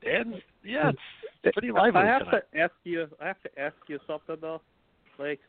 [0.02, 0.34] Dan's
[0.64, 0.90] yeah,
[1.44, 2.42] it's pretty lively I have tonight.
[2.52, 3.06] to ask you.
[3.22, 4.60] I have to ask you something though.
[5.18, 5.40] Like,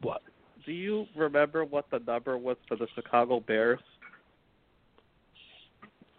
[0.00, 0.22] What?
[0.66, 3.80] Do you remember what the number was for the Chicago Bears?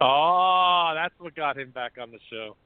[0.00, 2.56] Oh, that's what got him back on the show.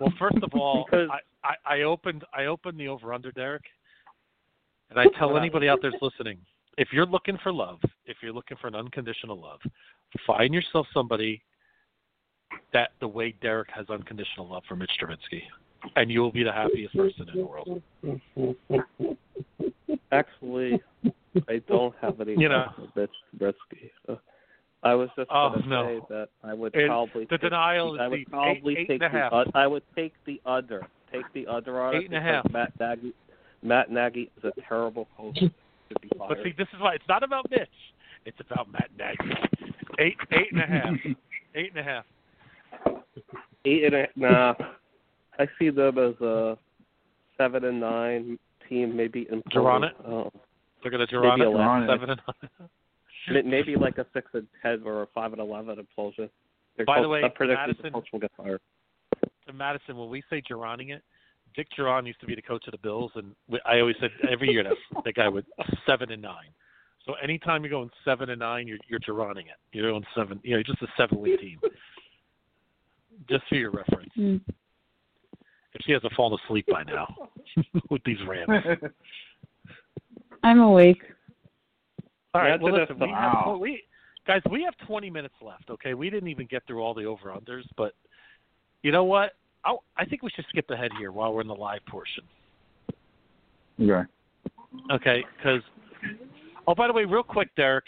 [0.00, 3.64] Well, first of all, I, I, I opened I opened the over under Derek,
[4.90, 6.38] and I tell anybody out there that's listening,
[6.78, 9.60] if you're looking for love, if you're looking for an unconditional love,
[10.26, 11.42] find yourself somebody
[12.72, 15.42] that the way Derek has unconditional love for Mitch Trubisky,
[15.96, 17.82] and you will be the happiest person in the world.
[20.12, 20.80] Actually,
[21.48, 22.34] I don't have any.
[22.38, 22.66] You know.
[22.94, 24.18] Mitch Trubisky.
[24.82, 26.00] I was just Oh, gonna no.
[26.00, 28.78] say that I would And probably the take denial the, is I would probably Eight-
[28.78, 29.32] eight take and the half.
[29.54, 30.86] I would take the under.
[31.12, 32.48] Take the under on Eight it and a half.
[32.52, 33.12] Matt Nagy,
[33.62, 35.38] Matt Nagy is a terrible coach.
[36.18, 37.68] But see, this is why it's not about Mitch;
[38.24, 39.16] it's about Matt Nagy.
[40.00, 40.94] Eight eight and a half.
[41.54, 42.04] Eight and a half.
[43.64, 44.54] Eight and a nah.
[45.38, 46.58] I see them as a
[47.38, 48.38] seven and nine
[48.68, 49.92] team, maybe in Durant it?
[50.04, 50.30] Um,
[50.82, 51.88] They're going Durant Maybe it eleven.
[51.88, 52.20] seven and
[53.44, 56.28] may- maybe like a six and ten or a five and eleven implosion.
[56.76, 58.60] Their By the way, I'm predicting Madison- the coach will get fired.
[59.46, 61.02] to Madison, when we say Duranting it,
[61.54, 64.10] Dick Jauron used to be the coach of the Bills, and we- I always said
[64.30, 65.46] every year that that guy would
[65.86, 66.50] seven and nine.
[67.06, 69.56] So anytime you're going seven and nine, you're you're Duranting it.
[69.72, 70.40] You're going seven.
[70.42, 71.58] You know, just a seven win team.
[73.30, 74.12] Just for your reference.
[74.18, 74.40] Mm.
[75.76, 77.14] If she hasn't fallen asleep by now
[77.90, 78.82] with these rants.
[80.42, 81.02] I'm awake.
[82.32, 82.48] All right.
[82.54, 83.58] Imagine Well, listen, the- we have Wow.
[83.60, 83.82] we
[84.26, 85.68] guys, we have 20 minutes left.
[85.70, 87.92] Okay, we didn't even get through all the over unders, but
[88.82, 89.32] you know what?
[89.64, 92.24] I I think we should skip ahead here while we're in the live portion.
[93.80, 94.02] Okay.
[94.92, 95.60] Okay, because
[96.66, 97.84] oh, by the way, real quick, Derek,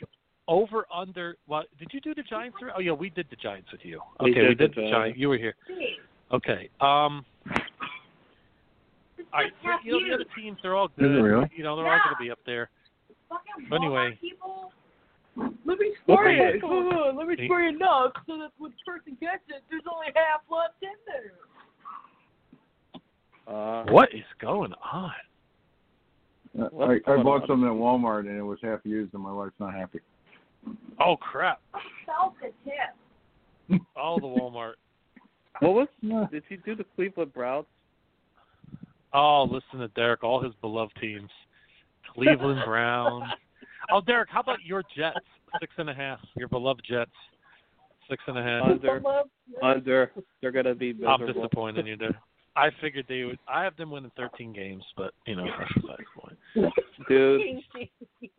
[0.46, 1.36] over under.
[1.46, 2.56] What did you do the Giants?
[2.58, 2.70] Through?
[2.76, 4.00] Oh yeah, we did the Giants with you.
[4.20, 4.92] We Okay, did we did the Giants.
[4.92, 5.18] Giants.
[5.18, 5.54] You were here.
[6.32, 6.68] Okay.
[6.82, 7.24] Um.
[9.32, 9.52] All right.
[9.62, 11.22] So, you know the other teams, they're all good.
[11.22, 11.48] really?
[11.54, 12.70] You know, they're all going to be up there.
[13.68, 14.18] But anyway,
[15.64, 16.42] Let me score you.
[16.42, 16.60] you.
[16.62, 17.46] Hold on, let me Hey.
[17.46, 20.88] score you nuts so that when the person gets it, there's only half left in
[21.06, 21.32] there.
[23.54, 25.12] Uh, what is going on?
[26.58, 27.46] I, What's I bought on?
[27.46, 30.00] some at Walmart and it was half used and my wife's not happy.
[30.98, 31.60] Oh crap!
[32.04, 33.80] Self the tip.
[33.96, 34.74] All the Walmart.
[35.60, 35.88] What was?
[36.32, 37.66] Did you do the Cleveland Browns?
[39.12, 40.22] Oh, listen to Derek.
[40.22, 41.30] All his beloved teams:
[42.14, 43.24] Cleveland Browns.
[43.90, 45.16] Oh, Derek, how about your Jets?
[45.60, 46.18] Six and a half.
[46.36, 47.10] Your beloved Jets.
[48.10, 48.62] Six and a half.
[48.64, 49.02] Under.
[49.62, 50.12] Under.
[50.42, 52.20] They're gonna be I'm disappointed in you there.
[52.54, 53.38] I figured they would.
[53.46, 56.74] I have them winning 13 games, but you know that's beside the point.
[57.08, 57.40] Dude,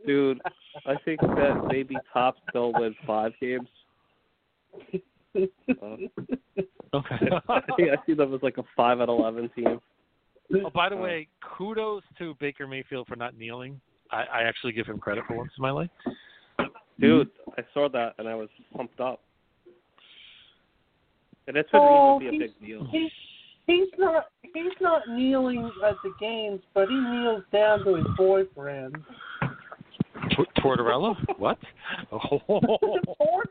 [0.06, 0.42] dude,
[0.86, 3.70] I think that maybe top still win five games.
[5.36, 5.44] Uh,
[6.92, 7.30] Okay.
[7.48, 9.80] I think I see them as like a five and eleven team.
[10.54, 13.80] Oh, by the way, kudos to Baker Mayfield for not kneeling.
[14.12, 15.90] I, I actually give him credit for once in my life.
[17.00, 19.22] Dude, I saw that and I was pumped up.
[21.48, 22.88] And it shouldn't Oh, even be a big deal.
[22.92, 23.12] He's
[23.66, 28.96] he's not he's not kneeling at the games, but he kneels down to his boyfriend.
[30.30, 31.16] T- Tortorella?
[31.38, 31.58] What?
[32.12, 33.42] Oh,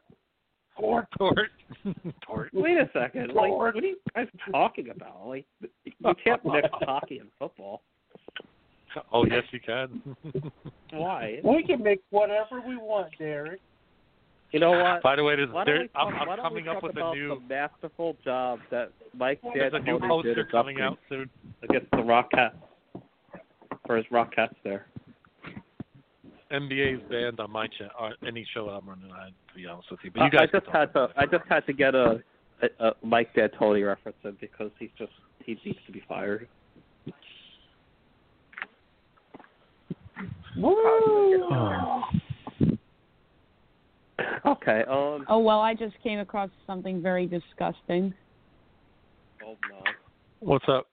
[0.78, 1.06] Tort?
[1.18, 1.38] Tort.
[1.84, 2.14] Tort.
[2.26, 2.50] Tort.
[2.52, 3.28] Wait a second.
[3.34, 5.26] Like, what are you guys talking about?
[5.26, 5.46] Like,
[5.84, 5.92] you
[6.24, 7.82] can't mix hockey and football.
[9.12, 10.02] Oh yes, you can.
[10.92, 11.40] Why?
[11.44, 13.60] We can make whatever we want, Derek.
[14.50, 15.02] You know what?
[15.02, 17.34] By the way, there's, Why don't there, we I'm, I'm coming up with a new.
[17.34, 19.52] the masterful job that Mike did.
[19.56, 21.28] There's a new D'Antoni did poster coming out soon.
[21.62, 22.54] against the Rockettes
[23.86, 24.86] for his Rockettes there.
[26.52, 29.28] NBA's banned on my channel, any show I'm running on.
[29.28, 31.08] To be honest with you, but you I- guys I just had to.
[31.16, 32.22] I just had to get a,
[32.62, 35.12] a, a Mike D'Antoni reference in because he's just
[35.44, 36.48] he needs to be fired.
[40.62, 42.02] Oh.
[44.46, 44.84] Okay.
[44.88, 45.24] Um.
[45.28, 48.14] Oh well, I just came across something very disgusting.
[49.44, 49.82] Oh no.
[50.40, 50.86] What's up?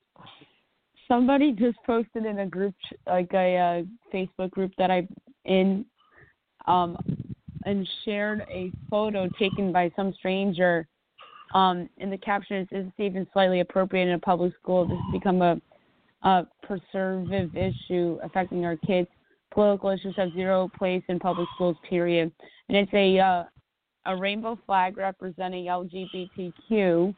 [1.08, 2.76] somebody just posted in a group,
[3.08, 5.08] like a uh, Facebook group that I'm
[5.46, 5.86] in,
[6.68, 6.98] um,
[7.66, 10.88] and shared a photo taken by some stranger.
[11.54, 14.86] Um, and the caption is, "Is this even slightly appropriate in a public school?
[14.86, 15.62] This has become a,
[16.24, 19.08] a preservative issue affecting our kids.
[19.52, 21.78] Political issues have zero place in public schools.
[21.88, 22.32] Period."
[22.68, 23.44] And it's a uh,
[24.06, 27.16] a rainbow flag representing LGBTQ,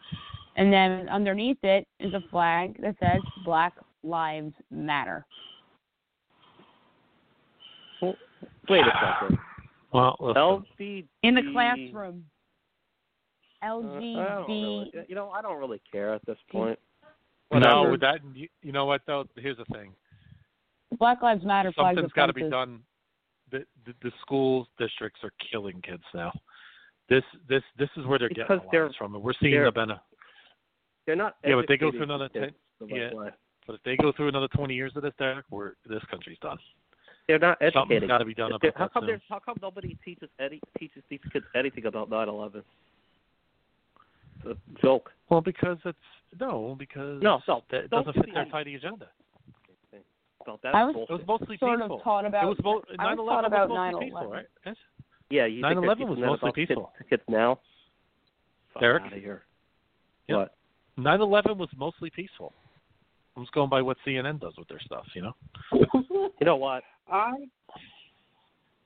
[0.56, 3.74] and then underneath it is a flag that says Black
[4.04, 5.26] Lives Matter.
[8.70, 8.92] Wait a
[9.22, 9.38] second.
[9.94, 10.36] Well, listen.
[10.36, 12.26] LB In the classroom.
[13.64, 14.48] Uh, LGB.
[14.48, 16.78] really, you know, I don't really care at this point.
[17.52, 17.92] no, Whatever.
[17.92, 19.26] with that you, you know what though?
[19.38, 19.94] Here's the thing.
[21.00, 22.82] Black Lives Matter flags Something's are got to be done.
[23.50, 26.34] The, the the school districts are killing kids now.
[27.10, 29.72] This this this is where they're Because getting a they're- from, and we're seeing the
[29.72, 30.02] benefit.
[31.06, 31.38] They're not.
[31.46, 32.52] Yeah, but they go through another ten.
[32.86, 33.30] Yeah, way.
[33.66, 36.58] but if they go through another twenty years of this, Derek, we're this country's done.
[37.28, 38.08] They're not Something's educating.
[38.08, 39.22] got to be done about how come soon.
[39.30, 42.64] how come nobody teaches any teaches these kids anything about 9/11?
[44.46, 45.12] It's a joke.
[45.30, 45.98] Well, because it's
[46.40, 48.50] no, because No, no, that doesn't fit their it.
[48.52, 49.08] tidy agenda.
[50.46, 51.10] Well, that's I was bullshit.
[51.10, 51.98] It was mostly sort peaceful.
[51.98, 52.44] of taught about.
[52.46, 54.00] it was mo- I was taught about was 9/11.
[54.00, 54.46] peaceful, right?
[54.66, 54.76] Yes.
[55.30, 56.94] yeah, you think they're 9/11 was mostly about kids- peaceful.
[56.98, 57.60] to kids now.
[58.74, 59.04] Fuck Derek?
[59.04, 59.44] outta here.
[60.30, 60.38] Yep.
[60.38, 60.54] What?
[60.98, 62.54] 9/11 was mostly peaceful.
[63.38, 65.34] I'm just going by what CNN does with their stuff, you know.
[65.72, 66.82] You know what?
[67.12, 67.34] I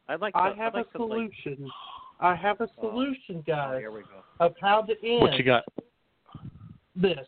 [0.10, 0.40] I'd like to.
[0.40, 1.72] I have like a to, like- solution.
[2.20, 2.82] I have a Oh.
[2.92, 4.24] solution, Oh, guys, here we go.
[4.42, 5.64] of how to end What you got?
[6.96, 7.26] this.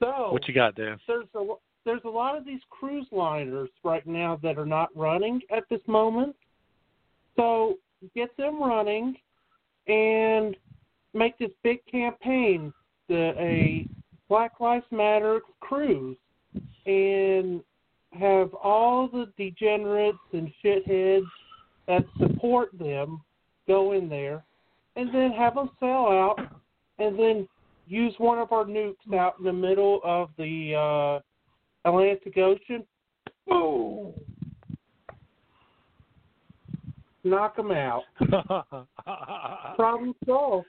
[0.00, 0.98] So What you got, Dan?
[1.06, 1.54] there's a
[1.84, 5.80] there's a lot of these cruise liners right now that are not running at this
[5.86, 6.34] moment.
[7.36, 7.78] So
[8.14, 9.16] get them running
[9.86, 10.56] and
[11.14, 12.72] make this big campaign,
[13.08, 13.86] the a
[14.28, 16.16] Black Lives Matter crews
[16.86, 17.62] and
[18.12, 21.26] have all the degenerates and shitheads
[21.86, 23.20] that support them
[23.66, 24.44] go in there,
[24.96, 26.38] and then have them sell out,
[26.98, 27.48] and then
[27.86, 30.74] use one of our nukes out in the middle of the
[31.84, 32.84] uh, Atlantic Ocean.
[33.46, 34.12] Boom!
[37.24, 38.04] Knock them out.
[39.76, 40.66] Problem solved.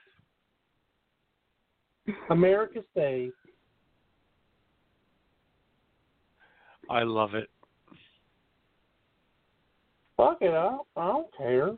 [2.29, 3.33] America saved.
[6.89, 7.49] I love it.
[10.17, 11.71] Fuck it, I don't, I don't care.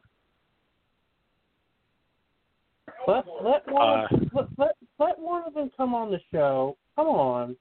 [3.08, 6.78] Let let one Uh, of, let, let let one of them come on the show.
[6.96, 7.56] Come on.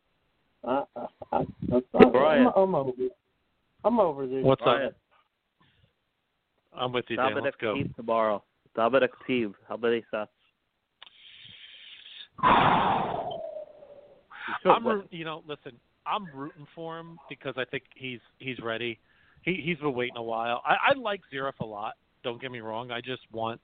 [0.64, 2.46] I, I, I, I, Brian.
[2.46, 2.92] I'm, I'm over.
[3.84, 4.44] I'm over this.
[4.44, 4.94] What's Brian, up?
[6.74, 7.42] I'm with you, Dan.
[7.42, 7.74] Let's go.
[7.96, 8.42] Tomorrow.
[8.74, 9.54] Dominic Thiem.
[9.68, 10.30] How many sets?
[12.42, 13.40] I'm
[14.62, 14.96] should win.
[14.96, 15.72] root, you know, listen,
[16.06, 18.98] I'm rooting for him because I think he's he's ready.
[19.42, 20.62] He he's been waiting a while.
[20.64, 21.94] I, I like Zverev a lot.
[22.22, 22.90] Don't get me wrong.
[22.90, 23.60] I just want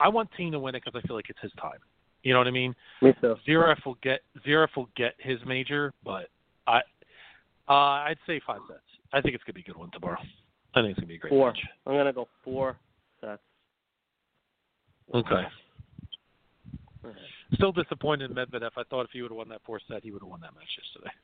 [0.00, 1.78] I want Thiem to win it because I feel like it's his time.
[2.22, 2.74] You know what I mean?
[3.02, 3.36] Me too.
[3.46, 6.28] Zverev will get Zverev will get his major, but
[6.66, 6.78] I
[7.68, 8.80] uh, I'd say five sets.
[9.12, 10.18] I think it's gonna be a good one tomorrow.
[10.74, 11.48] I think it's gonna be a great Four.
[11.48, 11.60] match.
[11.86, 12.76] I'm gonna go four
[13.20, 13.42] sets.
[15.14, 15.44] Okay.
[17.54, 18.70] Still disappointed in Medvedev.
[18.76, 20.54] I thought if he would have won that fourth set, he would have won that
[20.54, 21.14] match yesterday.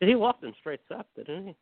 [0.00, 1.56] He lost in straight sets, didn't he?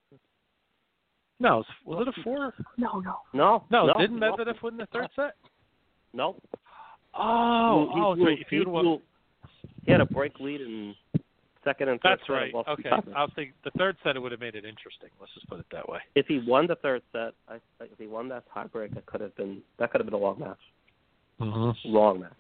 [1.38, 2.52] No, was, was it a four?
[2.76, 3.16] No, no.
[3.32, 3.64] No.
[3.70, 5.34] No, no didn't he Medvedev win the third set?
[6.12, 6.36] No.
[7.14, 8.38] Oh, He- he oh, blew- sorry.
[8.40, 9.00] If he he won,
[9.84, 10.94] He had a break lead in
[11.64, 12.18] second and third.
[12.18, 12.54] that's set, right.
[12.54, 12.88] Okay.
[12.90, 15.08] I was thinking the third set it would have made it interesting.
[15.20, 15.98] Let's just put it that way.
[16.14, 19.34] If he won the third set, I, if he won that tiebreak, that could have
[19.36, 20.58] been that could have been a long match.
[21.40, 21.88] Mm-hmm.
[21.88, 22.32] Long match.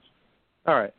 [0.66, 0.94] All right.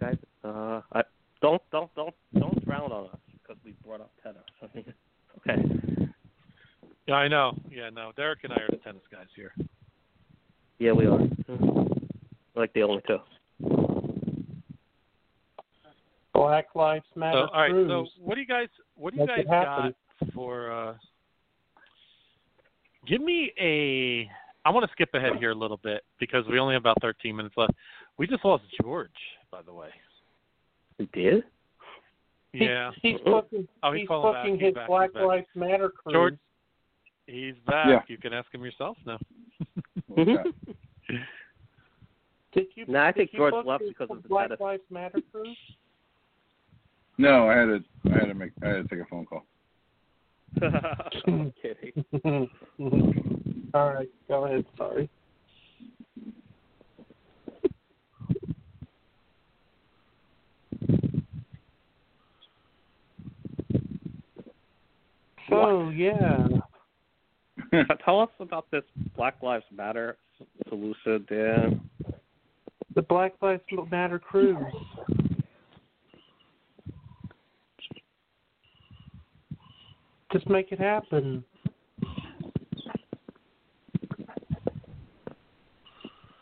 [0.00, 1.02] Guys, uh, I,
[1.40, 4.42] don't don't don't don't drown on us because we brought up tennis.
[4.62, 4.92] I mean,
[5.38, 6.10] okay.
[7.06, 7.58] Yeah, I know.
[7.70, 8.12] Yeah, no.
[8.16, 9.52] Derek and I are the tennis guys here.
[10.78, 11.20] Yeah, we are.
[12.56, 13.18] Like the only two.
[16.32, 17.70] Black Lives So, Matter all right.
[17.70, 17.88] cruise.
[17.88, 18.68] So, what do you guys?
[18.96, 19.92] What do you Make guys got
[20.34, 20.72] for?
[20.72, 20.94] uh
[23.06, 24.28] Give me a.
[24.66, 27.36] I want to skip ahead here a little bit because we only have about 13
[27.36, 27.74] minutes left.
[28.16, 29.10] We just lost George,
[29.50, 29.88] by the way.
[30.98, 31.44] We did.
[32.52, 32.92] He- Yeah.
[33.02, 33.66] he's booking.
[33.82, 34.42] Oh, he's he's calling back.
[34.44, 34.86] booking He's his back.
[34.88, 35.22] Black He's.
[35.22, 36.12] Lives Matter cruise.
[36.14, 36.38] George-
[37.26, 37.86] He's back.
[37.88, 38.00] Yeah.
[38.08, 39.18] You can ask him yourself now.
[40.12, 40.20] Mm-hmm.
[40.20, 40.50] Okay.
[42.52, 42.84] Did you?
[42.86, 44.60] No, I think George left because of the Black tennis.
[44.60, 45.56] Lives Matter cruise.
[47.18, 49.44] No, I had to I had to make I had to take a phone call.
[51.26, 52.04] I'm kidding.
[53.74, 54.64] All right, go ahead.
[54.76, 55.08] Sorry.
[65.50, 66.46] Oh yeah.
[68.04, 68.82] Tell us about this
[69.16, 70.16] Black Lives Matter
[70.68, 71.80] solution, Dan.
[72.94, 74.58] The Black Lives Matter cruise.
[80.32, 81.44] Just make it happen.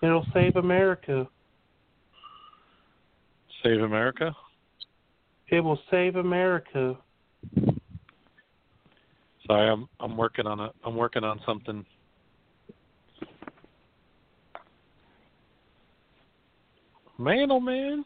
[0.02, 1.28] It'll save America.
[3.62, 4.34] Save America.
[5.48, 6.96] It will save America.
[9.46, 11.84] Sorry, I'm I'm working on a I'm working on something.
[17.18, 18.04] Man, oh man.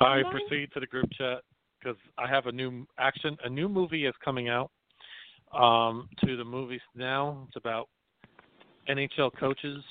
[0.00, 1.38] All right, proceed to the group chat
[1.78, 3.36] because I have a new action.
[3.44, 4.70] A new movie is coming out
[5.54, 7.46] um, to the movies now.
[7.48, 7.88] It's about
[8.88, 9.82] NHL coaches.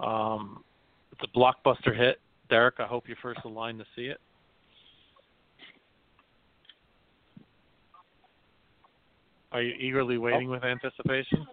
[0.00, 0.64] Um,
[1.14, 2.20] it's a blockbuster hit.
[2.50, 4.18] Derek, I hope you're first in line to see it.
[9.52, 10.52] Are you eagerly waiting oh.
[10.52, 11.46] with anticipation?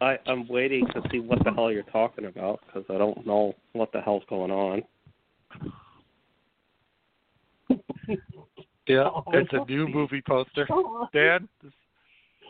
[0.00, 3.54] I, I'm waiting to see what the hell you're talking about because I don't know
[3.72, 4.82] what the hell's going on.
[8.88, 10.64] Yeah, it's a new movie poster.
[11.12, 11.48] Dan,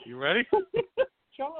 [0.04, 0.46] you ready?
[1.34, 1.50] John,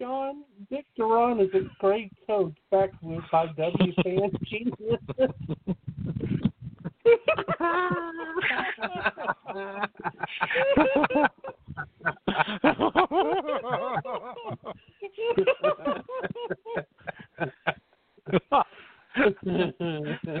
[0.00, 5.00] John, Dick Jauron is a great coach back with by W fan genius.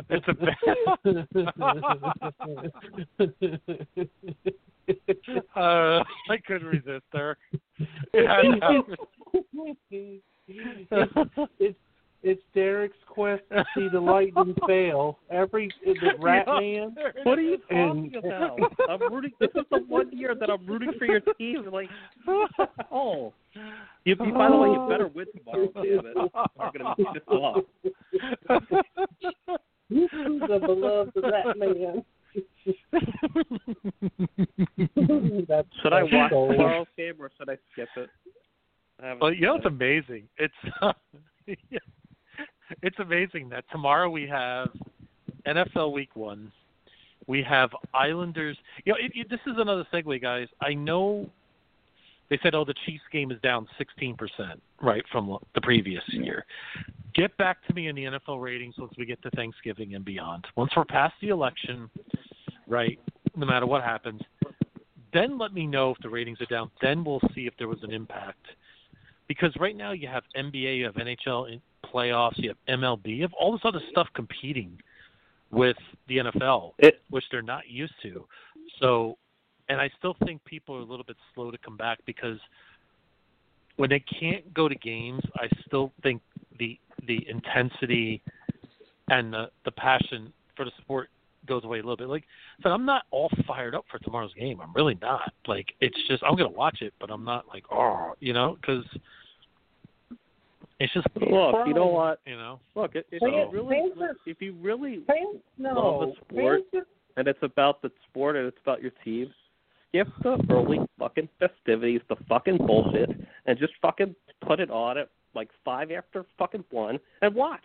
[0.08, 0.32] it's a
[5.56, 7.38] uh, I couldn't resist, Derek.
[8.12, 8.96] It had to happen.
[10.02, 11.78] it's, it's
[12.22, 15.18] it's Derek's quest to see the lightning fail.
[15.30, 16.94] Every the rat man.
[17.22, 18.58] What are you And- talking about?
[18.90, 19.30] I'm rooting.
[19.38, 21.66] This is the one year that I'm rooting for your team.
[21.70, 21.88] Like,
[22.90, 23.62] oh, you,
[24.04, 24.16] you.
[24.16, 25.68] By the way, you better win tomorrow.
[25.74, 26.16] Damn it!
[26.58, 27.64] I'm gonna be pissed off.
[29.90, 32.04] the beloved rat man.
[35.82, 36.52] Should I that's watch gold.
[36.52, 38.10] tomorrow's game or should I skip it?
[39.00, 40.24] I haven't Well, you know it's amazing.
[40.38, 40.54] It's
[42.82, 44.70] it's amazing that tomorrow we have
[45.46, 46.52] NFL Week One.
[47.26, 48.56] We have Islanders.
[48.84, 50.48] You know, it, it, this is another segue, guys.
[50.60, 51.28] I know
[52.30, 56.44] they said, "Oh, the Chiefs game is down 16 percent, right, from the previous year."
[57.14, 60.46] Get back to me in the NFL ratings once we get to Thanksgiving and beyond.
[60.56, 61.90] Once we're past the election,
[62.66, 62.98] right?
[63.36, 64.20] No matter what happens,
[65.12, 66.70] then let me know if the ratings are down.
[66.80, 68.44] Then we'll see if there was an impact.
[69.26, 71.60] Because right now you have NBA, you have NHL
[71.92, 74.78] playoffs, you have MLB, you have all this other stuff competing
[75.50, 75.76] with
[76.08, 78.26] the NFL, It- which they're not used to.
[78.78, 79.16] So,
[79.68, 82.38] and I still think people are a little bit slow to come back because
[83.76, 86.20] when they can't go to games, I still think
[86.58, 88.20] the the intensity
[89.08, 91.10] and the the passion for the sport
[91.46, 92.08] goes away a little bit.
[92.08, 92.24] Like,
[92.62, 94.60] so I'm not all fired up for tomorrow's game.
[94.60, 95.32] I'm really not.
[95.46, 98.84] Like, it's just I'm gonna watch it, but I'm not like, oh, you know, because
[100.80, 102.20] it's just Look, you know what?
[102.26, 102.60] you know.
[102.74, 106.60] Look, if if Fans- you really, fans if you really Fans, no, love the sport
[106.72, 106.84] fans
[107.16, 109.32] and it's about the sport and it's about your team,
[109.88, 113.10] skip the early fucking festivities, the fucking bullshit,
[113.46, 114.14] and just fucking
[114.46, 117.60] put it on at like five after fucking one and watch.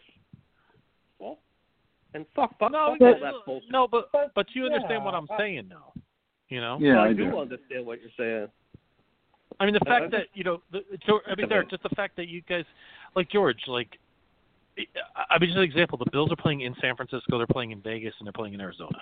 [1.19, 1.37] Well,
[2.15, 3.71] and fuck, fuck, No, fuck all but- that bullshit.
[3.71, 5.93] no, but But, but you understand yeah, what I'm saying, though.
[6.49, 6.77] You know.
[6.79, 7.39] Yeah, I, I do do.
[7.39, 8.47] understand what you're saying.
[9.63, 10.81] I mean, the fact that you know, the,
[11.25, 12.65] I mean, Derek, just the fact that you guys,
[13.15, 13.97] like George, like,
[15.29, 17.79] I mean, just an example: the Bills are playing in San Francisco, they're playing in
[17.79, 19.01] Vegas, and they're playing in Arizona.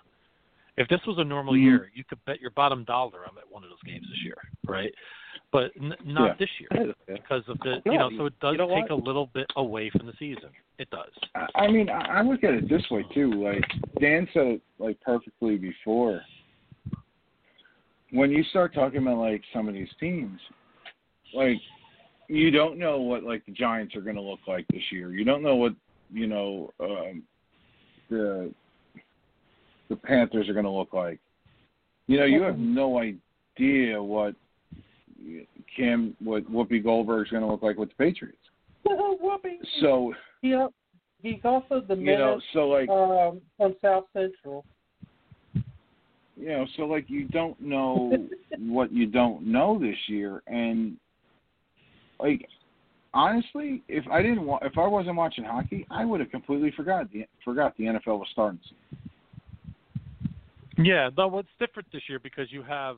[0.77, 1.63] If this was a normal Mhm.
[1.63, 4.37] year, you could bet your bottom dollar I'm at one of those games this year,
[4.67, 4.93] right?
[5.51, 6.33] But n- not Yeah.
[6.35, 8.91] this year because of the, No, you know, so it does you know take what?
[8.91, 10.49] a little bit away from the season.
[10.77, 11.11] It does.
[11.55, 13.31] I mean, I I look at it this way too.
[13.33, 13.65] Like
[13.99, 16.23] Dan said it like perfectly before.
[18.11, 20.39] When you start talking about like some of these teams,
[21.33, 21.57] like
[22.27, 25.11] you don't know what like the Giants are going to look like this year.
[25.11, 25.73] You don't know what
[26.11, 27.23] you know um,
[28.09, 28.53] the
[29.89, 31.19] the Panthers are going to look like.
[32.07, 34.35] You know, you have no idea what
[35.75, 38.37] Cam, what Whoopi Goldberg's going to look like with the Patriots.
[38.85, 39.59] Whoopee.
[39.81, 40.67] So Yeah,
[41.21, 44.65] he's also the you know, so like um, from South Central.
[46.41, 50.97] You know, so like you don't know what you don't know this year, and
[52.19, 52.47] like
[53.13, 57.11] honestly, if I didn't wa- if I wasn't watching hockey, I would have completely forgot
[57.11, 58.59] the forgot the NFL was starting.
[60.77, 62.97] Yeah, though what's different this year because you have,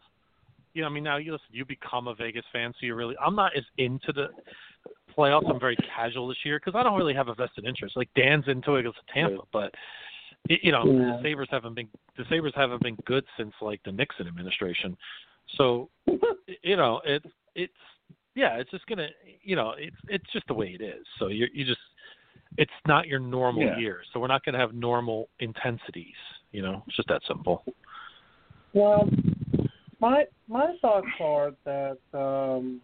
[0.73, 3.15] you know, I mean, now you listen, you become a Vegas fan, so you really.
[3.23, 4.27] I'm not as into the
[5.17, 5.49] playoffs.
[5.49, 7.97] I'm very casual this year because I don't really have a vested interest.
[7.97, 9.69] Like Dan's into it because of Tampa, but y-
[10.49, 11.17] you know, Yeah.
[11.17, 14.97] the Sabres haven't been the Sabres haven't been good since like the Nixon administration.
[15.57, 15.89] So,
[16.63, 17.73] you know, it's it's
[18.35, 19.09] yeah, it's just gonna,
[19.41, 21.05] you know, it's it's just the way it is.
[21.19, 21.79] So you you just.
[22.55, 23.79] It's not your normal Yeah.
[23.79, 26.13] year, so we're not going to have normal intensities.
[26.51, 27.65] You know, it's just that simple.
[28.73, 29.09] Well,
[29.99, 32.79] my my thoughts are that um,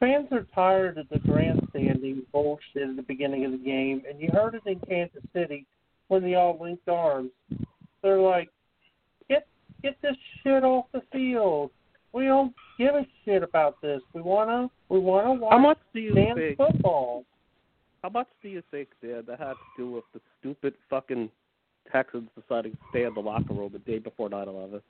[0.00, 4.30] fans are tired of the grandstanding bullshit at the beginning of the game, and you
[4.32, 5.64] heard it in Kansas City
[6.08, 7.30] when they all linked arms.
[8.02, 8.50] They're like,
[9.28, 9.46] "Get
[9.82, 11.70] get this shit off the field.
[12.12, 14.02] We don't give a shit about this.
[14.12, 16.58] We wanna we wanna watch How much do you damn think?
[16.58, 17.24] football."
[18.02, 21.28] How much do you think, Dan, that had to do with the stupid fucking
[21.90, 24.80] Texans deciding to stay in the locker room the day before 9/11?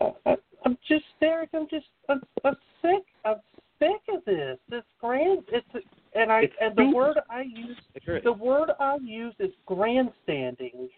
[0.00, 1.50] I, I'm just Derek.
[1.54, 3.04] I'm just I'm, I'm sick.
[3.24, 3.36] I'm
[3.78, 4.58] sick of this.
[4.68, 5.44] This grand.
[5.48, 6.94] It's and I It's and the stupid.
[6.94, 7.76] word I use
[8.22, 10.88] the word I use is grandstanding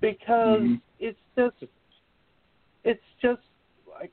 [0.00, 0.80] because Mhm.
[0.98, 1.56] it's just
[2.84, 3.42] it's just
[3.88, 4.12] like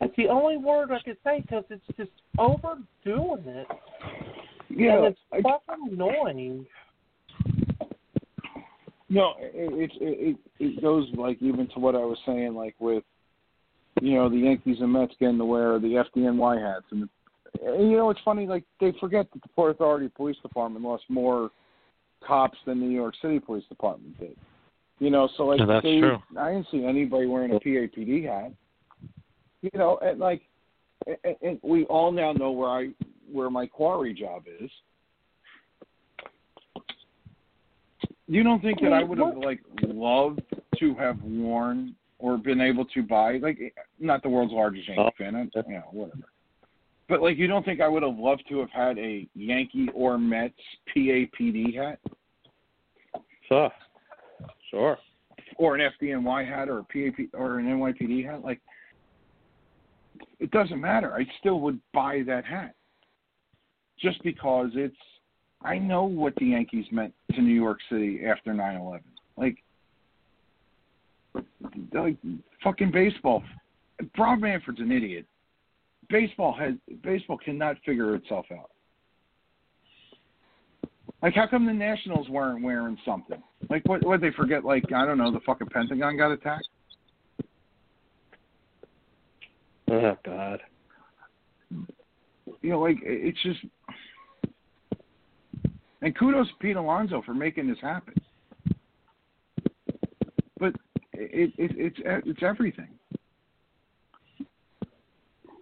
[0.00, 3.66] it's the only word I could say because it's just overdoing it.
[4.70, 6.66] Yeah, and it's I- fucking annoying.
[9.08, 13.04] No, it it, it it goes like even to what I was saying, like with
[14.00, 17.08] you know the Yankees and Mets getting to wear the FDNY hats, and, and
[17.62, 21.50] you know it's funny, like they forget that the Port Authority Police Department lost more
[22.26, 24.36] cops than the New York City Police Department did.
[24.98, 26.18] You know, so like Yeah, that's they, true.
[26.38, 28.52] I didn't see anybody wearing a PAPD hat.
[29.62, 30.42] You know, and like,
[31.06, 32.90] and, and we all now know where I
[33.30, 34.70] where my quarry job is.
[38.26, 40.42] You don't think that I would have like loved
[40.78, 45.10] to have worn or been able to buy like not the world's largest Yankee Oh.
[45.18, 46.28] fan, I, you know, whatever.
[47.10, 50.16] But like you don't think I would have loved to have had a Yankee or
[50.16, 50.54] Mets
[50.96, 51.98] PAPD hat
[53.48, 53.70] Sure.
[54.70, 54.96] Sure.
[55.56, 58.60] or an FDNY hat or a PAP or an NYPD hat like
[60.38, 61.12] it doesn't matter.
[61.12, 62.74] I still would buy that hat.
[63.98, 64.94] Just because it's
[65.62, 69.00] I know what the Yankees meant to New York City after 9/11.
[69.36, 69.56] Like
[71.92, 72.16] like
[72.62, 73.42] fucking baseball.
[74.16, 75.26] Rob Manfred's an idiot.
[76.10, 78.70] Baseball has baseball cannot figure itself out.
[81.22, 83.42] Like how come the Nationals weren't wearing something?
[83.68, 86.68] Like what what they forget like I don't know, the fucking Pentagon got attacked?
[89.90, 90.60] Oh God.
[92.62, 93.60] You know, like it's just
[96.02, 98.14] and kudos to Pete Alonso for making this happen.
[100.58, 100.74] But
[101.12, 102.88] it, it it's it's everything.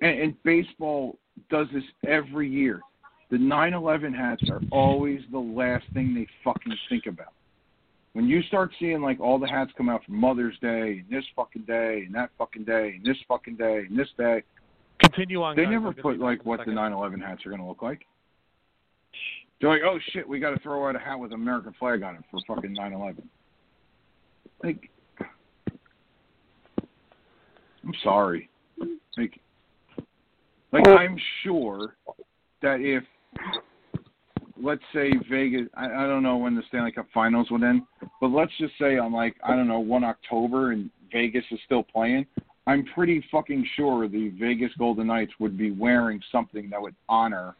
[0.00, 1.18] And, and baseball
[1.50, 2.80] does this every year.
[3.30, 7.32] The 9/11 hats are always the last thing they fucking think about.
[8.14, 11.24] When you start seeing like all the hats come out for Mother's Day and this
[11.36, 14.42] fucking day and that fucking day and this fucking day and this day,
[15.00, 15.56] Continue on.
[15.56, 15.72] they guys.
[15.72, 16.76] never put like what the second.
[16.76, 18.06] 9/11 hats are going to look like.
[19.60, 22.02] They're like, oh shit, we got to throw out a hat with an American flag
[22.02, 23.22] on it for fucking 9/11.
[24.64, 24.90] Like,
[27.84, 28.48] I'm sorry.
[29.16, 29.38] Like,
[30.72, 31.96] like I'm sure
[32.62, 33.04] that if,
[34.60, 37.82] let's say Vegas, I, I don't know when the Stanley Cup Finals would end,
[38.20, 41.82] but let's just say on like I don't know one October and Vegas is still
[41.82, 42.26] playing.
[42.66, 47.54] I'm pretty fucking sure the Vegas Golden Knights would be wearing something that would honor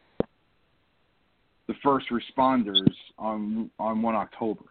[1.67, 4.65] the first responders on on one October.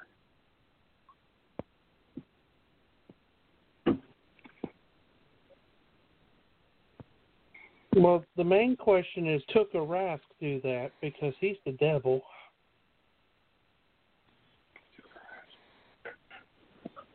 [7.98, 12.22] Well, the main question is, Tuukka Rask do that because he's the devil.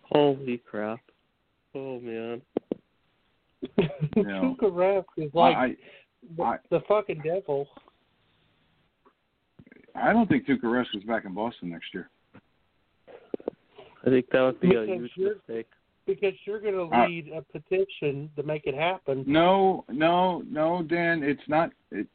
[0.03, 0.99] Holy crap.
[1.73, 2.41] Oh man.
[4.17, 5.75] know, Tuukka Rask is like I
[6.37, 7.67] the, I- the fucking devil.
[9.95, 12.09] I don't think Tuukka Rask is back in Boston next year.
[14.05, 15.67] I think that would be a huge mistake.
[16.05, 19.23] Because you're going to Uh, lead a petition to make it happen.
[19.25, 21.23] No, no, no, Dan.
[21.23, 21.71] It's not.
[21.91, 22.07] It,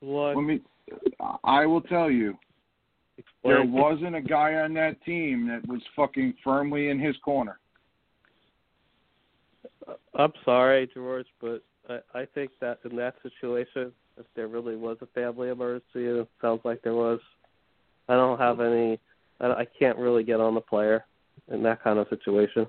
[0.00, 0.36] What?
[0.36, 0.60] let me.
[1.44, 2.38] I will tell you.
[3.44, 7.58] There wasn't a guy on that team that was fucking firmly in his corner.
[10.14, 14.76] I'm sorry, George, but I, I think think that in that situation, if there really
[14.76, 17.20] was a family emergency, and it sounds like there was,
[18.08, 18.98] I don't have any.
[19.40, 21.04] I, I can't really get on the player
[21.50, 22.66] in that kind of situation,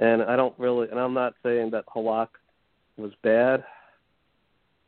[0.00, 0.88] and I don't really.
[0.90, 2.28] And I'm not saying that Halak
[2.96, 3.64] was bad,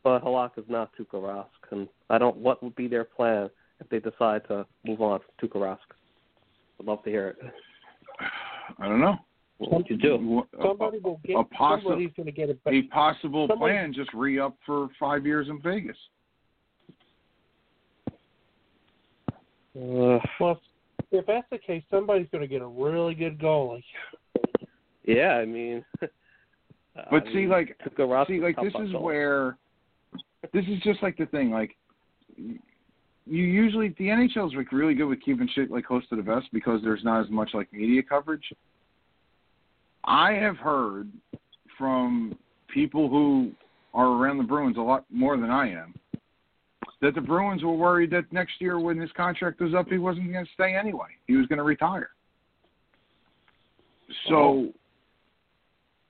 [0.02, 2.36] but Halak is not Tuukka Rask, and I don't.
[2.36, 3.48] What would be their plan
[3.80, 5.78] if they decide to move on from Tuukka Rask?
[6.80, 7.36] I'd love to hear it.
[8.78, 9.16] I don't know.
[9.58, 10.42] What would you do?
[10.60, 11.36] Somebody will get.
[11.36, 12.58] a possi- somebody's going to get a.
[12.68, 15.96] A possible Somebody- plan, just re up for five years in Vegas.
[19.76, 20.60] Uh, Well,
[21.10, 23.84] if that's the case, somebody's going to get a really good goalie.
[25.04, 25.84] yeah, I mean.
[27.10, 29.02] But I see, mean, like, Tuukka Rask see, like this is goal.
[29.02, 29.56] where
[30.52, 31.50] this is just like the thing.
[31.50, 31.76] Like,
[32.36, 32.58] you
[33.26, 36.46] usually the NHL is like really good with keeping shit like close to the vest
[36.52, 38.44] because there's not as much like media coverage.
[40.04, 41.10] I have heard
[41.78, 42.38] from
[42.72, 43.50] people who
[43.94, 45.94] are around the Bruins a lot more than I am
[47.04, 50.32] that the Bruins were worried that next year when his contract was up, he wasn't
[50.32, 51.08] going to stay anyway.
[51.26, 52.08] He was going to retire.
[54.26, 54.72] So,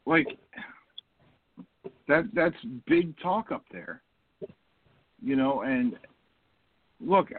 [0.07, 0.39] like,
[2.07, 2.55] that that's
[2.87, 4.03] big talk up there,
[5.21, 5.63] you know.
[5.63, 5.97] And
[7.01, 7.31] look,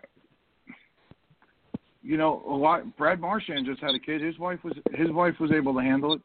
[2.03, 2.97] you know, a lot.
[2.97, 4.21] Brad Marchand just had a kid.
[4.21, 6.21] His wife was his wife was able to handle it.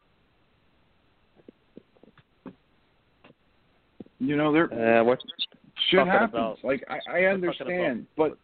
[4.19, 5.17] You know, there Uh, we're
[5.89, 6.29] shit happens.
[6.33, 8.37] about- like I, I understand, but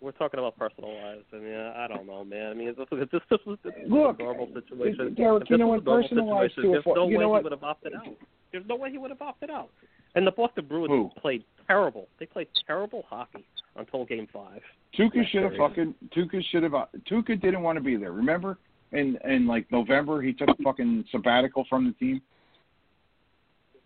[0.00, 1.24] we're talking about personal lives.
[1.32, 2.50] I mean, I don't know, man.
[2.50, 2.98] I mean, just this
[3.46, 5.14] was this was Look, a normal situation.
[5.14, 5.84] Derek, you this know what?
[5.84, 6.96] Personal lives to a there's fault.
[6.96, 7.42] no You way know he what?
[7.44, 8.06] would have opted out.
[8.52, 9.70] There's no way he would have opted out.
[10.14, 11.10] And the Boston Bruins Who?
[11.20, 12.08] played terrible.
[12.18, 13.44] They played terrible hockey
[13.76, 14.60] until Game Five.
[14.98, 18.12] Tuukka should have fucking Tuukka should have uh, Tuukka didn't want to be there.
[18.12, 18.58] Remember?
[18.92, 22.20] In in like November, he took a fucking sabbatical from the team.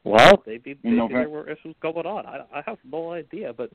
[0.05, 2.27] Well, maybe, maybe November- there were issues going on.
[2.27, 3.71] I, I have no idea, but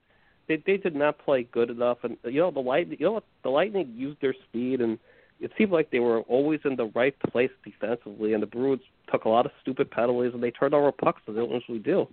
[0.48, 1.98] they they did not play good enough.
[2.04, 4.98] And you know the lightning, you know what, the Lightning used their speed, and
[5.40, 8.34] it seemed like they were always in the right place defensively.
[8.34, 11.34] And the Bruins took a lot of stupid penalties, and they turned over pucks that
[11.34, 12.08] they don't usually do.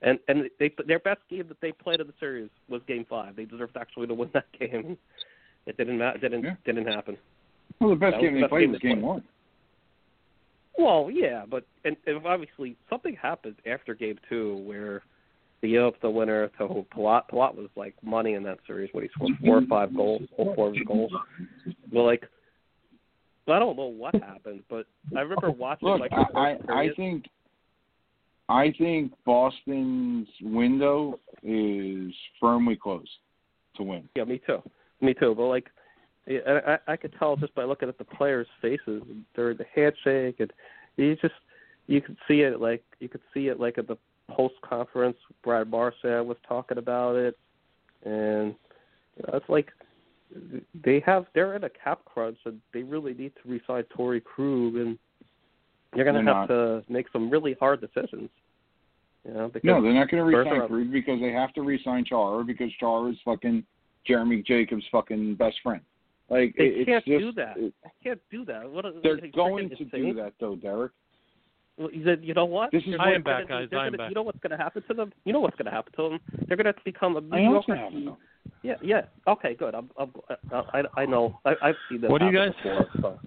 [0.00, 3.36] And and they their best game that they played in the series was Game Five.
[3.36, 4.96] They deserved actually to win that game.
[5.66, 6.54] It didn't ma- didn't Yeah.
[6.64, 7.16] didn't happen.
[7.80, 9.02] Well, the best That game the they best played game was game played.
[9.04, 9.24] one.
[10.78, 15.02] Well, yeah, but and, and obviously something happened after game two where
[15.60, 17.22] they gave up the winner to Palat.
[17.32, 19.68] Palat was like money in that series when he scored four or mm-hmm.
[19.68, 21.10] five goals, all four of his goals.
[21.92, 22.22] Well, like,
[23.48, 27.24] I don't know what happened, but I remember watching Look, like I, I I think
[28.48, 33.10] I think Boston's window is firmly closed
[33.76, 34.08] to win.
[34.14, 34.62] Yeah, me too.
[35.00, 35.34] Me too.
[35.36, 35.70] But like,
[36.28, 39.02] I, I I could tell just by looking at the players' faces
[39.34, 40.52] during the handshake, and
[40.96, 41.34] you just
[41.86, 43.96] you could see it like you could see it like at the
[44.30, 45.16] post conference.
[45.42, 47.36] Brad Marchand was talking about it,
[48.04, 48.54] and
[49.16, 49.72] you know, it's like
[50.84, 54.76] they have they're in a cap crunch, and they really need to re-sign Torrey Krug,
[54.76, 54.98] and
[55.94, 58.28] you're going to have to make some really hard decisions.
[59.24, 62.04] You know, because No, they're not going to re-sign Krug because they have to re-sign
[62.04, 63.64] Chara because Chara is fucking
[64.06, 65.80] Jeremy Jacobs' fucking best friend.
[66.30, 67.56] Like They it, can't it's just, do that.
[67.56, 68.70] it- I can't do that.
[68.70, 70.06] What are, they're are going to insane?
[70.06, 70.92] do that though, Derek.
[71.78, 72.70] Well, you said, you know what?
[72.72, 73.68] This is I am gonna back, guys.
[73.72, 74.08] I am gonna- back.
[74.10, 75.12] You know what's going to happen to them?
[75.24, 76.18] You know what's going to happen to them?
[76.46, 78.16] They're going to become a I know what's mediocre gonna happen, team.
[78.62, 79.02] Yeah, yeah.
[79.28, 79.74] Okay, good.
[79.74, 80.12] I'm, I'm,
[80.52, 81.38] uh, I, I know.
[81.44, 82.10] I, I've seen this.
[82.10, 83.18] What do you happen Before, so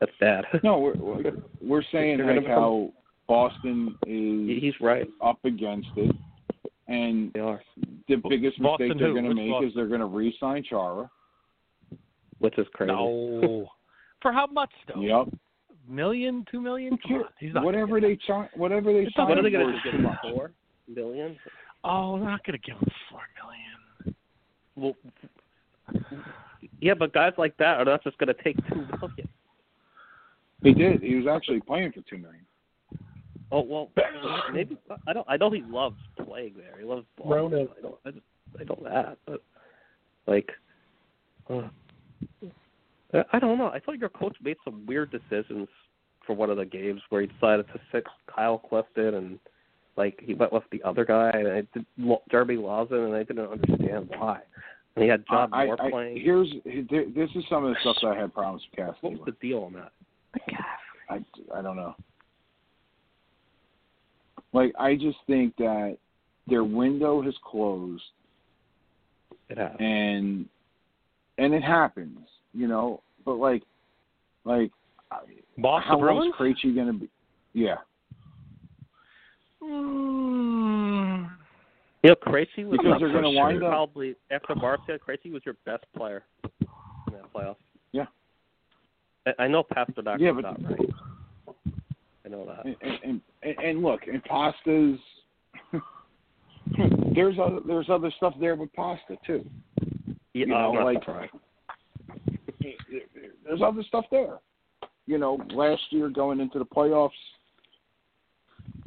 [0.00, 0.44] that's bad.
[0.64, 2.90] No, we're we're, we're saying They're how
[3.28, 5.06] Boston is He's right.
[5.22, 6.14] up against it,
[6.88, 7.60] and They are,
[8.08, 9.68] the biggest Boston mistake they're going to make Boston?
[9.68, 11.10] is they're going to re-sign Chara.
[12.42, 12.92] Which is crazy.
[12.92, 13.66] No.
[14.20, 15.00] For how much though?
[15.00, 15.34] Yep.
[15.88, 16.96] Million, two million?
[17.06, 17.24] Come on.
[17.40, 19.78] He's not Whatever they sign, whatever they It's sign not- What are they him going
[19.78, 19.90] for to?
[19.90, 20.18] Give him much.
[20.22, 20.50] four
[20.94, 21.36] billion?
[21.84, 24.16] Oh, they're not going to give him four million.
[24.76, 24.94] Well,
[26.80, 29.28] yeah, but guys like that are not just going to take two million.
[30.62, 31.02] He did.
[31.02, 32.44] He was actually playing for two million.
[33.50, 33.90] Oh well,
[34.52, 35.26] maybe I don't.
[35.28, 36.78] I know he loves playing there.
[36.78, 37.34] He loves ball.
[37.34, 37.70] I don't.
[38.06, 38.22] I, just,
[38.60, 39.42] I know that, but
[40.26, 40.48] like,
[41.50, 41.68] uh,
[43.14, 43.66] I- I don't know.
[43.68, 45.68] I thought your coach made some weird decisions
[46.26, 49.38] for one of the games where he decided to sit Kyle Clifton and
[49.96, 51.84] like he went with the other guy and I did
[52.30, 54.40] Jeremy Lauzon and I didn't understand why.
[54.94, 56.20] And he had John I, Moore I, playing.
[56.20, 59.16] here's this is some of the stuff that I had problems with what Cassidy.
[59.16, 59.92] was the deal on that?
[61.10, 61.94] I, I don't know.
[64.52, 65.96] Like I just think that
[66.46, 68.02] their window has closed
[69.48, 69.72] It has.
[69.78, 70.46] and
[71.38, 72.18] and it happens,
[72.52, 73.02] you know.
[73.24, 73.62] But like,
[74.44, 74.70] like
[75.58, 76.32] Boston how Bruins?
[76.38, 77.08] long's Krejci gonna be?
[77.54, 77.76] Yeah,
[79.62, 81.30] Mm,
[82.02, 84.98] You know, Krejci was Because they're gonna wind up- probably after Marcia.
[84.98, 87.56] Krejci was your best player in that playoff.
[87.92, 88.06] Yeah.
[89.26, 90.78] I, I know Pastrnak Yeah, but- not right.
[92.24, 92.64] I know that.
[92.64, 94.98] and, and, and, and look, and pastas.
[97.14, 99.44] there's other there's other stuff there with pasta too.
[100.34, 101.02] You know, like
[103.44, 104.38] there's other stuff there.
[105.06, 107.10] You know, last year going into the playoffs,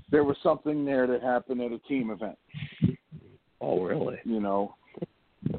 [0.10, 2.38] there was something there that happened at a team event.
[3.62, 4.18] Oh, really?
[4.24, 4.76] You know,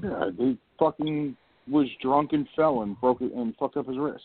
[0.02, 1.36] yeah, he fucking
[1.68, 4.24] was drunk and fell and broke it and fucked up his wrist.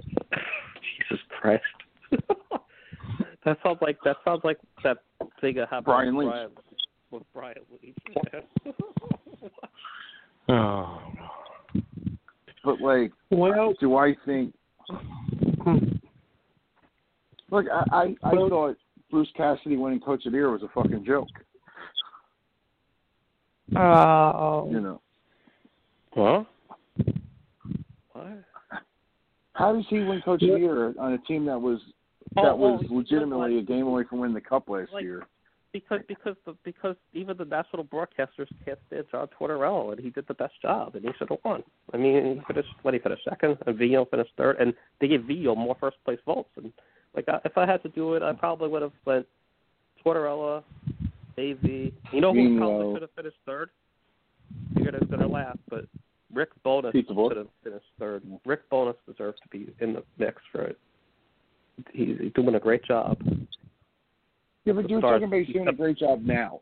[0.00, 1.62] Jesus Christ.
[3.44, 4.98] that sounds like that sounds like that
[5.40, 6.50] thing that happened Brian with Brian,
[7.10, 7.94] with Brian Leetch.
[10.52, 11.00] Oh.
[12.64, 14.54] But like, Well, do I think?
[17.50, 18.76] Look, I I, I thought
[19.10, 21.28] Bruce Cassidy winning Coach of the Year was a fucking joke.
[23.76, 24.68] Oh.
[24.70, 25.00] You know,
[26.14, 26.44] Huh?
[28.12, 28.26] What?
[29.54, 31.80] how does he win Coach of the Year on a team that was
[32.34, 35.26] that Oh, was oh, legitimately a game away from winning the cup last Like- year?
[35.72, 40.26] Because because the, because even the national broadcasters can't stand John Tortorella, and he did
[40.28, 41.62] the best job, and he should have won.
[41.94, 45.20] I mean, he finished what he finished second, and Vigneault finished third, and they gave
[45.20, 46.50] Vigneault more first place votes.
[46.56, 46.72] And
[47.16, 49.26] like, I, if I had to do it, I probably would have went
[50.04, 50.62] Tortorella,
[51.38, 51.64] AV.
[51.64, 53.70] You know who probably should have finished third?
[54.76, 55.86] You're gonna gonna laugh, but
[56.32, 58.22] Rick Bowness should have finished third.
[58.44, 60.78] Rick Bowness deserves to be in the mix for it.
[61.92, 63.18] He's, he's doing a great job.
[64.64, 65.14] Yeah, but you're Stars.
[65.20, 66.60] talking about he's doing a great job now.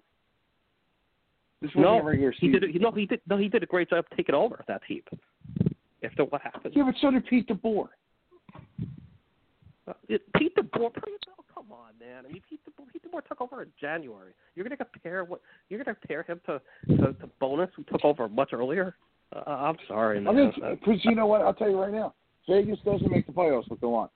[1.60, 2.62] This was No, never your he did.
[2.72, 3.20] You know, he did.
[3.28, 5.02] No, he did a great job taking over that team.
[6.02, 7.88] After what happened, Yeah, but so did Pete DeBoer.
[9.86, 10.90] Uh, it, Pete DeBoer.
[10.96, 12.24] Oh, come on, man.
[12.26, 14.32] I mean, Pete DeBoer, Pete DeBoer took over in January.
[14.54, 15.42] You're going to compare what?
[15.68, 16.60] You're going to compare him to
[16.96, 18.94] to, to Bowness, who took over much earlier.
[19.34, 20.34] Uh, I'm sorry, I man.
[20.36, 21.42] mean, because you know what?
[21.42, 22.14] I'll tell you right now.
[22.48, 24.08] Vegas doesn't make the playoffs with the line.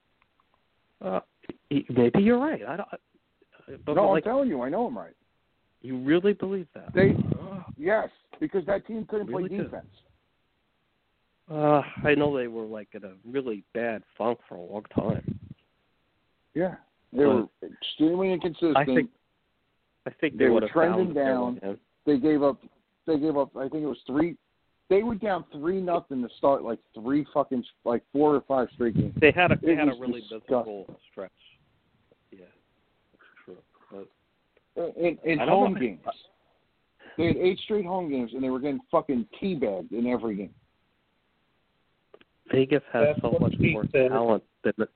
[1.03, 1.19] uh,
[1.69, 2.61] maybe you're right.
[2.67, 2.87] I don't.
[3.67, 5.15] But, no, but, like, I'm telling you, I know I'm right.
[5.81, 6.93] you really believe that?
[6.93, 7.15] They,
[7.77, 9.85] yes, because that team couldn't Really play defense.
[11.51, 15.39] Uh, I know they were like in a really bad funk for a long time.
[16.55, 16.75] Yeah,
[17.13, 18.75] they were extremely inconsistent.
[18.77, 19.09] I think.
[20.07, 21.59] I think they, They were trending down.
[22.05, 22.61] they gave up.
[23.05, 23.55] They gave up.
[23.55, 24.37] I think it was three.
[24.89, 28.95] They were down three nothing to start like three fucking like four or five straight
[28.95, 29.13] games.
[29.19, 30.39] They had a they It had a really disgusting.
[30.49, 31.31] miserable stretch.
[32.31, 32.45] Yeah,
[33.11, 33.57] that's true.
[33.91, 34.07] But
[34.75, 35.79] in, in home know.
[35.79, 35.99] games.
[37.17, 40.53] They had eight straight home games, and they were getting fucking teabagged in every game.
[42.51, 44.09] Vegas has That's so much more said.
[44.09, 44.87] talent than the,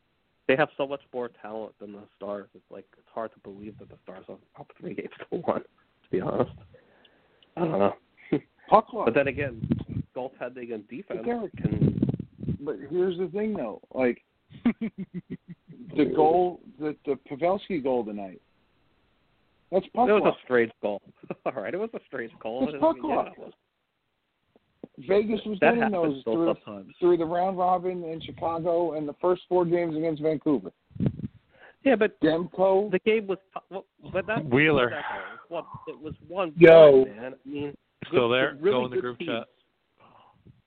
[0.48, 2.48] they have so much more talent than the Stars.
[2.54, 5.62] It's like it's hard to believe that the Stars are up three games to one.
[5.62, 6.52] To be honest,
[7.56, 7.94] I don't know.
[8.70, 9.06] Puck luck.
[9.06, 9.68] But then again,
[10.16, 12.08] goaltending and defense Derek, can.
[12.62, 13.82] But here's the thing, though.
[13.94, 14.22] Like
[14.82, 18.42] the goal, the the Pavelski goal tonight.
[19.72, 20.34] That's It was luck.
[20.36, 21.02] a strange goal.
[21.46, 22.66] All right, it was a strange goal.
[22.68, 23.34] It's I puck mean, yeah, luck.
[23.38, 23.54] it
[25.08, 26.94] Vegas was that doing those through, sometimes.
[27.00, 30.72] through the round robin in Chicago and the first four games against Vancouver.
[31.86, 32.92] Yeah, but Demko.
[32.92, 33.38] the game was.
[33.70, 34.90] Well, but that Wheeler.
[34.90, 35.04] that
[35.50, 36.52] goal, It was one.
[36.58, 37.06] Yo.
[37.06, 37.34] point, man.
[37.46, 38.58] I mean, Still good- there?
[38.60, 39.48] Really Go in the group teams, chat.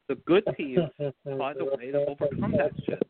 [0.09, 0.79] The good teams
[1.25, 3.03] find a way to overcome that shit.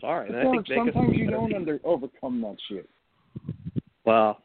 [0.00, 2.88] Sorry, and I think Vegas sometimes you don't under overcome that shit.
[4.04, 4.42] Well,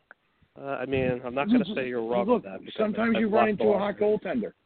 [0.60, 2.60] uh, I mean, I'm not going to say you're wrong Look, with that.
[2.60, 4.54] because sometimes I've you run into a hot goaltender.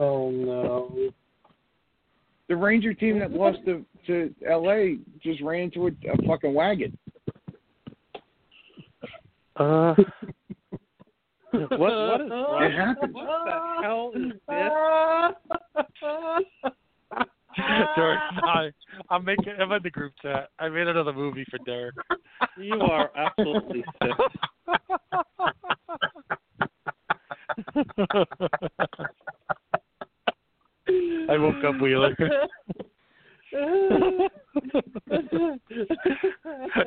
[0.00, 1.10] Oh no.
[2.48, 4.98] The Ranger team that lost to to L.A.
[5.22, 6.98] just ran into a, a fucking wagon.
[9.54, 9.94] Uh,
[11.52, 12.62] what what is wrong?
[12.64, 13.14] It happens.
[13.14, 14.32] What the hell is
[16.64, 16.72] this?
[17.56, 18.58] Derek, ah.
[18.58, 18.70] I,
[19.10, 19.54] I'm making.
[19.58, 20.50] I'm in the group chat.
[20.58, 21.94] I made another movie for Derek.
[22.58, 24.12] You are absolutely sick.
[31.28, 32.16] I woke up Wheeler.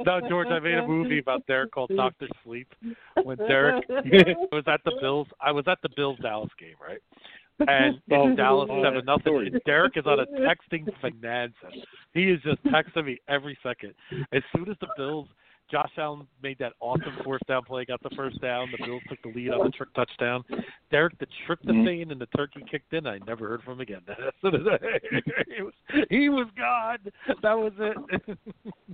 [0.06, 2.68] no, George, I made a movie about Derek called Doctor Sleep.
[3.24, 3.88] When Derek
[4.52, 7.02] was at the Bills, I was at the Bills Dallas game, right?
[7.68, 9.50] And Oh, Dallas seven nothing.
[9.54, 11.54] And Derek is on a texting bonanza.
[12.14, 13.94] He is just texting me every second.
[14.32, 15.28] As soon as the Bills,
[15.72, 18.70] Josh Allen made that awesome fourth down play, got the first down.
[18.72, 20.44] The Bills took the lead on the trick touchdown.
[20.90, 22.12] Derek, the tryptophan mm-hmm.
[22.12, 23.06] and the turkey kicked in.
[23.06, 24.02] I never heard from him again.
[24.10, 24.62] As soon as
[25.56, 25.74] he was
[26.10, 26.98] he was gone.
[27.44, 28.38] That was it.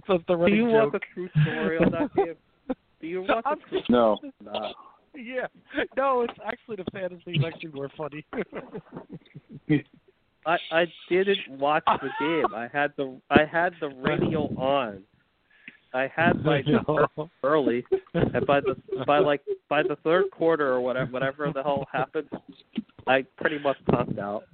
[0.07, 0.73] That's the Do running you joke.
[0.73, 2.75] want the true story on that game?
[2.99, 4.17] Do you want the true No.
[4.43, 4.71] Nah.
[5.17, 5.47] Yeah.
[5.97, 8.25] No, it's actually the fantasy is actually more funny.
[10.45, 12.53] I I didn't watch the game.
[12.55, 15.03] I had the I had the radio on.
[15.93, 17.07] I had my No.
[17.43, 18.75] early, and by the
[19.07, 22.27] by like by the third quarter or whatever whatever the hell happened,
[23.07, 24.43] I pretty much passed out.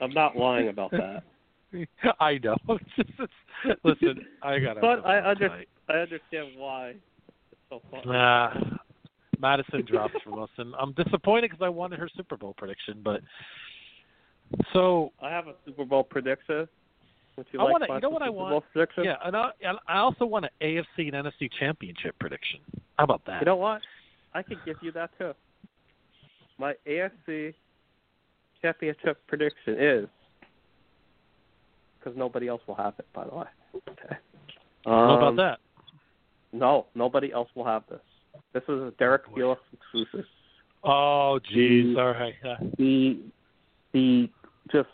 [0.00, 1.22] I'm not lying about that.
[2.20, 2.56] I know.
[2.68, 4.80] It's listen, I gotta.
[4.80, 5.68] But I go under tonight.
[5.88, 7.00] I understand why it's
[7.90, 8.10] so.
[8.10, 8.52] Nah,
[9.38, 13.00] Madison drops us, and I'm disappointed because I wanted her Super Bowl prediction.
[13.02, 13.20] But
[14.72, 16.68] so I have a Super Bowl prediction.
[17.36, 18.64] Would you I like want You know what I Super want?
[18.98, 22.60] Yeah, and I, and I also want an AFC and NFC championship prediction.
[22.98, 23.40] How about that?
[23.40, 23.80] You know what?
[24.34, 25.32] I could give you that too.
[26.58, 27.54] My AFC
[28.60, 30.08] championship prediction is
[31.98, 33.06] because nobody else will have it.
[33.14, 33.46] By the way.
[33.88, 34.16] Okay.
[34.84, 35.58] How about Um, that?
[36.52, 38.00] No, nobody else will have this.
[38.52, 40.26] This is a Derek Felix exclusive.
[40.84, 41.96] Oh, jeez.
[41.96, 42.34] All right.
[42.44, 42.56] Yeah.
[42.78, 43.18] The
[43.92, 44.28] the
[44.72, 44.88] just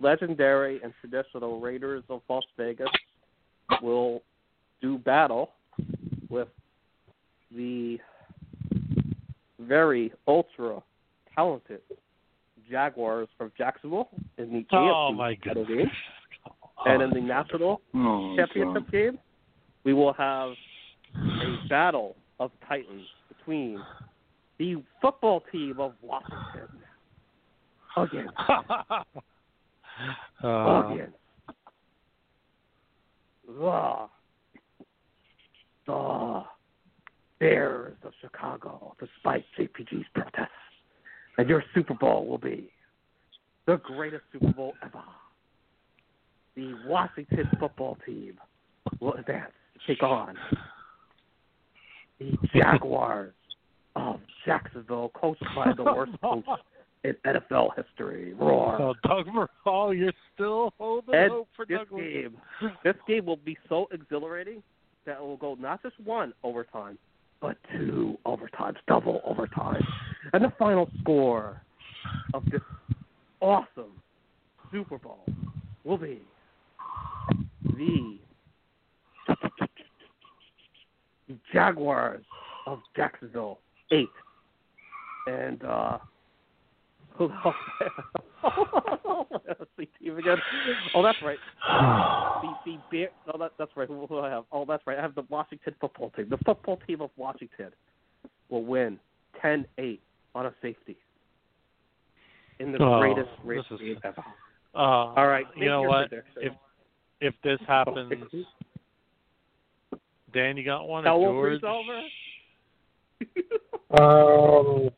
[0.00, 2.88] legendary and traditional Raiders of Las Vegas
[3.82, 4.22] will
[4.82, 5.50] do battle
[6.28, 6.48] with
[7.54, 7.98] the
[9.58, 10.82] very ultra
[11.34, 11.80] talented
[12.70, 14.08] Jaguars of Jacksonville
[14.38, 15.86] in the Oh AFC my title goodness.
[15.88, 16.54] game.
[16.86, 18.92] And in the national Oh, championship God.
[18.92, 19.18] game,
[19.84, 20.52] we will have
[21.14, 23.80] a battle of titans between
[24.58, 26.68] the football team of Washington
[27.96, 28.32] against
[30.42, 31.12] Uh, against
[33.46, 34.08] the
[35.86, 36.42] the
[37.38, 40.48] Bears of Chicago, despite JPG's protests.
[41.36, 42.70] And your Super Bowl will be
[43.66, 45.02] the greatest Super Bowl ever.
[46.56, 48.38] The Washington football team
[49.00, 50.36] will advance to take on
[52.20, 53.32] the Jaguars
[53.96, 56.44] of Jacksonville, coached by the worst coach
[57.04, 58.34] in NFL history.
[58.34, 58.80] Roar.
[58.80, 62.02] oh, Doug Marrone, you're still holding And hope for this Douglas.
[62.04, 62.36] game,
[62.84, 64.62] this game will be so exhilarating
[65.06, 66.98] that it will go not just one overtime,
[67.40, 69.82] but two overtimes, double overtime.
[70.34, 71.62] And the final score
[72.34, 72.60] of this
[73.40, 73.92] awesome
[74.70, 75.24] Super Bowl
[75.84, 76.20] will be
[77.76, 78.18] the
[81.52, 82.24] Jaguars
[82.66, 83.58] of Jacksonville
[83.92, 84.08] eight.
[85.26, 85.98] And uh
[87.16, 87.34] who the
[88.42, 90.38] hell Let's see team again.
[90.94, 91.38] Oh that's right.
[92.42, 93.86] The the Bear oh that that's right.
[93.86, 94.44] Who, do I have?
[94.50, 94.98] Oh that's right.
[94.98, 96.28] I have the Washington football team.
[96.30, 97.70] The football team of Washington
[98.48, 98.98] will win
[99.44, 99.98] 10-8
[100.34, 100.96] on a safety.
[102.58, 104.24] In the Oh, greatest race is- ever.
[104.74, 106.10] Uh, All right, You know what?
[106.36, 106.52] If
[107.20, 108.22] if this happens,
[110.32, 111.02] Dan, you got one?
[111.06, 111.62] Or Tell George?
[111.64, 112.00] over.
[113.98, 114.90] Um,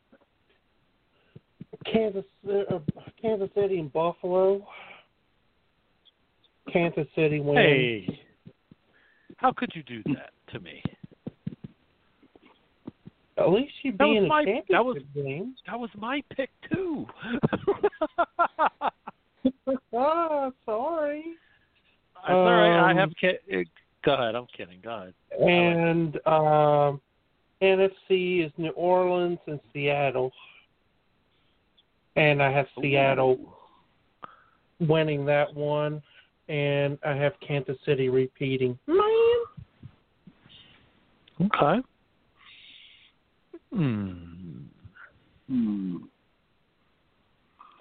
[1.90, 2.78] Kansas, uh,
[3.20, 4.66] Kansas City and Buffalo.
[6.72, 7.58] Kansas City wins.
[7.58, 8.20] Hey,
[9.36, 10.80] how could you do that to me?
[13.38, 15.54] At least you That be was in a my- championship that was- game.
[15.66, 17.06] That was my pick too.
[19.96, 21.24] ah, sorry.
[22.14, 22.78] That's all right.
[22.78, 23.10] I Um, have.
[24.04, 24.34] Ki- go ahead.
[24.34, 24.80] I'm kidding.
[24.82, 25.14] Go ahead.
[25.48, 27.00] And um,
[27.62, 30.32] NFC is New Orleans and Seattle.
[32.16, 33.38] And I have Seattle
[34.80, 36.02] winning that one,
[36.48, 38.78] and I have Kansas City repeating.
[38.86, 38.98] Man.
[41.40, 41.80] Okay.
[43.72, 44.12] Hmm.
[45.48, 45.96] Hmm.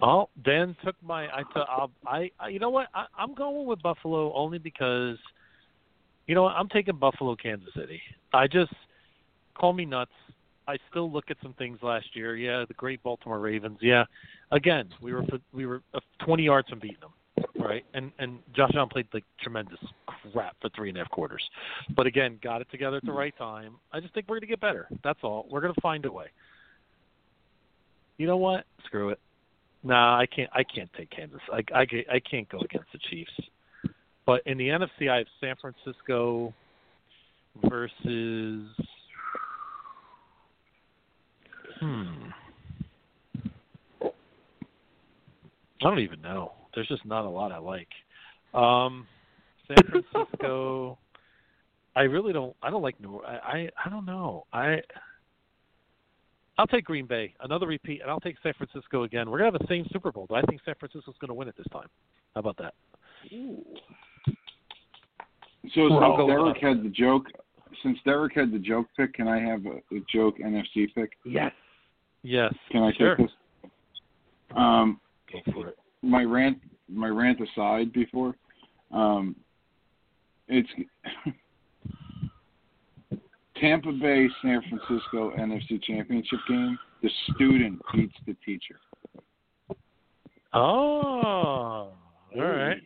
[0.00, 1.26] Oh, Dan took my.
[1.26, 1.68] I took.
[1.68, 2.30] I'll, I.
[2.40, 2.48] I.
[2.48, 2.88] You know what?
[2.94, 5.18] I, I'm going with Buffalo only because.
[6.32, 6.54] You know what?
[6.56, 8.00] I'm taking Buffalo, Kansas City.
[8.32, 8.72] I just
[9.54, 10.12] call me nuts.
[10.66, 12.36] I still look at some things last year.
[12.36, 13.76] Yeah, the great Baltimore Ravens.
[13.82, 14.04] Yeah,
[14.50, 17.84] again, we were we were uh, 20 yards from beating them, right?
[17.92, 19.78] And and Josh Allen played like tremendous
[20.32, 21.42] crap for three and a half quarters,
[21.94, 23.74] but again, got it together at the right time.
[23.92, 24.88] I just think we're gonna get better.
[25.04, 25.46] That's all.
[25.50, 26.28] We're gonna find a way.
[28.16, 28.64] You know what?
[28.86, 29.20] Screw it.
[29.82, 30.48] Nah, I can't.
[30.54, 31.42] I can't take Kansas.
[31.52, 33.32] I I I can't go against the Chiefs.
[34.26, 36.54] But in the NFC, I have San Francisco
[37.64, 38.64] versus.
[41.80, 42.30] Hmm.
[44.02, 44.10] I
[45.80, 46.52] don't even know.
[46.74, 47.88] There's just not a lot I like.
[48.54, 49.06] Um,
[49.66, 50.98] San Francisco.
[51.96, 52.54] I really don't.
[52.62, 53.20] I don't like New.
[53.26, 54.46] I, I I don't know.
[54.52, 54.80] I.
[56.58, 59.30] I'll take Green Bay, another repeat, and I'll take San Francisco again.
[59.30, 61.56] We're gonna have the same Super Bowl, but I think San Francisco's gonna win it
[61.56, 61.88] this time.
[62.34, 62.74] How about that?
[65.74, 67.26] So I'll since Derek had the joke,
[67.82, 71.12] since Derek had the joke pick, can I have a, a joke NFC pick?
[71.24, 71.52] Yes.
[72.22, 72.52] Yes.
[72.70, 73.16] Can I sure.
[73.16, 73.34] take this?
[74.56, 75.00] Um,
[75.32, 75.78] Go for it.
[76.02, 76.58] my rant,
[76.88, 78.34] my rant aside before,
[78.92, 79.36] um,
[80.48, 80.68] it's
[83.60, 86.78] Tampa Bay San Francisco NFC Championship game.
[87.02, 88.78] The student beats the teacher.
[90.52, 91.94] Oh, all
[92.34, 92.76] right.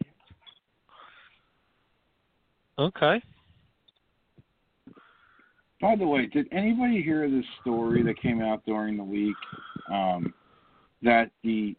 [2.78, 3.22] Okay.
[5.80, 9.36] By the way, did anybody hear this story that came out during the week
[9.92, 10.32] um,
[11.02, 11.74] that the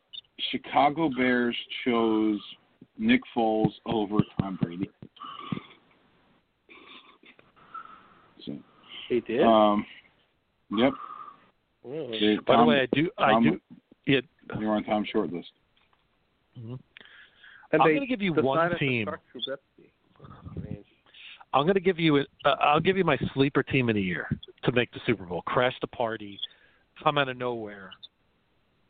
[0.52, 2.40] Chicago Bears chose
[2.98, 4.90] Nick Foles over Tom Brady?
[8.46, 8.58] So,
[9.10, 9.44] He did.
[9.44, 9.86] um,
[10.78, 10.94] yep.
[11.84, 12.20] Really?
[12.36, 13.10] They- By the way, I do.
[13.18, 13.60] I Tom- do.
[14.06, 14.22] Yeah.
[14.60, 15.52] You're on Tom's short list.
[16.58, 16.80] mhm.
[17.74, 19.04] And I'm going to give you one team.
[19.08, 19.52] start Trubisky.
[19.52, 19.58] I mean,
[21.58, 22.18] I'm going to give you.
[22.18, 24.30] A, uh, I'll give you my sleeper team of the year
[24.64, 25.42] to make the Super Bowl.
[25.44, 26.40] Crash the party,
[27.04, 27.92] come out of nowhere.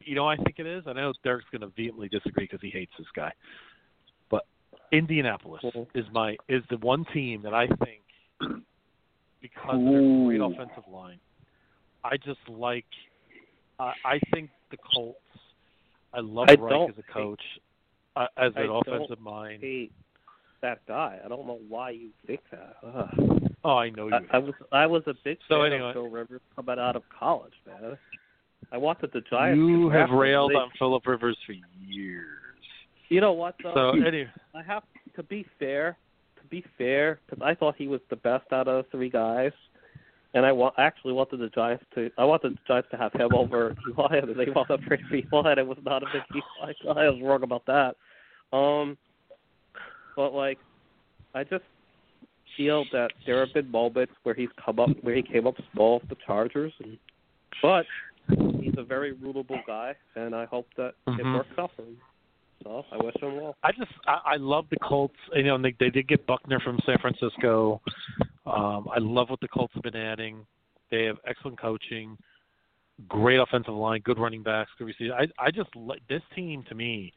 [0.01, 0.83] You know, I think it is.
[0.85, 3.31] I know Derek's going to vehemently disagree because he hates this guy,
[4.29, 4.45] but
[4.91, 5.87] Indianapolis Mhm.
[5.95, 8.01] is my is the one team that I think
[9.41, 11.19] because of their great offensive line.
[12.03, 12.85] I just like.
[13.79, 15.19] Uh, I think the Colts.
[16.13, 17.41] I love I Reich as a coach,
[18.15, 19.61] uh, as an offensive mind.
[19.61, 19.91] hate
[20.61, 21.19] that guy.
[21.23, 22.75] I don't know why you think that.
[22.85, 23.49] Ugh.
[23.63, 24.13] Oh, I know you.
[24.15, 25.89] I, I was I was a big So fan anyway.
[25.89, 27.97] of Phil Rivers coming out of college, man.
[28.71, 29.57] I wanted the Giants.
[29.57, 31.53] you have railed on Philip Rivers for
[31.85, 32.27] years.
[33.09, 33.55] You know what?
[33.63, 33.73] Though?
[33.73, 34.83] So anyway, I have
[35.15, 35.97] to be fair.
[36.41, 39.51] To be fair, because I thought he was the best out of the three guys,
[40.33, 42.09] and I wa- actually wanted the Giants to.
[42.17, 45.15] I wanted the Giants to have him over Eli, and they wound up trading for
[45.37, 46.73] Eli, and it was not a big Eli.
[46.83, 47.01] guy.
[47.01, 47.95] I was wrong about that.
[48.55, 48.97] Um,
[50.17, 50.57] but like,
[51.33, 51.63] I just
[52.57, 55.99] feel that there have been moments where he's come up, where he came up small
[55.99, 56.97] with the Chargers, and,
[57.61, 57.85] but
[58.59, 61.35] he's a very rootable guy, and I hope that it Mhm.
[61.35, 61.97] works out for him.
[62.63, 63.55] So I wish him well.
[63.63, 65.15] I just I, I love the Colts.
[65.33, 67.79] You know, and they they did get Buckner from San Francisco.
[68.47, 70.45] Um, I love what the Colts have been adding.
[70.89, 72.17] They have excellent coaching,
[73.07, 75.29] great offensive line, good running backs, good receivers.
[75.39, 75.69] I I just
[76.09, 77.13] this team to me.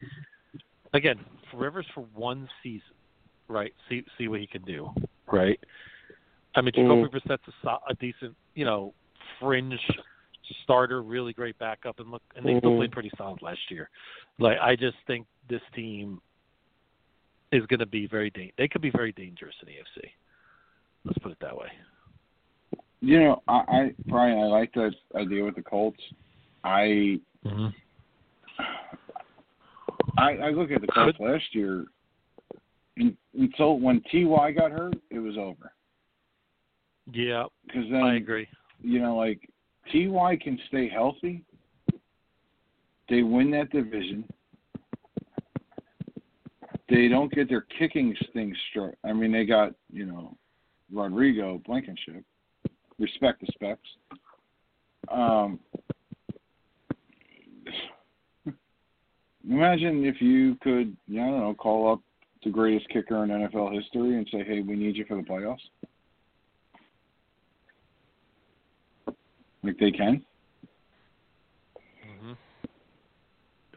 [0.93, 2.95] Again, for Rivers for one season,
[3.47, 3.73] right?
[3.89, 4.89] See see what he can do,
[5.31, 5.59] right?
[6.55, 7.11] I mean, Jacoby Mhm.
[7.11, 8.93] Brissett's a, so- a decent, you know,
[9.39, 9.79] fringe
[10.63, 12.77] starter, really great backup, and look, and they still Mhm.
[12.77, 13.89] played pretty solid last year.
[14.37, 16.21] Like, I just think this team
[17.53, 18.29] is going to be very.
[18.29, 20.13] Da- they could be very dangerous in the AFC.
[21.05, 21.71] Let's put it that way.
[22.99, 26.01] You know, I, I Brian, I like that idea with the Colts.
[26.63, 27.67] I Mm-hmm.
[30.17, 31.85] I, I look at the Colts last year.
[32.97, 35.71] and until when Ty got hurt, it was over.
[37.11, 38.47] Yeah, Because then I agree.
[38.81, 39.49] you know, like
[39.91, 41.43] Ty can stay healthy.
[43.09, 44.23] They win that division.
[46.89, 48.95] They don't get their kicking things straight.
[49.03, 50.37] I mean, they got you know
[50.91, 52.23] Rodrigo Blankenship.
[52.99, 53.79] Respect the specs.
[55.09, 55.59] Um,
[59.49, 62.01] imagine if you could, I don't know, call up
[62.43, 65.59] the greatest kicker in NFL history and say, "Hey, we need you for the playoffs."
[69.63, 70.25] Like they can.
[72.07, 72.31] Mm-hmm.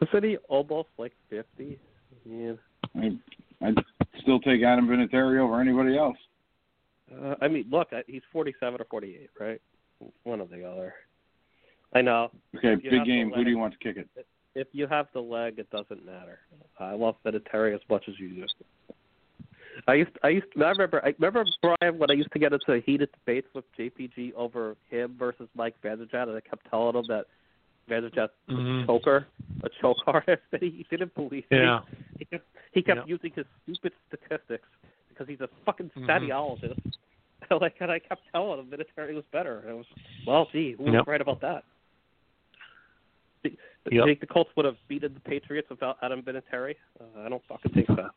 [0.01, 1.79] Isn't he almost like fifty?
[2.25, 2.53] Yeah.
[2.95, 3.11] I
[3.61, 3.75] I'd
[4.21, 6.17] still take Adam Vinatieri over anybody else.
[7.11, 9.61] Uh, I mean, look, he's forty-seven or forty-eight, right?
[10.23, 10.93] One or the other.
[11.93, 12.31] I know.
[12.57, 13.31] Okay, you big game.
[13.33, 14.09] Who do you want to kick it?
[14.55, 16.39] If you have the leg, it doesn't matter.
[16.79, 18.45] I love Vinatieri as much as you do.
[19.87, 22.81] I used, I used, I remember, I remember Brian when I used to get into
[22.85, 27.25] heated debates with JPG over him versus Mike Vanderjagt, and I kept telling him that
[27.89, 28.83] Vanderjagt was Mhm.
[28.83, 29.27] a choker,
[29.63, 31.57] a choke artist, and he didn't believe me.
[31.57, 31.81] Yeah.
[32.17, 33.05] He kept, he kept Yeah.
[33.05, 34.69] using his stupid statistics
[35.09, 36.75] because he's a fucking Mhm.
[37.61, 39.59] like, and I kept telling him Vinatieri was better.
[39.59, 39.87] And it was,
[40.25, 41.07] well, gee, who was Yep.
[41.07, 41.65] right about that?
[43.49, 43.55] Do
[43.91, 44.05] do Yep.
[44.05, 46.75] think the Colts would have beaten the Patriots without Adam Vinatieri?
[46.99, 48.09] Uh, I don't fucking think so.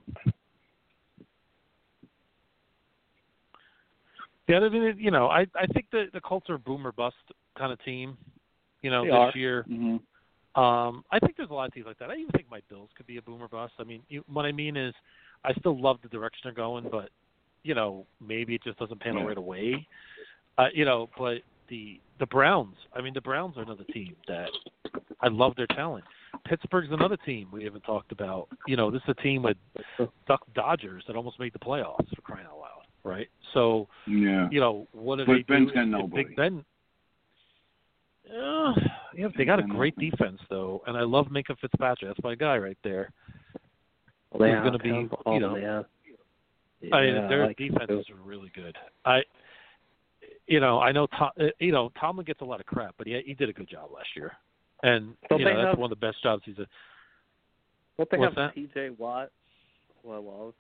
[4.49, 7.17] Yeah, I mean, you know, I I think the the Colts are a boomer bust
[7.57, 8.17] kind of team.
[8.83, 9.33] You know, They this are.
[9.35, 9.65] year.
[9.69, 10.61] Mm-hmm.
[10.61, 12.11] Um, I think there's a lot of teams like that.
[12.11, 13.75] I even think my Bills could be a boomer bust.
[13.79, 14.95] I mean, you, what I mean is,
[15.45, 17.11] I still love the direction they're going, but
[17.63, 19.29] you know, maybe it just doesn't pan out Yeah.
[19.29, 19.87] right away.
[20.57, 22.75] Uh, you know, but the the Browns.
[22.95, 24.49] I mean, the Browns are another team that
[25.21, 26.05] I love their talent.
[26.45, 28.49] Pittsburgh's another team we haven't talked about.
[28.67, 29.57] You know, this is a team with
[30.27, 32.85] Duck Hodges that almost made the playoffs for crying out loud.
[33.05, 33.29] right?
[33.55, 34.49] So Yeah.
[34.51, 35.75] you know what do But they Ben's do?
[35.75, 36.25] got if nobody.
[36.25, 36.65] Big Ben.
[38.31, 38.73] Uh,
[39.15, 42.11] yeah, they got a great defense though, and I love Minkah Fitzpatrick.
[42.11, 43.11] That's my guy right there.
[44.33, 44.89] Well, He's yeah, going to be,
[45.33, 45.83] you know, yeah.
[46.93, 48.77] I mean, their like him defenses are really good.
[49.07, 49.21] I,
[50.49, 51.31] you know, I know Tom.
[51.41, 53.69] uh, You know, Tomlin gets a lot of crap, but he he did a good
[53.69, 54.33] job last year,
[54.83, 56.59] and Don't you know that's have- one of the best jobs he's.
[56.59, 56.67] A,
[57.97, 58.55] Don't they have that?
[58.55, 58.91] T.J.
[58.99, 59.31] Watt?
[60.03, 60.55] Well, I love.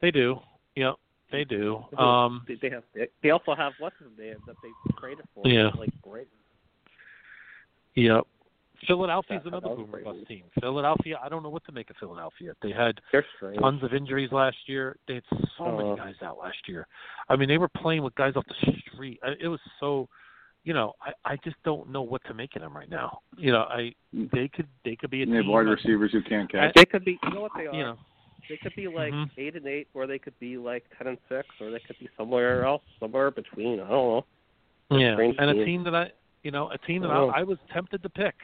[0.00, 0.36] they do,
[0.76, 0.92] yeah,
[1.30, 1.84] they do.
[1.98, 2.84] Um, they, they have.
[3.22, 5.46] They also have what's his name that they traded for?
[5.46, 5.70] Yeah.
[5.76, 6.28] Like great.
[7.94, 8.26] Yep.
[8.86, 10.44] Philadelphia's That- another that was boomer bust team.
[10.60, 12.54] Philadelphia, I don't know what to make of Philadelphia.
[12.62, 13.00] They had
[13.60, 14.96] tons of injuries last year.
[15.06, 15.24] They had
[15.56, 16.86] so Uh, many guys out last year.
[17.28, 19.20] I mean, they were playing with guys off the street.
[19.40, 20.08] It was so,
[20.64, 23.20] you know, I I just don't know what to make of them right now.
[23.36, 25.52] You know, I they could they could be a They have team.
[25.52, 26.74] wide receivers who can't catch.
[26.74, 27.18] They could be.
[27.22, 27.74] You know what they are?
[27.74, 27.98] You know,
[28.48, 29.30] They could be like Mhm.
[29.38, 32.08] eight and eight, or they could be like ten and six, or they could be
[32.16, 33.78] somewhere else, somewhere between.
[33.78, 34.24] I don't
[34.90, 34.98] know.
[34.98, 35.64] yeah, strange and a team.
[35.64, 36.10] team that I,
[36.42, 37.30] you know, a team that Oh.
[37.30, 38.34] I, I was tempted to pick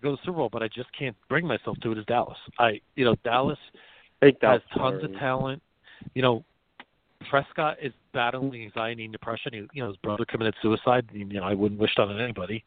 [0.00, 1.98] to go to the Super Bowl, but I just can't bring myself to it.
[1.98, 2.38] Is Dallas?
[2.58, 3.58] I, you know, Dallas
[4.22, 5.62] has tons of talent.
[6.14, 6.44] You know,
[7.28, 9.52] Prescott is battling anxiety and depression.
[9.52, 11.06] He, you know, his brother committed suicide.
[11.12, 12.64] You know, I wouldn't wish that on anybody.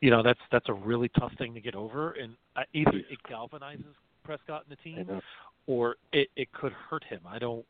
[0.00, 2.34] You know, that's that's a really tough thing to get over, and
[2.74, 3.84] either it galvanizes
[4.24, 5.20] Prescott and the team,
[5.66, 7.20] or it it could hurt him.
[7.28, 7.64] I don't,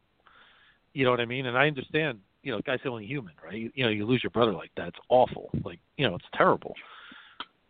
[0.95, 1.47] you know what I mean?
[1.47, 2.21] And I understand.
[2.45, 3.55] You know, guy's only human, right?
[3.55, 4.89] You, you know, you lose your brother like that.
[4.89, 5.51] It's awful.
[5.65, 6.75] Like, you know, it's terrible.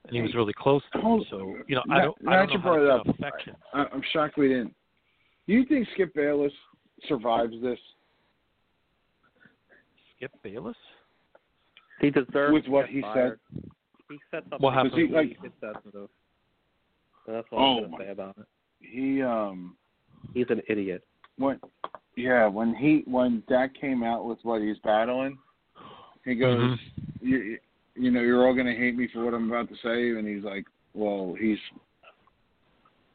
[0.06, 1.24] And he was really close to him.
[1.31, 3.08] So, you know, I don't, now I that don't you know how brought it up,
[3.08, 3.55] affection.
[3.72, 4.74] I, I'm shocked we didn't.
[5.47, 6.52] Do you think Skip Bayless
[7.08, 7.78] survives this
[10.16, 10.76] Skip Bayless?
[12.00, 13.39] He deserves with what he fired.
[13.55, 13.70] said?
[14.08, 14.58] He said something.
[14.58, 14.92] What happened?
[14.92, 16.08] Does he, like- really insensitive.
[17.26, 18.47] And that's all Oh, I'm gonna say about it.
[18.81, 19.76] He um
[20.34, 21.05] He's an idiot.
[21.39, 21.60] when
[22.16, 25.39] yeah when he when Dak came out with what he's battling,
[26.24, 26.78] he goes,
[27.22, 27.55] Mm-hmm.
[27.94, 30.26] You, you know, you're all gonna hate me for what I'm about to say, and
[30.26, 30.64] he's like,
[30.94, 31.58] well, he's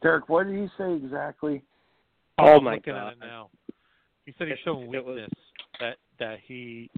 [0.02, 0.28] Derek.
[0.28, 1.62] What did he say exactly?
[2.38, 3.06] Oh I'm my looking God.
[3.08, 3.50] at it now.
[4.26, 5.30] He said he's It- showing it weakness.
[5.80, 6.90] That that he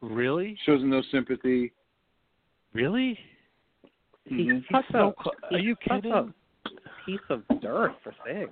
[0.00, 1.72] really, Shows no sympathy.
[2.72, 3.18] really.
[4.24, 4.64] He's Mhm.
[4.72, 5.14] such so
[5.50, 6.12] a, are you kidding?
[6.12, 6.32] a
[7.06, 8.48] piece of dirt for saying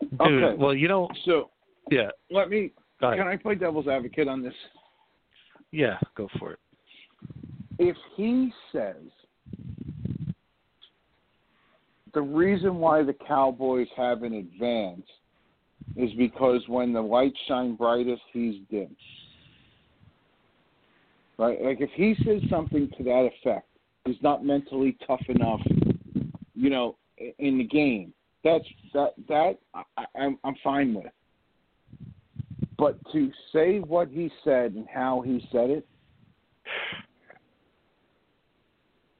[0.00, 0.18] that.
[0.24, 0.56] Dude, Okay.
[0.56, 1.50] well, you know, So
[1.90, 2.10] yeah.
[2.30, 2.72] let me.
[3.00, 4.54] Can I play devil's advocate on this?
[5.70, 6.58] Yeah, go for it.
[7.78, 8.96] If he says
[12.14, 15.06] the reason why the Cowboys have an advance
[15.96, 18.94] is because when the lights shine brightest, he's dim.
[21.38, 21.60] Right?
[21.62, 23.68] Like if he says something to that effect,
[24.04, 25.60] he's not mentally tough enough,
[26.54, 26.96] you know,
[27.38, 28.12] in the game.
[28.42, 31.12] That's that that I- I'm I'm fine with.
[32.78, 35.86] But to say what he said and how he said it,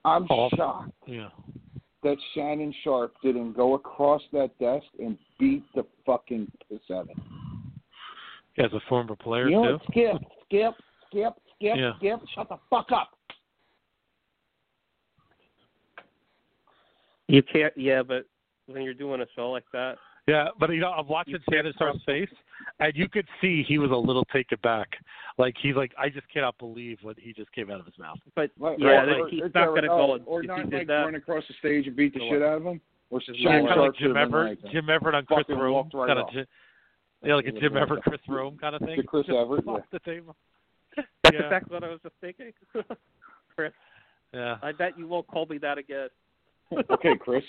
[0.05, 0.51] I'm Awful.
[0.57, 1.29] shocked Yeah.
[2.03, 7.17] that Shannon Sharpe didn't go across that desk and beat the fucking piss out of
[7.17, 7.73] him.
[8.59, 9.85] As a former player You know too.
[9.91, 10.75] Skip, skip,
[11.09, 11.97] skip, skip, Yeah.
[11.97, 12.21] skip.
[12.35, 13.11] Shut the fuck up.
[17.29, 17.77] You can't.
[17.77, 18.25] Yeah, but
[18.67, 21.65] when you're doing a show like that, Yeah, but you know, I'm watching You can't
[21.65, 22.29] Shannon Sharpe's face,
[22.81, 24.89] and you could see he was a little taken back.
[25.37, 28.19] Like he's like, I just cannot believe what he just came out of his mouth.
[28.35, 30.23] but Like, yeah, or, he's not going to call oh, it.
[30.27, 32.65] or if not like that, run across the stage and beat the shit out of
[32.65, 32.81] him.
[33.11, 35.39] Or Yeah, kind of like Jim should have been Everett, like, Jim Everett on Chris
[35.39, 36.35] fucking Rome, right kind off.
[36.35, 36.47] of,
[37.25, 37.83] yeah, like a Jim right.
[37.83, 38.97] Everett, Chris Rome kind of thing.
[38.97, 39.85] To Chris Just Everett, fuck yeah.
[39.93, 40.37] the table.
[40.97, 41.45] that's yeah.
[41.45, 42.53] exactly what I was just thinking.
[43.57, 43.73] Chris,
[44.35, 44.57] Yeah.
[44.63, 46.09] I bet you won't call me that again.
[46.91, 47.45] okay, Chris.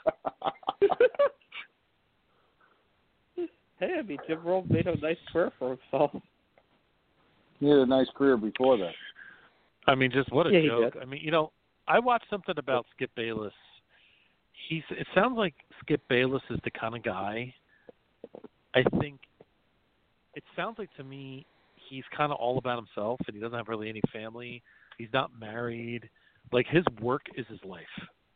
[3.80, 6.10] hey, I mean, Jim Rome made a nice career for himself.
[7.58, 8.92] he had a nice career before that.
[9.86, 10.96] I mean, just what a Yeah, joke.
[11.00, 11.52] I mean, you know,
[11.88, 13.54] I watched something about Skip Bayless.
[14.68, 14.82] He's.
[14.90, 17.52] It sounds like Skip Bayless is the kind of guy.
[18.74, 19.18] I think.
[20.34, 21.44] It sounds like to me
[21.88, 24.62] he's kind of all about himself, and he doesn't have really any family.
[24.96, 26.08] He's not married.
[26.52, 27.82] Like his work is his life.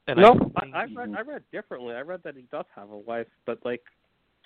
[0.07, 1.95] And no, I, I, I read I read differently.
[1.95, 3.83] I read that he does have a wife, but like,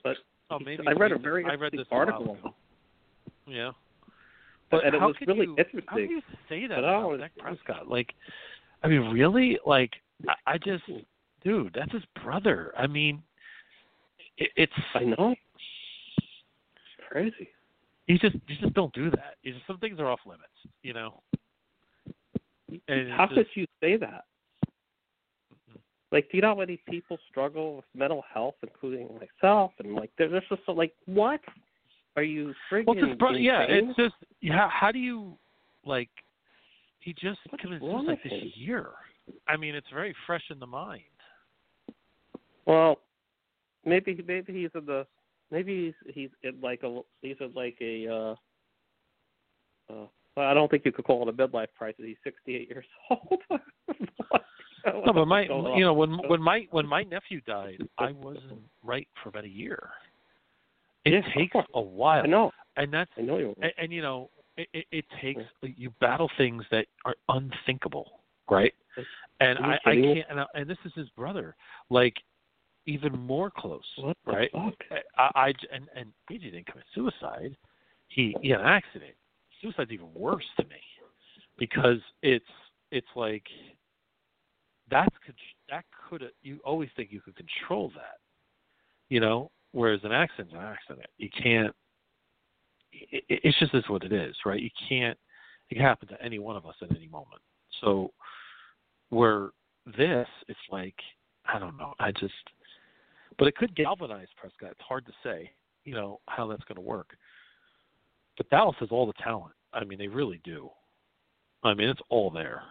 [0.05, 0.17] but
[0.51, 2.37] oh, maybe I read a very I read this while article.
[3.47, 3.71] Yeah.
[4.71, 5.83] But and it was really you, interesting.
[5.87, 6.21] How can you
[6.51, 7.89] say that about Dak Prescott?
[7.89, 8.13] Like,
[8.83, 9.59] I mean, really?
[9.65, 9.93] Like,
[10.29, 10.83] I, I just,
[11.43, 12.75] dude, that's his brother.
[12.77, 13.23] I mean,
[14.37, 14.73] it, it's.
[14.95, 15.35] I know.
[16.19, 17.49] It's crazy.
[18.07, 19.37] You just, you just don't do that.
[19.43, 20.45] You just, some things are off limits,
[20.83, 21.23] you know.
[22.89, 24.25] And How just- could you say that?
[26.11, 29.09] Like, do you know how many people struggle with mental health, including
[29.43, 29.73] myself?
[29.79, 31.41] And like, there's just so, like, what?
[32.19, 34.69] are you friggin' Well, it's bro- yeah, it's just yeah.
[34.69, 35.39] How do you
[35.87, 36.11] like?
[36.99, 38.89] He just because it's just like this year.
[39.47, 41.03] I mean, it's very fresh in the mind.
[42.67, 42.99] Well,
[43.85, 45.07] maybe maybe he's in the
[45.53, 48.33] maybe he's he's in like a he's in like a uh
[49.93, 50.07] uh
[50.37, 52.05] well, I don't think you could call it a midlife crisis.
[52.05, 53.41] He's 68 years old.
[55.07, 59.09] No, but my you know when when my when my nephew died, I wasn't right
[59.23, 59.91] for about a year.
[61.05, 62.53] It Yeah, takes a while, I know.
[62.77, 63.55] and that's I know you.
[63.63, 68.75] and, and you know it, it, it takes you battle things that are unthinkable, right?
[69.41, 70.27] And I, I can't.
[70.29, 71.55] And, I, and this is his brother,
[71.91, 72.15] like
[72.87, 74.51] even more close, What right?
[74.53, 74.75] fuck?
[75.17, 77.57] I, I and and AJ didn't commit suicide.
[78.09, 79.13] He he had an accident.
[79.61, 80.81] Suicide's even worse to me
[81.59, 82.45] because it's
[82.91, 83.45] it's like
[84.91, 85.15] that's
[85.71, 88.19] that could you always think you could control that,
[89.09, 89.51] you know.
[89.73, 91.07] Whereas an accident's an accident.
[91.19, 91.75] You can't.
[92.93, 94.61] It, it's just is what it is, right?
[94.61, 95.19] You can't.
[95.71, 97.43] It can happen to any one of us at any moment.
[97.83, 98.13] So
[99.11, 99.51] where
[99.97, 100.95] this, it's like
[101.49, 101.95] I don't know.
[101.99, 102.35] I just,
[103.39, 104.73] but it could galvanize Prescott.
[104.73, 105.51] It's hard to say,
[105.85, 107.11] you know, how that's going to work.
[108.37, 109.55] But Dallas has all the talent.
[109.73, 110.69] I mean, they really do.
[111.65, 112.63] I mean, it's all there.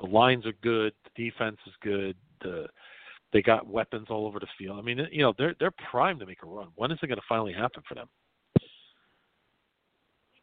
[0.00, 0.92] The lines are good.
[1.04, 2.16] The defense is good.
[2.42, 2.66] The
[3.32, 4.78] they got weapons all over the field.
[4.78, 6.68] I mean, you know, they're they're primed to make a run.
[6.76, 8.08] When is it going to finally happen for them?
[8.56, 8.64] It's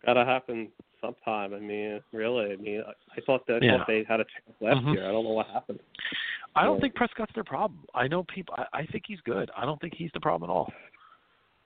[0.05, 1.53] gotta happen sometime.
[1.53, 2.51] I mean, really.
[2.51, 3.77] I mean, I, I thought that I Yeah.
[3.77, 4.95] thought they had a chance last Mhm.
[4.95, 5.07] year.
[5.07, 5.79] I don't know what happened.
[6.55, 7.85] I don't So- think Prescott's their problem.
[7.93, 8.53] I know people.
[8.57, 9.49] I, I think he's good.
[9.55, 10.71] I don't think he's the problem at all.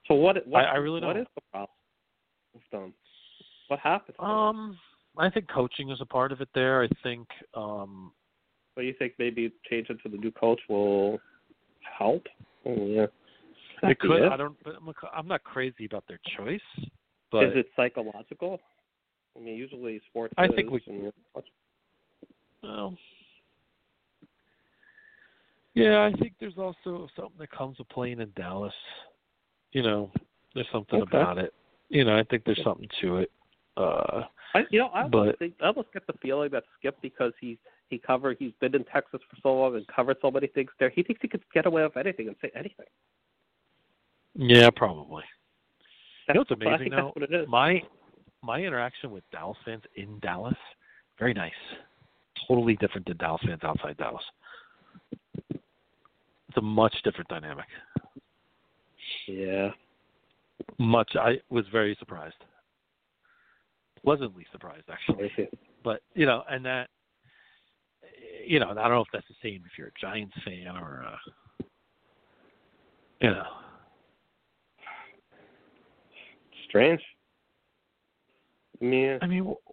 [0.06, 0.46] So what?
[0.46, 1.16] what I- I really don't.
[1.16, 1.76] is the problem
[2.54, 2.94] with them?
[3.66, 4.16] What happened?
[4.16, 4.24] to?
[4.24, 4.78] Um,
[5.18, 6.48] I think coaching is a part of it.
[6.54, 7.26] There, I think.
[7.54, 8.12] Um,
[8.74, 9.14] What do you think?
[9.18, 11.18] Maybe changing to the new coach will
[11.98, 12.24] help.
[12.64, 13.06] Oh, yeah.
[13.82, 14.22] it could.
[14.22, 14.56] I don't.
[14.64, 16.60] But I'm, I'm not crazy about their choice.
[17.32, 18.60] But is it psychological?
[19.36, 20.34] I mean, usually sports.
[20.38, 21.12] I is, think we- and-
[22.62, 22.96] Well,
[25.74, 28.72] yeah, I think there's also something that comes with playing in Dallas.
[29.72, 30.10] You know,
[30.54, 31.16] there's something Okay.
[31.16, 31.54] about it.
[31.88, 33.30] You know, I think there's something to it.
[33.78, 34.24] Uh,
[34.54, 37.32] I, you know, I almost But- think I almost get the feeling that Skip because
[37.40, 37.58] he
[37.90, 40.90] he covered he's been in Texas for so long and covered so many things there.
[40.90, 42.86] He thinks he could get away with anything and say anything.
[44.34, 45.22] yeah, probably.
[46.28, 47.12] You know what's amazing though?
[47.14, 47.48] what it is.
[47.48, 47.80] My
[48.42, 50.56] my interaction with Dallas fans in Dallas,
[51.18, 51.52] very nice.
[52.46, 54.24] Totally different than Dallas fans outside Dallas.
[55.50, 57.66] It's a much different dynamic.
[59.26, 59.70] Yeah.
[60.78, 61.12] Much.
[61.16, 62.36] I was very surprised.
[64.04, 65.30] Pleasantly surprised, actually.
[65.84, 66.88] But you know, and that,
[68.46, 71.04] you know, I don't know if that's the same if you're a Giants fan or,
[71.06, 71.64] uh,
[73.20, 73.44] you know,
[76.68, 77.00] Strange.
[78.80, 79.70] I mean, I mean, wh-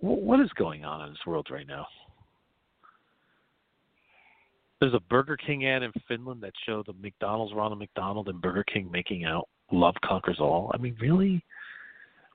[0.00, 1.86] wh- what is going on in this world right now?
[4.80, 8.64] There's a Burger King ad in Finland that showed the McDonald's Ronald McDonald and Burger
[8.64, 9.48] King making out.
[9.70, 10.70] Love conquers all.
[10.72, 11.44] I mean, really,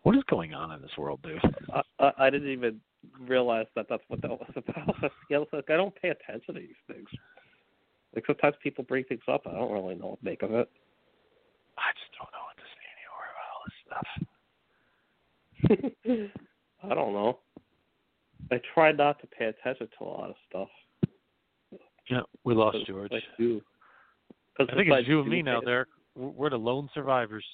[0.03, 1.41] what is going on in this world, dude?
[1.73, 2.79] I, I, I didn't even
[3.19, 5.11] realize that that's what that was about.
[5.29, 7.09] yeah, like I don't pay attention to these things.
[8.15, 10.69] Like sometimes people bring things up, I don't really know what to make of it.
[11.77, 14.07] I just don't know what to say anymore about all this stuff.
[16.83, 17.39] I don't know.
[18.51, 20.67] I try not to pay attention to a lot of stuff.
[22.09, 23.13] Yeah, we lost George.
[23.13, 23.61] I do.
[24.59, 25.61] I think it's you and me now.
[25.65, 27.45] We're we're the lone survivors.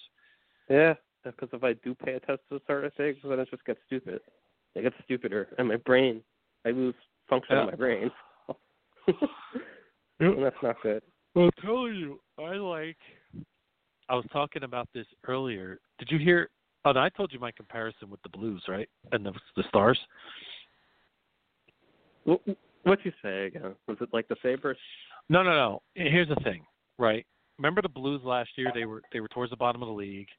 [0.70, 4.20] Yeah, because if I do pay attention to certain things, then it just gets stupid.
[4.76, 6.22] It gets stupider, and my brain,
[6.66, 6.96] I lose
[7.30, 7.64] function Yeah.
[7.64, 8.12] of my brain.
[10.20, 11.02] and that's not good.
[11.36, 12.98] Well, I'm telling you, I like.
[14.10, 15.80] I was talking about this earlier.
[16.00, 16.50] Did you hear?
[16.86, 18.90] Oh, no, I told you my comparison with the Blues, right?
[19.12, 20.00] And the the Stars.
[22.24, 22.42] What
[22.84, 23.76] what'd you say again?
[23.88, 24.78] Was it like the Sabres?
[25.30, 25.82] No, no, no.
[25.96, 26.64] Here's the thing,
[26.98, 27.26] right?
[27.58, 28.72] Remember the Blues last year?
[28.74, 30.30] They were they were towards the bottom of the league.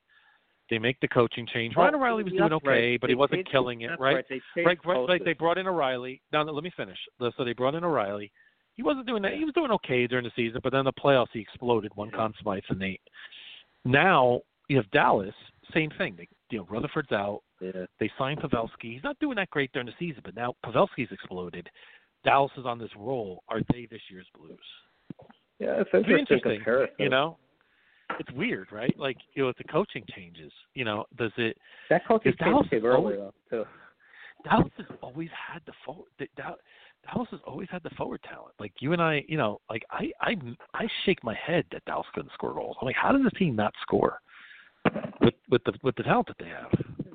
[0.70, 1.74] They make the coaching change.
[1.76, 3.00] Ryan O'Reilly was doing okay, right.
[3.00, 4.14] but he wasn't killing it, right?
[4.14, 4.24] right.
[4.28, 6.22] They right, right, they brought in O'Reilly.
[6.32, 6.98] Now let me finish.
[7.18, 8.30] So they brought in O'Reilly.
[8.76, 9.34] He wasn't doing that.
[9.34, 11.92] He was doing okay during the season, but then the playoffs he exploded.
[11.96, 13.00] Won Conn Smythe and Nate.
[13.84, 15.34] Now you have Dallas.
[15.74, 16.14] Same thing.
[16.16, 17.42] They, you know, Rutherford's out.
[17.60, 17.86] Yeah.
[17.98, 18.94] They signed Pavelski.
[18.94, 21.68] He's not doing that great during the season, but now Pavelski's exploded.
[22.24, 23.42] Dallas is on this roll.
[23.48, 24.58] Are they this year's Blues?
[25.58, 26.56] Yeah, it's It's interesting, interesting.
[26.58, 26.94] comparison.
[26.98, 27.36] You know,
[28.18, 28.94] it's weird, right?
[28.98, 31.56] Like you know, if the coaching changes, you know, does it?
[31.90, 33.68] that coaching Is Dallas change came always- early though, too.
[34.44, 36.08] Dallas has always had the forward.
[37.06, 38.54] Dallas has always had the forward talent.
[38.58, 40.34] Like you and I, you know, like I, I,
[40.74, 42.76] I shake my head that Dallas couldn't score goals.
[42.80, 44.20] I'm like, how does this team not score?
[45.20, 46.70] with with the with the talent that they have.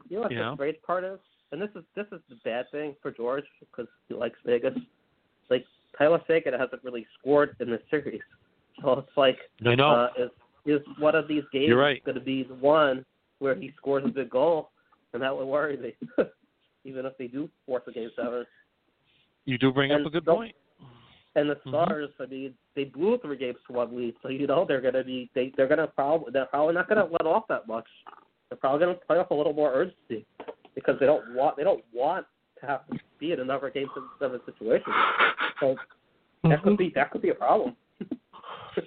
[0.08, 0.56] You know what You the know?
[0.56, 1.18] great part is,
[1.52, 4.74] and this is this is the bad thing for George because he likes Vegas.
[5.50, 5.66] Like
[5.98, 8.22] Tyler Seguin hasn't really scored in the series,
[8.84, 9.90] so it's like I know.
[9.90, 10.30] uh, is
[10.66, 12.04] is one of these games right.
[12.04, 13.06] going to be the one
[13.40, 14.72] where he scores a big goal,
[15.14, 15.94] and that would worry me,
[16.86, 18.46] even if they do force a game seven.
[19.46, 20.56] You do bring And up a good point.
[21.36, 21.70] And the Mhm.
[21.70, 24.94] Stars, I mean, they blew three games to one lead, so you know they're going
[24.94, 27.68] to be they they're going to probably they're probably not going to let off that
[27.68, 27.88] much.
[28.50, 30.26] They're probably going to play off a little more urgency
[30.76, 32.26] because they don't want they don't want
[32.62, 33.88] to have to be in another game
[34.18, 34.94] seven situation.
[35.60, 35.76] So
[36.44, 37.76] that could be that could be a problem.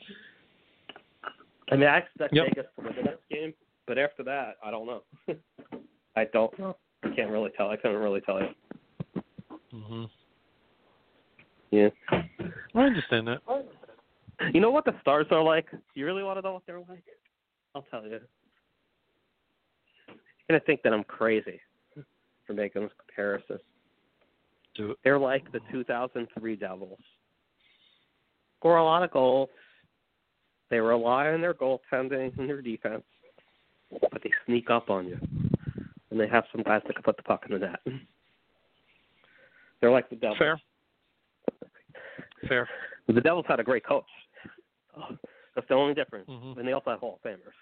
[1.70, 2.46] I mean, I expect Yep.
[2.48, 3.52] Vegas to win the next game,
[3.86, 5.02] but after that, I don't know.
[6.16, 6.76] I don't know.
[7.02, 7.70] I can't really tell.
[7.70, 8.48] I couldn't really tell you.
[9.70, 10.04] hmm
[11.70, 11.88] Yeah.
[12.10, 13.40] I understand that.
[14.52, 15.66] You know what the stars are like?
[15.94, 17.04] You really want to know what they're like?
[17.74, 18.20] I'll tell you.
[20.08, 21.60] You're gonna think that I'm crazy
[22.46, 23.58] for making this comparison.
[25.04, 26.98] They're like the 2003 Devils.
[28.58, 29.50] Score a lot of goals.
[30.70, 33.04] They rely on their goaltending and their defense,
[33.90, 35.18] but they sneak up on you,
[36.10, 37.80] and they have some guys that can put the puck in the net.
[39.80, 40.38] They're like the Devils.
[40.38, 40.60] Fair.
[42.48, 42.68] Fair.
[43.06, 44.04] The Devils had a great coach.
[44.96, 45.16] Oh,
[45.54, 46.28] That's the only difference.
[46.28, 46.58] Mhm.
[46.58, 47.56] And they also have Hall of Famers.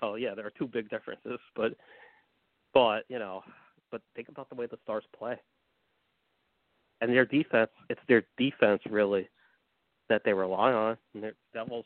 [0.00, 1.40] So yeah, there are two big differences.
[1.56, 1.74] But
[2.72, 3.42] but you know,
[3.90, 5.36] but think about the way the Stars play.
[7.00, 9.28] And their defense, it's their defense really
[10.08, 10.96] that they rely on.
[11.14, 11.84] And their Devils,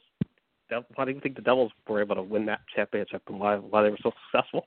[0.94, 3.82] Why do you think the Devils were able to win that championship and why why
[3.82, 4.66] they were so successful?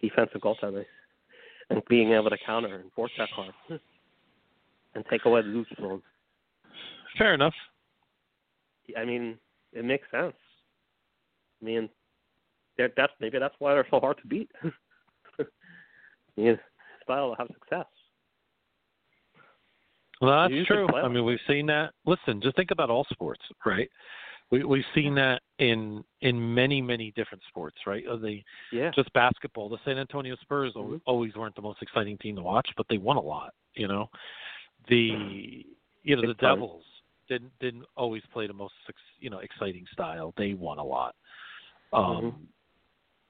[0.00, 0.84] Defensive goaltending
[1.70, 3.54] and being able to counter and forecheck hard
[4.94, 6.02] and take away the loose zone.
[7.16, 7.54] Fair enough.
[8.96, 9.38] I mean,
[9.72, 10.34] it makes sense.
[11.60, 11.88] I mean,
[12.76, 14.50] that's maybe that's why they're so hard to beat.
[15.38, 15.44] I
[16.36, 16.58] mean,
[17.04, 17.86] style to have success.
[20.20, 20.86] Well, that's true.
[20.88, 21.92] I mean, we've seen that.
[22.06, 23.88] Listen, just think about all sports, right?
[24.52, 28.06] We we've seen that in in many many different sports, right?
[28.06, 28.90] Uh, The Yeah.
[28.90, 29.68] just basketball.
[29.70, 31.00] The San Antonio Spurs Mhm.
[31.06, 33.54] always weren't the most exciting team to watch, but they won a lot.
[33.74, 34.10] You know,
[34.88, 35.64] the
[36.04, 36.56] you know the time.
[36.56, 36.84] Devils
[37.28, 38.74] didn't didn't always play the most
[39.18, 40.34] you know exciting style.
[40.36, 41.16] They won a lot.
[41.92, 42.46] Um, Mhm.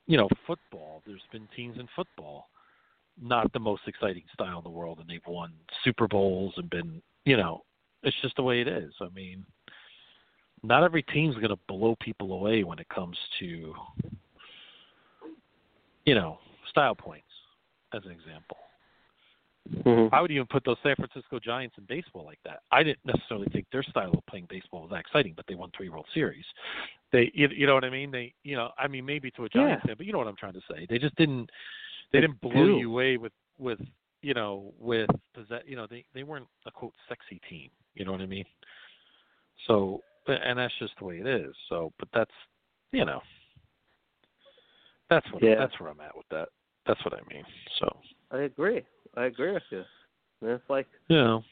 [0.06, 1.02] You know, football.
[1.06, 2.48] There's been teams in football
[3.20, 5.52] not the most exciting style in the world, and they've won
[5.84, 7.64] Super Bowls and been you know
[8.02, 8.92] it's just the way it is.
[9.00, 9.46] I mean,
[10.62, 13.74] not every team's going to blow people away when it comes to
[16.04, 16.38] you know,
[16.70, 17.26] style points,
[17.94, 18.56] as an example.
[19.70, 20.08] Mhm.
[20.12, 22.62] I would even put those San Francisco Giants in baseball like that.
[22.72, 25.70] I didn't necessarily think their style of playing baseball was that exciting, but they won
[25.70, 26.44] three World Series.
[27.12, 28.10] They, you, you know what I mean?
[28.10, 29.90] They, you know, I mean maybe to a Giants Yeah.
[29.90, 30.86] fan, but you know what I'm trying to say.
[30.88, 31.50] They just didn't,
[32.10, 32.78] they They didn't blow do.
[32.78, 33.78] you away with, with,
[34.22, 37.70] you know, with possess, you know, they they weren't a quote sexy team.
[37.94, 38.46] You know what I mean?
[39.68, 41.54] So, and that's just the way it is.
[41.68, 42.30] So, but that's,
[42.92, 43.20] you know,
[45.10, 45.56] that's what Yeah.
[45.56, 46.48] that's where I'm at with that.
[46.86, 47.44] That's what I mean.
[47.78, 47.96] So,
[48.30, 48.82] I agree.
[49.16, 49.84] I agree with you.
[50.40, 51.44] And it's like you know.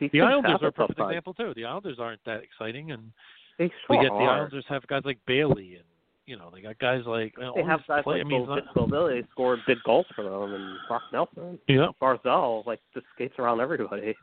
[0.00, 1.10] The Islanders are a perfect time.
[1.10, 1.52] example too.
[1.54, 3.12] The Islanders aren't that exciting, and
[3.58, 4.24] They we sure get the.
[4.24, 5.84] Islanders have guys like Bailey, and
[6.26, 8.56] you know they got guys like well, They have guys play, like I mean, Bill,
[8.56, 11.88] not- Bill Billy scored big goals for them, and Brock Nelson, yeah.
[12.00, 14.16] Barzal, like just skates around everybody.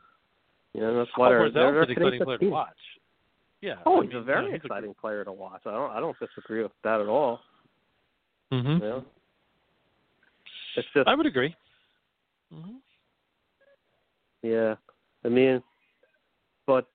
[0.74, 2.68] You know that's why they're, they're, they're exciting player to watch.
[3.60, 3.74] Yeah.
[3.84, 5.62] Oh, I he's mean, a very you know, exciting player to watch.
[5.66, 7.40] I don't I don't disagree with that at all.
[8.50, 9.04] You know?
[10.76, 11.54] It's just I would agree.
[12.52, 12.76] hmm
[14.42, 14.74] yeah.
[15.24, 15.62] I mean,
[16.66, 16.86] but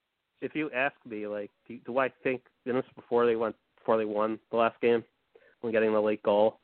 [0.42, 3.98] if you ask me, like, do, do I think and this before they went before
[3.98, 5.04] they won the last game
[5.62, 6.60] when getting the late goal?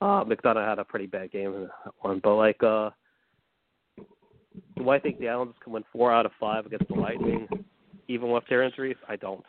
[0.00, 2.90] Uh, McDonagh had a pretty bad game in that one, but like, uh,
[4.76, 7.48] do I think the Islanders can win four out of five against the Lightning,
[8.08, 8.96] even with their injuries?
[9.08, 9.44] I don't.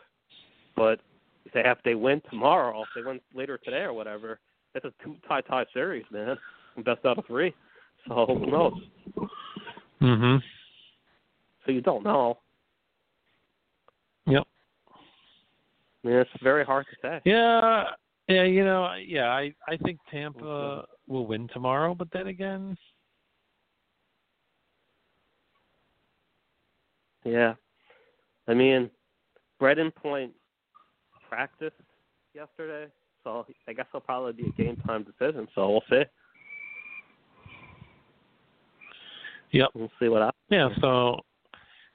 [0.76, 1.00] But
[1.44, 4.38] if they have they win tomorrow, if they win later today or whatever,
[4.74, 6.36] it's a two tie tie series, man.
[6.84, 7.54] Best out of three.
[8.08, 8.72] So who knows?
[10.00, 10.36] hmm
[11.64, 12.38] So you don't know.
[14.26, 14.44] Yep.
[16.04, 17.20] I mean, it's very hard to say.
[17.24, 17.84] Yeah.
[18.28, 18.44] Yeah.
[18.44, 18.94] You know.
[18.94, 19.28] Yeah.
[19.28, 22.76] I I think Tampa will win tomorrow, but then again,
[27.24, 27.54] Yeah.
[28.46, 28.90] I mean,
[29.60, 30.32] Brayden Point
[31.28, 31.76] practiced
[32.34, 32.90] yesterday,
[33.22, 35.48] so I guess it'll probably be a game time decision.
[35.54, 36.02] So we'll see.
[39.52, 39.68] Yep.
[39.74, 40.34] We'll see what happens.
[40.50, 41.20] Yeah, so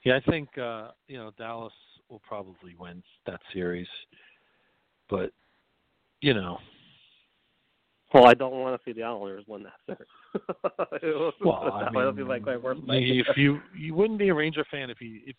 [0.04, 1.72] yeah, I think uh, you know Dallas
[2.08, 3.86] will probably win that series,
[5.08, 5.30] but
[6.22, 6.58] you know,
[8.12, 10.08] Well, I don't want to see the Islanders win that series.
[11.44, 14.34] Well, I that would be mean, like my worst if you you wouldn't be a
[14.34, 15.36] Ranger fan if you if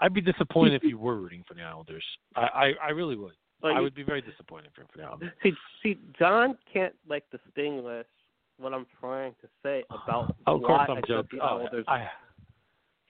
[0.00, 2.04] I'd be disappointed if you were rooting for the Islanders.
[2.36, 3.32] I I, I really would.
[3.62, 5.32] Well, I would be very disappointed for, for the Islanders.
[5.42, 8.06] See, see, John can't like distinguish
[8.58, 11.38] what I'm trying to say about Oh, of course why I'm I joking.
[11.38, 11.84] the Oh, Islanders.
[11.88, 12.06] I,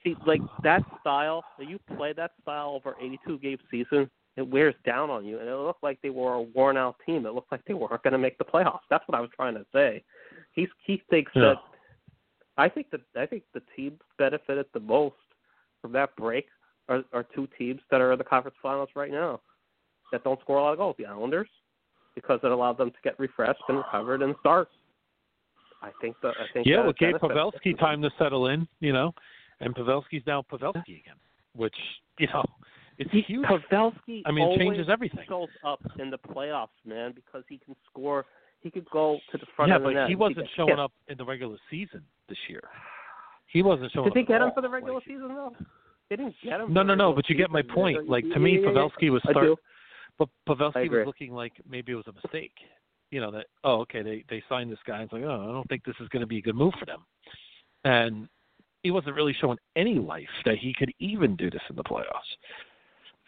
[0.04, 5.10] See, like that style, you play that style over 82 game season, it wears down
[5.10, 7.26] on you, and it looked like they were a worn out team.
[7.26, 8.80] It looked like they weren't going to make the playoffs.
[8.88, 10.02] That's what I was trying to say.
[10.52, 11.42] He's he thinks Yeah.
[11.42, 11.56] that
[12.56, 15.16] I think that I think the team benefited the most
[15.80, 16.46] from that break
[16.88, 19.40] are, are two teams that are in the conference finals right now
[20.12, 20.96] that don't score a lot of goals.
[20.98, 21.48] The Islanders,
[22.14, 24.68] because it allowed them to get refreshed and recovered and start.
[25.82, 27.14] I think that I think yeah, well, it gave.
[27.16, 29.12] Pavelski time to settle in, you know,
[29.60, 31.16] and Pavelski's now Pavelski again,
[31.54, 31.74] which
[32.18, 32.44] you know,
[32.98, 33.46] it's huge.
[33.46, 35.24] Pavelski I mean, it always changes everything.
[35.28, 38.26] shows up in the playoffs, man, because he can score.
[38.60, 39.94] He could go to the front yeah, of the net.
[39.96, 42.62] Yeah, but he wasn't gets showing up in the regular season this year.
[43.46, 44.14] He wasn't showing Did up.
[44.14, 45.52] they get him for the regular season though?
[46.08, 46.72] They didn't get him.
[46.72, 47.12] No, no, no.
[47.12, 48.08] But you get my point.
[48.08, 48.68] Like to yeah, me, yeah.
[48.68, 49.46] Pavelski was I start.
[49.46, 49.56] do.
[50.18, 52.52] But Pavelski was looking like maybe it was a mistake.
[53.10, 53.46] You know that.
[53.64, 54.02] Oh, okay.
[54.02, 55.02] They they signed this guy.
[55.02, 56.86] It's like, oh, I don't think this is going to be a good move for
[56.86, 57.04] them.
[57.84, 58.28] And
[58.82, 62.36] he wasn't really showing any life that he could even do this in the playoffs.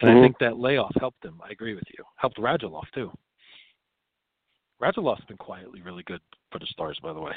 [0.05, 0.19] And Mhm.
[0.19, 1.41] I think that layoff helped him.
[1.43, 2.05] I agree with you.
[2.17, 3.11] Helped Radulov too.
[4.81, 7.35] Radulov's been quietly really good for the Stars, by the way.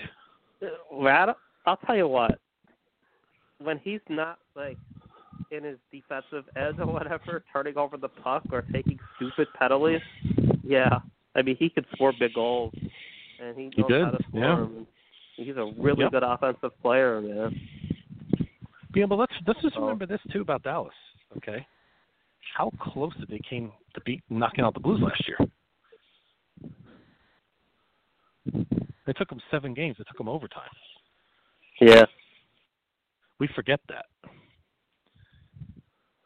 [0.92, 1.34] Rad,
[1.66, 2.40] I'll tell you what.
[3.60, 4.78] When he's not like
[5.52, 10.02] in his defensive edge or whatever, turning over the puck or taking stupid penalties,
[10.64, 11.00] yeah.
[11.36, 12.74] I mean, he could score big goals,
[13.40, 14.54] and he He knows how to score yeah.
[14.58, 14.88] 'em.
[15.36, 16.12] He's a really Yep.
[16.12, 17.56] good offensive player, man.
[18.96, 20.96] Yeah, but let's let's just remember this too about Dallas.
[21.38, 21.66] Okay,
[22.56, 25.38] how close did they came to beat knocking out the Blues last year?
[29.08, 29.98] It took them seven games.
[30.00, 30.70] It took them overtime.
[31.80, 32.06] Yeah.
[33.40, 34.06] We forget that.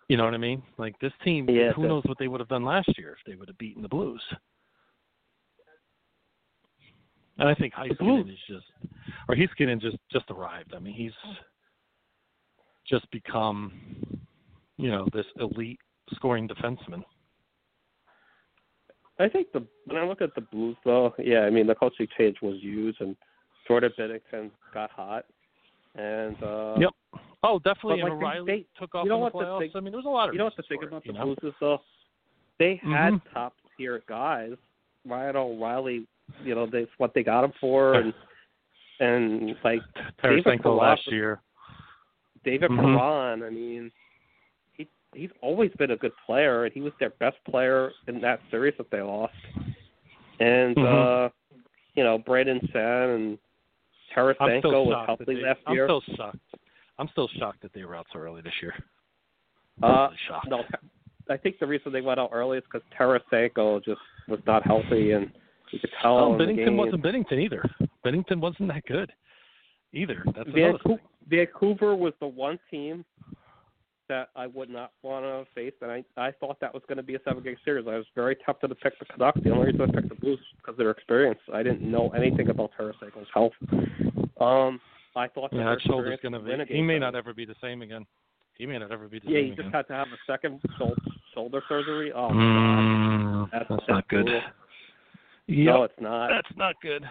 [0.07, 0.61] You know what I mean?
[0.77, 3.35] Like this team, Yeah, who knows what they would have done last year if they
[3.35, 4.21] would have beaten the Blues.
[7.37, 8.65] And I think Heiskanen is just,
[9.27, 10.73] or Heiskanen just just arrived.
[10.75, 11.13] I mean, he's
[12.87, 13.71] just become,
[14.77, 15.79] you know, this elite
[16.15, 17.03] scoring defenseman.
[19.19, 22.07] I think the when I look at the Blues though, yeah, I mean the coaching
[22.17, 23.15] change was used and
[23.67, 25.25] sort Jordan Binnington got hot,
[25.95, 26.91] and uh Yep.
[27.43, 28.01] Oh, definitely.
[28.01, 29.59] but, And like, O'Reilly they- took off you know in the playoffs.
[29.59, 31.03] thing- I mean, there was a lot of You know what the thing it, about
[31.03, 31.13] the?
[31.13, 31.81] Blues is though?
[32.59, 33.21] They had Mhm.
[33.33, 34.55] top tier guys.
[35.05, 36.07] Ryan O'Reilly,
[36.43, 38.13] you know, that's what they got him for, and
[38.99, 39.81] and like
[40.23, 41.41] Tarasenko last year.
[42.43, 42.77] David Mhm.
[42.95, 43.43] Perron.
[43.43, 43.91] I mean,
[45.13, 48.73] he's always been a good player, and he was their best player in that series
[48.77, 49.33] that they lost.
[50.39, 50.85] And Mhm.
[51.25, 51.29] uh
[51.95, 53.37] you know, Brandon Sen and
[54.15, 55.87] I'm Tarasenko was healthy they, last I'm year.
[55.87, 56.37] still shocked.
[56.97, 58.73] I'm still shocked that they were out so early this year.
[59.83, 60.47] Uh, shocked.
[60.49, 60.63] no,
[61.29, 65.11] I think the reason they went out early is because Tarasenko just was not healthy,
[65.11, 65.31] and
[65.71, 67.63] you could tell Oh, Binnington wasn't Binnington either.
[68.05, 69.11] Binnington wasn't that good
[69.93, 70.23] either.
[70.35, 70.99] That's Vancouver, thing.
[71.27, 73.03] Vancouver was the one team
[74.11, 77.03] that I would not want to face, and I I thought that was going to
[77.03, 77.85] be a seven game series.
[77.87, 79.39] I was very tempted to pick the Canucks.
[79.43, 81.39] The only reason I picked the Blues because of their experience.
[81.53, 83.53] I didn't know anything about Tarasenko's health.
[84.39, 84.79] Um,
[85.15, 86.73] I thought Yeah, their that shoulder's gonna would win a be.
[86.75, 88.05] He may not ever be the same again.
[88.57, 89.71] He may not ever be the Yeah, same Yeah, he just again.
[89.71, 91.01] had to have a second shoulder,
[91.33, 92.11] shoulder surgery.
[92.13, 94.25] Oh, Mm, that's, that's not good.
[94.25, 94.41] brutal.
[95.47, 95.65] Yep.
[95.75, 96.27] No, it's not.
[96.29, 97.03] That's not good.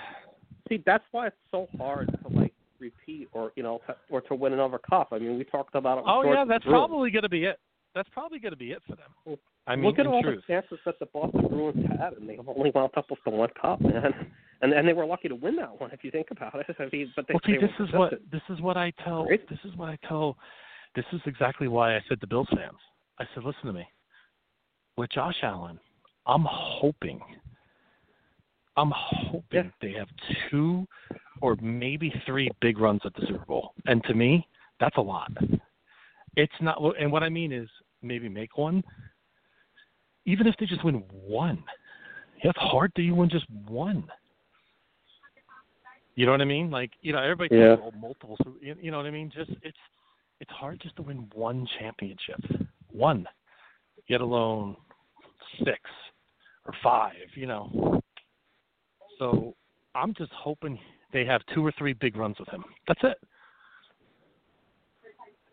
[0.68, 2.39] See, that's why it's so hard to like
[2.80, 5.08] repeat or you know or to win another cup.
[5.12, 6.04] I mean, we talked about it.
[6.04, 6.78] with Oh George yeah, that's Bruins.
[6.88, 7.58] probably going to be it.
[7.94, 9.36] That's probably going to be it for them.
[9.66, 10.42] I mean, Look at all truth.
[10.46, 13.50] the chances that the Boston Bruins had, and they only wound up with the one
[13.60, 14.14] cup, man.
[14.62, 16.66] And and they were lucky to win that one, if you think about it.
[16.78, 19.26] I mean, but they, well, see, they this is what this is what I tell.
[19.26, 19.46] Right?
[19.48, 20.36] This is what I tell.
[20.94, 22.76] This is exactly why I said to Bills fans.
[23.18, 23.86] I said, listen to me.
[24.96, 25.78] With Josh Allen,
[26.26, 27.20] I'm hoping.
[28.76, 30.08] I'm hoping they have
[30.50, 30.86] two
[31.40, 34.46] or maybe three big runs at the Super Bowl, and to me,
[34.78, 35.30] that's a lot.
[36.36, 37.68] It's not, and what I mean is
[38.02, 38.82] maybe make one.
[40.26, 41.62] Even if they just win one,
[42.42, 44.04] it's hard that you win just one.
[46.14, 46.70] You know what I mean?
[46.70, 47.74] Like you know, everybody Yeah.
[47.74, 48.36] about multiple.
[48.60, 49.30] You you know what I mean?
[49.34, 49.78] Just it's
[50.40, 52.40] it's hard just to win one championship,
[52.88, 53.26] one,
[54.08, 54.76] yet alone
[55.64, 55.80] six
[56.66, 57.14] or five.
[57.34, 58.02] You know.
[59.18, 59.54] So
[59.94, 60.78] I'm just hoping
[61.12, 62.64] they have two or three big runs with him.
[62.86, 63.18] That's it.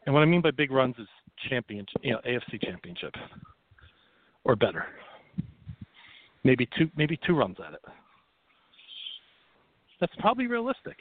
[0.05, 1.07] And what I mean by big runs is
[1.49, 3.13] championship, you know, AFC championship
[4.43, 4.85] or better.
[6.43, 7.81] Maybe two, maybe two runs at it.
[9.99, 10.97] that's probably realistic.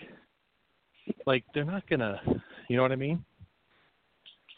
[1.24, 2.20] Like they're not gonna,
[2.68, 3.24] you know what I mean?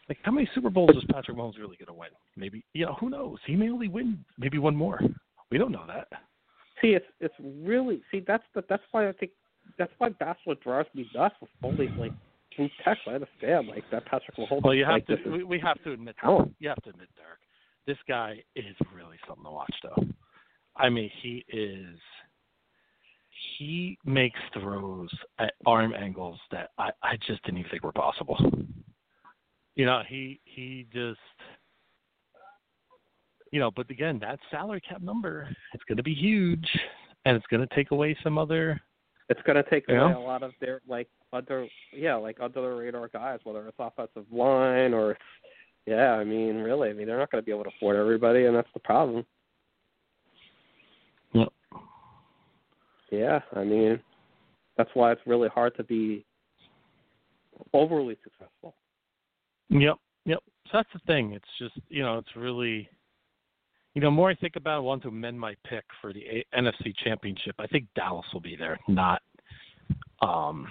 [0.08, 2.08] Like how many Super Bowls is Patrick Mahomes really gonna win?
[2.36, 3.38] Maybe you know who knows?
[3.46, 4.98] He may only win maybe one more.
[5.50, 6.08] We don't know that.
[6.80, 9.32] See, it's it's really see that's the that's why I think
[9.78, 12.12] that's why basketball drives me nuts with these like
[12.58, 13.02] in text.
[13.06, 14.62] I understand like that Patrick Mahomes.
[14.62, 15.30] Well, you have like, to.
[15.30, 16.16] We, we have to admit.
[16.20, 16.54] talent.
[16.58, 17.38] You have to admit, Derek.
[17.86, 20.04] This guy is really something to watch, though.
[20.76, 21.98] I mean, he is.
[23.56, 28.36] He makes throws at arm angles that I, I just didn't even think were possible.
[29.74, 31.20] You know, he he just.
[33.50, 36.68] You know, but again, that salary cap number, it's going to be huge,
[37.24, 38.78] and it's going to take away some other.
[39.28, 42.62] It's going to take You away a lot of their like under yeah like under
[42.62, 45.18] the radar guys, whether it's offensive line or
[45.86, 46.12] yeah.
[46.12, 48.56] I mean, really, I mean they're not going to be able to afford everybody, and
[48.56, 49.26] that's the problem.
[51.32, 51.48] Yep.
[53.10, 54.00] Yeah, I mean,
[54.76, 56.24] that's why it's really hard to be
[57.72, 58.74] overly successful.
[59.70, 60.38] Yep, yep.
[60.66, 61.32] So that's the thing.
[61.32, 62.88] It's just you know, it's really,
[63.94, 66.22] you know, more I think about, it, I want to amend my pick for the
[66.26, 67.54] A- NFC Championship.
[67.58, 69.22] I think Dallas will be there, not.
[70.22, 70.66] Um,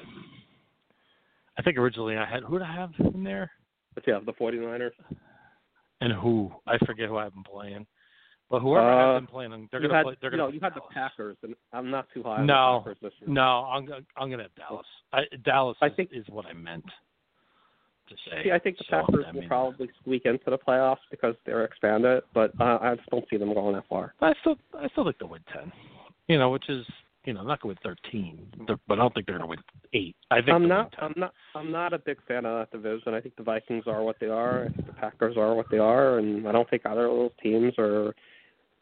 [1.58, 3.52] I think originally I had who did I have in there,
[3.96, 4.92] But yeah, the 49ers.
[6.02, 7.88] and who I forget who I've been playing,
[8.50, 10.16] but whoever Uh, I've been playing, they're gonna had, play.
[10.22, 12.92] They're gonna know, you had the Packers, and I'm not too high on no, the
[12.94, 13.34] Packers this year.
[13.34, 14.86] no, I'm I'm gonna have Dallas.
[15.14, 16.86] I, Dallas I is, think- is what I meant
[18.08, 18.44] to say.
[18.46, 21.64] See, I think the So, Packers I will probably squeak into the playoffs because they're
[21.66, 24.14] expanded, but uh, I just don't see them going that far.
[24.22, 25.72] I still I still think they'll win ten.
[26.28, 26.86] You know, which is
[27.26, 29.60] you know not going to win thirteen, but I don't think they're going to win
[29.94, 30.16] eight.
[30.32, 30.94] I think I'm not.
[31.00, 31.34] I'm not.
[31.56, 33.14] I'm not a big fan of that division.
[33.14, 34.66] I think the Vikings are what they are.
[34.66, 37.32] I think the Packers are what they are, and I don't think either of those
[37.42, 38.14] teams are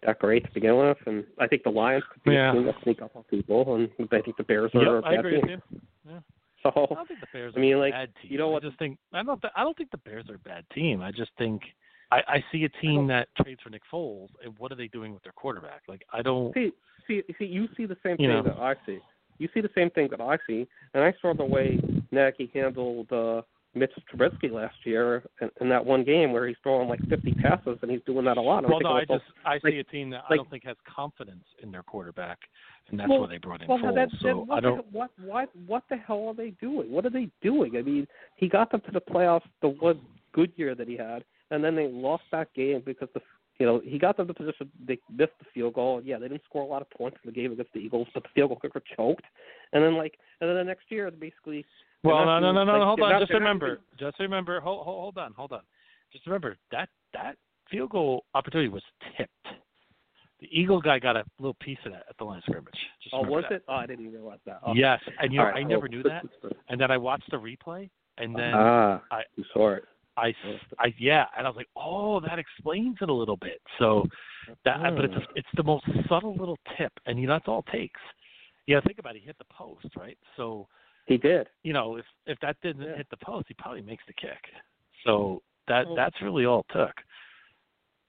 [0.05, 0.97] that great to begin with.
[1.07, 2.51] And I think the Lions could be Yeah.
[2.51, 5.03] a team that sneak up on people, and I think the Bears are a Yep,
[5.03, 5.41] bad I agree team.
[5.41, 5.81] with you.
[6.11, 6.19] Yeah.
[6.65, 8.31] So I don't think the Bears I mean, are like, a bad team.
[8.31, 9.43] you know what- I just think I don't.
[9.55, 11.01] I don't think the Bears are a bad team.
[11.01, 11.61] I just think
[12.11, 15.13] I, I see a team that trades for Nick Foles, and what are they doing
[15.13, 15.83] with their quarterback?
[15.87, 16.53] Like I don't.
[16.53, 16.71] See,
[17.07, 18.41] see, see, you see the same thing know.
[18.43, 18.99] that I see.
[19.37, 21.79] You see the same thing that I see, and I saw the way
[22.11, 23.41] Nagy handled uh,
[23.75, 27.77] Mitch Trubisky last year in, in that one game where he's throwing like 50 passes,
[27.81, 28.63] and he's doing that a lot.
[28.63, 30.77] And Well, no, I just I like- see a team that I don't think has
[30.87, 32.39] confidence in their quarterback,
[32.89, 33.95] and that's well, why they brought in well, Foles.
[33.95, 34.77] That, so what I don't.
[34.77, 36.91] The, what what what the hell are they doing?
[36.91, 37.75] What are they doing?
[37.77, 39.99] I mean, he got them to the playoffs the one
[40.31, 43.21] good year that he had, and then they lost that game because the
[43.59, 46.01] you know he got them to the position they missed the field goal.
[46.03, 48.23] Yeah, they didn't score a lot of points in the game against the Eagles, but
[48.23, 49.23] the field goal kicker choked,
[49.73, 51.65] and then like and then the next year basically.
[52.03, 52.85] Well, no, no, no, no, like, no.
[52.85, 53.11] Hold on.
[53.13, 53.67] not- just remember.
[53.67, 54.59] even- Just remember.
[54.59, 55.33] Hold, hold, hold on.
[55.33, 55.61] Hold on.
[56.11, 57.37] Just remember that that
[57.71, 58.83] field goal opportunity was
[59.17, 59.31] tipped.
[60.39, 62.75] The Eagle guy got a little piece of that at the line of scrimmage.
[63.01, 63.55] Just Oh, was that.
[63.55, 63.63] it?
[63.67, 64.59] Oh, I didn't even realize that.
[64.67, 64.79] Okay.
[64.79, 66.25] Yes, and you know All right, I never well, knew that.
[66.69, 69.85] And then I watched the replay, and then ah, I you saw it.
[70.17, 70.33] I,
[70.79, 73.61] I yeah, and I was like, oh, that explains it a little bit.
[73.79, 74.05] So
[74.63, 77.65] that, but it's a, it's the most subtle little tip, and you know that's all
[77.67, 77.99] it takes.
[78.67, 79.19] Yeah, think about it.
[79.19, 80.17] He hit the post, right?
[80.37, 80.67] So
[81.05, 81.47] He did.
[81.63, 82.95] you know, if if that didn't Yeah.
[82.97, 84.39] hit the post, he probably makes the kick.
[85.05, 86.93] So that that's really all it took.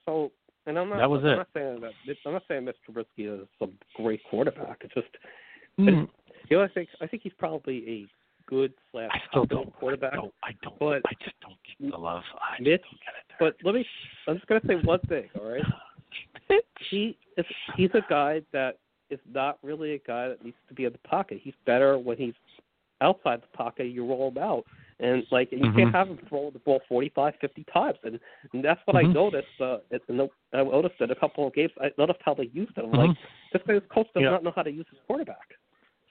[0.07, 0.33] So,
[0.67, 0.99] and I'm not.
[0.99, 1.37] That was I'm it.
[1.37, 1.93] not saying that.
[2.25, 2.75] I'm not saying Mr.
[2.89, 4.79] Trubisky is a great quarterback.
[4.83, 5.09] It's just,
[5.79, 6.09] Mm.
[6.49, 8.07] you know, I think I think he's probably a
[8.47, 10.13] good slash I still competent quarterback.
[10.13, 10.35] I don't.
[10.43, 10.79] I don't.
[10.79, 12.23] But I just don't get the love.
[12.41, 13.37] I Mitch, just don't get it.
[13.39, 13.87] but let me.
[14.29, 15.29] I'm just gonna say one thing.
[15.39, 15.63] All right.
[16.91, 17.45] He is.
[17.77, 18.79] He's a guy that
[19.11, 21.41] is not really a guy that needs to be in the pocket.
[21.43, 22.35] He's better when he's
[23.01, 23.87] outside the pocket.
[23.87, 24.65] You roll him out,
[25.01, 25.77] and like and you Mhm.
[25.77, 28.21] can't have him throw the ball 45, 50 times, and,
[28.53, 29.15] and that's what I Mhm.
[29.15, 29.61] noticed.
[29.61, 31.73] Uh, in the, I noticed in a couple of games.
[31.81, 32.93] I noticed how they used him.
[32.93, 33.17] Like Mhm.
[33.53, 34.31] this guy's coach does Yeah.
[34.31, 35.57] not know how to use his quarterback.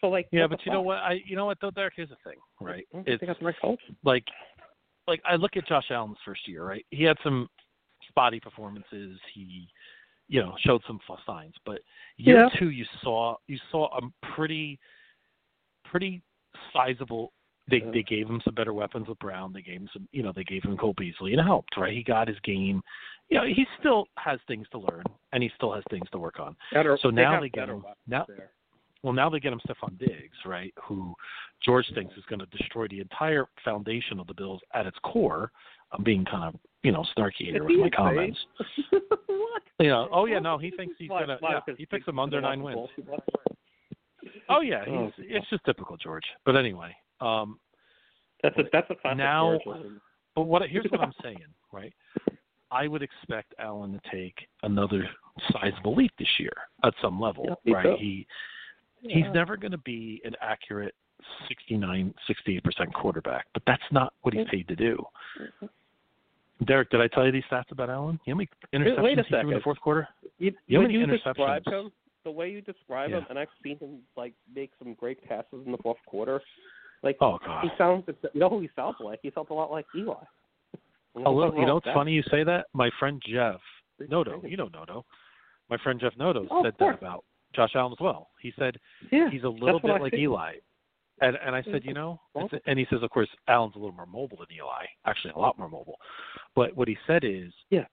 [0.02, 0.98] So like, Yeah, but you know what?
[0.98, 1.94] I you know what though, Derek.
[1.96, 2.86] Here's the thing, right?
[2.94, 2.98] Mm-hmm.
[2.98, 3.56] I don't they got the right
[4.04, 4.26] like
[5.08, 6.86] like I look at Josh Allen's first year, right?
[6.92, 7.48] He had some
[8.10, 9.20] spotty performances.
[9.34, 9.68] He
[10.28, 11.80] you know showed some signs, but
[12.18, 12.60] year Yeah.
[12.60, 14.02] two you saw you saw a
[14.36, 14.80] pretty
[15.84, 16.22] pretty
[16.74, 17.32] sizable.
[17.68, 17.92] They Yeah.
[17.92, 19.54] they gave him some better weapons with Brown.
[19.54, 21.94] They gave him some you know they gave him Cole Beasley and it helped, right?
[21.94, 22.82] He got his game.
[23.30, 26.40] You know he still has things to learn and he still has things to work
[26.40, 26.56] on.
[26.72, 28.26] Better, So now have they get him now.
[28.28, 28.52] there.
[29.06, 30.74] Well, now they get him Stefon Diggs, right?
[30.88, 31.14] Who
[31.64, 35.52] George thinks is going to destroy the entire foundation of the Bills at its core.
[35.92, 38.40] I'm being kind of, you know, snarky here with my comments.
[38.90, 39.62] what?
[39.80, 41.38] You know, oh yeah, no, he thinks he's gonna.
[41.40, 42.76] Yeah, he picks them under nine wins.
[42.78, 43.22] ball too much?
[44.50, 46.24] Oh yeah, Oh, he's, it's just typical George.
[46.44, 47.60] But anyway, um,
[48.42, 49.82] That's a that's a classic Now- George.
[50.36, 51.38] but what here's what I'm saying,
[51.72, 51.94] right?
[52.72, 55.08] I would expect Allen to take another
[55.52, 56.54] sizable leap this year
[56.84, 58.00] at some level, Yeah, right?
[58.00, 58.24] too.
[59.08, 60.94] He He's never going to be an accurate
[61.48, 62.14] 69,
[62.48, 65.04] 68% quarterback, but that's not what he's paid to do.
[66.66, 68.20] Derek, did I tell you these stats about Allen?
[68.26, 70.08] You know how many interceptions Wait a he threw in the fourth quarter?
[70.40, 71.86] You, You know you many describe interceptions?
[71.86, 71.92] him,
[72.24, 75.72] the way you describe him, and I've seen him like make some great passes in
[75.72, 76.42] the fourth quarter.
[77.04, 77.64] Like Oh, God.
[77.64, 78.04] he sounds,
[78.34, 79.20] you know who he sounds like?
[79.22, 80.16] He sounds a lot like Eli.
[81.26, 82.66] A little, you know, it's funny you say that.
[82.74, 83.62] My friend Jeff
[84.10, 85.06] Noto, you know Noto.
[85.70, 87.24] My friend Jeff Noto Oh, said that about
[87.56, 88.30] Josh Allen as well.
[88.42, 88.78] He said
[89.12, 90.24] Yeah, he's a little bit like think.
[90.24, 90.54] Eli,
[91.22, 92.20] and and I said, you know,
[92.66, 95.58] and he says, of course, Allen's a little more mobile than Eli, actually a lot
[95.58, 95.98] more mobile.
[96.56, 97.86] But what he said is, Yeah.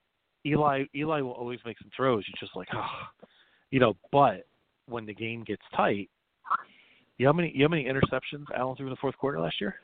[0.44, 2.24] Eli Eli will always make some throws.
[2.26, 3.26] You're just like, oh,
[3.70, 4.46] you know, but
[4.86, 6.10] when the game gets tight,
[7.18, 9.40] you know how many you know how many interceptions Allen threw in the fourth quarter
[9.40, 9.76] last year?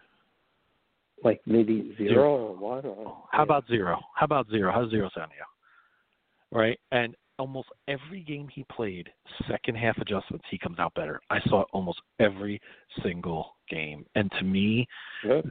[1.25, 2.85] like maybe zero or one.
[2.85, 4.01] Or, How about zero?
[4.15, 4.73] How about zero?
[4.73, 6.59] How's zero sound to you?
[6.59, 6.79] Right?
[6.93, 9.09] And almost every game he played,
[9.51, 11.21] second half adjustments, he comes out better.
[11.31, 12.61] I saw it almost every
[13.03, 14.05] single game.
[14.15, 14.87] And to me,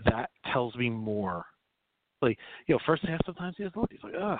[0.05, 1.45] that tells me more.
[2.21, 3.91] Like, you know, first half sometimes he has look.
[3.91, 4.39] He's like, ugh.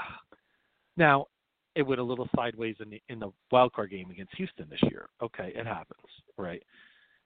[0.98, 1.28] Now,
[1.76, 4.82] it went a little sideways in the in the wild card game against Houston this
[4.90, 5.08] year.
[5.22, 6.62] Okay, it happens, right?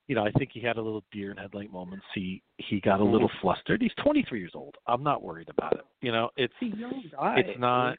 [0.08, 2.04] You know, I think he had a little deer in headlight moments.
[2.14, 3.42] He he got a little mm-hmm.
[3.42, 3.82] flustered.
[3.82, 4.76] He's 23 years old.
[4.88, 5.86] I'm not worried about it.
[6.02, 7.36] You know, it's He's a young guy.
[7.38, 7.98] it's not.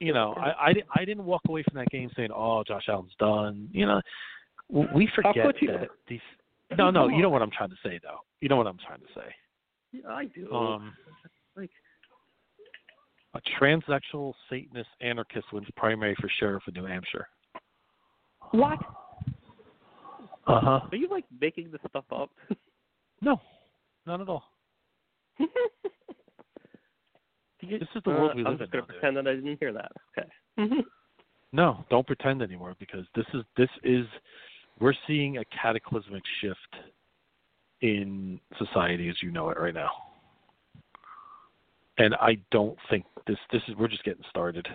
[0.00, 0.06] Come on.
[0.06, 2.84] You know, I I, di- I didn't walk away from that game saying, "Oh, Josh
[2.88, 4.00] Allen's done." You know,
[4.68, 5.68] we forget could you?
[5.72, 6.20] that these.
[6.76, 8.18] No, no, you know what I'm trying to say, though.
[8.40, 9.34] You know what I'm trying to say.
[9.92, 10.52] Yeah, I do.
[10.52, 10.92] Um,
[11.56, 11.70] like
[13.34, 17.28] a transsexual Satanist anarchist wins primary for sheriff of New Hampshire.
[18.50, 18.78] What?
[20.46, 20.80] Uh huh.
[20.90, 22.30] Are you like making this stuff up?
[23.20, 23.40] No,
[24.06, 24.44] not at all.
[27.66, 29.34] You- This is the world uh, we I'm live just in gonna pretend that I
[29.34, 29.92] didn't hear that.
[30.18, 30.82] Okay.
[31.52, 34.06] No, don't pretend anymore because this is this is
[34.78, 36.76] we're seeing a cataclysmic shift
[37.80, 39.90] in society as you know it right now.
[41.98, 44.66] And I don't think this this is we're just getting started.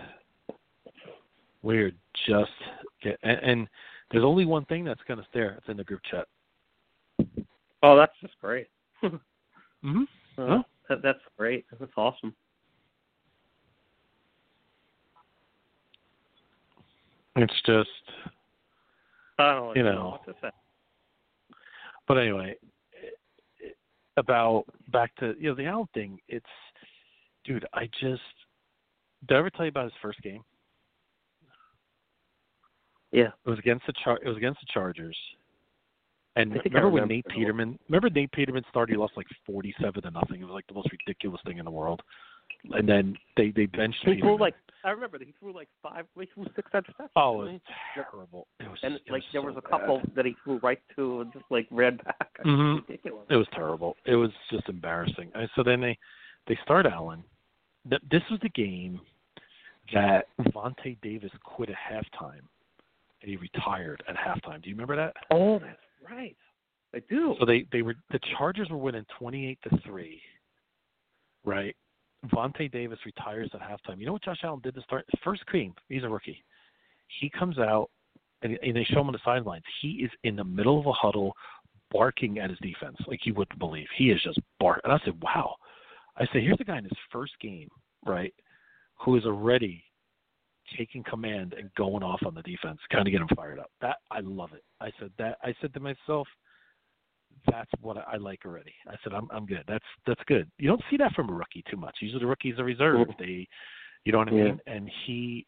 [1.62, 1.92] We're
[2.26, 2.50] just
[3.02, 3.68] get and, and
[4.10, 5.52] there's only one thing that's gonna stare.
[5.58, 6.26] It's in the group chat.
[7.82, 8.68] Oh, that's just great.
[9.84, 10.02] Mm-hmm.
[10.38, 10.62] Uh, Huh?
[10.88, 11.64] that, that's great.
[11.76, 12.32] That's awesome.
[17.36, 17.88] It's just
[19.38, 20.18] I don't You know.
[20.22, 20.50] what to say.
[22.06, 22.56] But anyway,
[22.94, 23.72] i- i-
[24.16, 26.20] about back to you know the Allen thing.
[26.28, 26.44] It's,
[27.44, 28.22] dude, I just
[29.26, 30.42] did I ever tell you about his first game?
[33.12, 33.30] Yeah.
[33.44, 35.16] It was against the Char- It was against the Chargers.
[36.34, 37.26] And I think I remember when Nate.
[37.26, 37.78] Peterman?
[37.88, 38.92] Remember Nate Peterman started?
[38.92, 40.40] He lost like forty-seven to nothing.
[40.40, 42.02] It was like the most ridiculous thing in the world.
[42.70, 46.06] And then they they benched He threw like I remember that he threw like five,
[46.18, 47.08] he threw six interceptions.
[47.16, 47.60] oh, it was
[47.94, 48.46] terrible.
[48.60, 49.70] It was and it like there so was a bad.
[49.70, 52.28] couple that he threw right to and just like ran back.
[52.44, 52.90] Mm-hmm.
[52.90, 53.26] Ridiculous.
[53.30, 53.94] It was terrible.
[54.04, 55.30] It was just embarrassing.
[55.34, 55.96] And so then they
[56.48, 57.22] they start Allen.
[57.84, 59.00] This was the game
[59.92, 62.40] that Vontae Davis quit at halftime,
[63.20, 64.62] and he retired at halftime.
[64.62, 65.14] Do you remember that?
[65.30, 66.36] Oh, that's right.
[66.94, 67.36] I do.
[67.38, 70.20] So they they were the Chargers were winning twenty eight to three,
[71.44, 71.76] right?
[72.26, 73.98] Vontae Davis retires at halftime.
[73.98, 75.74] You know what Josh Allen did to start first game?
[75.88, 76.44] He's a rookie.
[77.20, 77.90] He comes out
[78.42, 79.64] and, and they show him on the sidelines.
[79.80, 81.34] He is in the middle of a huddle,
[81.90, 83.86] barking at his defense like you wouldn't believe.
[83.96, 84.80] He is just bark.
[84.84, 85.56] And I said, "Wow."
[86.16, 87.68] I said, "Here's a guy in his first game,
[88.04, 88.34] right,
[88.98, 89.84] who is already
[90.76, 93.70] taking command and going off on the defense, kind of get him fired up.
[93.80, 94.64] That I love it.
[94.80, 95.38] I said that.
[95.42, 96.26] I said to myself,
[97.50, 98.72] that's what I, like already.
[98.88, 99.64] I said I'm I'm good.
[99.66, 100.50] That's that's good.
[100.58, 101.96] You don't see that from a rookie too much.
[102.00, 103.10] Usually the rookies are reserved.
[103.10, 103.22] Mm-hmm.
[103.22, 103.48] They,
[104.04, 104.44] you know what I Yeah.
[104.44, 104.60] mean.
[104.66, 105.46] And he,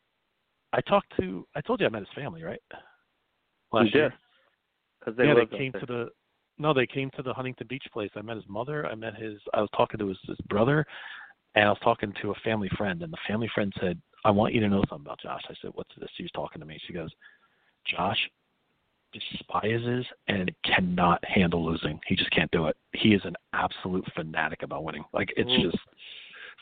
[0.73, 1.47] I talked to.
[1.55, 2.60] I told you I met his family, right?
[2.73, 2.78] You
[3.73, 3.94] Last did.
[3.94, 4.14] year.
[5.00, 6.08] Because they yeah, they came to the.
[6.56, 8.10] No, they came to the Huntington Beach place.
[8.14, 8.86] I met his mother.
[8.86, 9.40] I met his.
[9.52, 10.86] I was talking to his, his brother,
[11.56, 13.02] and I was talking to a family friend.
[13.02, 15.73] And the family friend said, "I want you to know something about Josh." I said,
[15.74, 16.78] "What's this?" She was talking to me.
[16.86, 17.10] She goes,
[17.86, 18.18] "Josh
[19.15, 22.01] despises and cannot handle losing.
[22.07, 22.76] He just can't do it.
[22.93, 25.05] He is an absolute fanatic about winning.
[25.12, 25.78] Like it's just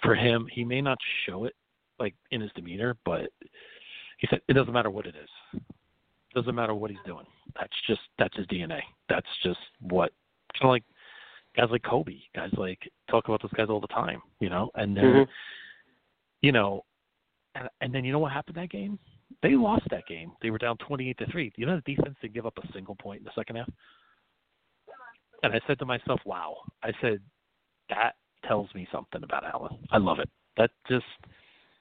[0.02, 0.46] for him.
[0.52, 1.54] He may not show it
[1.98, 3.30] like in his demeanor, but
[4.18, 5.60] he said it doesn't matter what it is.
[6.34, 7.26] Doesn't matter what he's doing.
[7.58, 8.80] That's just that's his DNA.
[9.08, 10.12] That's just what
[10.58, 10.84] kind of like
[11.56, 12.78] guys like Kobe, guys like
[13.10, 15.28] talk about those guys all the time, you know, and they're Mhm.
[16.40, 16.84] you know,
[17.54, 18.98] and, and then you know what happened that game?
[19.42, 20.32] They lost that game.
[20.42, 21.52] They were down twenty-eight to three.
[21.56, 23.70] You know the defense didn't give up a single point in the second half.
[25.42, 27.20] And I said to myself, "Wow!" I said,
[27.88, 29.76] "That tells me something about Allen.
[29.90, 30.30] I love it.
[30.56, 31.06] That just."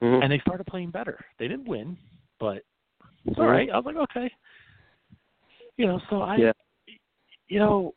[0.01, 0.23] Mhm.
[0.23, 1.23] And they started playing better.
[1.37, 1.95] They didn't win,
[2.39, 2.63] but
[3.25, 3.69] it's all right.
[3.69, 4.33] I was like, okay.
[5.77, 6.51] You know, so I Yeah.
[7.47, 7.93] you know,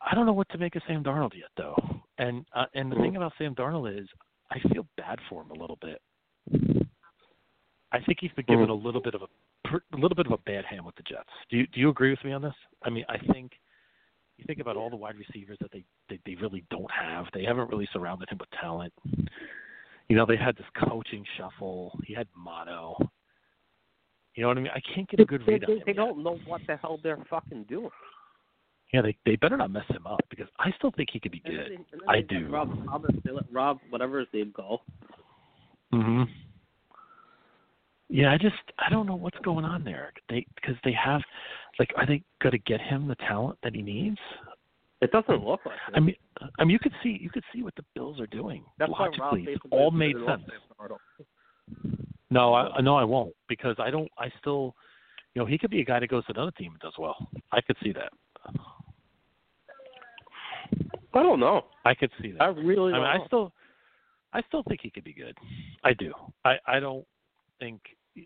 [0.00, 1.76] I don't know what to make of Sam Darnold yet, though.
[2.18, 4.08] And uh, and the thing about Sam Darnold is,
[4.50, 6.02] I feel bad for him a little bit.
[7.94, 9.26] I think he's been given a little bit of a
[9.70, 11.28] a little bit of a bad hand with the Jets.
[11.48, 12.54] Do you do you agree with me on this?
[12.82, 13.52] I mean, I think
[14.36, 17.26] you think about all the wide receivers that they they, they really don't have.
[17.32, 18.92] They haven't really surrounded him with talent.
[20.08, 21.96] You know, they had this coaching shuffle.
[22.04, 22.96] He had Mono.
[24.34, 24.72] You know what I mean?
[24.74, 25.82] I can't get a good read they, on him.
[25.86, 25.96] they yet.
[25.96, 27.90] don't know what the hell they're fucking doing.
[28.92, 31.40] Yeah, they they better not mess him up because I still think he could be
[31.44, 31.72] And then good.
[31.72, 32.48] and then I do.
[32.48, 33.06] Rob, Rob,
[33.52, 34.80] Rob, whatever his name, go.
[35.92, 36.24] hmm
[38.08, 40.12] Yeah, I just I don't know what's going on there.
[40.28, 41.22] They because they have
[41.78, 44.18] like are they going to get him the talent that he needs?
[45.00, 45.96] It doesn't look like it.
[45.96, 46.14] I mean,
[46.58, 49.42] I mean you could see you could see what the Bills are doing That's logically.
[49.42, 50.42] It basically all made sense.
[52.30, 54.74] No, I no I won't because I don't I still
[55.34, 57.16] you know he could be a guy that goes to another team and does well.
[57.52, 58.12] I could see that.
[61.14, 61.62] I don't know.
[61.84, 62.42] I could see that.
[62.42, 63.52] I really I don't mean, I still,
[64.32, 65.36] I still think he could be good.
[65.84, 66.12] I do.
[66.44, 67.06] I I don't
[67.64, 67.80] think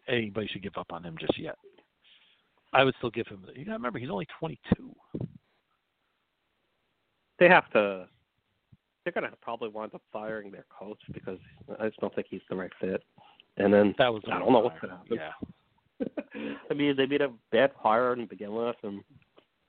[0.09, 1.57] anybody should give up on him just yet.
[2.73, 3.45] I would still give him.
[3.55, 4.95] You got to remember, he's only 22.
[7.39, 8.07] They have to.
[9.05, 11.39] They're gonna probably wind up firing their coach because
[11.81, 13.03] I just don't think he's the right fit.
[13.57, 14.23] And then That was.
[14.27, 15.19] the I don't know what's gonna happen.
[15.19, 16.57] Yeah.
[16.71, 19.01] I mean, they made a bad hire to begin with, and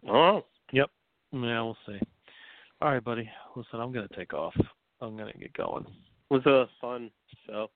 [0.10, 0.44] oh.
[0.74, 0.90] Yep.
[1.32, 2.00] Yeah, we'll see.
[2.82, 3.30] All right, buddy.
[3.56, 4.56] Listen, I'm gonna take off.
[5.00, 5.86] I'm gonna get going.
[5.86, 7.10] It was a fun
[7.48, 7.70] show.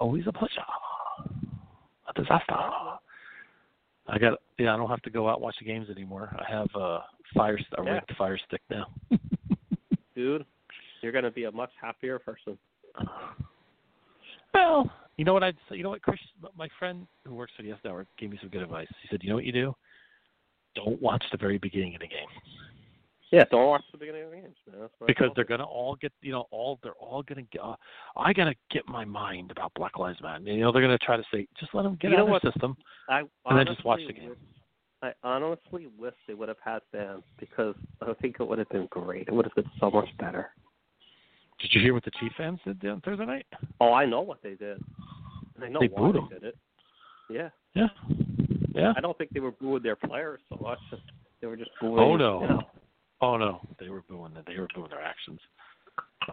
[0.00, 0.60] Oh, Always a pleasure.
[2.08, 2.54] A disaster.
[4.08, 4.38] I got.
[4.58, 6.34] Yeah, I don't have to go out and watch the games anymore.
[6.38, 7.04] I have a
[7.34, 7.90] fire a Yeah.
[7.92, 8.86] rigged fire stick now.
[10.16, 10.44] Dude,
[11.02, 12.58] you're gonna be a much happier person.
[14.52, 15.76] Well, you know what I'd say.
[15.76, 16.18] You know what, Chris,
[16.56, 18.88] my friend who works for the S Network gave me some good advice.
[19.02, 19.76] He said, "You know what you do?
[20.74, 22.28] Don't watch the very beginning of the game
[23.30, 24.88] Yeah, don't watch the beginning of the games, man.
[25.06, 27.62] Because they're gonna all get, you know, all they're all gonna get.
[27.62, 27.76] Uh,
[28.16, 30.42] I gotta get my mind about Black Lives Matter.
[30.44, 32.42] You know, they're gonna try to say, just let them get You out know of
[32.42, 32.76] the system,
[33.08, 34.36] I and then just watch honestly the game.
[35.02, 38.86] I honestly wish they would have had fans because I think it would have been
[38.90, 39.28] great.
[39.28, 40.50] It would have been so much better.
[41.60, 43.46] Did you hear what the Chief fans did on Thursday night?
[43.80, 44.78] Oh, I know what they did.
[45.54, 46.28] And I know They why booed they 'em.
[46.28, 46.58] did it.
[47.30, 47.48] Yeah.
[47.74, 47.88] Yeah,
[48.74, 48.92] yeah.
[48.96, 50.80] I don't think they were booing their players so much.
[51.40, 51.98] They were just booing.
[51.98, 52.62] Oh no, You know.
[53.20, 54.32] Oh no, they were booing.
[54.46, 55.40] They were booing their actions.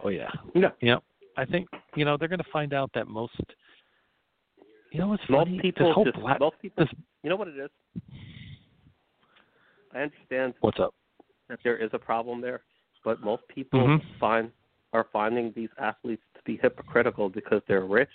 [0.02, 0.30] Oh yeah.
[0.54, 0.70] Yeah.
[0.80, 1.02] Yep.
[1.36, 3.34] I think you know they're going to find out that most.
[4.92, 5.58] You know what's Most funny?
[5.60, 6.40] people this whole just black.
[6.40, 6.84] most people.
[6.84, 7.70] this- You know what it is?
[9.94, 10.94] I understand What's up?
[11.48, 12.62] that there is a problem there,
[13.04, 14.02] but most people Mhm.
[14.18, 14.52] find
[14.94, 18.10] are finding these athletes to be hypocritical because they're rich,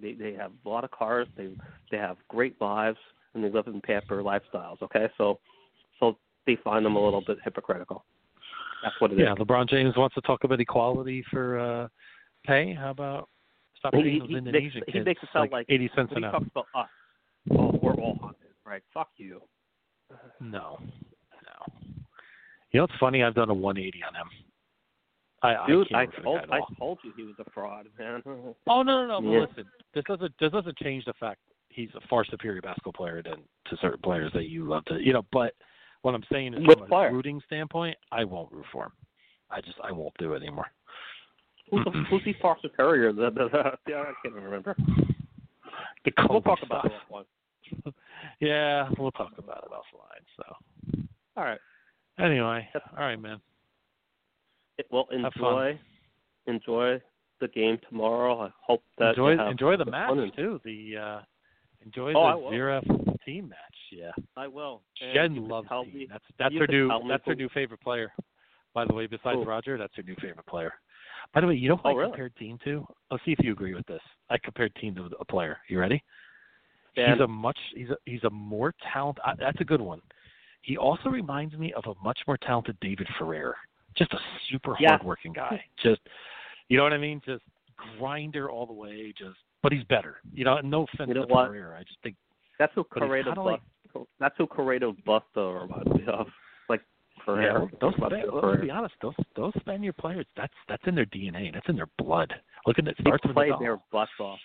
[0.00, 1.54] they they have a lot of cars, they
[1.90, 2.98] they have great lives,
[3.34, 4.80] and they live in pamper lifestyles.
[4.82, 5.38] Okay, so
[6.00, 8.04] so they find them a little bit hypocritical.
[8.82, 9.20] That's what it is.
[9.20, 11.88] Yeah, LeBron James wants to talk about equality for uh
[12.46, 12.74] pay.
[12.74, 13.28] How about
[13.78, 15.88] stop He- paying he- those he Indonesian makes- he kids makes it sound like- eighty
[15.96, 16.32] cents an he hour?
[16.32, 16.88] talks about us,
[17.52, 18.82] oh, we're all hunted, right?
[18.92, 19.42] Fuck you.
[20.40, 21.74] No, no.
[22.70, 23.22] You know what's funny?
[23.22, 24.28] I've done a 180 on him.
[25.42, 27.50] I, Dude, I I can't root for the told I told you he was a
[27.50, 28.22] fraud, man.
[28.66, 29.32] Oh no, no, no.
[29.32, 29.40] Yeah.
[29.46, 29.64] Listen,
[29.94, 33.76] this doesn't this doesn't change the fact he's a far superior basketball player than to
[33.78, 35.22] certain players that you love to, you know.
[35.32, 35.54] But
[36.04, 37.08] what I'm saying is, Which from player?
[37.08, 38.92] a rooting standpoint, I won't root for him.
[39.50, 40.66] I just I won't do it anymore.
[41.70, 43.12] Who's, the, who's he far superior?
[43.12, 44.76] The, the, the, yeah, I can't even remember.
[46.04, 46.92] The We'll Kobe talk about stuff.
[46.92, 47.24] it one.
[48.40, 50.24] Yeah, we'll talk about it offline.
[50.36, 51.02] So
[51.36, 51.58] All right.
[52.18, 53.40] anyway, all right, man.
[54.78, 55.78] It- Well, enjoy
[56.46, 57.00] enjoy
[57.40, 58.40] the game tomorrow.
[58.42, 60.60] I hope that enjoy you have enjoy the match too.
[60.64, 61.20] The uh
[61.84, 62.50] enjoy Oh, the will.
[62.50, 63.58] Zverev Thiem match.
[63.90, 64.10] Yeah.
[64.36, 64.82] I will.
[65.00, 65.94] And Jen loves Thiem.
[65.94, 68.12] me- That's that's you her new that's her new favorite player.
[68.74, 69.44] By the way, besides Who?
[69.44, 70.72] Roger, that's her new favorite player.
[71.32, 72.10] By the way, you know who Oh, I really?
[72.10, 72.86] compared Thiem to?
[73.10, 74.02] Let's see if you agree with this.
[74.30, 75.58] I compared Thiem to a player.
[75.68, 76.02] You ready?
[76.96, 79.22] Dan, He's a much he's a he's a more talented.
[79.24, 80.00] I, that's a good one.
[80.62, 83.56] He also reminds me of a much more talented David Ferrer.
[83.96, 84.18] Just a
[84.50, 84.90] super Yeah.
[84.90, 85.62] hardworking guy.
[85.82, 86.00] Just
[86.68, 87.20] you know what I mean?
[87.24, 87.42] Just
[87.98, 89.12] grinder all the way.
[89.16, 90.16] Just but he's better.
[90.32, 91.50] You know, no offense You know to what?
[91.50, 91.74] Ferrer.
[91.78, 92.16] I just think
[92.58, 93.60] that's who Carreño kinda like-
[94.18, 96.26] That's who Carreño Busta reminds me of.
[96.68, 96.82] Like
[97.24, 98.50] for Yeah, those Span- Ferrer.
[98.50, 101.88] let's be honest, those those Spaniard players, that's that's in their DNA, that's in their
[101.98, 102.34] blood.
[102.66, 103.58] Look at it They starts with Nadal.
[103.60, 104.40] their butts off.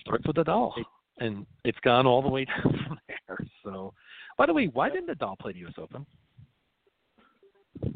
[0.00, 0.72] Starts with Nadal,
[1.18, 3.38] and it's gone all the way down from there.
[3.64, 3.92] So,
[4.36, 5.74] by the way, why didn't Nadal play the U.S.
[5.78, 6.04] Open?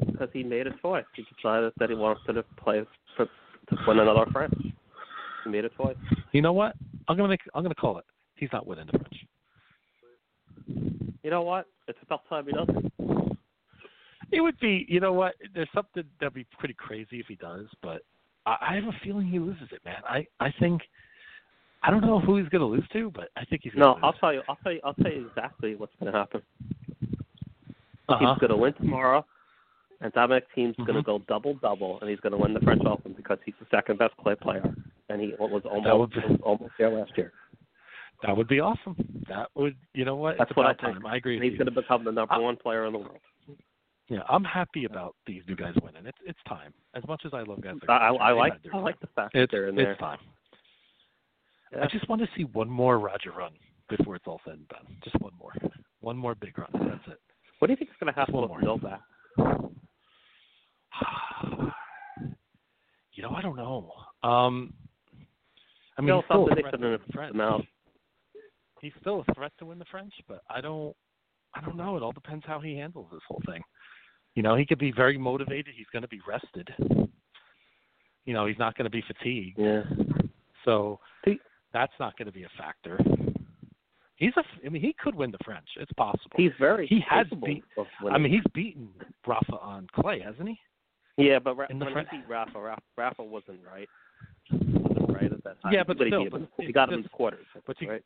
[0.07, 1.05] because he made a choice.
[1.17, 2.83] He decided that he wanted to play
[3.17, 4.55] for to win another French.
[5.44, 5.97] He made a choice.
[6.33, 6.75] You know what?
[7.09, 8.05] I'm gonna make, I'm gonna call it.
[8.41, 9.27] He's not winning the French.
[11.23, 11.67] You know what?
[11.86, 12.93] It's about time he does it.
[14.43, 15.35] Would be, you know what?
[15.55, 18.02] There's something that'd be pretty crazy if he does, but
[18.47, 19.99] I, I have a feeling he loses it, man.
[20.09, 20.81] I I think
[21.83, 24.07] I don't know who he's going to lose to, but I think he's No, gonna
[24.07, 24.43] I'll tell you.
[24.49, 24.81] I'll tell you.
[24.83, 26.43] I'll tell you exactly what's going to happen.
[28.09, 28.19] Uh-huh.
[28.19, 29.25] He's going to win tomorrow,
[30.01, 31.01] and Dominic Thiem's going Mhm.
[31.01, 33.67] to go double double, and he's going to win the French Open because he's the
[33.70, 34.62] second best clay player,
[35.10, 37.33] and he was almost be- was almost there last year.
[38.23, 38.97] That would be awesome.
[39.28, 40.36] That would, you know what?
[40.39, 40.97] That's it's what I think.
[40.97, 41.07] time.
[41.07, 43.18] I agree he's going to become the number I- one player in the world.
[44.08, 46.05] Yeah, I'm happy about these new guys winning.
[46.05, 46.74] It's it's time.
[46.97, 49.42] As much as I love guys, I, I, I like I like the fact that
[49.42, 49.92] it's, they're in there.
[49.92, 50.18] It's time.
[51.73, 51.84] Yeah.
[51.84, 53.52] I just want to see one more Roger run
[53.89, 54.97] before it's all said and done.
[55.05, 55.52] Just one more,
[56.00, 56.70] one more big run.
[56.73, 57.20] That's it.
[57.60, 59.00] What do you think is going to happen with Novak?
[63.12, 63.90] You know, I don't know.
[64.23, 64.73] Um,
[65.99, 66.81] I mean, Still he's still a something they should
[67.34, 67.65] have out.
[68.81, 70.94] He's still a threat to win the French, but I don't.
[71.55, 71.97] I don't know.
[71.97, 73.60] It all depends how he handles this whole thing.
[74.36, 75.75] You know, he could be very motivated.
[75.76, 76.68] He's going to be rested.
[78.25, 79.59] You know, he's not going to be fatigued.
[79.59, 79.83] Yeah.
[80.65, 81.00] So
[81.73, 83.00] that's not going to be a factor.
[84.17, 84.42] He's a.
[84.65, 85.67] I mean, he could win the French.
[85.76, 86.36] It's possible.
[86.36, 87.65] He's very He has beat.
[88.10, 88.89] I mean, he's beaten
[89.26, 90.59] Rafa on clay, hasn't he?
[91.17, 93.89] yeah, but Ra- in the when Fren- he beat Rafa, Rafa, Rafa wasn't right.
[94.52, 95.73] Wasn't right at that time.
[95.73, 97.47] Yeah, but he still, but he got him in the quarters.
[97.67, 98.02] But you, right?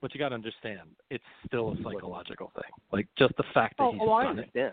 [0.00, 2.70] But you got to understand, it's still a psychological thing.
[2.92, 4.72] Like just the fact that Oh, he's oh, I done it understand.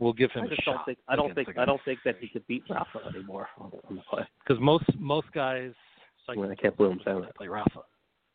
[0.00, 0.64] will give him I a shot.
[0.76, 3.00] don't think I don't think against a I don't think that he could beat Rafa
[3.14, 4.22] anymore on the play.
[4.46, 5.72] because most most guys
[6.28, 7.36] I, mean, I can't believe I'm saying that.
[7.36, 7.80] play Rafa.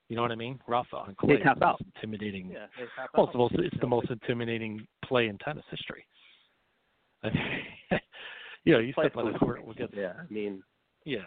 [0.07, 0.59] You know what I mean?
[0.67, 1.37] Rafa on He clay.
[1.37, 1.79] tapped is the out.
[1.81, 2.49] most intimidating.
[2.51, 3.29] Yeah, they tap Well, out.
[3.29, 6.05] it's the most it's the most intimidating play in tennis history.
[7.23, 7.99] I mean,
[8.65, 10.63] you know, you Play step on the court, we'll get Yeah, I mean,
[11.05, 11.19] yeah.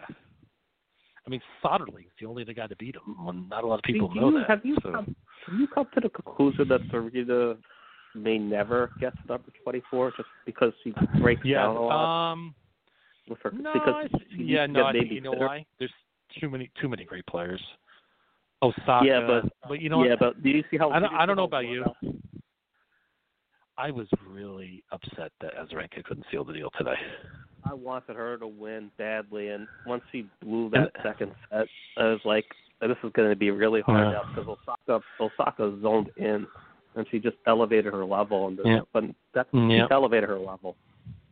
[1.25, 3.15] I mean, Soderling's the only other guy to beat him.
[3.23, 4.49] Well, not a lot of people do know you, that.
[4.49, 4.91] Have you so.
[4.91, 5.15] come,
[5.47, 7.55] have you come to the conclusion that Serena
[8.13, 12.55] may never get to number 24 just because she breaks yeah, down a lot um,
[13.27, 13.51] with her?
[13.51, 15.47] No, because she yeah, no, I think you know fitter.
[15.47, 15.65] why?
[15.79, 15.91] There's
[16.39, 17.61] too many too many great players.
[18.61, 20.19] Osaka, Yeah, but- but you know yeah, what?
[20.19, 21.83] but do you see how I don't I don't know about you.
[22.03, 22.21] Lorna-
[23.77, 26.95] I was really upset that Azarenka couldn't seal the deal today.
[27.69, 32.19] I wanted her to win badly, and once she blew that second set, I was
[32.25, 32.45] like,
[32.81, 34.09] "This is going to be really hard uh.
[34.11, 34.13] Yeah.
[34.13, 36.45] now because Osaka Osaka zoned in,
[36.95, 38.79] and she just elevated her level, and the, Yeah.
[38.93, 39.03] but
[39.33, 39.87] that Yeah.
[39.87, 40.75] she elevated her level.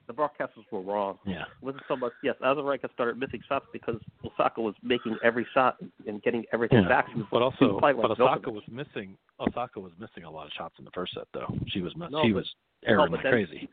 [0.06, 1.18] The broadcasters were wrong.
[1.26, 1.44] Yeah.
[1.44, 2.12] It wasn't so much.
[2.24, 3.96] Yes, Azarenka started missing shots because
[4.26, 6.90] Osaka was making every shot and getting everything Yeah.
[6.90, 7.08] back.
[7.10, 8.54] She was, But she also, was playing like but Osaka Djokovic.
[8.54, 9.18] was missing.
[9.40, 11.48] Osaka was missing a lot of shots in the first set, though.
[11.68, 12.56] She was No, she but- was
[12.86, 13.70] erring no, like but then, crazy.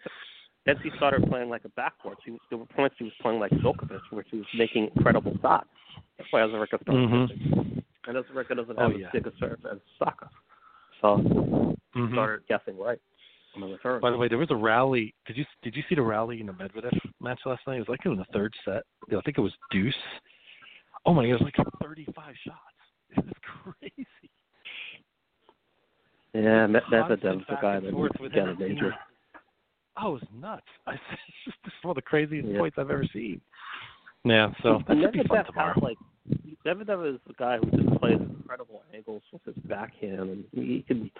[0.66, 2.16] Then she started playing like a backcourt.
[2.24, 5.36] She was, there were points she was playing like Djokovic, where she was making incredible
[5.40, 5.68] shots.
[6.18, 7.28] That's why Azarenka started Mhm.
[7.28, 7.84] missing.
[8.06, 9.06] And Azarenka doesn't Oh, have yeah.
[9.06, 10.28] as big a serve as Osaka.
[11.00, 11.16] So
[11.94, 12.12] Mhm.
[12.12, 12.98] started guessing right
[13.54, 13.98] the.
[14.00, 15.14] By the way, there was a rally.
[15.26, 17.76] Did you did you see the rally in the Medvedev match last night?
[17.76, 18.84] It was like in the third set.
[19.08, 19.94] I think it was deuce.
[21.06, 21.22] Oh my!
[21.22, 22.56] God, it was like 35 shots.
[23.16, 24.30] It was crazy.
[26.32, 28.94] yeah, Medvedev's the guy that was kind of dangerous.
[29.96, 30.62] Oh, it was nuts.
[30.86, 30.92] I,
[31.46, 32.58] this is one of the craziest Yeah.
[32.58, 33.40] points I've ever seen.
[34.24, 35.74] Yeah, so that And should be fun Medvedev tomorrow.
[35.74, 35.98] has like
[36.66, 41.10] Medvedev is the guy who just plays incredible angles with his backhand, and he can.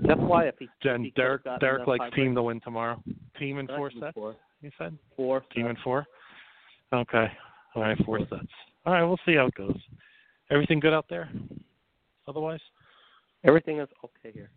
[0.00, 3.02] That's why if he, Jen, he could've Derek, Derek likes tiebreak- Thiem to win tomorrow.
[3.40, 4.14] Thiem in Derek four sets.
[4.14, 4.36] four.
[4.62, 5.44] You said Four.
[5.56, 6.06] Thiem in four.
[6.92, 7.26] Okay,
[7.74, 8.46] all right, four sets.
[8.86, 9.76] All right, we'll see how it goes.
[10.50, 11.30] Everything good out there?
[12.26, 12.60] Otherwise,
[13.44, 14.50] Everything is okay here.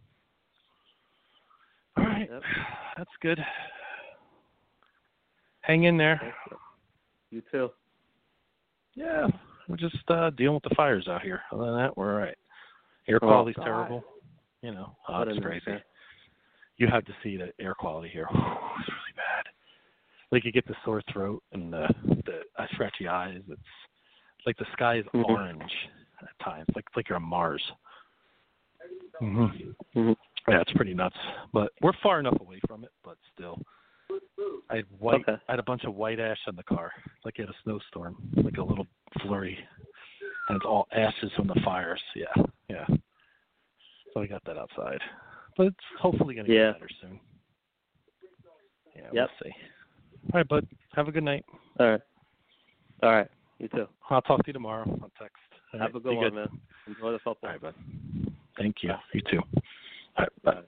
[1.98, 2.42] All right, Yep.
[2.98, 3.40] that's good.
[5.62, 6.34] Hang in there.
[7.32, 7.42] You.
[7.52, 7.70] Too.
[8.96, 9.28] Yeah,
[9.68, 11.42] we're just uh dealing with the fires out here.
[11.52, 12.38] Other than that, we're all right.
[13.08, 13.66] Air Oh, quality's God.
[13.66, 14.04] terrible.
[14.62, 15.56] You know, oh, it's crazy.
[15.66, 15.84] nightmare.
[16.78, 18.28] You have to see the air quality here.
[18.30, 18.40] it's
[18.90, 19.46] really bad.
[20.32, 21.88] Like you get the sore throat and the
[22.26, 23.42] the uh, scratchy eyes.
[23.48, 23.62] It's
[24.46, 25.26] like the sky is Mhm.
[25.30, 25.90] orange
[26.22, 27.62] at times, like like you're on Mars.
[29.20, 29.46] hmm
[29.96, 30.16] Mhm.
[30.48, 31.16] Yeah, it's pretty nuts.
[31.54, 33.60] But we're far enough away from it, but still.
[34.70, 35.22] I had white.
[35.22, 35.38] Okay.
[35.48, 36.92] I had a bunch of white ash on the car,
[37.24, 38.88] like you had a snowstorm, like a little
[39.22, 39.58] flurry,
[40.50, 42.02] and it's all ashes from the fires.
[42.16, 42.86] Yeah, yeah.
[44.14, 45.00] So I got that outside,
[45.56, 46.72] but it's hopefully gonna Yeah.
[46.72, 47.20] get better soon.
[48.96, 49.14] Yeah, Yep.
[49.14, 49.56] we'll see.
[50.34, 50.68] All right, bud.
[50.96, 51.46] Have a good night.
[51.80, 52.02] All right.
[53.04, 53.28] All right.
[53.60, 53.88] You too.
[54.10, 55.38] I'll talk to you tomorrow on text.
[55.74, 56.62] All Have right, a good be one, man.
[56.88, 57.50] Enjoy the football.
[57.50, 57.76] All right, bud.
[58.58, 58.94] Thank you.
[59.14, 59.42] You too.
[60.18, 60.62] Bye.